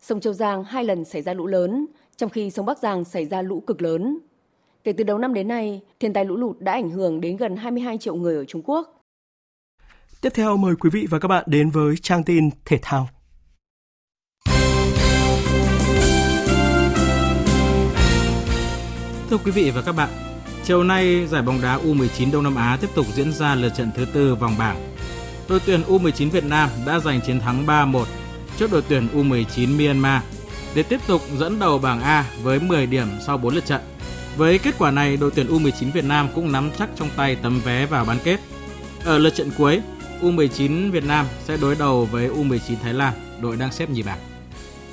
Sông 0.00 0.20
Châu 0.20 0.32
Giang 0.32 0.64
hai 0.64 0.84
lần 0.84 1.04
xảy 1.04 1.22
ra 1.22 1.34
lũ 1.34 1.46
lớn, 1.46 1.86
trong 2.16 2.30
khi 2.30 2.50
sông 2.50 2.66
Bắc 2.66 2.78
Giang 2.78 3.04
xảy 3.04 3.26
ra 3.26 3.42
lũ 3.42 3.62
cực 3.66 3.82
lớn. 3.82 4.18
Kể 4.84 4.92
từ 4.92 5.04
đầu 5.04 5.18
năm 5.18 5.34
đến 5.34 5.48
nay, 5.48 5.80
thiên 6.00 6.12
tai 6.12 6.24
lũ 6.24 6.36
lụt 6.36 6.60
đã 6.60 6.72
ảnh 6.72 6.90
hưởng 6.90 7.20
đến 7.20 7.36
gần 7.36 7.56
22 7.56 7.98
triệu 7.98 8.14
người 8.14 8.36
ở 8.36 8.44
Trung 8.44 8.62
Quốc. 8.64 9.02
Tiếp 10.20 10.30
theo 10.34 10.56
mời 10.56 10.74
quý 10.80 10.90
vị 10.92 11.06
và 11.10 11.18
các 11.18 11.28
bạn 11.28 11.44
đến 11.46 11.70
với 11.70 11.94
trang 12.02 12.24
tin 12.24 12.50
thể 12.64 12.78
thao. 12.82 13.08
Thưa 19.32 19.38
quý 19.38 19.50
vị 19.50 19.70
và 19.70 19.82
các 19.82 19.92
bạn, 19.92 20.08
chiều 20.64 20.82
nay 20.82 21.26
giải 21.26 21.42
bóng 21.42 21.62
đá 21.62 21.78
U19 21.78 22.32
Đông 22.32 22.42
Nam 22.42 22.54
Á 22.54 22.78
tiếp 22.80 22.90
tục 22.94 23.06
diễn 23.14 23.32
ra 23.32 23.54
lượt 23.54 23.72
trận 23.76 23.90
thứ 23.96 24.04
tư 24.04 24.34
vòng 24.34 24.54
bảng. 24.58 24.94
Đội 25.48 25.60
tuyển 25.66 25.82
U19 25.88 26.30
Việt 26.30 26.44
Nam 26.44 26.70
đã 26.86 26.98
giành 26.98 27.20
chiến 27.20 27.40
thắng 27.40 27.66
3-1 27.66 28.04
trước 28.58 28.72
đội 28.72 28.82
tuyển 28.88 29.08
U19 29.14 29.78
Myanmar 29.78 30.22
để 30.74 30.82
tiếp 30.82 31.00
tục 31.06 31.22
dẫn 31.38 31.58
đầu 31.58 31.78
bảng 31.78 32.00
A 32.00 32.24
với 32.42 32.60
10 32.60 32.86
điểm 32.86 33.06
sau 33.26 33.38
4 33.38 33.54
lượt 33.54 33.66
trận. 33.66 33.80
Với 34.36 34.58
kết 34.58 34.74
quả 34.78 34.90
này, 34.90 35.16
đội 35.16 35.30
tuyển 35.34 35.46
U19 35.46 35.92
Việt 35.92 36.04
Nam 36.04 36.28
cũng 36.34 36.52
nắm 36.52 36.70
chắc 36.78 36.88
trong 36.96 37.08
tay 37.16 37.36
tấm 37.36 37.60
vé 37.64 37.86
vào 37.86 38.04
bán 38.04 38.18
kết. 38.24 38.40
Ở 39.04 39.18
lượt 39.18 39.34
trận 39.34 39.50
cuối, 39.58 39.80
U19 40.22 40.90
Việt 40.90 41.04
Nam 41.04 41.26
sẽ 41.44 41.56
đối 41.56 41.74
đầu 41.74 42.04
với 42.04 42.28
U19 42.28 42.74
Thái 42.82 42.94
Lan, 42.94 43.12
đội 43.40 43.56
đang 43.56 43.72
xếp 43.72 43.90
nhì 43.90 44.02
bảng. 44.02 44.20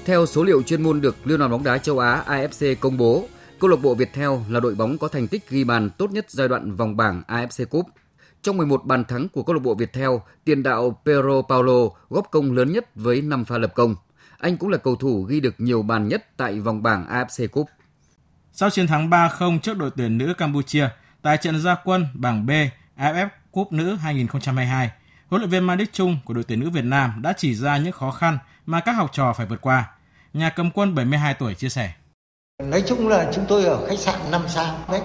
Theo 0.05 0.25
số 0.25 0.43
liệu 0.43 0.61
chuyên 0.61 0.83
môn 0.83 1.01
được 1.01 1.15
Liên 1.27 1.39
đoàn 1.39 1.51
bóng 1.51 1.63
đá 1.63 1.77
châu 1.77 1.99
Á 1.99 2.23
AFC 2.27 2.75
công 2.79 2.97
bố, 2.97 3.25
câu 3.59 3.69
lạc 3.69 3.81
bộ 3.81 3.95
Viettel 3.95 4.29
là 4.49 4.59
đội 4.59 4.75
bóng 4.75 4.97
có 4.97 5.07
thành 5.07 5.27
tích 5.27 5.49
ghi 5.49 5.63
bàn 5.63 5.89
tốt 5.97 6.11
nhất 6.11 6.25
giai 6.29 6.47
đoạn 6.47 6.75
vòng 6.75 6.97
bảng 6.97 7.23
AFC 7.27 7.65
Cup. 7.65 7.85
Trong 8.41 8.57
11 8.57 8.85
bàn 8.85 9.05
thắng 9.05 9.29
của 9.29 9.43
câu 9.43 9.53
lạc 9.53 9.59
bộ 9.63 9.75
Viettel, 9.75 10.09
tiền 10.43 10.63
đạo 10.63 11.01
Pedro 11.05 11.41
Paulo 11.49 11.89
góp 12.09 12.27
công 12.31 12.51
lớn 12.51 12.71
nhất 12.71 12.95
với 12.95 13.21
5 13.21 13.45
pha 13.45 13.57
lập 13.57 13.71
công. 13.75 13.95
Anh 14.37 14.57
cũng 14.57 14.69
là 14.69 14.77
cầu 14.77 14.95
thủ 14.95 15.23
ghi 15.23 15.39
được 15.39 15.55
nhiều 15.57 15.81
bàn 15.81 16.07
nhất 16.07 16.27
tại 16.37 16.59
vòng 16.59 16.83
bảng 16.83 17.05
AFC 17.07 17.47
Cup. 17.47 17.69
Sau 18.53 18.69
chiến 18.69 18.87
thắng 18.87 19.09
3-0 19.09 19.59
trước 19.59 19.77
đội 19.77 19.91
tuyển 19.97 20.17
nữ 20.17 20.33
Campuchia 20.37 20.89
tại 21.21 21.37
trận 21.37 21.59
gia 21.59 21.75
quân 21.75 22.07
bảng 22.13 22.45
B 22.45 22.51
AFF 22.97 23.27
Cup 23.51 23.71
nữ 23.71 23.95
2022, 23.95 24.91
huấn 25.27 25.41
luyện 25.41 25.49
viên 25.49 25.63
Mai 25.63 25.77
Đức 25.77 25.85
Chung 25.91 26.17
của 26.25 26.33
đội 26.33 26.43
tuyển 26.43 26.59
nữ 26.59 26.69
Việt 26.69 26.85
Nam 26.85 27.21
đã 27.21 27.33
chỉ 27.37 27.55
ra 27.55 27.77
những 27.77 27.91
khó 27.91 28.11
khăn 28.11 28.37
mà 28.65 28.79
các 28.79 28.91
học 28.91 29.09
trò 29.13 29.33
phải 29.33 29.45
vượt 29.45 29.61
qua. 29.61 29.91
Nhà 30.33 30.49
cầm 30.49 30.71
quân 30.71 30.95
72 30.95 31.33
tuổi 31.33 31.53
chia 31.53 31.69
sẻ. 31.69 31.93
Nói 32.63 32.83
chung 32.87 33.07
là 33.07 33.31
chúng 33.33 33.45
tôi 33.47 33.65
ở 33.65 33.87
khách 33.87 33.99
sạn 33.99 34.31
5 34.31 34.41
sao 34.47 34.75
đấy. 34.91 35.01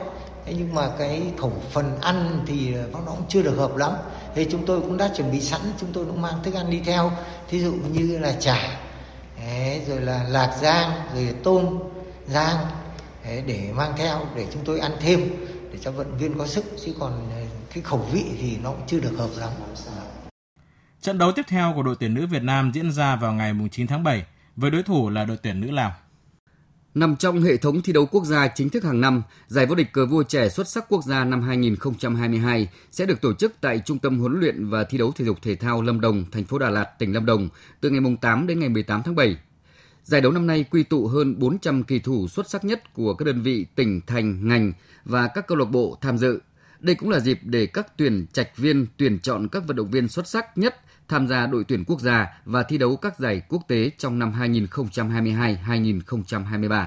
Thế 0.47 0.55
nhưng 0.59 0.75
mà 0.75 0.91
cái 0.99 1.23
khẩu 1.39 1.53
phần 1.71 2.01
ăn 2.01 2.45
thì 2.47 2.75
nó 2.93 2.99
cũng 3.07 3.25
chưa 3.29 3.43
được 3.43 3.57
hợp 3.57 3.77
lắm. 3.77 3.93
Thế 4.35 4.47
chúng 4.51 4.67
tôi 4.67 4.81
cũng 4.81 4.97
đã 4.97 5.11
chuẩn 5.17 5.33
bị 5.33 5.41
sẵn, 5.41 5.61
chúng 5.81 5.93
tôi 5.93 6.05
cũng 6.05 6.23
mang 6.23 6.35
thức 6.43 6.55
ăn 6.55 6.71
đi 6.71 6.81
theo. 6.85 7.13
Thí 7.49 7.61
dụ 7.61 7.73
như 7.93 8.19
là 8.19 8.33
chả, 8.41 8.79
rồi 9.89 10.01
là 10.01 10.23
lạc 10.29 10.57
giang, 10.63 10.91
rồi 11.15 11.35
tôm, 11.45 11.79
giang 12.27 12.57
để 13.25 13.71
mang 13.75 13.93
theo 13.97 14.27
để 14.37 14.47
chúng 14.53 14.65
tôi 14.65 14.81
ăn 14.81 14.93
thêm 15.01 15.31
để 15.73 15.79
cho 15.81 15.91
vận 15.91 16.19
viên 16.19 16.39
có 16.39 16.47
sức 16.47 16.65
chứ 16.85 16.95
còn 17.01 17.31
ờ, 17.31 17.43
cái 17.75 17.83
khẩu 17.83 17.99
vị 18.13 18.25
thì 18.41 18.57
nó 18.63 18.71
cũng 18.71 18.87
chưa 18.87 19.01
được 19.01 19.13
hợp 19.19 19.31
lắm. 19.37 19.51
Trận 21.01 21.19
đấu 21.19 21.33
tiếp 21.33 21.45
theo 21.49 21.73
của 21.77 21.83
đội 21.83 21.97
tuyển 22.01 22.15
nữ 22.15 22.27
Việt 22.27 22.43
Nam 22.43 22.71
diễn 22.75 22.93
ra 22.93 23.17
vào 23.17 23.33
ngày 23.33 23.53
9 23.73 23.87
tháng 23.87 24.05
7 24.05 24.25
với 24.57 24.71
đối 24.71 24.83
thủ 24.83 25.11
là 25.11 25.25
đội 25.25 25.37
tuyển 25.37 25.61
nữ 25.61 25.71
Lào. 25.71 25.93
Nằm 26.95 27.17
trong 27.17 27.43
hệ 27.43 27.57
thống 27.57 27.83
thi 27.83 27.93
đấu 27.93 28.07
quốc 28.07 28.25
gia 28.25 28.49
chính 28.49 28.71
thức 28.71 28.85
hàng 28.85 29.01
năm, 29.01 29.23
giải 29.47 29.67
vô 29.67 29.75
địch 29.75 29.93
cờ 29.93 30.07
vua 30.07 30.23
trẻ 30.23 30.49
xuất 30.49 30.69
sắc 30.69 30.85
quốc 30.89 31.05
gia 31.05 31.25
năm 31.25 31.43
2022 31.43 32.69
sẽ 32.91 33.07
được 33.07 33.21
tổ 33.21 33.35
chức 33.35 33.53
tại 33.61 33.81
Trung 33.85 33.99
tâm 33.99 34.19
huấn 34.19 34.41
luyện 34.41 34.69
và 34.69 34.85
thi 34.85 34.99
đấu 34.99 35.13
thể 35.17 35.25
dục 35.25 35.39
thể 35.43 35.55
thao 35.57 35.83
Lâm 35.83 36.01
Đồng, 36.01 36.25
thành 36.31 36.45
phố 36.45 36.59
Đà 36.59 36.71
Lạt, 36.71 36.99
tỉnh 36.99 37.13
Lâm 37.13 37.27
Đồng 37.27 37.49
từ 37.81 37.91
ngày 37.91 38.17
8 38.21 38.47
đến 38.47 38.61
ngày 38.61 38.69
18 38.69 39.03
tháng 39.03 39.15
7. 39.15 39.37
Giải 40.03 40.21
đấu 40.21 40.33
năm 40.33 40.47
nay 40.47 40.65
quy 40.71 40.83
tụ 40.83 41.07
hơn 41.07 41.39
400 41.39 41.83
kỳ 41.83 41.99
thủ 41.99 42.29
xuất 42.29 42.51
sắc 42.51 42.65
nhất 42.65 42.93
của 42.93 43.15
các 43.15 43.25
đơn 43.25 43.43
vị 43.43 43.67
tỉnh, 43.75 44.01
thành, 44.07 44.49
ngành 44.49 44.73
và 45.05 45.29
các 45.29 45.47
câu 45.47 45.59
lạc 45.59 45.71
bộ 45.71 45.99
tham 46.01 46.19
dự. 46.19 46.41
Đây 46.81 46.95
cũng 46.95 47.11
là 47.11 47.21
dịp 47.21 47.39
để 47.43 47.67
các 47.67 47.87
tuyển 47.97 48.27
trạch 48.33 48.57
viên 48.57 48.87
tuyển 48.97 49.19
chọn 49.19 49.49
các 49.49 49.67
vận 49.67 49.77
động 49.77 49.91
viên 49.91 50.09
xuất 50.09 50.29
sắc 50.29 50.59
nhất 50.59 50.77
tham 51.09 51.29
gia 51.29 51.47
đội 51.47 51.65
tuyển 51.69 51.85
quốc 51.85 52.01
gia 52.01 52.41
và 52.45 52.63
thi 52.63 52.79
đấu 52.79 52.97
các 52.97 53.19
giải 53.19 53.43
quốc 53.49 53.63
tế 53.69 53.91
trong 53.99 54.19
năm 54.19 54.33
2022-2023. 54.41 56.87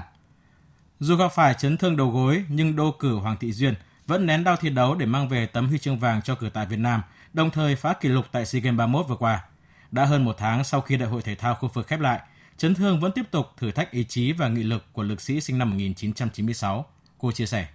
Dù 1.00 1.16
gặp 1.16 1.28
phải 1.28 1.54
chấn 1.54 1.76
thương 1.76 1.96
đầu 1.96 2.10
gối 2.10 2.44
nhưng 2.48 2.76
đô 2.76 2.94
cử 2.98 3.14
Hoàng 3.14 3.36
Thị 3.40 3.52
Duyên 3.52 3.74
vẫn 4.06 4.26
nén 4.26 4.44
đau 4.44 4.56
thi 4.56 4.70
đấu 4.70 4.94
để 4.94 5.06
mang 5.06 5.28
về 5.28 5.46
tấm 5.46 5.68
huy 5.68 5.78
chương 5.78 5.98
vàng 5.98 6.22
cho 6.22 6.34
cử 6.34 6.48
tại 6.54 6.66
Việt 6.66 6.78
Nam, 6.78 7.02
đồng 7.32 7.50
thời 7.50 7.76
phá 7.76 7.92
kỷ 7.92 8.08
lục 8.08 8.26
tại 8.32 8.46
SEA 8.46 8.60
Games 8.60 8.78
31 8.78 9.08
vừa 9.08 9.16
qua. 9.16 9.44
Đã 9.90 10.04
hơn 10.04 10.24
một 10.24 10.36
tháng 10.38 10.64
sau 10.64 10.80
khi 10.80 10.96
đại 10.96 11.08
hội 11.08 11.22
thể 11.22 11.34
thao 11.34 11.54
khu 11.54 11.68
vực 11.74 11.86
khép 11.86 12.00
lại, 12.00 12.20
chấn 12.56 12.74
thương 12.74 13.00
vẫn 13.00 13.12
tiếp 13.12 13.30
tục 13.30 13.46
thử 13.56 13.70
thách 13.70 13.90
ý 13.90 14.04
chí 14.04 14.32
và 14.32 14.48
nghị 14.48 14.62
lực 14.62 14.84
của 14.92 15.02
lực 15.02 15.20
sĩ 15.20 15.40
sinh 15.40 15.58
năm 15.58 15.70
1996. 15.70 16.86
Cô 17.18 17.32
chia 17.32 17.46
sẻ. 17.46 17.68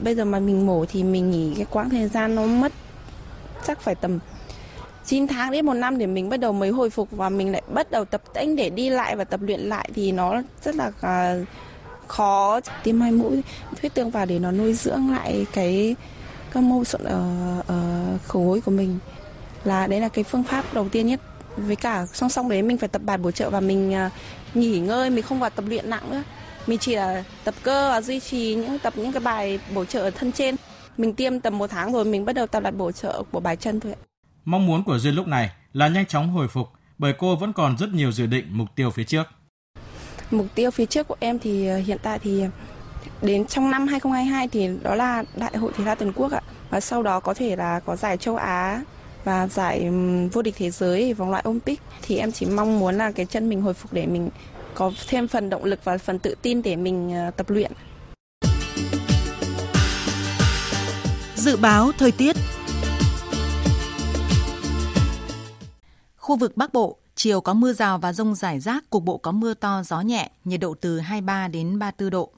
Bây 0.00 0.14
giờ 0.14 0.24
mà 0.24 0.40
mình 0.40 0.66
mổ 0.66 0.84
thì 0.88 1.02
mình 1.02 1.30
nghỉ 1.30 1.54
cái 1.56 1.66
quãng 1.70 1.90
thời 1.90 2.08
gian 2.08 2.34
nó 2.34 2.46
mất 2.46 2.72
chắc 3.66 3.80
phải 3.80 3.94
tầm 3.94 4.18
9 5.06 5.26
tháng 5.26 5.50
đến 5.50 5.66
một 5.66 5.74
năm 5.74 5.98
để 5.98 6.06
mình 6.06 6.28
bắt 6.28 6.36
đầu 6.36 6.52
mới 6.52 6.70
hồi 6.70 6.90
phục 6.90 7.08
và 7.10 7.28
mình 7.28 7.52
lại 7.52 7.62
bắt 7.72 7.90
đầu 7.90 8.04
tập 8.04 8.22
tễnh 8.34 8.56
để 8.56 8.70
đi 8.70 8.90
lại 8.90 9.16
và 9.16 9.24
tập 9.24 9.40
luyện 9.42 9.60
lại 9.60 9.90
thì 9.94 10.12
nó 10.12 10.42
rất 10.64 10.74
là 10.74 10.92
à, 11.00 11.34
khó. 12.06 12.60
Tiêm 12.82 13.00
hai 13.00 13.12
mũi 13.12 13.42
huyết 13.80 13.94
tương 13.94 14.10
vào 14.10 14.26
để 14.26 14.38
nó 14.38 14.52
nuôi 14.52 14.72
dưỡng 14.72 15.10
lại 15.10 15.46
cái 15.52 15.96
các 16.52 16.62
mô 16.62 16.84
sụn 16.84 17.04
ở, 17.04 17.24
ở 17.66 18.04
khổ 18.26 18.40
gối 18.44 18.60
của 18.60 18.70
mình. 18.70 18.98
Là 19.64 19.86
đấy 19.86 20.00
là 20.00 20.08
cái 20.08 20.24
phương 20.24 20.44
pháp 20.44 20.74
đầu 20.74 20.88
tiên 20.88 21.06
nhất. 21.06 21.20
Với 21.56 21.76
cả 21.76 22.06
song 22.12 22.30
song 22.30 22.48
đấy 22.48 22.62
mình 22.62 22.78
phải 22.78 22.88
tập 22.88 23.02
bài 23.04 23.18
bổ 23.18 23.30
trợ 23.30 23.50
và 23.50 23.60
mình 23.60 23.94
à, 23.94 24.10
nghỉ 24.54 24.78
ngơi 24.78 25.10
mình 25.10 25.22
không 25.22 25.40
vào 25.40 25.50
tập 25.50 25.64
luyện 25.68 25.90
nặng 25.90 26.10
nữa. 26.10 26.22
Mình 26.66 26.78
chỉ 26.78 26.94
là 26.94 27.24
tập 27.44 27.54
cơ 27.62 27.90
và 27.90 28.00
duy 28.00 28.20
trì 28.20 28.54
những 28.54 28.78
tập 28.78 28.92
những 28.96 29.12
cái 29.12 29.20
bài 29.20 29.58
bổ 29.74 29.84
trợ 29.84 30.00
ở 30.00 30.10
thân 30.10 30.32
trên. 30.32 30.56
Mình 30.96 31.14
tiêm 31.14 31.40
tầm 31.40 31.58
một 31.58 31.70
tháng 31.70 31.92
rồi 31.92 32.04
mình 32.04 32.24
bắt 32.24 32.32
đầu 32.32 32.46
tập 32.46 32.62
lại 32.62 32.72
bổ 32.72 32.92
trợ 32.92 33.22
của 33.32 33.40
bài 33.40 33.56
chân 33.56 33.80
thôi. 33.80 33.94
Mong 34.46 34.66
muốn 34.66 34.84
của 34.84 34.98
Duyên 34.98 35.14
lúc 35.14 35.26
này 35.26 35.50
là 35.72 35.88
nhanh 35.88 36.06
chóng 36.06 36.30
hồi 36.30 36.48
phục 36.48 36.68
bởi 36.98 37.12
cô 37.18 37.36
vẫn 37.36 37.52
còn 37.52 37.78
rất 37.78 37.88
nhiều 37.94 38.12
dự 38.12 38.26
định 38.26 38.46
mục 38.50 38.68
tiêu 38.76 38.90
phía 38.90 39.04
trước. 39.04 39.26
Mục 40.30 40.46
tiêu 40.54 40.70
phía 40.70 40.86
trước 40.86 41.08
của 41.08 41.16
em 41.20 41.38
thì 41.38 41.66
ờ, 41.66 41.78
hiện 41.78 41.98
tại 42.02 42.18
thì 42.18 42.44
đến 43.22 43.46
trong 43.46 43.70
năm 43.70 43.86
2022 43.86 44.48
thì 44.48 44.70
đó 44.82 44.94
là 44.94 45.24
Đại 45.36 45.56
hội 45.56 45.72
thể 45.76 45.84
thao 45.84 45.94
toàn 45.94 46.12
quốc 46.12 46.32
ạ. 46.32 46.40
Và 46.70 46.80
sau 46.80 47.02
đó 47.02 47.20
có 47.20 47.34
thể 47.34 47.56
là 47.56 47.80
có 47.80 47.96
giải 47.96 48.16
châu 48.16 48.36
Á 48.36 48.82
và 49.24 49.48
giải 49.48 49.90
vô 50.32 50.42
địch 50.42 50.54
thế 50.58 50.70
giới 50.70 51.14
vòng 51.14 51.30
loại 51.30 51.44
Olympic 51.48 51.80
thì 52.02 52.16
em 52.18 52.32
chỉ 52.32 52.46
mong 52.46 52.78
muốn 52.78 52.94
là 52.94 53.10
cái 53.10 53.26
chân 53.26 53.48
mình 53.48 53.62
hồi 53.62 53.74
phục 53.74 53.92
để 53.92 54.06
mình 54.06 54.28
có 54.74 54.92
thêm 55.08 55.28
phần 55.28 55.50
động 55.50 55.64
lực 55.64 55.84
và 55.84 55.98
phần 55.98 56.18
tự 56.18 56.34
tin 56.42 56.62
để 56.62 56.76
mình 56.76 57.14
ờ, 57.14 57.30
tập 57.30 57.50
luyện. 57.50 57.72
Dự 61.34 61.56
báo 61.56 61.92
thời 61.98 62.12
tiết 62.12 62.36
Khu 66.26 66.36
vực 66.36 66.56
Bắc 66.56 66.72
Bộ, 66.72 66.96
chiều 67.14 67.40
có 67.40 67.54
mưa 67.54 67.72
rào 67.72 67.98
và 67.98 68.12
rông 68.12 68.34
rải 68.34 68.60
rác, 68.60 68.90
cục 68.90 69.04
bộ 69.04 69.18
có 69.18 69.32
mưa 69.32 69.54
to, 69.54 69.82
gió 69.82 70.00
nhẹ, 70.00 70.30
nhiệt 70.44 70.60
độ 70.60 70.74
từ 70.80 70.98
23 70.98 71.48
đến 71.48 71.78
34 71.78 72.10
độ. 72.10 72.30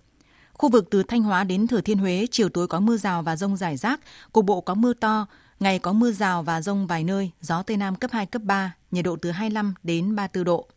Khu 0.53 0.69
vực 0.69 0.89
từ 0.91 1.03
Thanh 1.03 1.23
Hóa 1.23 1.45
đến 1.45 1.67
Thừa 1.67 1.81
Thiên 1.81 1.99
Huế, 1.99 2.27
chiều 2.31 2.49
tối 2.49 2.69
có 2.69 2.81
mưa 2.81 2.97
rào 2.97 3.23
và 3.23 3.37
rông 3.37 3.57
rải 3.57 3.77
rác, 3.77 4.01
cục 4.33 4.45
bộ 4.45 4.61
có 4.61 4.75
mưa 4.75 4.95
to, 4.95 5.27
ngày 5.61 5.79
có 5.79 5.93
mưa 5.93 6.13
rào 6.13 6.43
và 6.43 6.61
rông 6.61 6.87
vài 6.87 7.05
nơi, 7.05 7.31
gió 7.41 7.63
Tây 7.63 7.77
Nam 7.77 7.95
cấp 7.97 8.11
2, 8.13 8.27
cấp 8.27 8.43
3, 8.43 8.75
nhiệt 8.91 9.05
độ 9.05 9.17
từ 9.23 9.31
25 9.31 9.75
đến 9.83 10.17
34 10.17 10.45
độ. 10.45 10.69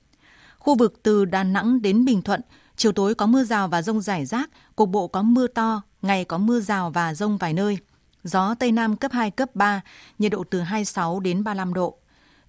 Khu 0.59 0.75
vực 0.75 0.99
từ 1.03 1.25
Đà 1.25 1.43
Nẵng 1.43 1.81
đến 1.81 2.05
Bình 2.05 2.21
Thuận, 2.21 2.41
chiều 2.75 2.91
tối 2.91 3.15
có 3.15 3.25
mưa 3.25 3.43
rào 3.43 3.67
và 3.67 3.81
rông 3.81 4.01
rải 4.01 4.25
rác, 4.25 4.49
cục 4.75 4.89
bộ 4.89 5.07
có 5.07 5.21
mưa 5.21 5.47
to, 5.47 5.81
ngày 6.01 6.25
có 6.25 6.37
mưa 6.37 6.59
rào 6.59 6.89
và 6.89 7.13
rông 7.13 7.37
vài 7.37 7.53
nơi. 7.53 7.77
Gió 8.23 8.55
Tây 8.59 8.71
Nam 8.71 8.95
cấp 8.95 9.11
2, 9.11 9.31
cấp 9.31 9.55
3, 9.55 9.81
nhiệt 10.19 10.31
độ 10.31 10.43
từ 10.49 10.61
26 10.61 11.19
đến 11.19 11.43
35 11.43 11.73
độ. 11.73 11.97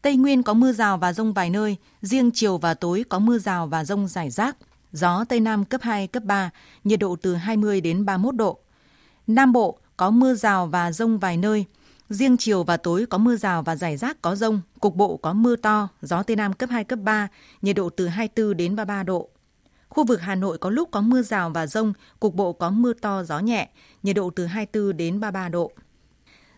Tây 0.03 0.17
Nguyên 0.17 0.43
có 0.43 0.55
mưa 0.55 0.73
rào 0.73 0.99
và 0.99 1.13
rông 1.13 1.33
vài 1.33 1.51
nơi, 1.51 1.77
riêng 2.03 2.31
chiều 2.35 2.59
và 2.59 2.75
tối 2.75 3.05
có 3.09 3.19
mưa 3.19 3.39
rào 3.39 3.67
và 3.67 3.85
rông 3.85 4.09
rải 4.09 4.31
rác. 4.31 4.57
Gió 4.93 5.25
Tây 5.29 5.41
Nam 5.41 5.65
cấp 5.65 5.81
2, 5.83 6.07
cấp 6.07 6.23
3, 6.25 6.51
nhiệt 6.85 7.01
độ 7.01 7.17
từ 7.23 7.35
20 7.35 7.81
đến 7.81 8.05
31 8.05 8.35
độ. 8.35 8.59
Nam 9.27 9.53
Bộ 9.53 9.79
có 9.97 10.11
mưa 10.11 10.35
rào 10.35 10.67
và 10.67 10.93
rông 10.93 11.19
vài 11.19 11.37
nơi, 11.37 11.65
Riêng 12.13 12.37
chiều 12.37 12.65
và 12.65 12.77
tối 12.77 13.07
có 13.11 13.19
mưa 13.19 13.37
rào 13.37 13.63
và 13.63 13.77
rải 13.77 13.97
rác 13.97 14.23
có 14.23 14.37
rông, 14.37 14.61
cục 14.81 14.97
bộ 14.97 15.17
có 15.17 15.33
mưa 15.33 15.57
to, 15.57 15.89
gió 16.03 16.23
Tây 16.23 16.37
Nam 16.37 16.53
cấp 16.53 16.71
2, 16.71 16.85
cấp 16.85 16.99
3, 17.03 17.29
nhiệt 17.63 17.77
độ 17.77 17.91
từ 17.91 18.09
24 18.09 18.57
đến 18.57 18.77
33 18.77 19.03
độ. 19.03 19.29
Khu 19.89 20.05
vực 20.05 20.21
Hà 20.21 20.35
Nội 20.35 20.59
có 20.59 20.71
lúc 20.71 20.89
có 20.91 21.01
mưa 21.01 21.23
rào 21.23 21.51
và 21.51 21.67
rông, 21.67 21.93
cục 22.21 22.35
bộ 22.35 22.53
có 22.53 22.71
mưa 22.71 22.93
to, 22.93 23.23
gió 23.25 23.39
nhẹ, 23.39 23.69
nhiệt 24.03 24.17
độ 24.17 24.31
từ 24.31 24.47
24 24.47 24.97
đến 24.97 25.21
33 25.21 25.49
độ. 25.49 25.73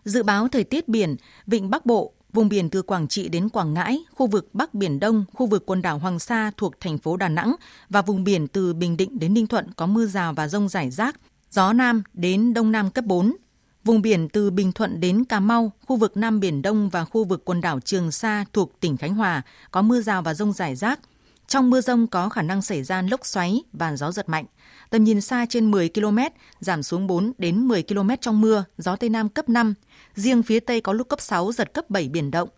Dự 0.05 0.23
báo 0.23 0.47
thời 0.47 0.63
tiết 0.63 0.87
biển, 0.87 1.15
vịnh 1.47 1.69
Bắc 1.69 1.85
Bộ, 1.85 2.13
vùng 2.35 2.49
biển 2.49 2.69
từ 2.69 2.81
Quảng 2.81 3.07
Trị 3.07 3.29
đến 3.29 3.49
Quảng 3.49 3.73
Ngãi, 3.73 4.03
khu 4.15 4.27
vực 4.27 4.49
Bắc 4.53 4.73
Biển 4.73 4.99
Đông, 4.99 5.25
khu 5.33 5.45
vực 5.45 5.65
quần 5.65 5.81
đảo 5.81 5.97
Hoàng 5.99 6.19
Sa 6.19 6.51
thuộc 6.57 6.79
thành 6.79 6.97
phố 6.97 7.17
Đà 7.17 7.29
Nẵng 7.29 7.55
và 7.89 8.01
vùng 8.01 8.23
biển 8.23 8.47
từ 8.47 8.73
Bình 8.73 8.97
Định 8.97 9.19
đến 9.19 9.33
Ninh 9.33 9.47
Thuận 9.47 9.73
có 9.73 9.85
mưa 9.85 10.05
rào 10.05 10.33
và 10.33 10.47
rông 10.47 10.69
rải 10.69 10.89
rác, 10.89 11.15
gió 11.51 11.73
Nam 11.73 12.03
đến 12.13 12.53
Đông 12.53 12.71
Nam 12.71 12.91
cấp 12.91 13.05
4, 13.05 13.35
Vùng 13.83 14.01
biển 14.01 14.29
từ 14.29 14.51
Bình 14.51 14.71
Thuận 14.71 14.99
đến 14.99 15.25
Cà 15.25 15.39
Mau, 15.39 15.71
khu 15.85 15.95
vực 15.95 16.17
Nam 16.17 16.39
Biển 16.39 16.61
Đông 16.61 16.89
và 16.89 17.05
khu 17.05 17.23
vực 17.23 17.45
quần 17.45 17.61
đảo 17.61 17.79
Trường 17.79 18.11
Sa 18.11 18.45
thuộc 18.53 18.79
tỉnh 18.79 18.97
Khánh 18.97 19.15
Hòa 19.15 19.41
có 19.71 19.81
mưa 19.81 20.01
rào 20.01 20.21
và 20.21 20.33
rông 20.33 20.53
rải 20.53 20.75
rác. 20.75 20.99
Trong 21.47 21.69
mưa 21.69 21.81
rông 21.81 22.07
có 22.07 22.29
khả 22.29 22.41
năng 22.41 22.61
xảy 22.61 22.83
ra 22.83 23.01
lốc 23.01 23.25
xoáy 23.25 23.63
và 23.73 23.97
gió 23.97 24.11
giật 24.11 24.29
mạnh. 24.29 24.45
Tầm 24.89 25.03
nhìn 25.03 25.21
xa 25.21 25.45
trên 25.49 25.71
10 25.71 25.89
km, 25.89 26.17
giảm 26.59 26.83
xuống 26.83 27.07
4 27.07 27.31
đến 27.37 27.67
10 27.67 27.83
km 27.83 28.09
trong 28.21 28.41
mưa, 28.41 28.63
gió 28.77 28.95
Tây 28.95 29.09
Nam 29.09 29.29
cấp 29.29 29.49
5. 29.49 29.73
Riêng 30.15 30.43
phía 30.43 30.59
Tây 30.59 30.81
có 30.81 30.93
lúc 30.93 31.09
cấp 31.09 31.21
6, 31.21 31.51
giật 31.51 31.73
cấp 31.73 31.89
7 31.89 32.09
biển 32.09 32.31
động. 32.31 32.49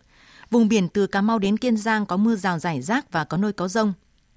Vùng 0.50 0.68
biển 0.68 0.88
từ 0.88 1.06
Cà 1.06 1.20
Mau 1.20 1.38
đến 1.38 1.56
Kiên 1.56 1.76
Giang 1.76 2.06
có 2.06 2.16
mưa 2.16 2.36
rào 2.36 2.58
rải 2.58 2.82
rác 2.82 3.12
và 3.12 3.24
có 3.24 3.36
nơi 3.36 3.52
có 3.52 3.68
rông. 3.68 3.92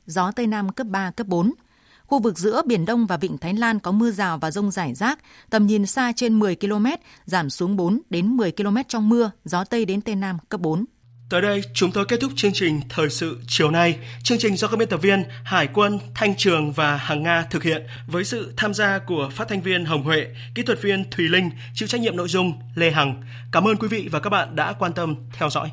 Gió 0.05 0.31
Tây 0.31 0.47
Nam 0.47 0.69
cấp 0.69 0.87
3, 0.87 1.11
cấp 1.11 1.27
4. 1.27 1.53
Khu 2.05 2.19
vực 2.19 2.39
giữa 2.39 2.61
Biển 2.65 2.85
Đông 2.85 3.05
và 3.07 3.17
Vịnh 3.17 3.37
Thái 3.37 3.53
Lan 3.53 3.79
có 3.79 3.91
mưa 3.91 4.11
rào 4.11 4.37
và 4.37 4.51
rông 4.51 4.71
rải 4.71 4.93
rác, 4.93 5.19
tầm 5.49 5.67
nhìn 5.67 5.85
xa 5.85 6.11
trên 6.15 6.39
10 6.39 6.55
km, 6.55 6.85
giảm 7.25 7.49
xuống 7.49 7.77
4 7.77 8.01
đến 8.09 8.27
10 8.37 8.51
km 8.51 8.77
trong 8.87 9.09
mưa, 9.09 9.31
gió 9.45 9.63
Tây 9.63 9.85
đến 9.85 10.01
Tây 10.01 10.15
Nam 10.15 10.37
cấp 10.49 10.61
4. 10.61 10.85
Tới 11.31 11.41
đây, 11.41 11.63
chúng 11.73 11.91
tôi 11.91 12.05
kết 12.05 12.19
thúc 12.21 12.31
chương 12.35 12.53
trình 12.53 12.81
Thời 12.89 13.09
sự 13.09 13.39
chiều 13.47 13.71
nay. 13.71 13.97
Chương 14.23 14.37
trình 14.37 14.57
do 14.57 14.67
các 14.67 14.77
biên 14.77 14.89
tập 14.89 15.01
viên 15.01 15.23
Hải 15.43 15.67
quân, 15.67 15.99
Thanh 16.15 16.35
Trường 16.35 16.71
và 16.71 16.95
Hằng 16.95 17.23
Nga 17.23 17.41
thực 17.49 17.63
hiện 17.63 17.83
với 18.07 18.23
sự 18.23 18.53
tham 18.57 18.73
gia 18.73 18.99
của 18.99 19.29
phát 19.31 19.47
thanh 19.47 19.61
viên 19.61 19.85
Hồng 19.85 20.03
Huệ, 20.03 20.27
kỹ 20.55 20.63
thuật 20.63 20.81
viên 20.81 21.09
Thùy 21.11 21.27
Linh, 21.27 21.49
chịu 21.73 21.87
trách 21.87 22.01
nhiệm 22.01 22.15
nội 22.15 22.27
dung 22.27 22.53
Lê 22.75 22.91
Hằng. 22.91 23.23
Cảm 23.51 23.67
ơn 23.67 23.77
quý 23.77 23.87
vị 23.87 24.07
và 24.11 24.19
các 24.19 24.29
bạn 24.29 24.55
đã 24.55 24.73
quan 24.73 24.93
tâm 24.93 25.15
theo 25.33 25.49
dõi. 25.49 25.71